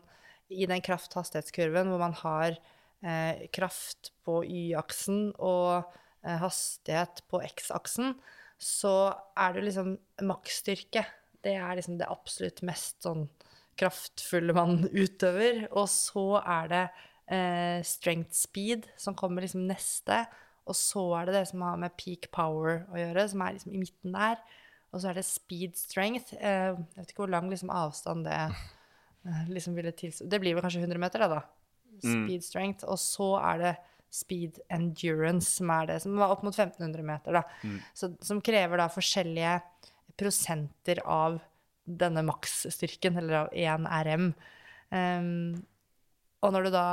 i 0.50 0.66
den 0.70 0.82
kraft-hastighetskurven 0.82 1.92
hvor 1.92 2.02
man 2.02 2.16
har 2.24 2.58
eh, 3.06 3.46
kraft 3.54 4.12
på 4.26 4.42
Y-aksen 4.44 5.30
og 5.38 5.86
eh, 6.26 6.38
hastighet 6.42 7.24
på 7.30 7.42
X-aksen, 7.46 8.16
så 8.60 8.96
er 9.40 9.54
det 9.54 9.62
jo 9.62 9.68
liksom 9.70 9.92
maksstyrke. 10.28 11.06
Det 11.46 11.56
er 11.56 11.78
liksom 11.78 12.00
det 12.00 12.10
absolutt 12.12 12.64
mest 12.68 13.06
sånn 13.06 13.28
kraftfulle 13.80 14.56
man 14.58 14.84
utøver. 15.04 15.68
Og 15.72 15.88
så 15.92 16.26
er 16.42 16.74
det 16.74 16.84
eh, 17.32 17.80
strength 17.88 18.36
speed 18.36 18.90
som 19.00 19.18
kommer 19.18 19.46
liksom 19.46 19.68
neste. 19.70 20.26
Og 20.70 20.78
så 20.78 21.04
er 21.20 21.28
det 21.28 21.38
det 21.40 21.46
som 21.52 21.64
har 21.66 21.78
med 21.82 21.96
peak 22.00 22.30
power 22.36 22.84
å 22.94 23.00
gjøre, 23.00 23.28
som 23.32 23.44
er 23.44 23.56
liksom 23.56 23.76
i 23.76 23.82
midten 23.82 24.16
der. 24.16 24.42
Og 24.90 25.02
så 25.02 25.12
er 25.12 25.20
det 25.20 25.26
speed 25.28 25.78
strength. 25.78 26.34
Eh, 26.38 26.72
jeg 26.74 27.02
vet 27.02 27.14
ikke 27.14 27.26
hvor 27.26 27.34
lang 27.34 27.50
liksom 27.52 27.72
avstand 27.74 28.26
det 28.30 28.40
eh, 28.40 29.50
liksom 29.52 29.78
ville 29.78 29.94
tilstå 29.94 30.26
Det 30.30 30.40
blir 30.42 30.58
vel 30.58 30.66
kanskje 30.66 30.82
100 30.86 31.02
meter, 31.02 31.26
da. 31.26 31.40
da. 31.40 32.00
Speed 32.02 32.46
strength. 32.46 32.88
Og 32.90 32.98
så 33.02 33.32
er 33.42 33.64
det 33.64 33.76
speed 34.14 34.58
endurance, 34.74 35.52
som 35.60 35.70
er 35.74 35.92
det 35.92 36.00
som 36.06 36.18
var 36.18 36.34
opp 36.34 36.42
mot 36.46 36.56
1500 36.56 37.06
meter, 37.06 37.38
da. 37.38 37.44
Så, 37.94 38.14
som 38.26 38.42
krever 38.42 38.82
da 38.82 38.90
forskjellige 38.90 39.60
prosenter 40.20 41.02
av 41.06 41.38
denne 41.90 42.24
maksstyrken, 42.26 43.18
eller 43.22 43.44
av 43.44 43.54
1 43.54 43.86
RM. 44.10 44.32
Um, 44.90 45.62
og 46.42 46.54
når 46.56 46.68
du 46.68 46.72
da 46.74 46.88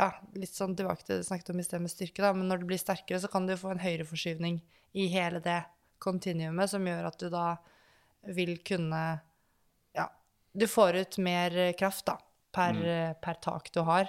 ja, 0.00 0.08
litt 0.38 0.54
sånn 0.54 0.72
tilbake 0.78 1.04
til 1.04 1.16
det 1.18 1.24
du 1.24 1.28
snakket 1.28 1.52
om 1.52 1.60
i 1.60 1.66
sted 1.66 1.82
med 1.84 1.92
styrke, 1.92 2.22
da, 2.24 2.32
men 2.36 2.48
når 2.48 2.62
du 2.62 2.70
blir 2.70 2.80
sterkere, 2.80 3.20
så 3.20 3.28
kan 3.28 3.48
du 3.48 3.56
få 3.60 3.74
en 3.74 3.82
høyreforskyvning 3.82 4.60
i 4.96 5.06
hele 5.12 5.42
det 5.44 5.60
kontinuumet, 6.00 6.72
som 6.72 6.86
gjør 6.88 7.10
at 7.10 7.20
du 7.20 7.28
da 7.32 7.48
vil 8.36 8.56
kunne 8.66 9.02
Ja, 9.96 10.06
du 10.56 10.66
får 10.70 10.96
ut 11.02 11.20
mer 11.22 11.56
kraft, 11.78 12.06
da, 12.08 12.16
per, 12.54 12.80
per 13.20 13.40
tak 13.44 13.68
du 13.74 13.82
har. 13.84 14.08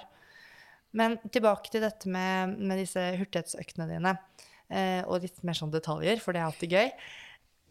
Men 0.96 1.16
tilbake 1.32 1.72
til 1.72 1.84
dette 1.84 2.08
med, 2.12 2.56
med 2.60 2.80
disse 2.80 3.02
hurtighetsøktene 3.18 3.88
dine, 3.88 4.14
eh, 4.68 5.00
og 5.04 5.24
litt 5.24 5.40
mer 5.46 5.56
sånn 5.56 5.72
detaljer, 5.72 6.20
for 6.20 6.32
det 6.32 6.42
er 6.42 6.48
alltid 6.48 6.76
gøy. 6.76 6.90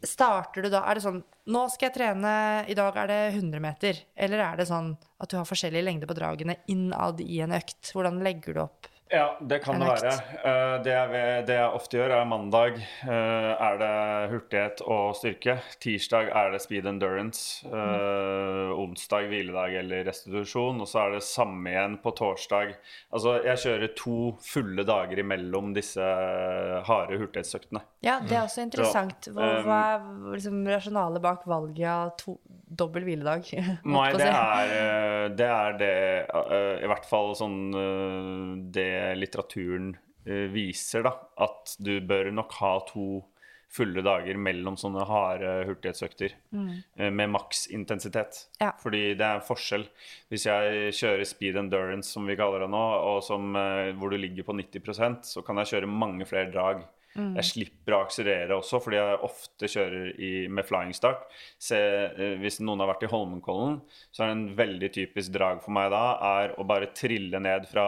Starter 0.02 0.66
du 0.66 0.72
da 0.74 0.84
Er 0.90 0.98
det 0.98 1.04
sånn 1.06 1.22
Nå 1.52 1.66
skal 1.74 1.90
jeg 1.90 1.96
trene, 1.96 2.32
i 2.70 2.76
dag 2.78 2.96
er 3.02 3.10
det 3.10 3.20
100 3.34 3.62
meter. 3.64 3.98
Eller 4.14 4.44
er 4.46 4.60
det 4.60 4.68
sånn 4.70 4.92
at 5.20 5.32
du 5.32 5.40
har 5.40 5.48
forskjellig 5.50 5.82
lengde 5.82 6.08
på 6.08 6.16
dragene 6.16 6.60
innad 6.70 7.20
i 7.26 7.40
en 7.42 7.56
økt? 7.58 7.90
Hvordan 7.96 8.22
legger 8.24 8.56
du 8.56 8.62
opp? 8.68 8.92
Ja, 9.12 9.38
det 9.42 9.60
kan 9.60 9.82
det 9.82 9.90
være. 9.90 10.12
Eh, 10.40 10.76
det, 10.86 10.92
jeg, 10.94 11.32
det 11.50 11.56
jeg 11.58 11.76
ofte 11.76 11.98
gjør, 12.00 12.14
er 12.16 12.30
mandag 12.32 12.78
eh, 12.80 13.50
er 13.52 13.80
det 13.82 13.96
hurtighet 14.32 14.84
og 14.86 15.18
styrke. 15.20 15.58
Tirsdag 15.84 16.32
er 16.32 16.54
det 16.54 16.62
speed 16.64 16.88
endurance. 16.88 17.66
Eh, 17.68 18.72
onsdag 18.92 19.30
hviledag 19.32 19.76
eller 19.82 20.06
restitusjon. 20.08 20.82
Og 20.84 20.90
så 20.90 21.06
er 21.06 21.16
det 21.16 21.24
samme 21.26 21.72
igjen 21.72 21.98
på 22.04 22.14
torsdag. 22.18 22.76
Altså, 23.12 23.38
jeg 23.46 23.64
kjører 23.66 23.94
to 23.98 24.18
fulle 24.44 24.86
dager 24.88 25.24
imellom 25.24 25.74
disse 25.76 26.12
harde 26.88 27.20
hurtighetsøktene. 27.20 27.84
Ja, 28.06 28.20
det 28.26 28.36
er 28.36 28.44
også 28.46 28.66
interessant. 28.66 29.32
Hva, 29.32 29.48
um, 29.48 29.66
hva 29.68 29.80
er 29.96 30.06
liksom 30.36 30.62
rasjonalet 30.68 31.24
bak 31.24 31.48
valget 31.50 31.88
av 31.92 32.14
to, 32.20 32.38
dobbel 32.52 33.06
hviledag? 33.08 33.50
Nei, 33.96 34.08
det 34.18 34.30
er, 34.30 34.76
eh, 34.78 35.26
det 35.38 35.50
er 35.50 35.76
det 35.82 35.96
eh, 36.28 36.86
I 36.86 36.90
hvert 36.92 37.10
fall 37.10 37.36
sånn 37.38 37.60
eh, 37.78 38.56
det 38.74 38.92
litteraturen 39.20 39.94
eh, 40.26 40.48
viser, 40.54 41.06
da. 41.08 41.16
At 41.42 41.76
du 41.80 41.98
bør 42.06 42.32
nok 42.36 42.58
ha 42.62 42.78
to 42.90 43.08
fulle 43.72 44.04
dager 44.04 44.40
mellom 44.40 44.76
sånne 44.80 45.06
harde 45.08 45.52
hurtighetsøkter 45.70 46.36
mm. 46.52 46.72
med 47.16 47.32
maks 47.32 47.66
intensitet. 47.72 48.46
Mm. 48.58 48.64
Ja. 48.66 48.72
Fordi 48.82 49.04
det 49.20 49.28
er 49.28 49.44
forskjell. 49.48 49.86
Hvis 50.32 50.48
jeg 50.50 50.96
kjører 50.98 51.28
speed 51.28 51.60
endurance, 51.62 52.12
som 52.12 52.28
vi 52.28 52.38
kaller 52.40 52.66
det 52.66 52.72
nå, 52.74 52.86
og 53.12 53.22
som, 53.26 53.54
eh, 53.56 53.92
hvor 53.96 54.12
du 54.12 54.20
ligger 54.20 54.48
på 54.48 54.56
90% 54.58 55.32
så 55.32 55.44
kan 55.46 55.62
jeg 55.62 55.76
kjøre 55.76 55.92
mange 55.92 56.28
flere 56.28 56.52
drag. 56.52 56.84
Mm. 57.12 57.34
Jeg 57.36 57.48
slipper 57.48 57.96
å 57.96 58.02
akselerere 58.06 58.56
også, 58.56 58.80
fordi 58.84 59.00
jeg 59.00 59.20
ofte 59.28 59.70
kjører 59.72 60.12
i, 60.16 60.32
med 60.52 60.68
flying 60.68 60.94
start. 60.96 61.26
Se, 61.60 61.80
eh, 61.80 62.36
hvis 62.40 62.62
noen 62.64 62.84
har 62.84 62.92
vært 62.92 63.06
i 63.08 63.12
Holmenkollen, 63.12 63.80
så 64.12 64.24
er 64.24 64.32
det 64.32 64.38
en 64.38 64.58
veldig 64.60 64.92
typisk 64.96 65.36
drag 65.36 65.64
for 65.64 65.76
meg 65.76 65.92
da 65.92 66.04
er 66.32 66.56
å 66.60 66.68
bare 66.68 66.92
trille 66.96 67.40
ned 67.44 67.68
fra 67.72 67.88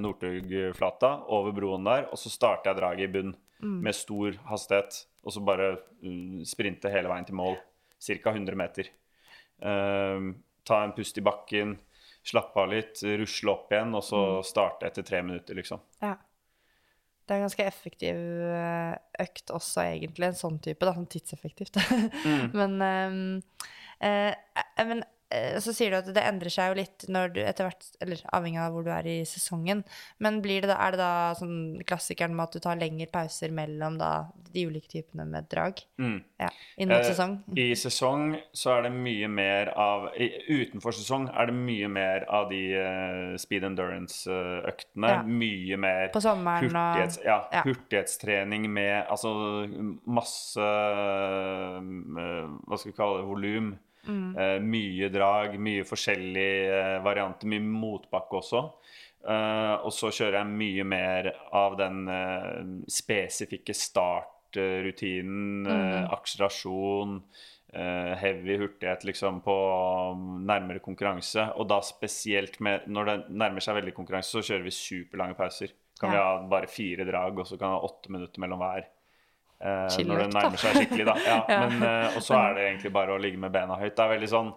Northug-flata 0.00 1.14
over 1.32 1.56
broen 1.56 1.88
der, 1.88 2.08
og 2.12 2.20
så 2.20 2.32
starter 2.32 2.72
jeg 2.72 2.80
draget 2.80 3.08
i 3.08 3.12
bunn 3.16 3.34
med 3.62 3.94
stor 3.94 4.34
hastighet, 4.48 5.04
og 5.22 5.34
så 5.34 5.42
bare 5.44 5.76
mm, 6.02 6.42
sprinte 6.48 6.90
hele 6.92 7.10
veien 7.10 7.28
til 7.28 7.38
mål. 7.38 7.56
Ca. 8.02 8.32
100 8.32 8.58
meter. 8.58 8.88
Ehm, 9.62 10.34
ta 10.66 10.80
en 10.82 10.94
pust 10.96 11.18
i 11.18 11.22
bakken, 11.22 11.76
slappe 12.26 12.58
av 12.58 12.72
litt, 12.72 12.98
rusle 13.20 13.54
opp 13.54 13.72
igjen, 13.72 13.94
og 13.94 14.02
så 14.06 14.22
starte 14.46 14.88
etter 14.88 15.06
tre 15.06 15.22
minutter, 15.22 15.58
liksom. 15.58 15.82
Ja. 16.02 16.16
Det 17.22 17.36
er 17.36 17.38
en 17.38 17.46
ganske 17.46 17.66
effektiv 17.70 18.18
eh, 18.50 18.94
økt 19.22 19.52
også, 19.54 19.84
egentlig. 19.86 20.32
En 20.32 20.38
sånn 20.38 20.58
type, 20.62 20.82
da. 20.82 20.94
Sånn 20.96 21.10
tidseffektivt. 21.10 21.78
Mm. 22.22 22.50
men, 22.54 22.74
um, 22.82 23.62
uh, 24.02 24.84
men 24.86 25.02
så 25.62 25.72
sier 25.74 25.90
du 25.90 25.96
at 25.98 26.08
det 26.14 26.22
endrer 26.28 26.50
seg 26.52 26.70
jo 26.72 26.78
litt 26.80 27.04
når 27.08 27.32
du 27.34 27.40
etter 27.42 27.68
hvert 27.68 27.86
Eller 28.04 28.20
avhengig 28.36 28.60
av 28.60 28.72
hvor 28.74 28.84
du 28.86 28.90
er 28.94 29.06
i 29.08 29.16
sesongen. 29.28 29.82
Men 30.22 30.40
blir 30.44 30.60
det 30.64 30.68
da, 30.72 30.76
er 30.86 30.94
det 30.94 31.00
da 31.02 31.12
sånn 31.38 31.82
klassikeren 31.88 32.34
med 32.36 32.44
at 32.48 32.52
du 32.58 32.60
tar 32.64 32.80
lengre 32.80 33.06
pauser 33.12 33.50
mellom 33.54 33.96
da 34.00 34.10
de 34.52 34.66
ulike 34.68 34.88
typene 34.92 35.24
med 35.28 35.48
drag? 35.52 35.80
Mm. 36.02 36.18
Ja, 36.42 36.48
Inn 36.76 36.88
mot 36.92 36.98
Eh, 37.00 37.08
sesong? 37.12 37.36
I 37.56 37.68
sesong 37.78 38.36
så 38.52 38.74
er 38.78 38.82
det 38.88 38.92
mye 38.96 39.28
mer 39.32 39.72
av 39.78 40.08
i, 40.16 40.28
Utenfor 40.52 40.92
sesong 40.96 41.28
er 41.32 41.46
det 41.48 41.54
mye 41.56 41.88
mer 41.88 42.26
av 42.28 42.50
de 42.50 42.60
uh, 42.76 43.36
speed 43.40 43.64
endurance-øktene. 43.70 45.08
Ja. 45.14 45.22
Mye 45.22 45.76
mer 45.80 46.08
På 46.14 46.20
sommeren 46.24 46.76
og- 46.76 47.18
ja, 47.24 47.38
ja. 47.52 47.62
hurtighetstrening 47.64 48.68
med 48.72 49.06
altså 49.08 49.32
masse 50.06 50.60
uh, 50.60 51.80
Hva 52.68 52.78
skal 52.78 52.92
vi 52.92 52.96
kalle 52.96 53.20
det? 53.22 53.26
Volum. 53.30 53.72
Mm. 54.06 54.34
Uh, 54.34 54.58
mye 54.66 55.08
drag, 55.14 55.54
mye 55.62 55.84
forskjellige 55.86 56.74
uh, 56.74 56.98
varianter. 57.04 57.50
Mye 57.50 57.62
motbakke 57.62 58.40
også. 58.40 58.64
Uh, 59.22 59.78
og 59.86 59.92
så 59.94 60.10
kjører 60.10 60.40
jeg 60.40 60.54
mye 60.58 60.86
mer 60.88 61.30
av 61.54 61.78
den 61.78 62.02
spesifikke 62.90 63.74
startrutinen. 63.76 65.64
eh, 65.64 66.12
akselerasjon, 66.12 67.20
heavy 67.72 68.58
hurtighet 68.60 69.06
liksom 69.08 69.38
på 69.40 69.54
um, 70.12 70.42
nærmere 70.44 70.82
konkurranse. 70.84 71.46
Og 71.56 71.70
da 71.70 71.78
spesielt 71.80 72.58
med, 72.60 72.84
når 72.84 73.08
det 73.08 73.14
nærmer 73.30 73.64
seg 73.64 73.78
veldig 73.78 73.94
konkurranse, 73.96 74.34
så 74.34 74.42
kjører 74.44 74.66
vi 74.66 74.74
superlange 74.76 75.38
pauser. 75.38 75.72
Kan 75.96 76.12
vi 76.12 76.18
ha 76.20 76.34
bare 76.50 76.68
fire 76.68 77.06
drag, 77.08 77.38
og 77.38 77.48
så 77.48 77.56
kan 77.56 77.72
vi 77.72 77.78
ha 77.78 77.88
åtte 77.88 78.12
minutter 78.12 78.44
mellom 78.44 78.60
hver. 78.60 78.90
Eh, 79.62 79.98
når 80.08 80.24
det 80.24 80.30
nærmer 80.34 80.58
seg 80.58 80.78
skikkelig, 80.80 81.04
da. 81.06 81.12
Ja, 81.22 81.36
Ja. 81.52 81.58
Men, 81.66 81.84
eh, 81.86 82.16
og 82.16 82.24
så 82.24 82.38
er 82.38 82.56
det 82.56 82.64
egentlig 82.66 82.90
bare 82.94 83.14
å 83.14 83.20
ligge 83.22 83.38
med 83.38 83.52
bena 83.54 83.76
høyt. 83.78 83.94
Det 83.94 84.02
er 84.04 84.10
veldig 84.16 84.30
sånn 84.32 84.48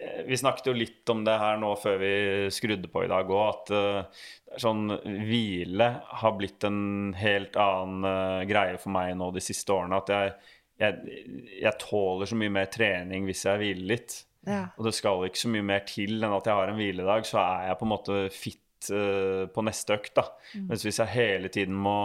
eh, 0.00 0.22
Vi 0.28 0.38
snakket 0.40 0.70
jo 0.70 0.76
litt 0.76 1.12
om 1.12 1.24
det 1.26 1.34
her 1.42 1.58
nå 1.60 1.74
før 1.80 1.98
vi 2.00 2.12
skrudde 2.54 2.88
på 2.92 3.04
i 3.04 3.10
dag 3.10 3.28
òg, 3.28 3.42
at 3.50 4.62
sånn 4.64 4.88
hvile 5.04 5.90
har 6.22 6.32
blitt 6.38 6.64
en 6.66 7.12
helt 7.18 7.58
annen 7.60 8.48
greie 8.48 8.80
for 8.80 8.94
meg 8.96 9.12
nå 9.20 9.28
de 9.36 9.44
siste 9.44 9.76
årene. 9.76 10.00
At 10.00 10.10
jeg, 10.14 10.32
jeg, 10.80 11.20
jeg 11.60 11.76
tåler 11.84 12.30
så 12.32 12.40
mye 12.40 12.56
mer 12.56 12.72
trening 12.72 13.28
hvis 13.28 13.44
jeg 13.46 13.60
hviler 13.60 13.92
litt. 13.92 14.16
Ja. 14.48 14.64
Og 14.80 14.88
det 14.88 14.96
skal 14.96 15.28
ikke 15.28 15.44
så 15.44 15.52
mye 15.52 15.68
mer 15.68 15.84
til 15.86 16.16
enn 16.16 16.32
at 16.32 16.48
jeg 16.48 16.56
har 16.56 16.72
en 16.72 16.80
hviledag, 16.80 17.28
så 17.28 17.42
er 17.44 17.68
jeg 17.68 17.78
på 17.78 17.86
en 17.86 17.92
måte 17.92 18.20
fit 18.32 18.58
på 18.80 19.62
neste 19.66 19.92
økt. 19.98 20.14
da. 20.16 20.22
Mens 20.64 20.86
hvis 20.86 21.02
jeg 21.02 21.12
hele 21.12 21.50
tiden 21.52 21.76
må 21.76 21.98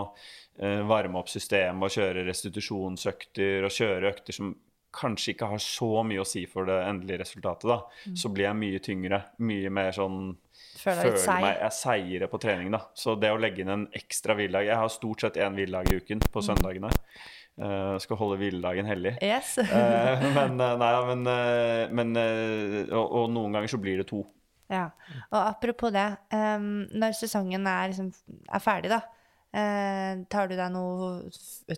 varme 0.55 1.19
opp 1.19 1.27
systemet 1.27 1.83
og 1.83 1.91
kjøre 1.91 2.21
restitusjonsøkter 2.29 3.65
og 3.67 3.73
kjøre 3.75 4.11
økter 4.13 4.37
som 4.37 4.53
kanskje 4.95 5.33
ikke 5.33 5.49
har 5.51 5.61
så 5.61 5.89
mye 6.07 6.23
å 6.23 6.27
si 6.27 6.45
for 6.49 6.67
det 6.69 6.77
endelige 6.87 7.23
resultatet, 7.25 7.67
da, 7.67 8.13
så 8.17 8.31
blir 8.33 8.47
jeg 8.47 8.59
mye 8.59 8.81
tyngre. 8.83 9.21
Mye 9.43 9.71
mer 9.73 9.95
sånn 9.95 10.19
Føler 10.79 11.09
føler 11.09 11.17
seier. 11.21 11.43
meg 11.43 11.63
Jeg 11.63 12.21
er 12.23 12.31
på 12.31 12.41
trening, 12.41 12.69
da. 12.75 12.81
Så 12.97 13.15
det 13.19 13.31
å 13.33 13.39
legge 13.41 13.63
inn 13.63 13.73
en 13.73 13.87
ekstra 13.95 14.35
hviledag 14.37 14.69
Jeg 14.69 14.79
har 14.81 14.93
stort 14.93 15.25
sett 15.25 15.39
én 15.41 15.57
hviledag 15.57 15.91
i 15.91 15.99
uken 15.99 16.23
på 16.31 16.43
søndagene. 16.45 16.91
Uh, 17.55 17.95
skal 18.03 18.19
holde 18.19 18.37
hviledagen 18.41 18.87
hellig. 18.87 19.15
Yes. 19.23 19.55
uh, 19.57 20.23
men 20.35 20.59
eh, 20.59 20.73
nei, 20.81 20.93
men, 21.07 21.21
uh, 21.23 21.93
men 21.95 22.17
eh, 22.19 22.81
og, 22.89 23.05
og 23.05 23.29
noen 23.31 23.55
ganger 23.55 23.71
så 23.71 23.79
blir 23.79 24.01
det 24.01 24.09
to. 24.09 24.25
Ja. 24.71 24.89
Og 25.29 25.39
apropos 25.39 25.93
det, 25.95 26.09
Um, 26.35 26.85
når 26.91 27.15
sesongen 27.15 27.67
er, 27.69 27.91
liksom, 27.91 28.09
er 28.51 28.61
ferdig, 28.63 28.91
da, 28.91 28.99
eh, 29.55 30.21
tar 30.31 30.49
du 30.51 30.55
deg 30.57 30.71
noe 30.73 31.09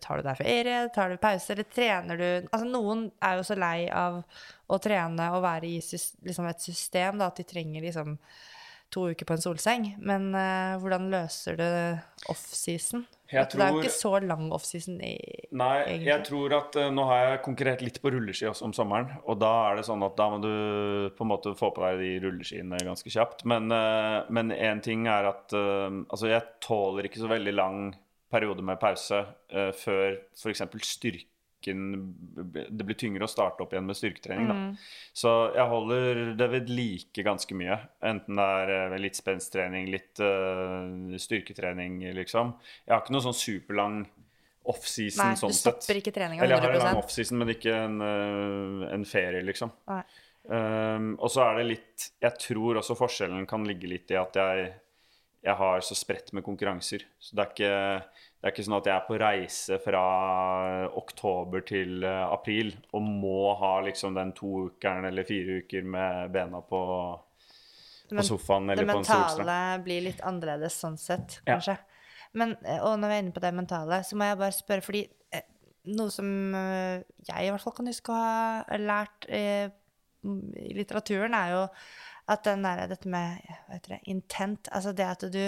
Tar 0.04 0.20
du 0.20 0.28
deg 0.28 0.40
ferie, 0.42 0.80
tar 0.96 1.14
du 1.14 1.22
pause, 1.22 1.52
eller 1.54 1.68
trener 1.72 2.20
du 2.20 2.28
Altså, 2.52 2.66
noen 2.68 3.08
er 3.24 3.38
jo 3.40 3.48
så 3.48 3.58
lei 3.60 3.88
av 3.94 4.22
å 4.68 4.80
trene 4.84 5.30
og 5.36 5.44
være 5.46 5.70
i 5.70 5.78
liksom 5.80 6.50
et 6.50 6.64
system, 6.64 7.22
da, 7.22 7.30
at 7.32 7.40
de 7.40 7.48
trenger 7.48 7.86
liksom 7.86 8.18
to 8.94 9.10
uker 9.12 9.28
på 9.28 9.36
en 9.36 9.44
solseng. 9.44 9.88
Men 10.00 10.34
eh, 10.36 10.76
hvordan 10.82 11.10
løser 11.14 11.60
du 11.60 11.68
offseason? 12.32 13.06
Jeg 13.28 13.50
tror, 13.52 13.60
Det 13.60 13.66
er 13.66 13.76
jo 13.76 13.84
ikke 13.84 13.96
så 13.98 14.12
lang 14.24 14.44
offseason 14.56 14.98
Nei, 15.02 15.76
egentlig. 15.84 16.08
jeg 16.08 16.24
tror 16.30 16.54
at 16.56 16.78
eh, 16.80 16.90
nå 16.94 17.06
har 17.10 17.24
jeg 17.24 17.42
konkurrert 17.44 17.84
litt 17.84 18.00
på 18.04 18.12
rulleski 18.14 18.48
også 18.48 18.70
om 18.70 18.76
sommeren. 18.76 19.10
Og 19.28 19.40
da 19.42 19.52
er 19.68 19.80
det 19.80 19.86
sånn 19.90 20.06
at 20.08 20.16
da 20.20 20.30
må 20.32 20.40
du 20.44 20.52
på 21.18 21.26
en 21.26 21.32
måte 21.34 21.54
få 21.60 21.74
på 21.76 21.84
deg 21.84 22.00
de 22.04 22.12
rulleskiene 22.24 22.80
ganske 22.88 23.12
kjapt. 23.12 23.44
Men 23.50 23.72
eh, 23.76 24.20
men 24.32 24.54
én 24.56 24.84
ting 24.84 25.08
er 25.12 25.32
at 25.34 25.56
eh, 25.56 25.88
Altså, 26.08 26.30
jeg 26.32 26.44
tåler 26.64 27.08
ikke 27.08 27.20
så 27.20 27.32
veldig 27.32 27.54
lang 27.56 27.80
periode 28.32 28.64
med 28.66 28.80
pause 28.80 29.22
uh, 29.24 29.72
før 29.76 30.18
f.eks. 30.36 30.64
styrken 31.68 32.16
Det 32.78 32.86
blir 32.86 32.96
tyngre 32.96 33.26
å 33.26 33.32
starte 33.32 33.64
opp 33.64 33.74
igjen 33.74 33.88
med 33.88 33.98
styrketrening, 33.98 34.48
da. 34.48 34.56
Så 35.14 35.54
jeg 35.56 35.68
holder 35.68 36.22
det 36.38 36.48
ved 36.52 36.70
like 36.70 37.24
ganske 37.24 37.56
mye. 37.56 37.80
Enten 38.02 38.40
det 38.40 38.46
er 38.62 38.94
eh, 38.94 39.00
litt 39.02 39.18
spensttrening, 39.18 39.90
litt 39.92 40.20
uh, 40.20 41.18
styrketrening, 41.18 42.00
liksom. 42.16 42.56
Jeg 42.86 42.96
har 42.96 43.04
ikke 43.04 43.16
noe 43.16 43.26
sånn 43.26 43.38
superlang 43.38 44.06
offseason 44.68 45.30
Nei, 45.32 45.40
sånn 45.40 45.54
du 45.54 45.56
stopper 45.56 45.96
ikke 46.02 46.12
treninga 46.12 46.44
Eller 46.44 46.58
jeg 46.58 46.64
har 46.66 46.74
en 46.74 46.76
100 46.76 46.90
lang 46.90 46.98
offseason, 47.00 47.38
men 47.40 47.54
ikke 47.54 47.76
en, 47.86 48.02
uh, 48.04 48.88
en 48.94 49.06
ferie, 49.08 49.44
liksom. 49.48 49.72
Nei. 49.92 50.02
Um, 50.48 51.16
og 51.20 51.32
så 51.34 51.42
er 51.44 51.58
det 51.58 51.64
litt 51.74 52.04
Jeg 52.24 52.40
tror 52.40 52.78
også 52.80 52.96
forskjellen 52.96 53.44
kan 53.50 53.66
ligge 53.68 53.90
litt 53.92 54.14
i 54.14 54.16
at 54.16 54.38
jeg, 54.40 54.70
jeg 55.44 55.56
har 55.60 55.84
så 55.84 55.98
spredt 55.98 56.32
med 56.36 56.46
konkurranser. 56.46 57.04
Så 57.20 57.36
det 57.36 57.44
er 57.44 57.52
ikke, 57.52 58.22
det 58.38 58.46
er 58.46 58.54
ikke 58.54 58.64
sånn 58.68 58.78
at 58.78 58.88
jeg 58.90 58.94
er 58.94 59.06
på 59.08 59.18
reise 59.18 59.78
fra 59.82 60.02
oktober 61.00 61.64
til 61.66 62.04
eh, 62.06 62.24
april 62.30 62.70
og 62.94 63.02
må 63.02 63.54
ha 63.58 63.72
liksom 63.88 64.14
den 64.18 64.34
to 64.38 64.68
ukeren 64.70 65.08
eller 65.10 65.26
fire 65.28 65.62
uker 65.64 65.88
med 65.96 66.32
bena 66.36 66.62
på, 66.62 66.82
på 68.12 68.26
sofaen 68.28 68.70
eller 68.70 68.86
det 68.86 68.94
på 68.94 69.02
en 69.02 69.08
solstrand. 69.10 69.42
mentale 69.42 69.84
blir 69.88 70.06
litt 70.06 70.22
annerledes 70.22 70.78
sånn 70.84 71.00
sett, 71.02 71.40
Ja. 71.48 71.56
kanskje. 71.58 71.78
Men, 72.38 72.54
eh, 72.62 72.78
og 72.84 73.00
når 73.02 73.10
vi 73.10 73.16
er 73.16 73.24
inne 73.26 73.34
på 73.40 73.42
det 73.42 73.54
mentale, 73.58 74.02
så 74.06 74.20
må 74.20 74.30
jeg 74.30 74.38
bare 74.44 74.54
spørre, 74.60 74.86
fordi 74.86 75.04
eh, 75.34 75.48
noe 75.98 76.14
som 76.14 76.30
jeg 76.54 77.48
i 77.48 77.50
hvert 77.50 77.64
fall 77.64 77.74
kan 77.74 77.90
huske 77.90 78.14
å 78.14 78.22
ha 78.22 78.78
lært 78.78 79.26
eh, 79.34 79.70
i 80.28 80.74
litteraturen, 80.78 81.34
er 81.34 81.56
jo 81.56 81.68
at 82.28 82.44
den 82.44 82.66
der, 82.66 82.86
dette 82.92 83.08
med 83.10 83.40
hva 83.66 83.78
heter 83.78 83.96
det, 83.96 84.02
intent, 84.12 84.68
altså 84.76 84.92
det 84.94 85.06
at 85.08 85.22
du 85.32 85.46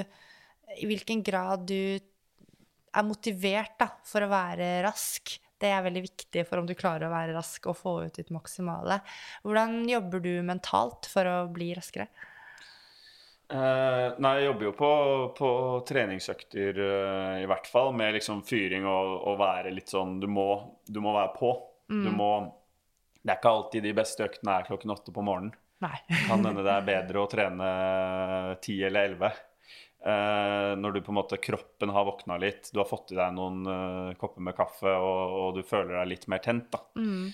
I 0.79 0.85
hvilken 0.85 1.23
grad 1.25 1.65
du 1.67 1.99
er 2.93 3.05
motivert 3.07 3.77
da, 3.79 3.89
for 4.07 4.25
å 4.25 4.31
være 4.31 4.79
rask. 4.85 5.35
Det 5.59 5.69
er 5.75 5.83
veldig 5.83 6.03
viktig 6.05 6.45
for 6.47 6.61
om 6.61 6.67
du 6.67 6.75
klarer 6.77 7.09
å 7.09 7.13
være 7.13 7.35
rask 7.35 7.65
og 7.67 7.77
få 7.77 7.95
ut 8.07 8.15
ditt 8.15 8.31
maksimale. 8.31 9.01
Hvordan 9.43 9.81
jobber 9.89 10.23
du 10.23 10.33
mentalt 10.47 11.09
for 11.11 11.27
å 11.27 11.37
bli 11.51 11.73
raskere? 11.75 12.07
Eh, 13.49 14.07
nei, 14.21 14.33
jeg 14.37 14.45
jobber 14.45 14.67
jo 14.67 14.71
på, 14.77 14.91
på 15.33 15.49
treningsøkter 15.89 16.79
eh, 16.85 17.39
i 17.41 17.47
hvert 17.49 17.65
fall, 17.67 17.95
med 17.97 18.13
liksom 18.19 18.43
fyring 18.45 18.85
og, 18.85 19.15
og 19.31 19.39
være 19.41 19.73
litt 19.73 19.89
sånn 19.89 20.19
Du 20.21 20.27
må, 20.29 20.51
du 20.85 21.01
må 21.01 21.15
være 21.15 21.33
på. 21.33 21.55
Du 21.89 22.11
må 22.13 22.29
Det 23.23 23.33
er 23.33 23.39
ikke 23.39 23.53
alltid 23.55 23.87
de 23.87 23.95
beste 23.97 24.27
øktene 24.27 24.59
er 24.59 24.67
klokken 24.67 24.93
åtte 24.93 25.13
på 25.15 25.25
morgenen. 25.25 25.55
Nei. 25.81 25.95
Kan 26.27 26.45
hende 26.45 26.63
det 26.63 26.75
er 26.75 26.87
bedre 26.93 27.23
å 27.23 27.29
trene 27.31 27.69
ti 28.61 28.77
eller 28.85 29.09
elleve. 29.09 29.31
Eh, 29.99 30.73
når 30.79 30.93
du 30.95 31.01
på 31.03 31.11
en 31.11 31.17
måte 31.17 31.37
kroppen 31.43 31.91
har 31.91 32.05
våkna 32.07 32.37
litt, 32.39 32.69
du 32.71 32.79
har 32.79 32.87
fått 32.87 33.11
i 33.11 33.17
deg 33.17 33.33
noen 33.35 33.65
uh, 33.67 34.13
kopper 34.19 34.45
med 34.47 34.55
kaffe 34.55 34.93
og, 34.95 35.33
og 35.39 35.57
du 35.57 35.63
føler 35.67 35.97
deg 35.97 36.11
litt 36.13 36.27
mer 36.31 36.39
tent. 36.43 36.69
da. 36.71 36.79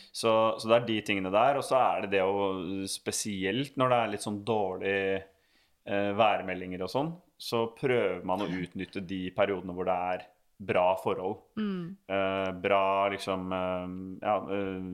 Så, 0.09 0.33
så 0.57 0.71
det 0.71 0.79
er 0.79 0.87
de 0.87 0.97
tingene 1.05 1.33
der. 1.33 1.59
Og 1.61 1.67
så 1.67 1.77
er 1.77 2.05
det 2.05 2.15
det 2.17 2.23
å 2.25 2.49
Spesielt 2.89 3.77
når 3.77 3.91
det 3.91 3.99
er 3.99 4.11
litt 4.13 4.25
sånn 4.25 4.41
dårlig 4.47 4.97
uh, 5.21 6.11
værmeldinger 6.17 6.85
og 6.87 6.91
sånn, 6.91 7.13
så 7.37 7.67
prøver 7.77 8.25
man 8.25 8.41
å 8.41 8.49
utnytte 8.49 9.03
de 9.05 9.27
periodene 9.35 9.75
hvor 9.75 9.89
det 9.89 9.99
er 10.15 10.25
bra 10.57 10.95
forhold. 11.03 11.41
Eh, 11.57 12.51
bra 12.63 13.09
liksom 13.11 13.51
eh, 13.51 13.87
ja, 14.27 14.35
eh, 14.37 14.85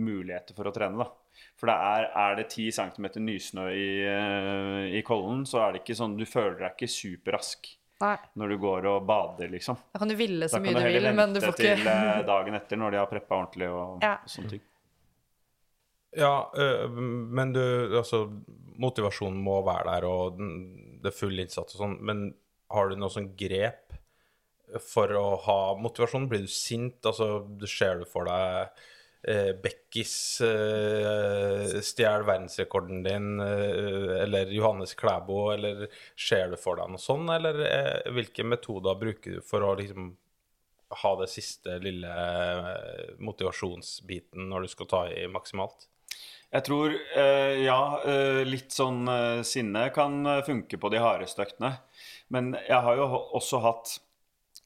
muligheter 0.00 0.54
for 0.56 0.70
å 0.70 0.72
trene, 0.74 0.96
da. 1.02 1.10
For 1.60 1.68
det 1.70 1.74
er, 1.76 2.06
er 2.22 2.36
det 2.40 2.46
10 2.50 2.70
cm 2.72 3.06
nysnø 3.24 3.66
i, 3.72 3.90
eh, 4.04 4.96
i 4.98 5.02
Kollen, 5.06 5.44
så 5.48 5.60
er 5.66 5.72
det 5.76 5.82
ikke 5.84 5.96
sånn 5.96 6.16
Du 6.18 6.24
føler 6.28 6.56
deg 6.58 6.72
ikke 6.74 6.88
superrask 6.90 7.68
Nei. 8.00 8.16
når 8.40 8.48
du 8.54 8.56
går 8.64 8.86
og 8.90 9.04
bader, 9.08 9.48
liksom. 9.52 9.76
Da 9.92 10.00
kan 10.00 10.08
du 10.08 10.16
ville 10.16 10.48
så 10.48 10.58
mye 10.60 10.72
du 10.72 10.80
du 10.80 10.84
heller 10.86 11.10
vil, 11.10 11.16
men 11.20 11.32
du 11.34 11.40
vente 11.40 11.52
får 11.52 11.60
ikke 11.60 11.76
til 11.84 11.92
eh, 11.92 12.22
dagen 12.32 12.54
etter 12.58 12.80
når 12.80 12.90
de 12.96 13.00
har 13.02 13.10
preppa 13.12 13.36
ordentlig 13.42 13.68
og, 13.70 13.98
Ja. 14.04 14.14
og 14.24 14.28
sånne 14.34 14.54
ting. 14.56 14.64
Ja, 16.18 16.50
øh, 16.58 16.90
men 16.90 17.52
du 17.54 17.60
Altså, 18.00 18.24
motivasjonen 18.80 19.38
må 19.44 19.60
være 19.62 19.84
der, 19.92 20.06
og 20.08 20.38
den- 20.38 20.98
det 21.02 21.12
er 21.12 21.16
full 21.18 21.38
innsats 21.38 21.76
og 21.76 21.80
sånn, 21.84 22.00
men 22.00 22.34
har 22.70 22.88
du 22.88 22.96
noe 22.96 23.08
sånn 23.12 23.30
grep 23.36 23.89
for 24.84 25.12
å 25.18 25.26
ha 25.46 25.60
motivasjon? 25.80 26.28
Blir 26.30 26.46
du 26.46 26.52
sint? 26.52 27.00
Altså, 27.06 27.42
ser 27.66 28.02
du 28.02 28.08
for 28.08 28.28
deg 28.28 28.70
eh, 29.22 29.52
Bekkis 29.62 30.40
eh, 30.46 31.80
stjeler 31.84 32.24
verdensrekorden 32.28 33.02
din, 33.04 33.40
eh, 33.40 34.22
eller 34.22 34.52
Johannes 34.54 34.94
Klæbo, 34.94 35.50
eller 35.54 35.86
ser 36.16 36.50
du 36.52 36.58
for 36.60 36.80
deg 36.80 36.90
noe 36.92 37.02
sånn, 37.02 37.28
eller 37.34 37.60
eh, 37.66 38.10
hvilke 38.14 38.46
metoder 38.46 38.98
bruker 39.00 39.38
du 39.38 39.44
for 39.44 39.66
å 39.66 39.76
liksom 39.80 40.14
ha 41.02 41.14
det 41.20 41.30
siste 41.30 41.78
lille 41.82 42.10
eh, 42.10 43.14
motivasjonsbiten 43.22 44.48
når 44.50 44.66
du 44.66 44.74
skal 44.74 44.90
ta 44.90 45.06
i 45.12 45.26
maksimalt? 45.30 45.86
Jeg 46.50 46.66
tror 46.66 46.96
eh, 46.96 47.60
ja, 47.62 47.80
eh, 48.10 48.40
litt 48.42 48.74
sånn 48.74 49.04
sinne 49.46 49.84
kan 49.94 50.24
funke 50.46 50.80
på 50.82 50.90
de 50.90 50.98
hardeste 50.98 51.44
øktene. 51.44 51.76
Men 52.34 52.56
jeg 52.58 52.82
har 52.82 52.98
jo 52.98 53.06
også 53.38 53.60
hatt 53.62 54.00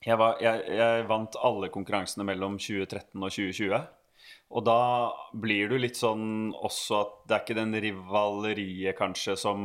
jeg, 0.05 0.17
var, 0.21 0.41
jeg, 0.43 0.65
jeg 0.79 1.05
vant 1.11 1.37
alle 1.41 1.71
konkurransene 1.73 2.27
mellom 2.29 2.59
2013 2.61 3.13
og 3.19 3.31
2020. 3.33 3.85
Og 4.55 4.65
da 4.67 4.81
blir 5.41 5.71
du 5.73 5.79
litt 5.81 5.99
sånn 5.99 6.53
også 6.55 6.99
at 7.01 7.15
det 7.25 7.37
er 7.37 7.45
ikke 7.45 7.59
den 7.59 7.79
rivaleriet 7.83 8.99
kanskje 8.99 9.37
som 9.41 9.63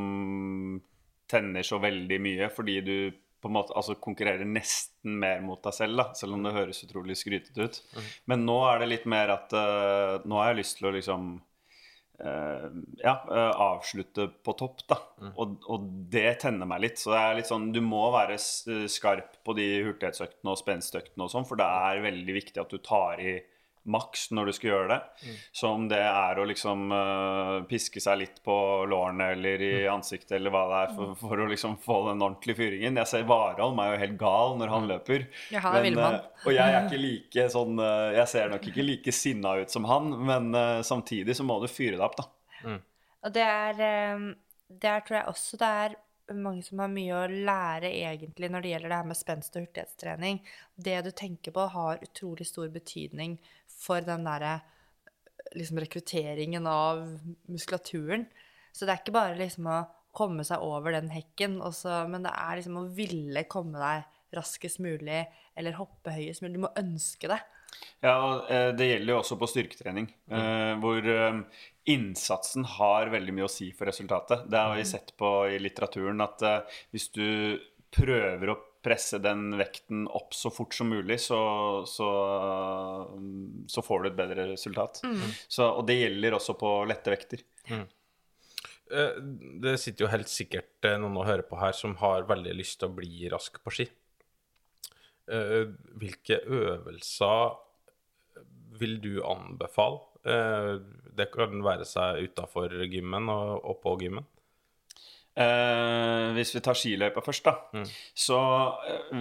tenner 1.29 1.65
så 1.65 1.77
veldig 1.81 2.19
mye, 2.23 2.47
fordi 2.53 2.77
du 2.81 2.95
på 3.39 3.47
en 3.47 3.55
måte 3.55 3.75
altså 3.77 3.95
konkurrerer 4.01 4.47
nesten 4.47 5.19
mer 5.21 5.43
mot 5.45 5.61
deg 5.63 5.75
selv, 5.75 5.99
da, 6.01 6.07
selv 6.17 6.35
om 6.35 6.43
det 6.43 6.55
høres 6.55 6.81
utrolig 6.83 7.15
skrytete 7.19 7.67
ut. 7.67 7.77
Men 8.27 8.43
nå 8.47 8.57
er 8.67 8.81
det 8.81 8.89
litt 8.91 9.05
mer 9.09 9.31
at 9.35 9.53
uh, 9.55 10.25
nå 10.27 10.41
har 10.41 10.51
jeg 10.51 10.59
lyst 10.59 10.79
til 10.79 10.89
å 10.89 10.95
liksom 10.95 11.29
ja, 12.19 13.13
eh, 13.31 13.51
avslutte 13.63 14.27
på 14.43 14.55
topp, 14.59 14.83
da. 14.89 14.97
Og, 15.35 15.55
og 15.71 15.85
det 16.11 16.39
tenner 16.43 16.67
meg 16.69 16.83
litt. 16.83 16.99
Så 16.99 17.13
det 17.13 17.21
er 17.21 17.37
litt 17.39 17.49
sånn, 17.49 17.69
du 17.75 17.79
må 17.85 18.09
være 18.15 18.37
skarp 18.39 19.39
på 19.45 19.55
de 19.57 19.69
hurtighetsøktene 19.87 20.53
og 20.53 20.59
spenstøktene 20.59 21.25
og 21.25 21.31
sånn, 21.33 21.47
for 21.47 21.59
det 21.59 21.69
er 21.69 22.03
veldig 22.09 22.35
viktig 22.41 22.63
at 22.63 22.75
du 22.75 22.81
tar 22.83 23.23
i 23.23 23.37
maks 23.89 24.27
når 24.35 24.49
du 24.49 24.53
skal 24.55 24.69
gjøre 24.69 24.87
det. 24.91 24.97
Så 25.55 25.69
om 25.71 25.85
det 25.89 25.99
er 26.03 26.39
å 26.39 26.45
liksom 26.47 26.89
uh, 26.91 27.61
piske 27.69 28.01
seg 28.03 28.19
litt 28.21 28.41
på 28.45 28.55
lårene 28.89 29.31
eller 29.35 29.63
i 29.65 29.71
ansiktet 29.91 30.35
eller 30.37 30.53
hva 30.53 30.63
det 30.71 30.81
er, 30.81 30.95
for, 30.97 31.13
for 31.21 31.43
å 31.43 31.47
liksom 31.49 31.77
få 31.83 31.99
den 32.09 32.25
ordentlige 32.25 32.59
fyringen. 32.59 32.99
Jeg 33.01 33.11
ser 33.11 33.29
Warholm 33.29 33.79
er 33.83 33.93
jo 33.93 34.01
helt 34.03 34.19
gal 34.19 34.57
når 34.59 34.73
han 34.75 34.89
løper. 34.91 35.25
Ja, 35.53 35.63
han 35.65 35.79
er 35.79 35.87
Men, 35.89 36.01
eh, 36.09 36.43
og 36.45 36.55
jeg 36.55 36.75
er 36.75 36.83
ikke 36.83 37.01
like 37.01 37.47
sånn 37.53 37.79
uh, 37.81 38.11
Jeg 38.15 38.27
ser 38.31 38.51
nok 38.51 38.67
ikke 38.71 38.85
like 38.85 39.15
sinna 39.15 39.55
ut 39.61 39.73
som 39.73 39.87
han, 39.89 40.11
men 40.29 40.51
samtidig 40.85 41.35
så 41.37 41.45
må 41.47 41.59
du 41.61 41.67
fyre 41.71 41.97
deg 41.97 42.05
opp, 42.05 42.19
da. 42.19 42.77
Og 43.25 43.33
det 43.35 43.43
er 43.43 43.73
det 43.75 43.95
Der 44.81 45.01
tror 45.05 45.17
jeg 45.19 45.31
også 45.31 45.59
det 45.59 45.69
er 45.83 45.95
mange 46.33 46.63
som 46.63 46.81
har 46.83 46.91
mye 46.91 47.15
å 47.15 47.27
lære 47.29 47.89
egentlig 47.89 48.49
når 48.51 48.63
det 48.63 48.73
gjelder 48.73 48.91
det 48.91 48.99
her 48.99 49.09
med 49.09 49.17
spenst 49.17 49.55
og 49.55 49.65
hurtighetstrening. 49.65 50.41
Det 50.75 50.97
du 51.05 51.11
tenker 51.11 51.55
på, 51.55 51.65
har 51.73 52.03
utrolig 52.05 52.47
stor 52.47 52.69
betydning 52.73 53.37
for 53.79 54.03
den 54.05 54.27
derre 54.27 54.59
liksom 55.55 55.79
rekrutteringen 55.81 56.67
av 56.69 57.05
muskulaturen. 57.49 58.27
Så 58.71 58.85
det 58.85 58.93
er 58.93 59.01
ikke 59.01 59.15
bare 59.15 59.39
liksom 59.39 59.69
å 59.71 59.79
komme 60.15 60.43
seg 60.45 60.61
over 60.65 60.93
den 60.95 61.09
hekken, 61.13 61.59
også, 61.63 62.03
men 62.09 62.25
det 62.25 62.33
er 62.33 62.59
liksom 62.59 62.81
å 62.81 62.89
ville 62.93 63.45
komme 63.49 63.79
deg 63.81 64.35
raskest 64.35 64.81
mulig 64.83 65.23
eller 65.57 65.77
hoppe 65.79 66.13
høyest 66.13 66.43
mulig. 66.43 66.57
Du 66.57 66.65
må 66.65 66.73
ønske 66.77 67.31
det. 67.31 67.39
Ja, 68.01 68.45
eh, 68.49 68.69
det 68.75 68.87
gjelder 68.87 69.13
jo 69.13 69.19
også 69.21 69.37
på 69.39 69.49
styrketrening, 69.49 70.07
mm. 70.31 70.81
hvor 70.83 71.05
eh, 71.13 71.41
innsatsen 71.93 72.65
har 72.77 73.11
veldig 73.13 73.35
mye 73.35 73.47
å 73.47 73.51
si 73.51 73.69
for 73.75 73.89
resultatet. 73.89 74.47
Det 74.49 74.63
har 74.63 74.77
vi 74.77 74.87
sett 74.87 75.13
på 75.19 75.33
i 75.51 75.59
litteraturen 75.61 76.25
at 76.25 76.45
eh, 76.45 76.79
hvis 76.93 77.09
du 77.15 77.27
prøver 77.93 78.53
å 78.53 78.57
presse 78.85 79.19
den 79.19 79.49
vekten 79.59 80.05
opp 80.15 80.33
så 80.37 80.49
fort 80.53 80.73
som 80.77 80.87
mulig, 80.91 81.17
så, 81.19 81.39
så, 81.89 82.09
så 83.67 83.83
får 83.83 84.03
du 84.03 84.09
et 84.09 84.17
bedre 84.19 84.45
resultat. 84.53 85.01
Så, 85.51 85.65
og 85.67 85.85
det 85.89 85.97
gjelder 85.99 86.37
også 86.37 86.55
på 86.59 86.73
lette 86.89 87.11
vekter. 87.13 87.43
Mm. 87.69 87.85
Det 89.61 89.75
sitter 89.77 90.05
jo 90.07 90.09
helt 90.09 90.31
sikkert 90.31 90.87
eh, 90.89 90.95
noen 90.97 91.19
å 91.21 91.25
høre 91.27 91.43
på 91.45 91.59
her 91.61 91.75
som 91.77 91.93
har 92.01 92.23
veldig 92.29 92.55
lyst 92.57 92.79
til 92.81 92.89
å 92.89 92.95
bli 92.97 93.27
rask 93.29 93.59
på 93.61 93.73
ski. 93.75 93.85
Eh, 95.29 95.67
Hvilke 96.01 96.39
øvelser 96.41 97.53
vil 98.79 98.97
du 99.03 99.19
anbefale? 99.27 100.01
Eh, 100.25 100.71
Det 101.19 101.29
kan 101.35 101.61
være 101.61 101.85
seg 101.85 102.23
utafor 102.31 102.73
gymmen 102.89 103.29
og 103.29 103.75
på 103.83 103.93
gymmen. 104.01 104.25
Eh, 105.39 106.29
hvis 106.35 106.51
vi 106.55 106.61
tar 106.63 106.77
skiløypa 106.77 107.21
først, 107.23 107.45
da, 107.47 107.83
så 108.17 108.39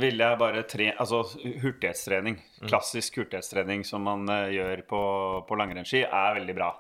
ville 0.01 0.18
vil 0.18 0.24
jeg 0.24 0.39
bare 0.40 0.64
tre 0.68 0.90
Altså 0.98 1.22
hurtighetstrening. 1.62 2.39
Klassisk 2.66 3.20
hurtighetstrening 3.20 3.85
som 3.86 4.02
man 4.06 4.26
uh, 4.30 4.48
gjør 4.51 4.82
på, 4.90 5.01
på 5.47 5.59
langrennsski, 5.59 6.02
er 6.05 6.39
veldig 6.40 6.56
bra. 6.56 6.72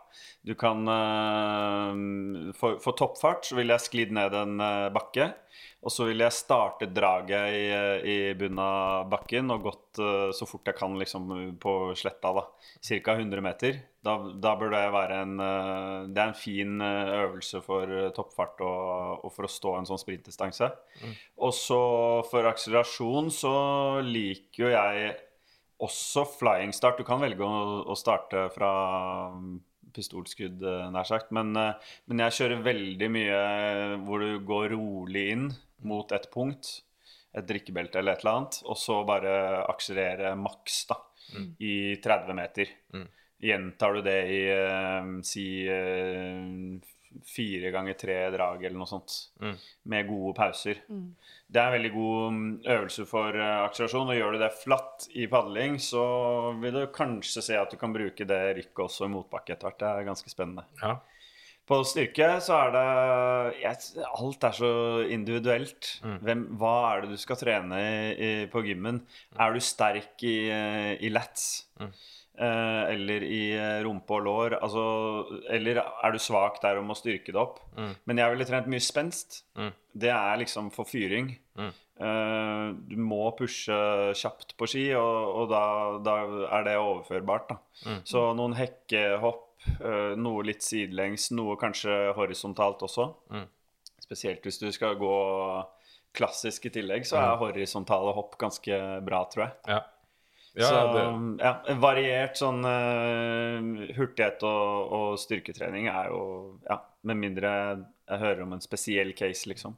Du 0.46 0.54
kan 0.58 0.82
uh, 0.88 2.52
for, 2.58 2.80
for 2.82 2.98
toppfart 2.98 3.46
så 3.48 3.58
vil 3.58 3.74
jeg 3.74 3.84
sklidd 3.84 4.14
ned 4.16 4.34
en 4.34 4.58
eh, 4.64 4.88
bakke. 4.94 5.32
Og 5.78 5.92
så 5.94 6.08
vil 6.08 6.24
jeg 6.24 6.34
starte 6.34 6.88
draget 6.90 7.52
i, 7.54 7.66
eh, 7.70 8.02
i 8.02 8.16
bunnen 8.38 8.58
av 8.58 9.06
bakken 9.12 9.52
og 9.54 9.68
gått 9.68 10.00
uh, 10.02 10.30
så 10.34 10.48
fort 10.48 10.66
jeg 10.66 10.76
kan 10.78 10.96
liksom 10.98 11.28
på 11.62 11.74
sletta, 11.96 12.32
da. 12.34 12.42
Ca. 12.82 13.14
100 13.14 13.44
meter. 13.44 13.78
Da, 14.02 14.16
da 14.42 14.54
bør 14.58 14.72
det 14.74 14.82
være 14.94 15.20
en 15.22 15.38
uh, 15.42 16.08
Det 16.10 16.22
er 16.22 16.30
en 16.30 16.36
fin 16.38 16.82
eh, 16.82 17.12
øvelse 17.24 17.60
for 17.64 17.90
eh, 17.90 18.10
toppfart 18.14 18.62
og, 18.62 19.24
og 19.26 19.32
for 19.34 19.46
å 19.46 19.50
stå 19.50 19.74
en 19.78 19.88
sånn 19.88 20.02
sprintdistanse. 20.02 20.68
Og 21.42 21.54
så 21.54 21.80
for 22.30 22.50
akselerasjon 22.50 23.32
så 23.34 23.54
liker 24.06 24.64
jo 24.64 24.74
jeg 24.74 25.16
også 25.82 26.26
flying 26.38 26.74
start. 26.74 26.98
Du 26.98 27.06
kan 27.06 27.22
velge 27.22 27.46
å, 27.46 27.82
å 27.86 27.96
starte 27.98 28.48
fra 28.54 28.70
mm, 29.34 29.58
pistolskudd, 29.94 30.62
eh, 30.62 30.88
nær 30.94 31.06
sagt. 31.08 31.32
Men, 31.34 31.54
eh, 31.58 31.94
men 32.10 32.24
jeg 32.26 32.36
kjører 32.40 32.66
veldig 32.66 33.10
mye 33.14 33.40
hvor 34.06 34.24
du 34.24 34.44
går 34.46 34.72
rolig 34.74 35.26
inn 35.34 35.48
mot 35.86 36.12
et 36.12 36.30
punkt, 36.32 36.70
et 37.36 37.46
drikkebelte 37.46 38.00
eller 38.00 38.16
et 38.16 38.24
eller 38.24 38.40
annet, 38.40 38.60
og 38.66 38.78
så 38.80 39.02
bare 39.06 39.32
akselerere 39.68 40.34
maks 40.40 40.82
da, 40.90 40.98
i 41.60 41.96
30 42.02 42.38
meter. 42.38 42.74
Gjentar 43.38 43.94
du 43.94 44.02
det 44.02 44.20
i 44.34 44.38
eh, 44.50 45.10
si 45.22 45.44
eh, 45.70 46.80
fire 47.24 47.70
ganger 47.70 47.94
tre 47.94 48.16
drag 48.34 48.64
eller 48.64 48.78
noe 48.80 48.88
sånt, 48.90 49.14
med 49.82 50.08
gode 50.08 50.34
pauser. 50.36 50.80
Det 51.46 51.60
er 51.60 51.70
en 51.70 51.76
veldig 51.76 51.92
god 51.94 52.32
mm, 52.34 52.48
øvelse 52.74 53.06
for 53.08 53.38
eh, 53.38 53.60
akselerasjon. 53.64 54.10
Og 54.10 54.18
gjør 54.18 54.34
du 54.34 54.42
det 54.42 54.50
flatt 54.58 55.06
i 55.14 55.28
padling, 55.30 55.78
så 55.80 56.02
vil 56.60 56.80
du 56.80 56.82
kanskje 56.92 57.44
se 57.46 57.56
at 57.56 57.70
du 57.72 57.78
kan 57.80 57.94
bruke 57.94 58.26
det 58.28 58.42
rykket 58.58 58.84
også 58.84 59.06
i 59.06 59.14
motbakke 59.14 59.54
etter 59.54 59.70
hvert. 59.70 59.80
Det 59.80 59.88
er 59.92 60.10
ganske 60.10 60.34
spennende. 60.34 60.66
Ja. 60.82 60.98
På 61.68 61.82
styrke 61.84 62.28
så 62.44 62.58
er 62.62 62.70
det 62.72 62.84
yes, 63.60 63.90
Alt 64.08 64.44
er 64.48 64.54
så 64.56 64.70
individuelt. 65.12 65.90
Hvem, 66.24 66.46
hva 66.60 66.76
er 66.90 67.04
det 67.04 67.16
du 67.16 67.20
skal 67.20 67.40
trene 67.40 67.80
i, 68.14 68.30
på 68.48 68.62
gymmen? 68.64 69.02
Er 69.36 69.52
du 69.52 69.60
sterk 69.64 70.24
i, 70.24 70.38
i 70.48 71.12
lats? 71.12 71.66
Eh, 72.38 72.82
eller 72.94 73.24
i 73.26 73.42
eh, 73.58 73.80
rumpe 73.82 74.14
og 74.14 74.22
lår? 74.22 74.54
Altså, 74.62 74.82
eller 75.50 75.80
er 75.82 76.14
du 76.14 76.20
svak 76.22 76.60
der 76.62 76.78
og 76.78 76.86
må 76.86 76.94
styrke 76.94 77.34
det 77.34 77.40
opp? 77.40 77.58
Men 78.06 78.22
jeg 78.22 78.34
ville 78.34 78.46
trent 78.46 78.70
mye 78.70 78.84
spenst. 78.84 79.42
Det 79.92 80.12
er 80.14 80.40
liksom 80.40 80.70
for 80.74 80.88
fyring. 80.88 81.34
Uh, 81.98 82.78
du 82.86 82.94
må 83.02 83.24
pushe 83.34 83.74
kjapt 84.14 84.52
på 84.54 84.68
ski, 84.70 84.84
og, 84.94 85.40
og 85.40 85.48
da, 85.50 85.62
da 86.06 86.14
er 86.60 86.68
det 86.68 86.76
overførbart. 86.78 87.50
Da. 87.50 87.96
Så 88.06 88.22
noen 88.38 88.54
hekkehopp, 88.54 89.47
eh, 89.66 90.14
noe 90.18 90.46
litt 90.46 90.64
sidelengs, 90.64 91.30
noe 91.36 91.58
kanskje 91.60 92.14
horisontalt 92.18 92.84
også. 92.86 93.10
Spesielt 94.02 94.44
hvis 94.46 94.60
du 94.62 94.70
skal 94.72 94.96
gå 95.00 95.14
klassisk 96.16 96.66
i 96.66 96.72
tillegg, 96.72 97.06
så 97.06 97.20
er 97.20 97.38
horisontale 97.40 98.14
hopp 98.16 98.38
ganske 98.40 98.80
bra, 99.04 99.22
tror 99.30 99.48
jeg. 99.48 99.56
Ja. 99.76 99.84
Ja, 100.58 100.66
så 100.66 100.78
det, 100.90 101.02
ja, 101.44 101.76
variert 101.78 102.38
sånn 102.40 102.64
uh, 102.66 103.92
hurtighet 103.94 104.42
og, 104.48 104.94
og 104.96 105.20
styrketrening 105.20 105.86
er 105.92 106.08
jo 106.10 106.22
Ja, 106.64 106.80
med 107.06 107.20
mindre 107.20 107.52
jeg 108.08 108.20
hører 108.22 108.42
om 108.46 108.54
en 108.56 108.64
spesiell 108.64 109.12
case, 109.16 109.44
liksom. 109.50 109.76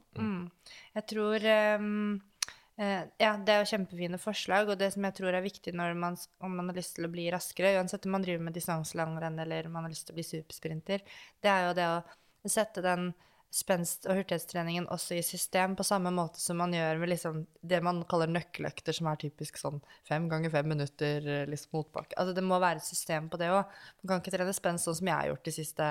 Jeg 0.95 1.03
tror 1.11 1.43
ehm, 1.51 1.89
eh, 2.15 2.30
Ja, 2.79 3.33
det 3.37 3.51
er 3.53 3.59
jo 3.61 3.69
kjempefine 3.69 4.17
forslag, 4.17 4.69
og 4.71 4.79
det 4.79 4.87
som 4.93 5.05
jeg 5.05 5.13
tror 5.17 5.35
er 5.35 5.43
viktig 5.43 5.73
man, 5.75 6.15
om 6.41 6.55
man 6.55 6.71
har 6.71 6.77
lyst 6.79 6.95
til 6.97 7.05
å 7.05 7.11
bli 7.11 7.27
raskere, 7.33 7.75
uansett 7.77 8.07
om 8.07 8.15
man 8.15 8.23
driver 8.25 8.47
med 8.47 8.55
distanselangrenn 8.57 9.37
eller 9.43 9.67
man 9.69 9.85
har 9.85 9.91
lyst 9.93 10.07
til 10.07 10.15
å 10.15 10.17
bli 10.17 10.25
supersprinter, 10.25 11.03
det 11.43 11.51
er 11.51 11.67
jo 11.67 11.75
det 11.77 11.89
å 11.91 12.49
sette 12.49 12.81
den 12.81 13.11
spenst- 13.51 14.07
og 14.07 14.15
hurtighetstreningen 14.15 14.87
også 14.95 15.17
i 15.17 15.23
system, 15.25 15.75
på 15.75 15.83
samme 15.83 16.11
måte 16.15 16.39
som 16.39 16.57
man 16.61 16.73
gjør 16.73 17.01
med 17.01 17.11
liksom 17.11 17.41
det 17.67 17.81
man 17.83 18.01
kaller 18.09 18.31
nøkkeløkter, 18.31 18.95
som 18.95 19.09
er 19.11 19.19
typisk 19.19 19.59
sånn 19.59 19.81
fem 20.07 20.29
ganger 20.31 20.53
fem 20.53 20.69
minutter 20.71 21.27
eh, 21.27 21.47
liksom 21.51 21.75
motbakke. 21.75 22.15
Altså 22.15 22.33
det 22.37 22.45
må 22.47 22.59
være 22.63 22.79
et 22.79 22.87
system 22.87 23.27
på 23.29 23.39
det 23.41 23.51
òg. 23.51 23.67
Man 24.01 24.13
kan 24.13 24.23
ikke 24.23 24.37
trene 24.37 24.55
spenst 24.55 24.87
sånn 24.87 25.01
som 25.01 25.11
jeg 25.11 25.17
har 25.17 25.33
gjort 25.33 25.49
de 25.49 25.55
siste 25.57 25.89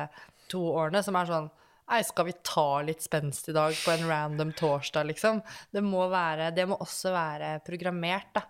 to 0.50 0.62
årene, 0.72 1.04
som 1.04 1.20
er 1.20 1.28
sånn 1.28 1.50
Nei, 1.90 2.04
skal 2.06 2.28
vi 2.28 2.36
ta 2.46 2.82
litt 2.86 3.02
spenst 3.02 3.48
i 3.50 3.54
dag 3.56 3.74
på 3.74 3.90
en 3.90 4.06
random 4.06 4.52
torsdag, 4.54 5.08
liksom? 5.10 5.40
Det 5.74 5.82
må, 5.82 6.04
være, 6.12 6.52
det 6.54 6.68
må 6.70 6.78
også 6.78 7.10
være 7.14 7.56
programmert, 7.66 8.30
da. 8.36 8.44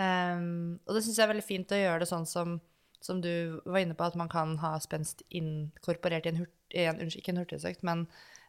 Um, 0.00 0.80
og 0.88 0.96
det 0.96 1.04
syns 1.04 1.18
jeg 1.18 1.26
er 1.26 1.30
veldig 1.34 1.44
fint 1.44 1.74
å 1.76 1.78
gjøre 1.78 2.02
det 2.02 2.08
sånn 2.08 2.26
som, 2.26 2.56
som 3.04 3.20
du 3.22 3.60
var 3.62 3.82
inne 3.84 3.94
på, 3.94 4.06
at 4.06 4.16
man 4.18 4.30
kan 4.32 4.56
ha 4.62 4.72
spenst 4.82 5.22
inkorporert 5.28 6.26
i 6.26 6.32
en, 6.32 6.40
hurt, 6.42 6.56
i 6.74 6.86
en 6.88 7.02
ikke 7.06 7.34
en 7.34 7.42
hurtigsøkt, 7.42 7.84
men, 7.86 8.06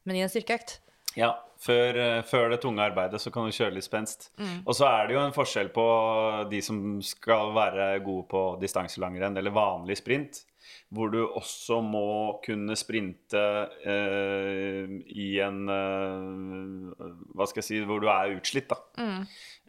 men 0.08 0.18
i 0.18 0.24
en 0.26 0.32
styrkeøkt. 0.32 0.80
Ja, 1.20 1.34
før, 1.60 1.98
eh, 2.00 2.22
før 2.24 2.54
det 2.54 2.62
tunge 2.64 2.86
arbeidet 2.86 3.20
så 3.22 3.34
kan 3.36 3.46
du 3.46 3.54
kjøre 3.54 3.76
litt 3.76 3.86
spenst. 3.86 4.30
Og 4.64 4.74
så 4.78 4.88
er 4.88 5.10
det 5.10 5.18
jo 5.18 5.26
en 5.26 5.36
forskjell 5.36 5.70
på 5.76 5.86
de 6.50 6.62
som 6.64 6.80
skal 7.04 7.52
være 7.54 7.92
gode 8.06 8.30
på 8.32 8.46
distanselangrenn 8.62 9.38
eller 9.38 9.54
vanlig 9.54 10.00
sprint. 10.00 10.46
Hvor 10.92 11.12
du 11.14 11.20
også 11.24 11.80
må 11.86 12.42
kunne 12.46 12.76
sprinte 12.80 13.42
eh, 13.88 14.92
i 15.12 15.30
en 15.44 15.62
eh, 15.72 17.08
Hva 17.36 17.48
skal 17.50 17.62
jeg 17.62 17.68
si 17.68 17.80
Hvor 17.88 18.04
du 18.04 18.10
er 18.12 18.36
utslitt, 18.36 18.72
da. 18.72 18.80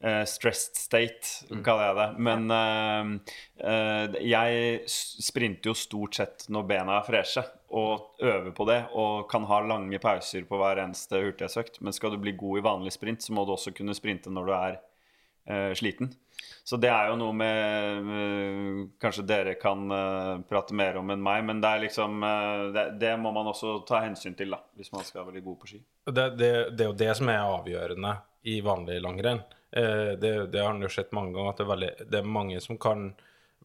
Eh, 0.02 0.24
stressed 0.26 0.80
state, 0.82 1.46
kaller 1.62 1.84
jeg 1.88 1.98
det. 2.00 2.06
Men 2.26 2.54
eh, 2.56 3.34
eh, 3.70 4.16
jeg 4.32 4.80
sprinter 4.90 5.70
jo 5.70 5.76
stort 5.78 6.18
sett 6.18 6.48
når 6.50 6.66
bena 6.72 6.96
er 6.98 7.06
freshe, 7.06 7.44
og 7.72 8.18
øver 8.20 8.50
på 8.56 8.66
det. 8.68 8.80
Og 8.98 9.28
kan 9.30 9.46
ha 9.46 9.60
lange 9.64 10.00
pauser 10.02 10.48
på 10.48 10.58
hver 10.58 10.82
eneste 10.82 11.22
hurtighetsøkt. 11.22 11.78
Men 11.80 11.94
skal 11.94 12.14
du 12.14 12.18
bli 12.22 12.34
god 12.38 12.58
i 12.58 12.66
vanlig 12.66 12.96
sprint, 12.96 13.22
så 13.22 13.36
må 13.36 13.46
du 13.46 13.54
også 13.54 13.74
kunne 13.76 13.94
sprinte 13.96 14.32
når 14.32 14.50
du 14.50 14.54
er 14.58 14.80
eh, 15.46 15.70
sliten. 15.78 16.12
Så 16.64 16.78
det 16.78 16.90
er 16.92 17.10
jo 17.10 17.16
noe 17.18 17.34
med, 17.34 18.10
Kanskje 19.02 19.24
dere 19.26 19.54
kan 19.60 19.82
eh, 19.92 20.34
prate 20.48 20.76
mer 20.78 21.00
om 21.00 21.10
enn 21.10 21.22
meg, 21.22 21.42
men 21.48 21.62
det 21.62 21.70
er 21.70 21.82
liksom 21.86 22.22
eh, 22.26 22.66
det, 22.74 22.84
det 23.02 23.16
må 23.20 23.32
man 23.34 23.50
også 23.50 23.80
ta 23.88 24.02
hensyn 24.04 24.36
til, 24.38 24.54
da, 24.54 24.60
hvis 24.78 24.92
man 24.94 25.06
skal 25.06 25.22
være 25.22 25.32
veldig 25.32 25.44
god 25.48 25.58
på 25.62 25.72
ski. 25.72 25.82
Det, 26.06 26.28
det, 26.38 26.52
det 26.76 26.86
er 26.86 26.92
jo 26.92 27.00
det 27.02 27.10
som 27.18 27.32
er 27.32 27.42
avgjørende 27.42 28.14
i 28.52 28.60
vanlig 28.64 29.00
langrenn. 29.02 29.42
Eh, 29.70 30.14
det, 30.20 30.60
har 30.60 30.80
jo 30.82 30.92
sett 30.92 31.14
mange 31.16 31.34
ganger, 31.34 31.54
at 31.54 31.62
er, 31.64 31.70
veldig, 31.72 31.92
det 32.12 32.22
er 32.22 32.34
mange 32.38 32.62
som 32.62 32.78
kan 32.80 33.10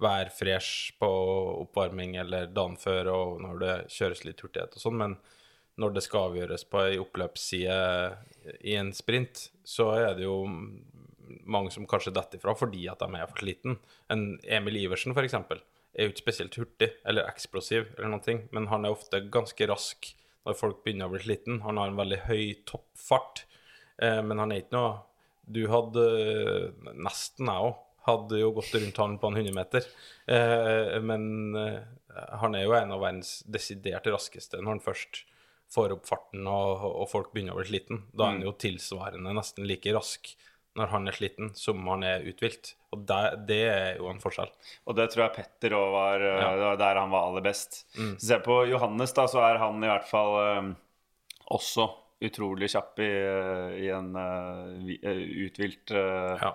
være 0.01 0.29
fresh 0.33 0.93
på 1.01 1.09
oppvarming 1.63 2.15
eller 2.21 2.51
dagen 2.53 2.77
før 2.77 3.09
og 3.13 3.41
når 3.41 3.61
det 3.63 3.75
kjøres 3.95 4.23
litt 4.27 4.43
hurtighet 4.45 4.77
og 4.77 4.83
sånn, 4.83 4.99
men 4.99 5.15
når 5.77 5.95
det 5.95 6.03
skal 6.05 6.31
avgjøres 6.31 6.65
på 6.69 6.81
ei 6.85 6.99
oppløpsside 7.01 7.77
i 8.65 8.77
en 8.77 8.93
sprint, 8.97 9.49
så 9.65 9.91
er 9.97 10.15
det 10.17 10.25
jo 10.25 10.39
mange 11.45 11.71
som 11.73 11.87
kanskje 11.89 12.13
detter 12.15 12.39
ifra 12.39 12.55
fordi 12.57 12.87
at 12.91 13.01
de 13.03 13.09
er 13.17 13.29
for 13.29 13.43
sliten. 13.43 13.79
En 14.13 14.29
Emil 14.43 14.79
Iversen, 14.83 15.15
eksempel, 15.17 15.61
er 15.97 16.05
jo 16.05 16.13
ikke 16.13 16.25
spesielt 16.25 16.57
hurtig 16.59 16.91
eller 17.07 17.27
eksplosiv, 17.29 17.89
eller 17.97 18.13
noen 18.13 18.25
ting, 18.25 18.45
men 18.53 18.69
han 18.71 18.85
er 18.85 18.93
ofte 18.93 19.23
ganske 19.33 19.69
rask 19.69 20.11
når 20.47 20.57
folk 20.57 20.83
begynner 20.85 21.09
å 21.09 21.15
bli 21.15 21.23
sliten. 21.25 21.61
Han 21.65 21.79
har 21.79 21.91
en 21.91 21.99
veldig 21.99 22.21
høy 22.27 22.43
toppfart, 22.69 23.43
eh, 23.99 24.21
men 24.23 24.39
han 24.39 24.53
er 24.53 24.63
ikke 24.63 24.77
noe 24.77 24.95
Du 25.47 25.61
hadde 25.71 26.01
nesten 26.91 27.47
jeg 27.47 27.67
òg. 27.69 27.77
Hadde 28.03 28.39
jo 28.39 28.49
gått 28.55 28.73
rundt 28.75 28.97
han 28.99 29.13
på 29.19 29.29
en 29.31 29.37
100 29.39 29.53
meter. 29.55 29.85
Eh, 30.27 30.97
men 30.99 31.55
eh, 31.55 31.85
han 32.41 32.55
er 32.55 32.65
jo 32.65 32.75
en 32.75 32.91
av 32.91 32.99
verdens 32.99 33.45
desidert 33.47 34.09
raskeste 34.11 34.59
når 34.59 34.73
han 34.73 34.83
først 34.83 35.21
får 35.71 35.95
opp 35.95 36.07
farten 36.07 36.47
og, 36.51 36.83
og 36.83 37.07
folk 37.11 37.31
begynner 37.31 37.55
å 37.55 37.61
bli 37.61 37.69
sliten. 37.69 38.03
Da 38.11 38.27
er 38.27 38.35
han 38.35 38.45
jo 38.45 38.55
tilsvarende 38.59 39.35
nesten 39.35 39.67
like 39.67 39.95
rask 39.95 40.33
når 40.77 40.91
han 40.93 41.09
er 41.09 41.15
sliten, 41.17 41.51
som 41.57 41.81
han 41.89 42.03
er 42.05 42.25
uthvilt. 42.29 42.75
Og 42.93 43.03
det, 43.09 43.21
det 43.49 43.61
er 43.67 43.97
jo 43.99 44.09
en 44.11 44.21
forskjell. 44.21 44.49
Og 44.87 44.95
det 44.97 45.07
tror 45.11 45.25
jeg 45.25 45.35
Petter 45.39 45.73
òg 45.77 45.87
var, 45.95 46.23
eh, 46.23 46.41
Ja. 46.61 46.75
der 46.79 46.99
han 47.01 47.09
var 47.13 47.27
aller 47.27 47.41
best. 47.45 47.81
Så 47.97 48.19
ser 48.29 48.43
på 48.45 48.61
Johannes, 48.69 49.13
da, 49.17 49.25
så 49.27 49.41
er 49.47 49.57
han 49.61 49.81
i 49.83 49.89
hvert 49.89 50.07
fall 50.07 50.35
eh, 50.43 50.69
også 51.57 51.89
utrolig 52.23 52.69
kjapp 52.73 52.97
i, 53.05 53.09
eh, 53.29 53.73
i 53.85 53.89
en 53.93 54.07
uh, 54.17 55.17
uthvilt 55.45 55.91
uh, 55.93 56.33
Ja. 56.41 56.53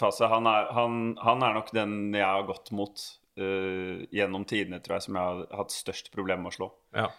fase. 0.00 0.28
Han 0.32 0.46
er, 0.48 0.70
han, 0.72 0.94
han 1.20 1.44
er 1.44 1.58
nok 1.58 1.72
den 1.76 1.98
jeg 2.16 2.24
har 2.24 2.46
gått 2.48 2.70
mot 2.72 3.02
uh, 3.36 4.00
gjennom 4.08 4.46
tidene, 4.48 4.80
tror 4.80 4.96
jeg, 4.96 5.06
som 5.08 5.18
jeg 5.20 5.28
har 5.28 5.58
hatt 5.60 5.76
størst 5.76 6.08
problem 6.14 6.46
med 6.46 6.52
å 6.54 6.56
slå. 6.56 6.70
Ja. 6.96 7.10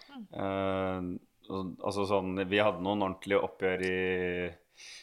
Altså 1.49 2.03
sånn, 2.09 2.35
Vi 2.49 2.59
hadde 2.61 2.83
noen 2.85 3.01
ordentlige 3.05 3.41
oppgjør 3.45 3.85
i 3.85 3.93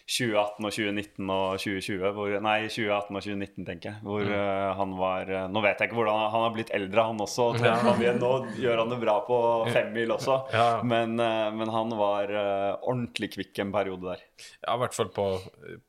2018 0.06 0.62
og 0.62 0.70
2019 0.70 1.30
og 1.34 1.58
2020 1.58 2.10
hvor, 2.14 2.34
Nei, 2.44 2.68
2018 2.70 3.16
og 3.18 3.24
2019, 3.24 3.64
tenker 3.66 3.88
jeg. 3.90 4.02
Hvor 4.06 4.28
eh, 4.36 4.68
han 4.78 4.92
var 5.00 5.32
eh, 5.34 5.46
Nå 5.50 5.62
vet 5.64 5.82
jeg 5.82 5.90
ikke 5.90 5.98
hvordan 5.98 6.20
han, 6.20 6.44
har 6.44 6.52
blitt 6.54 6.70
eldre, 6.78 7.06
han 7.08 7.22
også. 7.24 7.48
og 7.50 7.58
han 7.66 8.02
igjen. 8.04 8.20
Nå 8.22 8.30
gjør 8.62 8.82
han 8.84 8.94
det 8.94 9.00
bra 9.02 9.16
på 9.26 9.38
femmil 9.74 10.14
også. 10.14 10.38
Ja. 10.54 10.68
Men, 10.86 11.16
uh, 11.18 11.50
men 11.56 11.72
han 11.74 11.94
var 11.98 12.30
uh, 12.30 12.78
ordentlig 12.86 13.32
kvikk 13.34 13.58
en 13.64 13.74
periode 13.74 14.14
der. 14.14 14.22
Ja, 14.62 14.76
i 14.76 14.80
hvert 14.84 14.94
fall 14.94 15.10
på, 15.16 15.26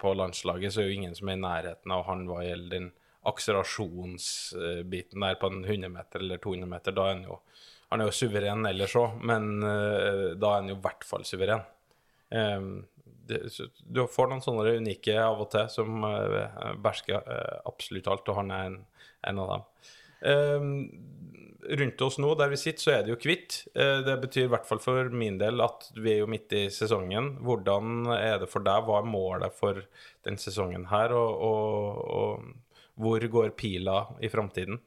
på 0.01 0.15
landslaget 0.17 0.73
så 0.73 0.81
er 0.81 0.89
jo 0.89 0.97
ingen 0.97 1.13
som 1.17 1.29
er 1.29 1.37
i 1.37 1.43
nærheten 1.45 1.93
av 1.93 2.07
han 2.09 2.25
hva 2.29 2.41
gjelder 2.47 2.73
den 2.73 2.91
akselerasjonsbiten 3.27 5.25
der 5.27 5.37
på 5.37 5.51
en 5.51 5.61
100 5.61 5.93
meter 5.93 6.25
eller 6.25 6.41
200 6.41 6.73
meter. 6.73 6.97
Da 6.97 7.05
er 7.05 7.17
han 7.19 7.25
jo 7.27 7.41
Han 7.87 8.01
er 8.01 8.09
jo 8.09 8.17
suveren 8.17 8.65
ellers 8.67 8.97
òg, 8.99 9.21
men 9.23 9.61
da 9.63 10.49
er 10.49 10.57
han 10.57 10.67
jo 10.67 10.75
i 10.75 10.81
hvert 10.83 11.05
fall 11.07 11.23
suveren. 11.23 11.61
Så 12.27 12.96
du 13.27 14.01
får 14.11 14.31
noen 14.31 14.43
sånne 14.43 14.77
unike 14.81 15.15
av 15.21 15.43
og 15.43 15.51
til 15.53 15.69
som 15.71 16.03
uh, 16.05 16.73
behersker 16.79 17.19
eh, 17.19 17.59
absolutt 17.69 18.09
alt, 18.11 18.31
og 18.31 18.39
han 18.41 18.53
er 18.53 18.69
en, 18.71 18.77
en 19.31 19.41
av 19.43 19.53
dem. 19.53 19.65
Um, 20.17 20.69
rundt 21.77 22.01
oss 22.01 22.17
nå, 22.21 22.31
der 22.39 22.49
vi 22.49 22.59
sitter, 22.59 22.83
så 22.83 22.93
er 22.95 23.05
det 23.05 23.13
jo 23.13 23.19
hvitt. 23.21 23.59
Uh, 23.77 24.01
Det 24.07 24.17
betyr 24.23 24.47
i 24.47 24.51
hvert 24.55 24.67
fall 24.69 24.81
for 24.83 25.11
min 25.13 25.39
del 25.41 25.63
at 25.65 25.89
vi 25.97 26.15
er 26.15 26.21
jo 26.23 26.31
midt 26.31 26.55
i 26.57 26.67
sesongen. 26.73 27.35
Hvordan 27.45 28.11
er 28.17 28.41
det 28.43 28.51
for 28.51 28.65
deg? 28.65 28.87
Hva 28.87 29.01
er 29.01 29.11
målet 29.11 29.57
for 29.57 29.83
den 30.27 30.39
sesongen 30.41 30.87
her, 30.91 31.15
og, 31.15 31.41
og, 31.51 32.03
og 32.19 33.01
hvor 33.01 33.27
går 33.37 33.53
pila 33.59 34.03
i 34.23 34.31
framtiden? 34.33 34.81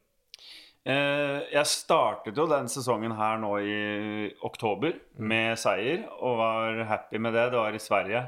Eh, 0.89 1.41
jeg 1.53 1.69
startet 1.69 2.39
jo 2.41 2.47
den 2.49 2.69
sesongen 2.73 3.13
her 3.13 3.37
nå 3.43 3.51
i 3.61 3.81
oktober 4.47 4.95
med 5.21 5.59
seier, 5.61 6.07
og 6.21 6.39
var 6.41 6.81
happy 6.89 7.21
med 7.21 7.37
det. 7.37 7.51
Det 7.53 7.61
var 7.61 7.77
i 7.77 7.83
Sverige. 7.83 8.23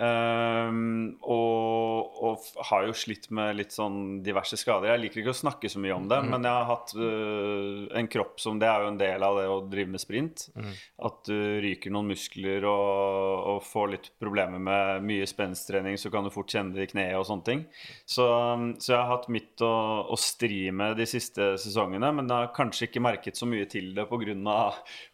Ehm, 0.00 1.18
og, 1.20 2.14
og 2.24 2.46
har 2.70 2.86
jo 2.86 2.94
slitt 2.96 3.26
med 3.34 3.58
litt 3.58 3.74
sånn 3.74 4.22
diverse 4.24 4.56
skader. 4.56 4.88
Jeg 4.88 5.02
liker 5.02 5.20
ikke 5.20 5.34
å 5.34 5.36
snakke 5.42 5.68
så 5.68 5.82
mye 5.82 5.96
om 5.96 6.06
det, 6.08 6.20
men 6.24 6.46
jeg 6.48 6.56
har 6.56 6.68
hatt 6.70 6.94
uh, 6.96 7.90
en 8.00 8.08
kropp 8.08 8.40
som 8.40 8.60
Det 8.60 8.68
er 8.70 8.84
jo 8.86 8.92
en 8.92 9.00
del 9.00 9.26
av 9.26 9.36
det 9.40 9.46
å 9.52 9.58
drive 9.68 9.92
med 9.92 10.02
sprint. 10.02 10.46
At 11.02 11.20
du 11.28 11.36
ryker 11.64 11.92
noen 11.92 12.12
muskler 12.14 12.64
og, 12.68 13.50
og 13.52 13.60
får 13.68 13.92
litt 13.92 14.08
problemer 14.22 14.62
med 14.62 15.04
mye 15.08 15.28
spensttrening, 15.28 15.98
så 16.00 16.12
kan 16.12 16.24
du 16.24 16.32
fort 16.32 16.52
kjenne 16.52 16.72
det 16.76 16.88
i 16.88 16.92
kneet 16.94 17.18
og 17.18 17.28
sånne 17.28 17.48
ting. 17.50 17.64
Så, 18.08 18.26
så 18.80 18.94
jeg 18.94 19.00
har 19.00 19.12
hatt 19.12 19.28
mitt 19.32 19.60
å, 19.64 19.74
å 20.08 20.18
stri 20.20 20.64
med 20.72 20.96
de 21.00 21.08
siste 21.10 21.52
sesongene, 21.60 22.14
men 22.16 22.30
jeg 22.30 22.46
har 22.46 22.56
kanskje 22.56 22.88
ikke 22.88 23.04
merket 23.04 23.38
så 23.38 23.48
mye 23.50 23.68
til 23.68 23.92
det 23.96 24.08
pga. 24.08 24.64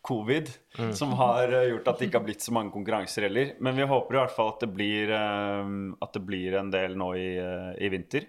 covid, 0.04 0.50
som 0.94 1.12
har 1.18 1.50
gjort 1.50 1.88
at 1.90 1.98
det 1.98 2.08
ikke 2.08 2.20
har 2.20 2.26
blitt 2.28 2.44
så 2.44 2.54
mange 2.54 2.70
konkurranser 2.74 3.26
heller. 3.26 3.54
Men 3.64 3.76
vi 3.78 3.86
håper 3.88 4.14
i 4.14 4.20
hvert 4.20 4.34
fall 4.34 4.52
at 4.52 4.62
det 4.62 4.67
blir, 4.72 5.10
eh, 5.10 5.70
at 6.02 6.12
det 6.12 6.24
blir 6.26 6.58
en 6.60 6.70
del 6.74 6.96
nå 6.98 7.12
i, 7.18 7.30
eh, 7.38 7.72
i 7.84 7.88
vinter. 7.92 8.28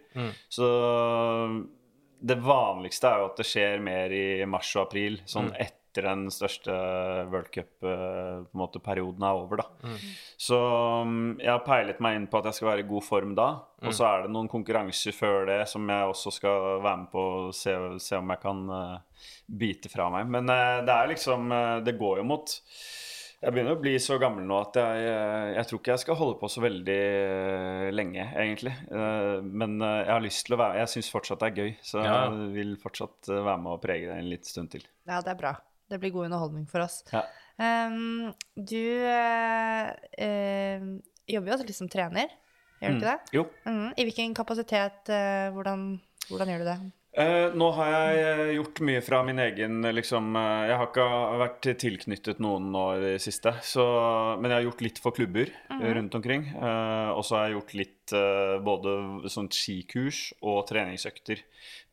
Så 0.49 0.69
det 2.19 2.35
vanligste 2.43 3.07
er 3.07 3.21
jo 3.21 3.29
at 3.31 3.37
det 3.39 3.47
skjer 3.47 3.79
mer 3.83 4.11
i 4.11 4.45
mars 4.49 4.75
og 4.75 4.87
april, 4.89 5.21
sånn 5.29 5.53
etter 5.55 5.75
den 6.05 6.27
største 6.31 6.69
World 7.31 7.49
Cup-perioden 7.49 9.23
er 9.25 9.39
over, 9.39 9.63
da. 9.63 9.95
Så 10.37 10.55
um, 11.01 11.37
jeg 11.39 11.49
har 11.49 11.63
peilet 11.65 11.99
meg 12.03 12.15
inn 12.15 12.27
på 12.29 12.37
at 12.37 12.45
jeg 12.45 12.59
skal 12.59 12.67
være 12.69 12.83
i 12.83 12.89
god 12.91 13.03
form 13.07 13.33
da. 13.35 13.47
Og 13.81 13.95
så 13.95 14.05
er 14.05 14.21
det 14.23 14.33
noen 14.35 14.51
konkurranser 14.51 15.15
før 15.15 15.47
det 15.49 15.67
som 15.71 15.87
jeg 15.89 16.11
også 16.11 16.31
skal 16.35 16.83
være 16.83 16.97
med 16.97 17.09
på 17.11 17.25
og 17.47 17.55
se, 17.55 17.75
se 18.03 18.19
om 18.19 18.29
jeg 18.29 18.41
kan 18.43 18.63
eh, 18.75 19.25
bite 19.47 19.89
fra 19.89 20.09
meg. 20.13 20.27
Men 20.27 20.49
eh, 20.53 20.79
det 20.85 20.93
er 20.93 21.11
liksom 21.13 21.51
eh, 21.51 21.77
Det 21.87 21.97
går 21.97 22.17
jo 22.21 22.27
mot 22.35 22.55
jeg 23.39 23.53
begynner 23.55 23.75
å 23.77 23.79
bli 23.81 23.93
så 24.03 24.17
gammel 24.19 24.43
nå 24.47 24.57
at 24.59 24.75
jeg, 24.81 25.03
eh, 25.07 25.49
jeg 25.55 25.67
tror 25.69 25.79
ikke 25.79 25.93
jeg 25.93 26.03
skal 26.03 26.17
holde 26.19 26.37
på 26.41 26.49
så 26.51 26.63
veldig 26.65 26.97
eh, 26.99 27.87
lenge, 27.95 28.25
egentlig. 28.35 28.73
Eh, 28.91 29.39
Men 29.41 29.77
jeg 29.79 30.11
har 30.11 30.23
lyst 30.25 30.45
til 30.47 30.57
å 30.57 30.59
være 30.59 30.81
Jeg 30.83 30.91
syns 30.95 31.11
fortsatt 31.13 31.39
det 31.43 31.49
er 31.51 31.59
gøy, 31.63 31.71
så 31.81 32.03
Ja. 32.03 32.17
jeg 32.27 32.51
vil 32.57 32.75
fortsatt 32.81 33.31
være 33.31 33.57
med 33.63 33.71
og 33.77 33.81
prege 33.81 34.09
det 34.11 34.17
en 34.17 34.29
liten 34.29 34.45
stund 34.51 34.71
til. 34.71 34.83
Ja, 35.07 35.21
det 35.21 35.31
er 35.33 35.39
bra. 35.39 35.55
Det 35.89 35.99
blir 35.99 36.11
god 36.13 36.25
underholdning 36.29 36.67
for 36.69 36.83
oss. 36.85 37.03
Ja. 37.11 37.23
Um, 37.59 38.33
du 38.55 38.77
eh, 39.09 39.89
eh, 40.17 40.83
jobber 41.27 41.49
jo 41.51 41.55
også 41.57 41.65
litt 41.67 41.75
som 41.79 41.89
trener, 41.91 42.29
gjør 42.79 42.93
du 42.93 42.99
ikke 43.01 43.09
det? 43.09 43.33
Jo. 43.35 43.43
Mm. 43.65 43.87
I 43.97 44.05
hvilken 44.07 44.35
kapasitet? 44.37 45.09
Uh, 45.11 45.49
hvordan, 45.55 45.89
hvordan 46.29 46.51
gjør 46.53 46.63
du 46.63 46.69
det? 46.69 46.77
Eh, 47.18 47.56
nå 47.57 47.68
har 47.73 47.88
jeg 47.90 48.18
eh, 48.22 48.52
gjort 48.60 48.80
mye 48.86 48.99
fra 49.02 49.23
min 49.26 49.40
egen 49.41 49.81
liksom 49.98 50.27
eh, 50.38 50.68
Jeg 50.69 50.77
har 50.77 50.90
ikke 50.91 51.06
vært 51.41 51.69
tilknyttet 51.81 52.41
noen 52.44 52.68
nå 52.69 52.84
i 52.94 52.99
det 53.02 53.14
siste, 53.23 53.56
så, 53.65 53.86
men 54.38 54.52
jeg 54.52 54.60
har 54.60 54.68
gjort 54.68 54.84
litt 54.86 55.02
for 55.02 55.18
klubber 55.18 55.49
eh, 55.49 55.88
rundt 55.98 56.14
omkring. 56.19 56.45
Eh, 56.53 57.10
og 57.15 57.23
så 57.26 57.40
har 57.40 57.48
jeg 57.48 57.57
gjort 57.57 57.73
litt 57.80 58.14
eh, 58.19 58.53
både 58.61 58.94
sånn 59.34 59.49
skikurs 59.49 60.22
og 60.44 60.61
treningsøkter 60.69 61.41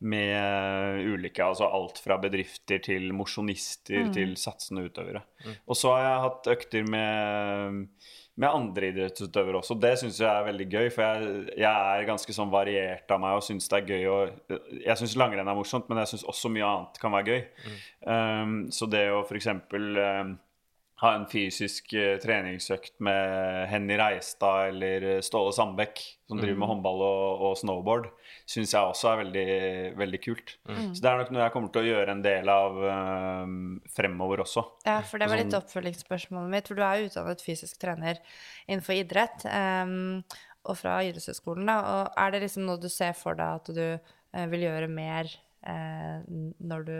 med 0.05 0.35
eh, 0.37 1.09
ulike 1.09 1.47
Altså 1.47 1.65
alt 1.65 1.97
fra 2.03 2.19
bedrifter 2.21 2.83
til 2.85 3.09
mosjonister 3.17 4.13
til 4.13 4.37
satsende 4.37 4.85
utøvere. 4.85 5.25
Og 5.65 5.79
så 5.79 5.95
har 5.95 6.05
jeg 6.05 6.23
hatt 6.27 6.53
økter 6.53 6.87
med 6.93 7.87
med 8.37 8.53
andre 8.53 8.91
idrettsutøvere 8.91 9.57
også. 9.59 9.75
Det 9.81 9.93
syns 9.97 10.19
jeg 10.21 10.29
er 10.29 10.45
veldig 10.45 10.65
gøy, 10.69 10.89
for 10.93 11.03
jeg, 11.03 11.45
jeg 11.57 11.93
er 12.01 12.07
ganske 12.07 12.35
sånn 12.35 12.51
variert 12.53 13.13
av 13.13 13.21
meg 13.23 13.37
og 13.39 13.45
syns 13.45 13.69
det 13.71 13.79
er 13.79 13.87
gøy 13.89 14.09
å 14.11 14.17
Jeg 14.83 14.97
syns 14.99 15.15
langrenn 15.17 15.49
er 15.49 15.57
morsomt, 15.57 15.87
men 15.89 16.03
jeg 16.03 16.13
syns 16.13 16.27
også 16.29 16.51
mye 16.53 16.67
annet 16.67 16.99
kan 17.01 17.15
være 17.15 17.33
gøy. 17.33 17.71
Um, 18.05 18.59
så 18.73 18.89
det 18.89 19.07
å 19.09 19.23
f.eks. 19.25 19.49
Um, 19.73 20.35
ha 21.01 21.13
en 21.13 21.25
fysisk 21.29 21.93
uh, 21.97 22.15
treningsøkt 22.21 22.95
med 23.05 23.65
Henny 23.73 23.97
Reistad 23.99 24.71
eller 24.71 25.09
eh, 25.15 25.23
Ståle 25.25 25.53
Sandbekk, 25.53 26.01
som 26.29 26.41
driver 26.41 26.61
med 26.61 26.71
håndball 26.71 27.03
og, 27.05 27.43
og 27.49 27.59
snowboard, 27.59 28.09
syns 28.47 28.71
jeg 28.71 28.79
også 28.79 29.09
er 29.11 29.17
veldig, 29.21 29.45
veldig 29.99 30.19
kult. 30.23 30.53
Så 30.67 31.01
det 31.03 31.09
er 31.11 31.17
nok 31.19 31.31
noe 31.35 31.41
jeg 31.43 31.53
kommer 31.53 31.71
til 31.75 31.81
å 31.83 31.89
gjøre 31.89 32.13
en 32.15 32.21
del 32.23 32.51
av 32.51 32.77
eh, 32.93 33.55
fremover 33.91 34.43
også. 34.45 34.63
Ja, 34.87 35.01
for 35.03 35.19
det 35.19 35.27
var 35.27 35.41
litt 35.41 35.51
Sånn- 35.51 35.65
oppfølgingsspørsmålet 35.65 36.53
mitt. 36.53 36.69
For 36.71 36.79
du 36.79 36.83
er 36.87 37.01
jo 37.01 37.09
utdannet 37.09 37.43
fysisk 37.43 37.79
trener 37.81 38.21
innenfor 38.69 38.95
idrett, 38.95 39.43
um, 39.51 40.23
og 40.67 40.79
fra 40.79 40.97
idrettshøyskolen, 41.07 41.67
da. 41.67 41.77
Og 41.91 42.21
er 42.23 42.31
det 42.35 42.41
liksom 42.45 42.65
noe 42.67 42.79
du 42.79 42.87
ser 42.91 43.13
for 43.19 43.35
deg 43.39 43.59
at 43.61 43.73
du 43.75 43.83
eh, 43.87 44.47
vil 44.51 44.63
gjøre 44.67 44.87
mer 44.91 45.29
eh, 45.65 46.17
når 46.27 46.83
du 46.87 46.95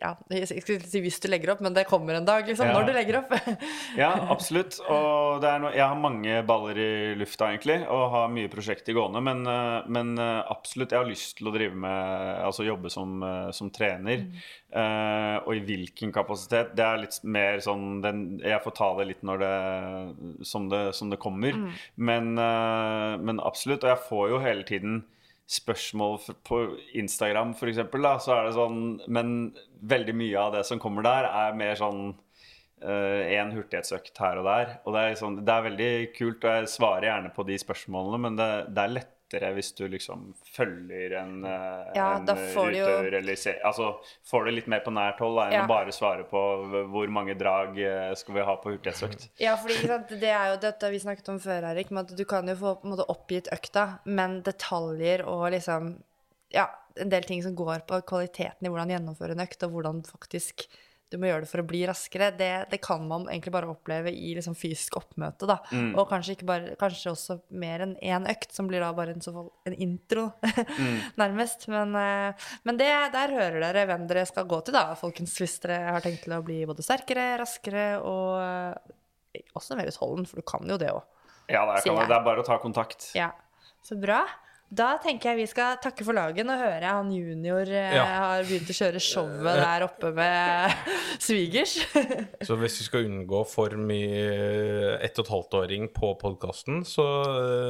Ja, 0.00 0.14
jeg 0.32 0.62
skulle 0.64 0.88
si 0.88 1.02
hvis 1.04 1.20
du 1.22 1.28
legger 1.30 1.54
opp, 1.54 1.62
men 1.64 1.74
det 1.76 1.86
kommer 1.90 2.18
en 2.18 2.26
dag, 2.28 2.46
liksom. 2.48 2.68
Ja. 2.70 2.78
Når 2.78 2.88
du 2.88 2.92
legger 2.96 3.20
opp. 3.22 3.34
Ja, 4.02 4.10
absolutt. 4.32 4.78
Og 4.90 5.42
det 5.42 5.52
noe, 5.62 5.72
jeg 5.76 5.84
har 5.84 5.98
mange 5.98 6.40
baller 6.48 6.78
i 6.80 6.92
lufta, 7.18 7.50
egentlig, 7.52 7.82
og 7.92 8.08
har 8.14 8.32
mye 8.32 8.50
prosjekter 8.52 8.96
gående. 8.96 9.22
Men, 9.24 9.44
eh, 9.46 9.90
men 9.92 10.14
eh, 10.18 10.40
absolutt, 10.52 10.94
jeg 10.94 11.02
har 11.02 11.10
lyst 11.10 11.38
til 11.38 11.50
å 11.50 11.54
drive 11.54 11.78
med 11.78 12.10
Altså 12.42 12.66
jobbe 12.66 12.90
som, 12.92 13.20
eh, 13.26 13.50
som 13.54 13.70
trener. 13.72 14.26
Eh, 14.72 15.36
og 15.44 15.52
i 15.56 15.62
hvilken 15.66 16.12
kapasitet, 16.14 16.72
det 16.78 16.84
er 16.86 17.02
litt 17.02 17.18
mer 17.28 17.60
sånn 17.64 18.00
den, 18.04 18.22
Jeg 18.42 18.62
får 18.64 18.76
ta 18.78 18.88
det 18.98 19.08
litt 19.10 19.24
når 19.26 19.42
det 19.42 20.46
som 20.48 20.68
det, 20.72 20.84
som 20.96 21.12
det 21.12 21.20
kommer. 21.22 21.58
Men, 21.96 22.32
eh, 22.38 23.16
men 23.20 23.42
absolutt. 23.44 23.84
Og 23.84 23.92
jeg 23.92 24.06
får 24.08 24.30
jo 24.32 24.42
hele 24.42 24.64
tiden 24.68 25.02
spørsmål 25.50 26.18
på 26.46 26.58
Instagram, 26.98 27.54
for 27.58 27.70
eksempel, 27.70 28.04
da, 28.04 28.16
så 28.22 28.36
er 28.36 28.46
det 28.46 28.54
sånn 28.56 28.82
Men 29.12 29.32
veldig 29.82 30.14
mye 30.16 30.38
av 30.40 30.52
det 30.56 30.62
som 30.68 30.80
kommer 30.82 31.04
der, 31.06 31.28
er 31.28 31.58
mer 31.58 31.74
sånn 31.78 32.12
én 32.82 33.52
hurtighetsøkt 33.54 34.16
her 34.18 34.40
og 34.40 34.46
der. 34.48 34.70
Og 34.82 34.96
det 34.96 35.02
er, 35.02 35.16
sånn, 35.18 35.36
det 35.46 35.54
er 35.54 35.66
veldig 35.68 35.90
kult, 36.16 36.42
og 36.42 36.56
jeg 36.56 36.70
svarer 36.72 37.06
gjerne 37.06 37.30
på 37.34 37.44
de 37.46 37.58
spørsmålene, 37.62 38.18
men 38.24 38.38
det, 38.40 38.48
det 38.74 38.82
er 38.82 38.96
lettere 39.32 39.52
hvis 39.54 39.72
du 39.76 39.86
liksom 39.88 40.34
følger 40.54 41.14
en, 41.20 41.44
eh, 41.44 41.92
Ja, 41.94 42.16
en 42.16 42.24
da 42.24 42.34
jo- 42.34 43.16
eller 43.18 43.36
se, 43.36 43.54
Altså 43.64 43.96
får 44.24 44.44
det 44.46 44.54
litt 44.54 44.66
mer 44.68 44.80
på 44.80 44.92
nært 44.92 45.18
hold 45.18 45.36
da, 45.36 45.46
enn 45.46 45.52
Ja. 45.52 45.64
å 45.64 45.68
bare 45.68 45.92
svare 45.92 46.24
på 46.28 46.86
hvor 46.90 47.08
mange 47.08 47.36
drag 47.38 47.78
eh, 47.78 48.14
skal 48.14 48.34
vi 48.34 48.40
ha 48.42 48.56
på 48.56 48.70
hurtighetsøkt. 48.76 49.28
Ja, 49.38 49.56
for 49.56 49.68
det 49.68 50.22
er 50.22 50.50
jo 50.54 50.60
dette 50.60 50.90
vi 50.90 50.98
snakket 50.98 51.28
om 51.28 51.38
før, 51.38 51.62
Erik, 51.72 51.90
med 51.90 52.10
at 52.10 52.16
du 52.16 52.24
kan 52.24 52.46
jo 52.46 52.54
få 52.54 52.82
måte 52.84 53.06
oppgitt 53.08 53.48
økta, 53.52 54.00
men 54.04 54.42
detaljer 54.42 55.26
og 55.26 55.50
liksom 55.52 56.02
Ja, 56.54 56.66
en 56.98 57.08
del 57.08 57.22
ting 57.22 57.42
som 57.42 57.54
går 57.56 57.86
på 57.86 58.02
kvaliteten 58.04 58.60
i 58.62 58.68
hvordan 58.68 58.90
gjennomføre 58.90 59.30
en 59.30 59.40
økt, 59.40 59.62
og 59.62 59.70
hvordan 59.72 60.02
faktisk 60.04 60.66
du 61.12 61.18
må 61.20 61.28
gjøre 61.28 61.44
det 61.44 61.50
for 61.50 61.62
å 61.62 61.66
bli 61.68 61.82
raskere, 61.88 62.30
det, 62.36 62.50
det 62.72 62.80
kan 62.84 63.04
man 63.08 63.26
egentlig 63.28 63.52
bare 63.54 63.70
oppleve 63.70 64.12
i 64.12 64.32
liksom 64.38 64.56
fysisk 64.58 64.96
oppmøte, 65.02 65.48
da. 65.50 65.58
Og 66.00 66.08
kanskje 66.10 66.36
ikke 66.36 66.48
bare 66.48 66.76
Kanskje 66.80 67.12
også 67.12 67.36
mer 67.62 67.84
enn 67.84 67.92
én 68.02 68.26
økt, 68.30 68.50
som 68.56 68.66
blir 68.70 68.82
da 68.82 68.90
bare 68.96 69.14
en, 69.14 69.22
fall, 69.22 69.50
en 69.68 69.76
intro, 69.84 70.28
nærmest. 71.20 71.68
Men, 71.72 71.94
eh, 71.98 72.48
men 72.66 72.80
det, 72.80 72.90
der 73.14 73.34
hører 73.36 73.60
dere 73.62 73.84
hvem 73.90 74.06
dere 74.10 74.24
skal 74.28 74.48
gå 74.50 74.62
til, 74.66 74.76
da, 74.76 74.96
folkens, 74.98 75.36
hvis 75.40 75.58
dere 75.62 75.78
har 75.96 76.04
tenkt 76.04 76.24
til 76.26 76.36
å 76.36 76.42
bli 76.46 76.62
både 76.68 76.84
sterkere, 76.86 77.28
raskere 77.42 77.86
og 78.00 78.40
eh, 78.42 79.42
også 79.58 79.78
mer 79.78 79.90
utholden, 79.92 80.26
for 80.28 80.40
du 80.40 80.46
kan 80.48 80.68
jo 80.68 80.78
det 80.80 80.90
òg. 80.92 81.04
Ja, 81.52 81.66
det 81.68 81.82
kan, 81.84 81.98
det 82.08 82.16
er 82.16 82.24
bare 82.24 82.42
å 82.42 82.46
ta 82.46 82.58
kontakt. 82.62 83.10
Ja, 83.18 83.32
så 83.84 83.98
bra. 84.00 84.22
Da 84.72 84.94
tenker 85.04 85.32
jeg 85.34 85.36
vi 85.42 85.46
skal 85.50 85.74
takke 85.84 86.00
for 86.06 86.16
laget. 86.16 86.46
Nå 86.48 86.54
hører 86.56 86.80
jeg 86.80 86.96
han 86.96 87.10
junior 87.12 87.68
eh, 87.68 87.92
Ja. 87.92 88.04
har 88.22 88.44
begynt 88.48 88.70
å 88.72 88.76
kjøre 88.78 89.00
showet 89.04 89.58
der 89.60 89.84
oppe 89.84 90.12
med 90.16 90.72
svigers. 91.26 91.74
Så 92.48 92.56
hvis 92.56 92.78
vi 92.80 92.86
skal 92.86 93.04
unngå 93.10 93.42
for 93.50 93.74
mye 93.76 94.94
ett 95.04 95.20
og 95.20 95.26
et 95.26 95.32
halvt-åring 95.34 95.90
på 95.92 96.14
podkasten, 96.22 96.80
så 96.88 97.04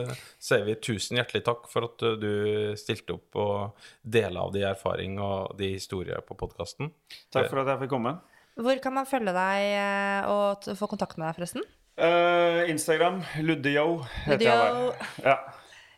eh, 0.07 0.13
sier 0.39 0.63
vi 0.69 0.77
tusen 0.79 1.19
hjertelig 1.19 1.43
takk 1.49 1.67
for 1.73 1.89
at 1.89 2.05
eh, 2.07 2.15
du 2.23 2.31
stilte 2.79 3.17
opp 3.19 3.39
og 3.43 3.89
delte 4.07 4.45
av 4.47 4.53
de 4.55 4.63
erfaring 4.71 5.19
og 5.19 5.57
de 5.59 5.73
historier 5.75 6.23
på 6.23 6.37
podkasten. 6.39 6.93
Takk 7.35 7.51
for 7.51 7.65
at 7.65 7.73
jeg 7.73 7.83
fikk 7.83 7.97
komme. 7.97 8.15
Hvor 8.63 8.79
kan 8.85 8.95
man 8.95 9.09
følge 9.11 9.35
deg 9.35 9.67
eh, 9.75 10.31
og 10.31 10.71
få 10.79 10.87
kontakt 10.95 11.19
med 11.19 11.27
deg, 11.33 11.41
forresten? 11.41 11.67
Uh, 11.99 12.63
Instagram, 12.73 13.19
Luddejo. 13.45 13.99
heter 14.25 14.47
jeg 14.47 14.63
der. 14.63 15.11
Ja. 15.27 15.35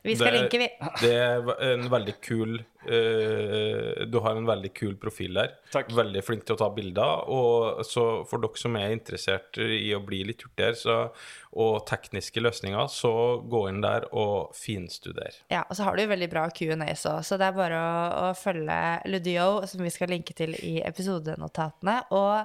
Vi 0.05 0.15
skal 0.19 0.35
Det- 0.35 0.41
linke, 0.43 0.59
vi. 0.61 0.69
Det 1.01 1.13
er 1.17 1.47
en 1.73 1.87
veldig 1.89 2.15
kul 2.21 2.59
uh, 2.61 4.05
Du 4.05 4.19
har 4.21 4.37
en 4.37 4.45
veldig 4.45 4.71
kul 4.77 4.97
profil 5.01 5.39
der. 5.39 5.55
Takk. 5.73 5.89
Veldig 5.97 6.23
flink 6.27 6.45
til 6.45 6.59
å 6.59 6.61
ta 6.61 6.69
bilder. 6.77 7.25
Og 7.33 7.81
så 7.89 8.05
for 8.29 8.43
dere 8.45 8.61
som 8.61 8.77
er 8.77 8.93
interessert 8.93 9.57
i 9.65 9.89
å 9.97 10.03
bli 10.05 10.21
litt 10.29 10.45
hurtigere 10.45 11.09
og 11.57 11.87
tekniske 11.89 12.43
løsninger, 12.45 12.89
så 12.93 13.15
gå 13.49 13.65
inn 13.71 13.81
der 13.81 14.05
og 14.13 14.53
finstuder. 14.59 15.41
Ja, 15.49 15.65
og 15.71 15.79
så 15.79 15.87
har 15.89 15.97
du 15.97 16.05
veldig 16.11 16.29
bra 16.33 16.49
Q&As 16.51 17.07
òg, 17.09 17.23
så 17.25 17.39
det 17.41 17.49
er 17.49 17.57
bare 17.57 17.79
å, 17.79 17.93
å 18.29 18.33
følge 18.37 18.79
Ludio, 19.09 19.47
som 19.71 19.85
vi 19.87 19.93
skal 19.95 20.13
linke 20.13 20.35
til 20.37 20.53
i 20.61 20.81
episodenotatene. 20.85 22.03
Og 22.13 22.45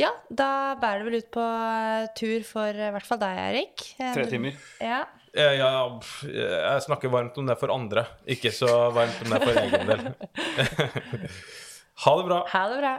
ja, 0.00 0.12
da 0.30 0.76
bærer 0.80 1.02
det 1.02 1.08
vel 1.10 1.18
ut 1.20 1.30
på 1.34 1.46
tur 2.16 2.44
for 2.48 2.76
i 2.76 2.92
hvert 2.94 3.08
fall 3.08 3.20
deg, 3.20 3.40
Erik. 3.48 3.88
Tre 3.98 4.28
timer. 4.30 4.60
Ja. 4.80 5.02
Eh, 5.36 5.54
Ja, 5.60 5.68
ja, 5.70 6.00
jeg 6.74 6.82
snakker 6.88 7.12
varmt 7.12 7.36
om 7.38 7.46
det 7.46 7.58
for 7.60 7.70
andre, 7.74 8.06
ikke 8.26 8.50
så 8.54 8.90
varmt 8.94 9.20
om 9.24 9.30
det 9.30 9.42
for 9.44 9.60
egen 9.62 9.86
del. 9.86 10.02
ha 12.04 12.16
det 12.18 12.26
bra. 12.26 12.40
Ha 12.50 12.62
det 12.72 12.80
bra. 12.82 12.94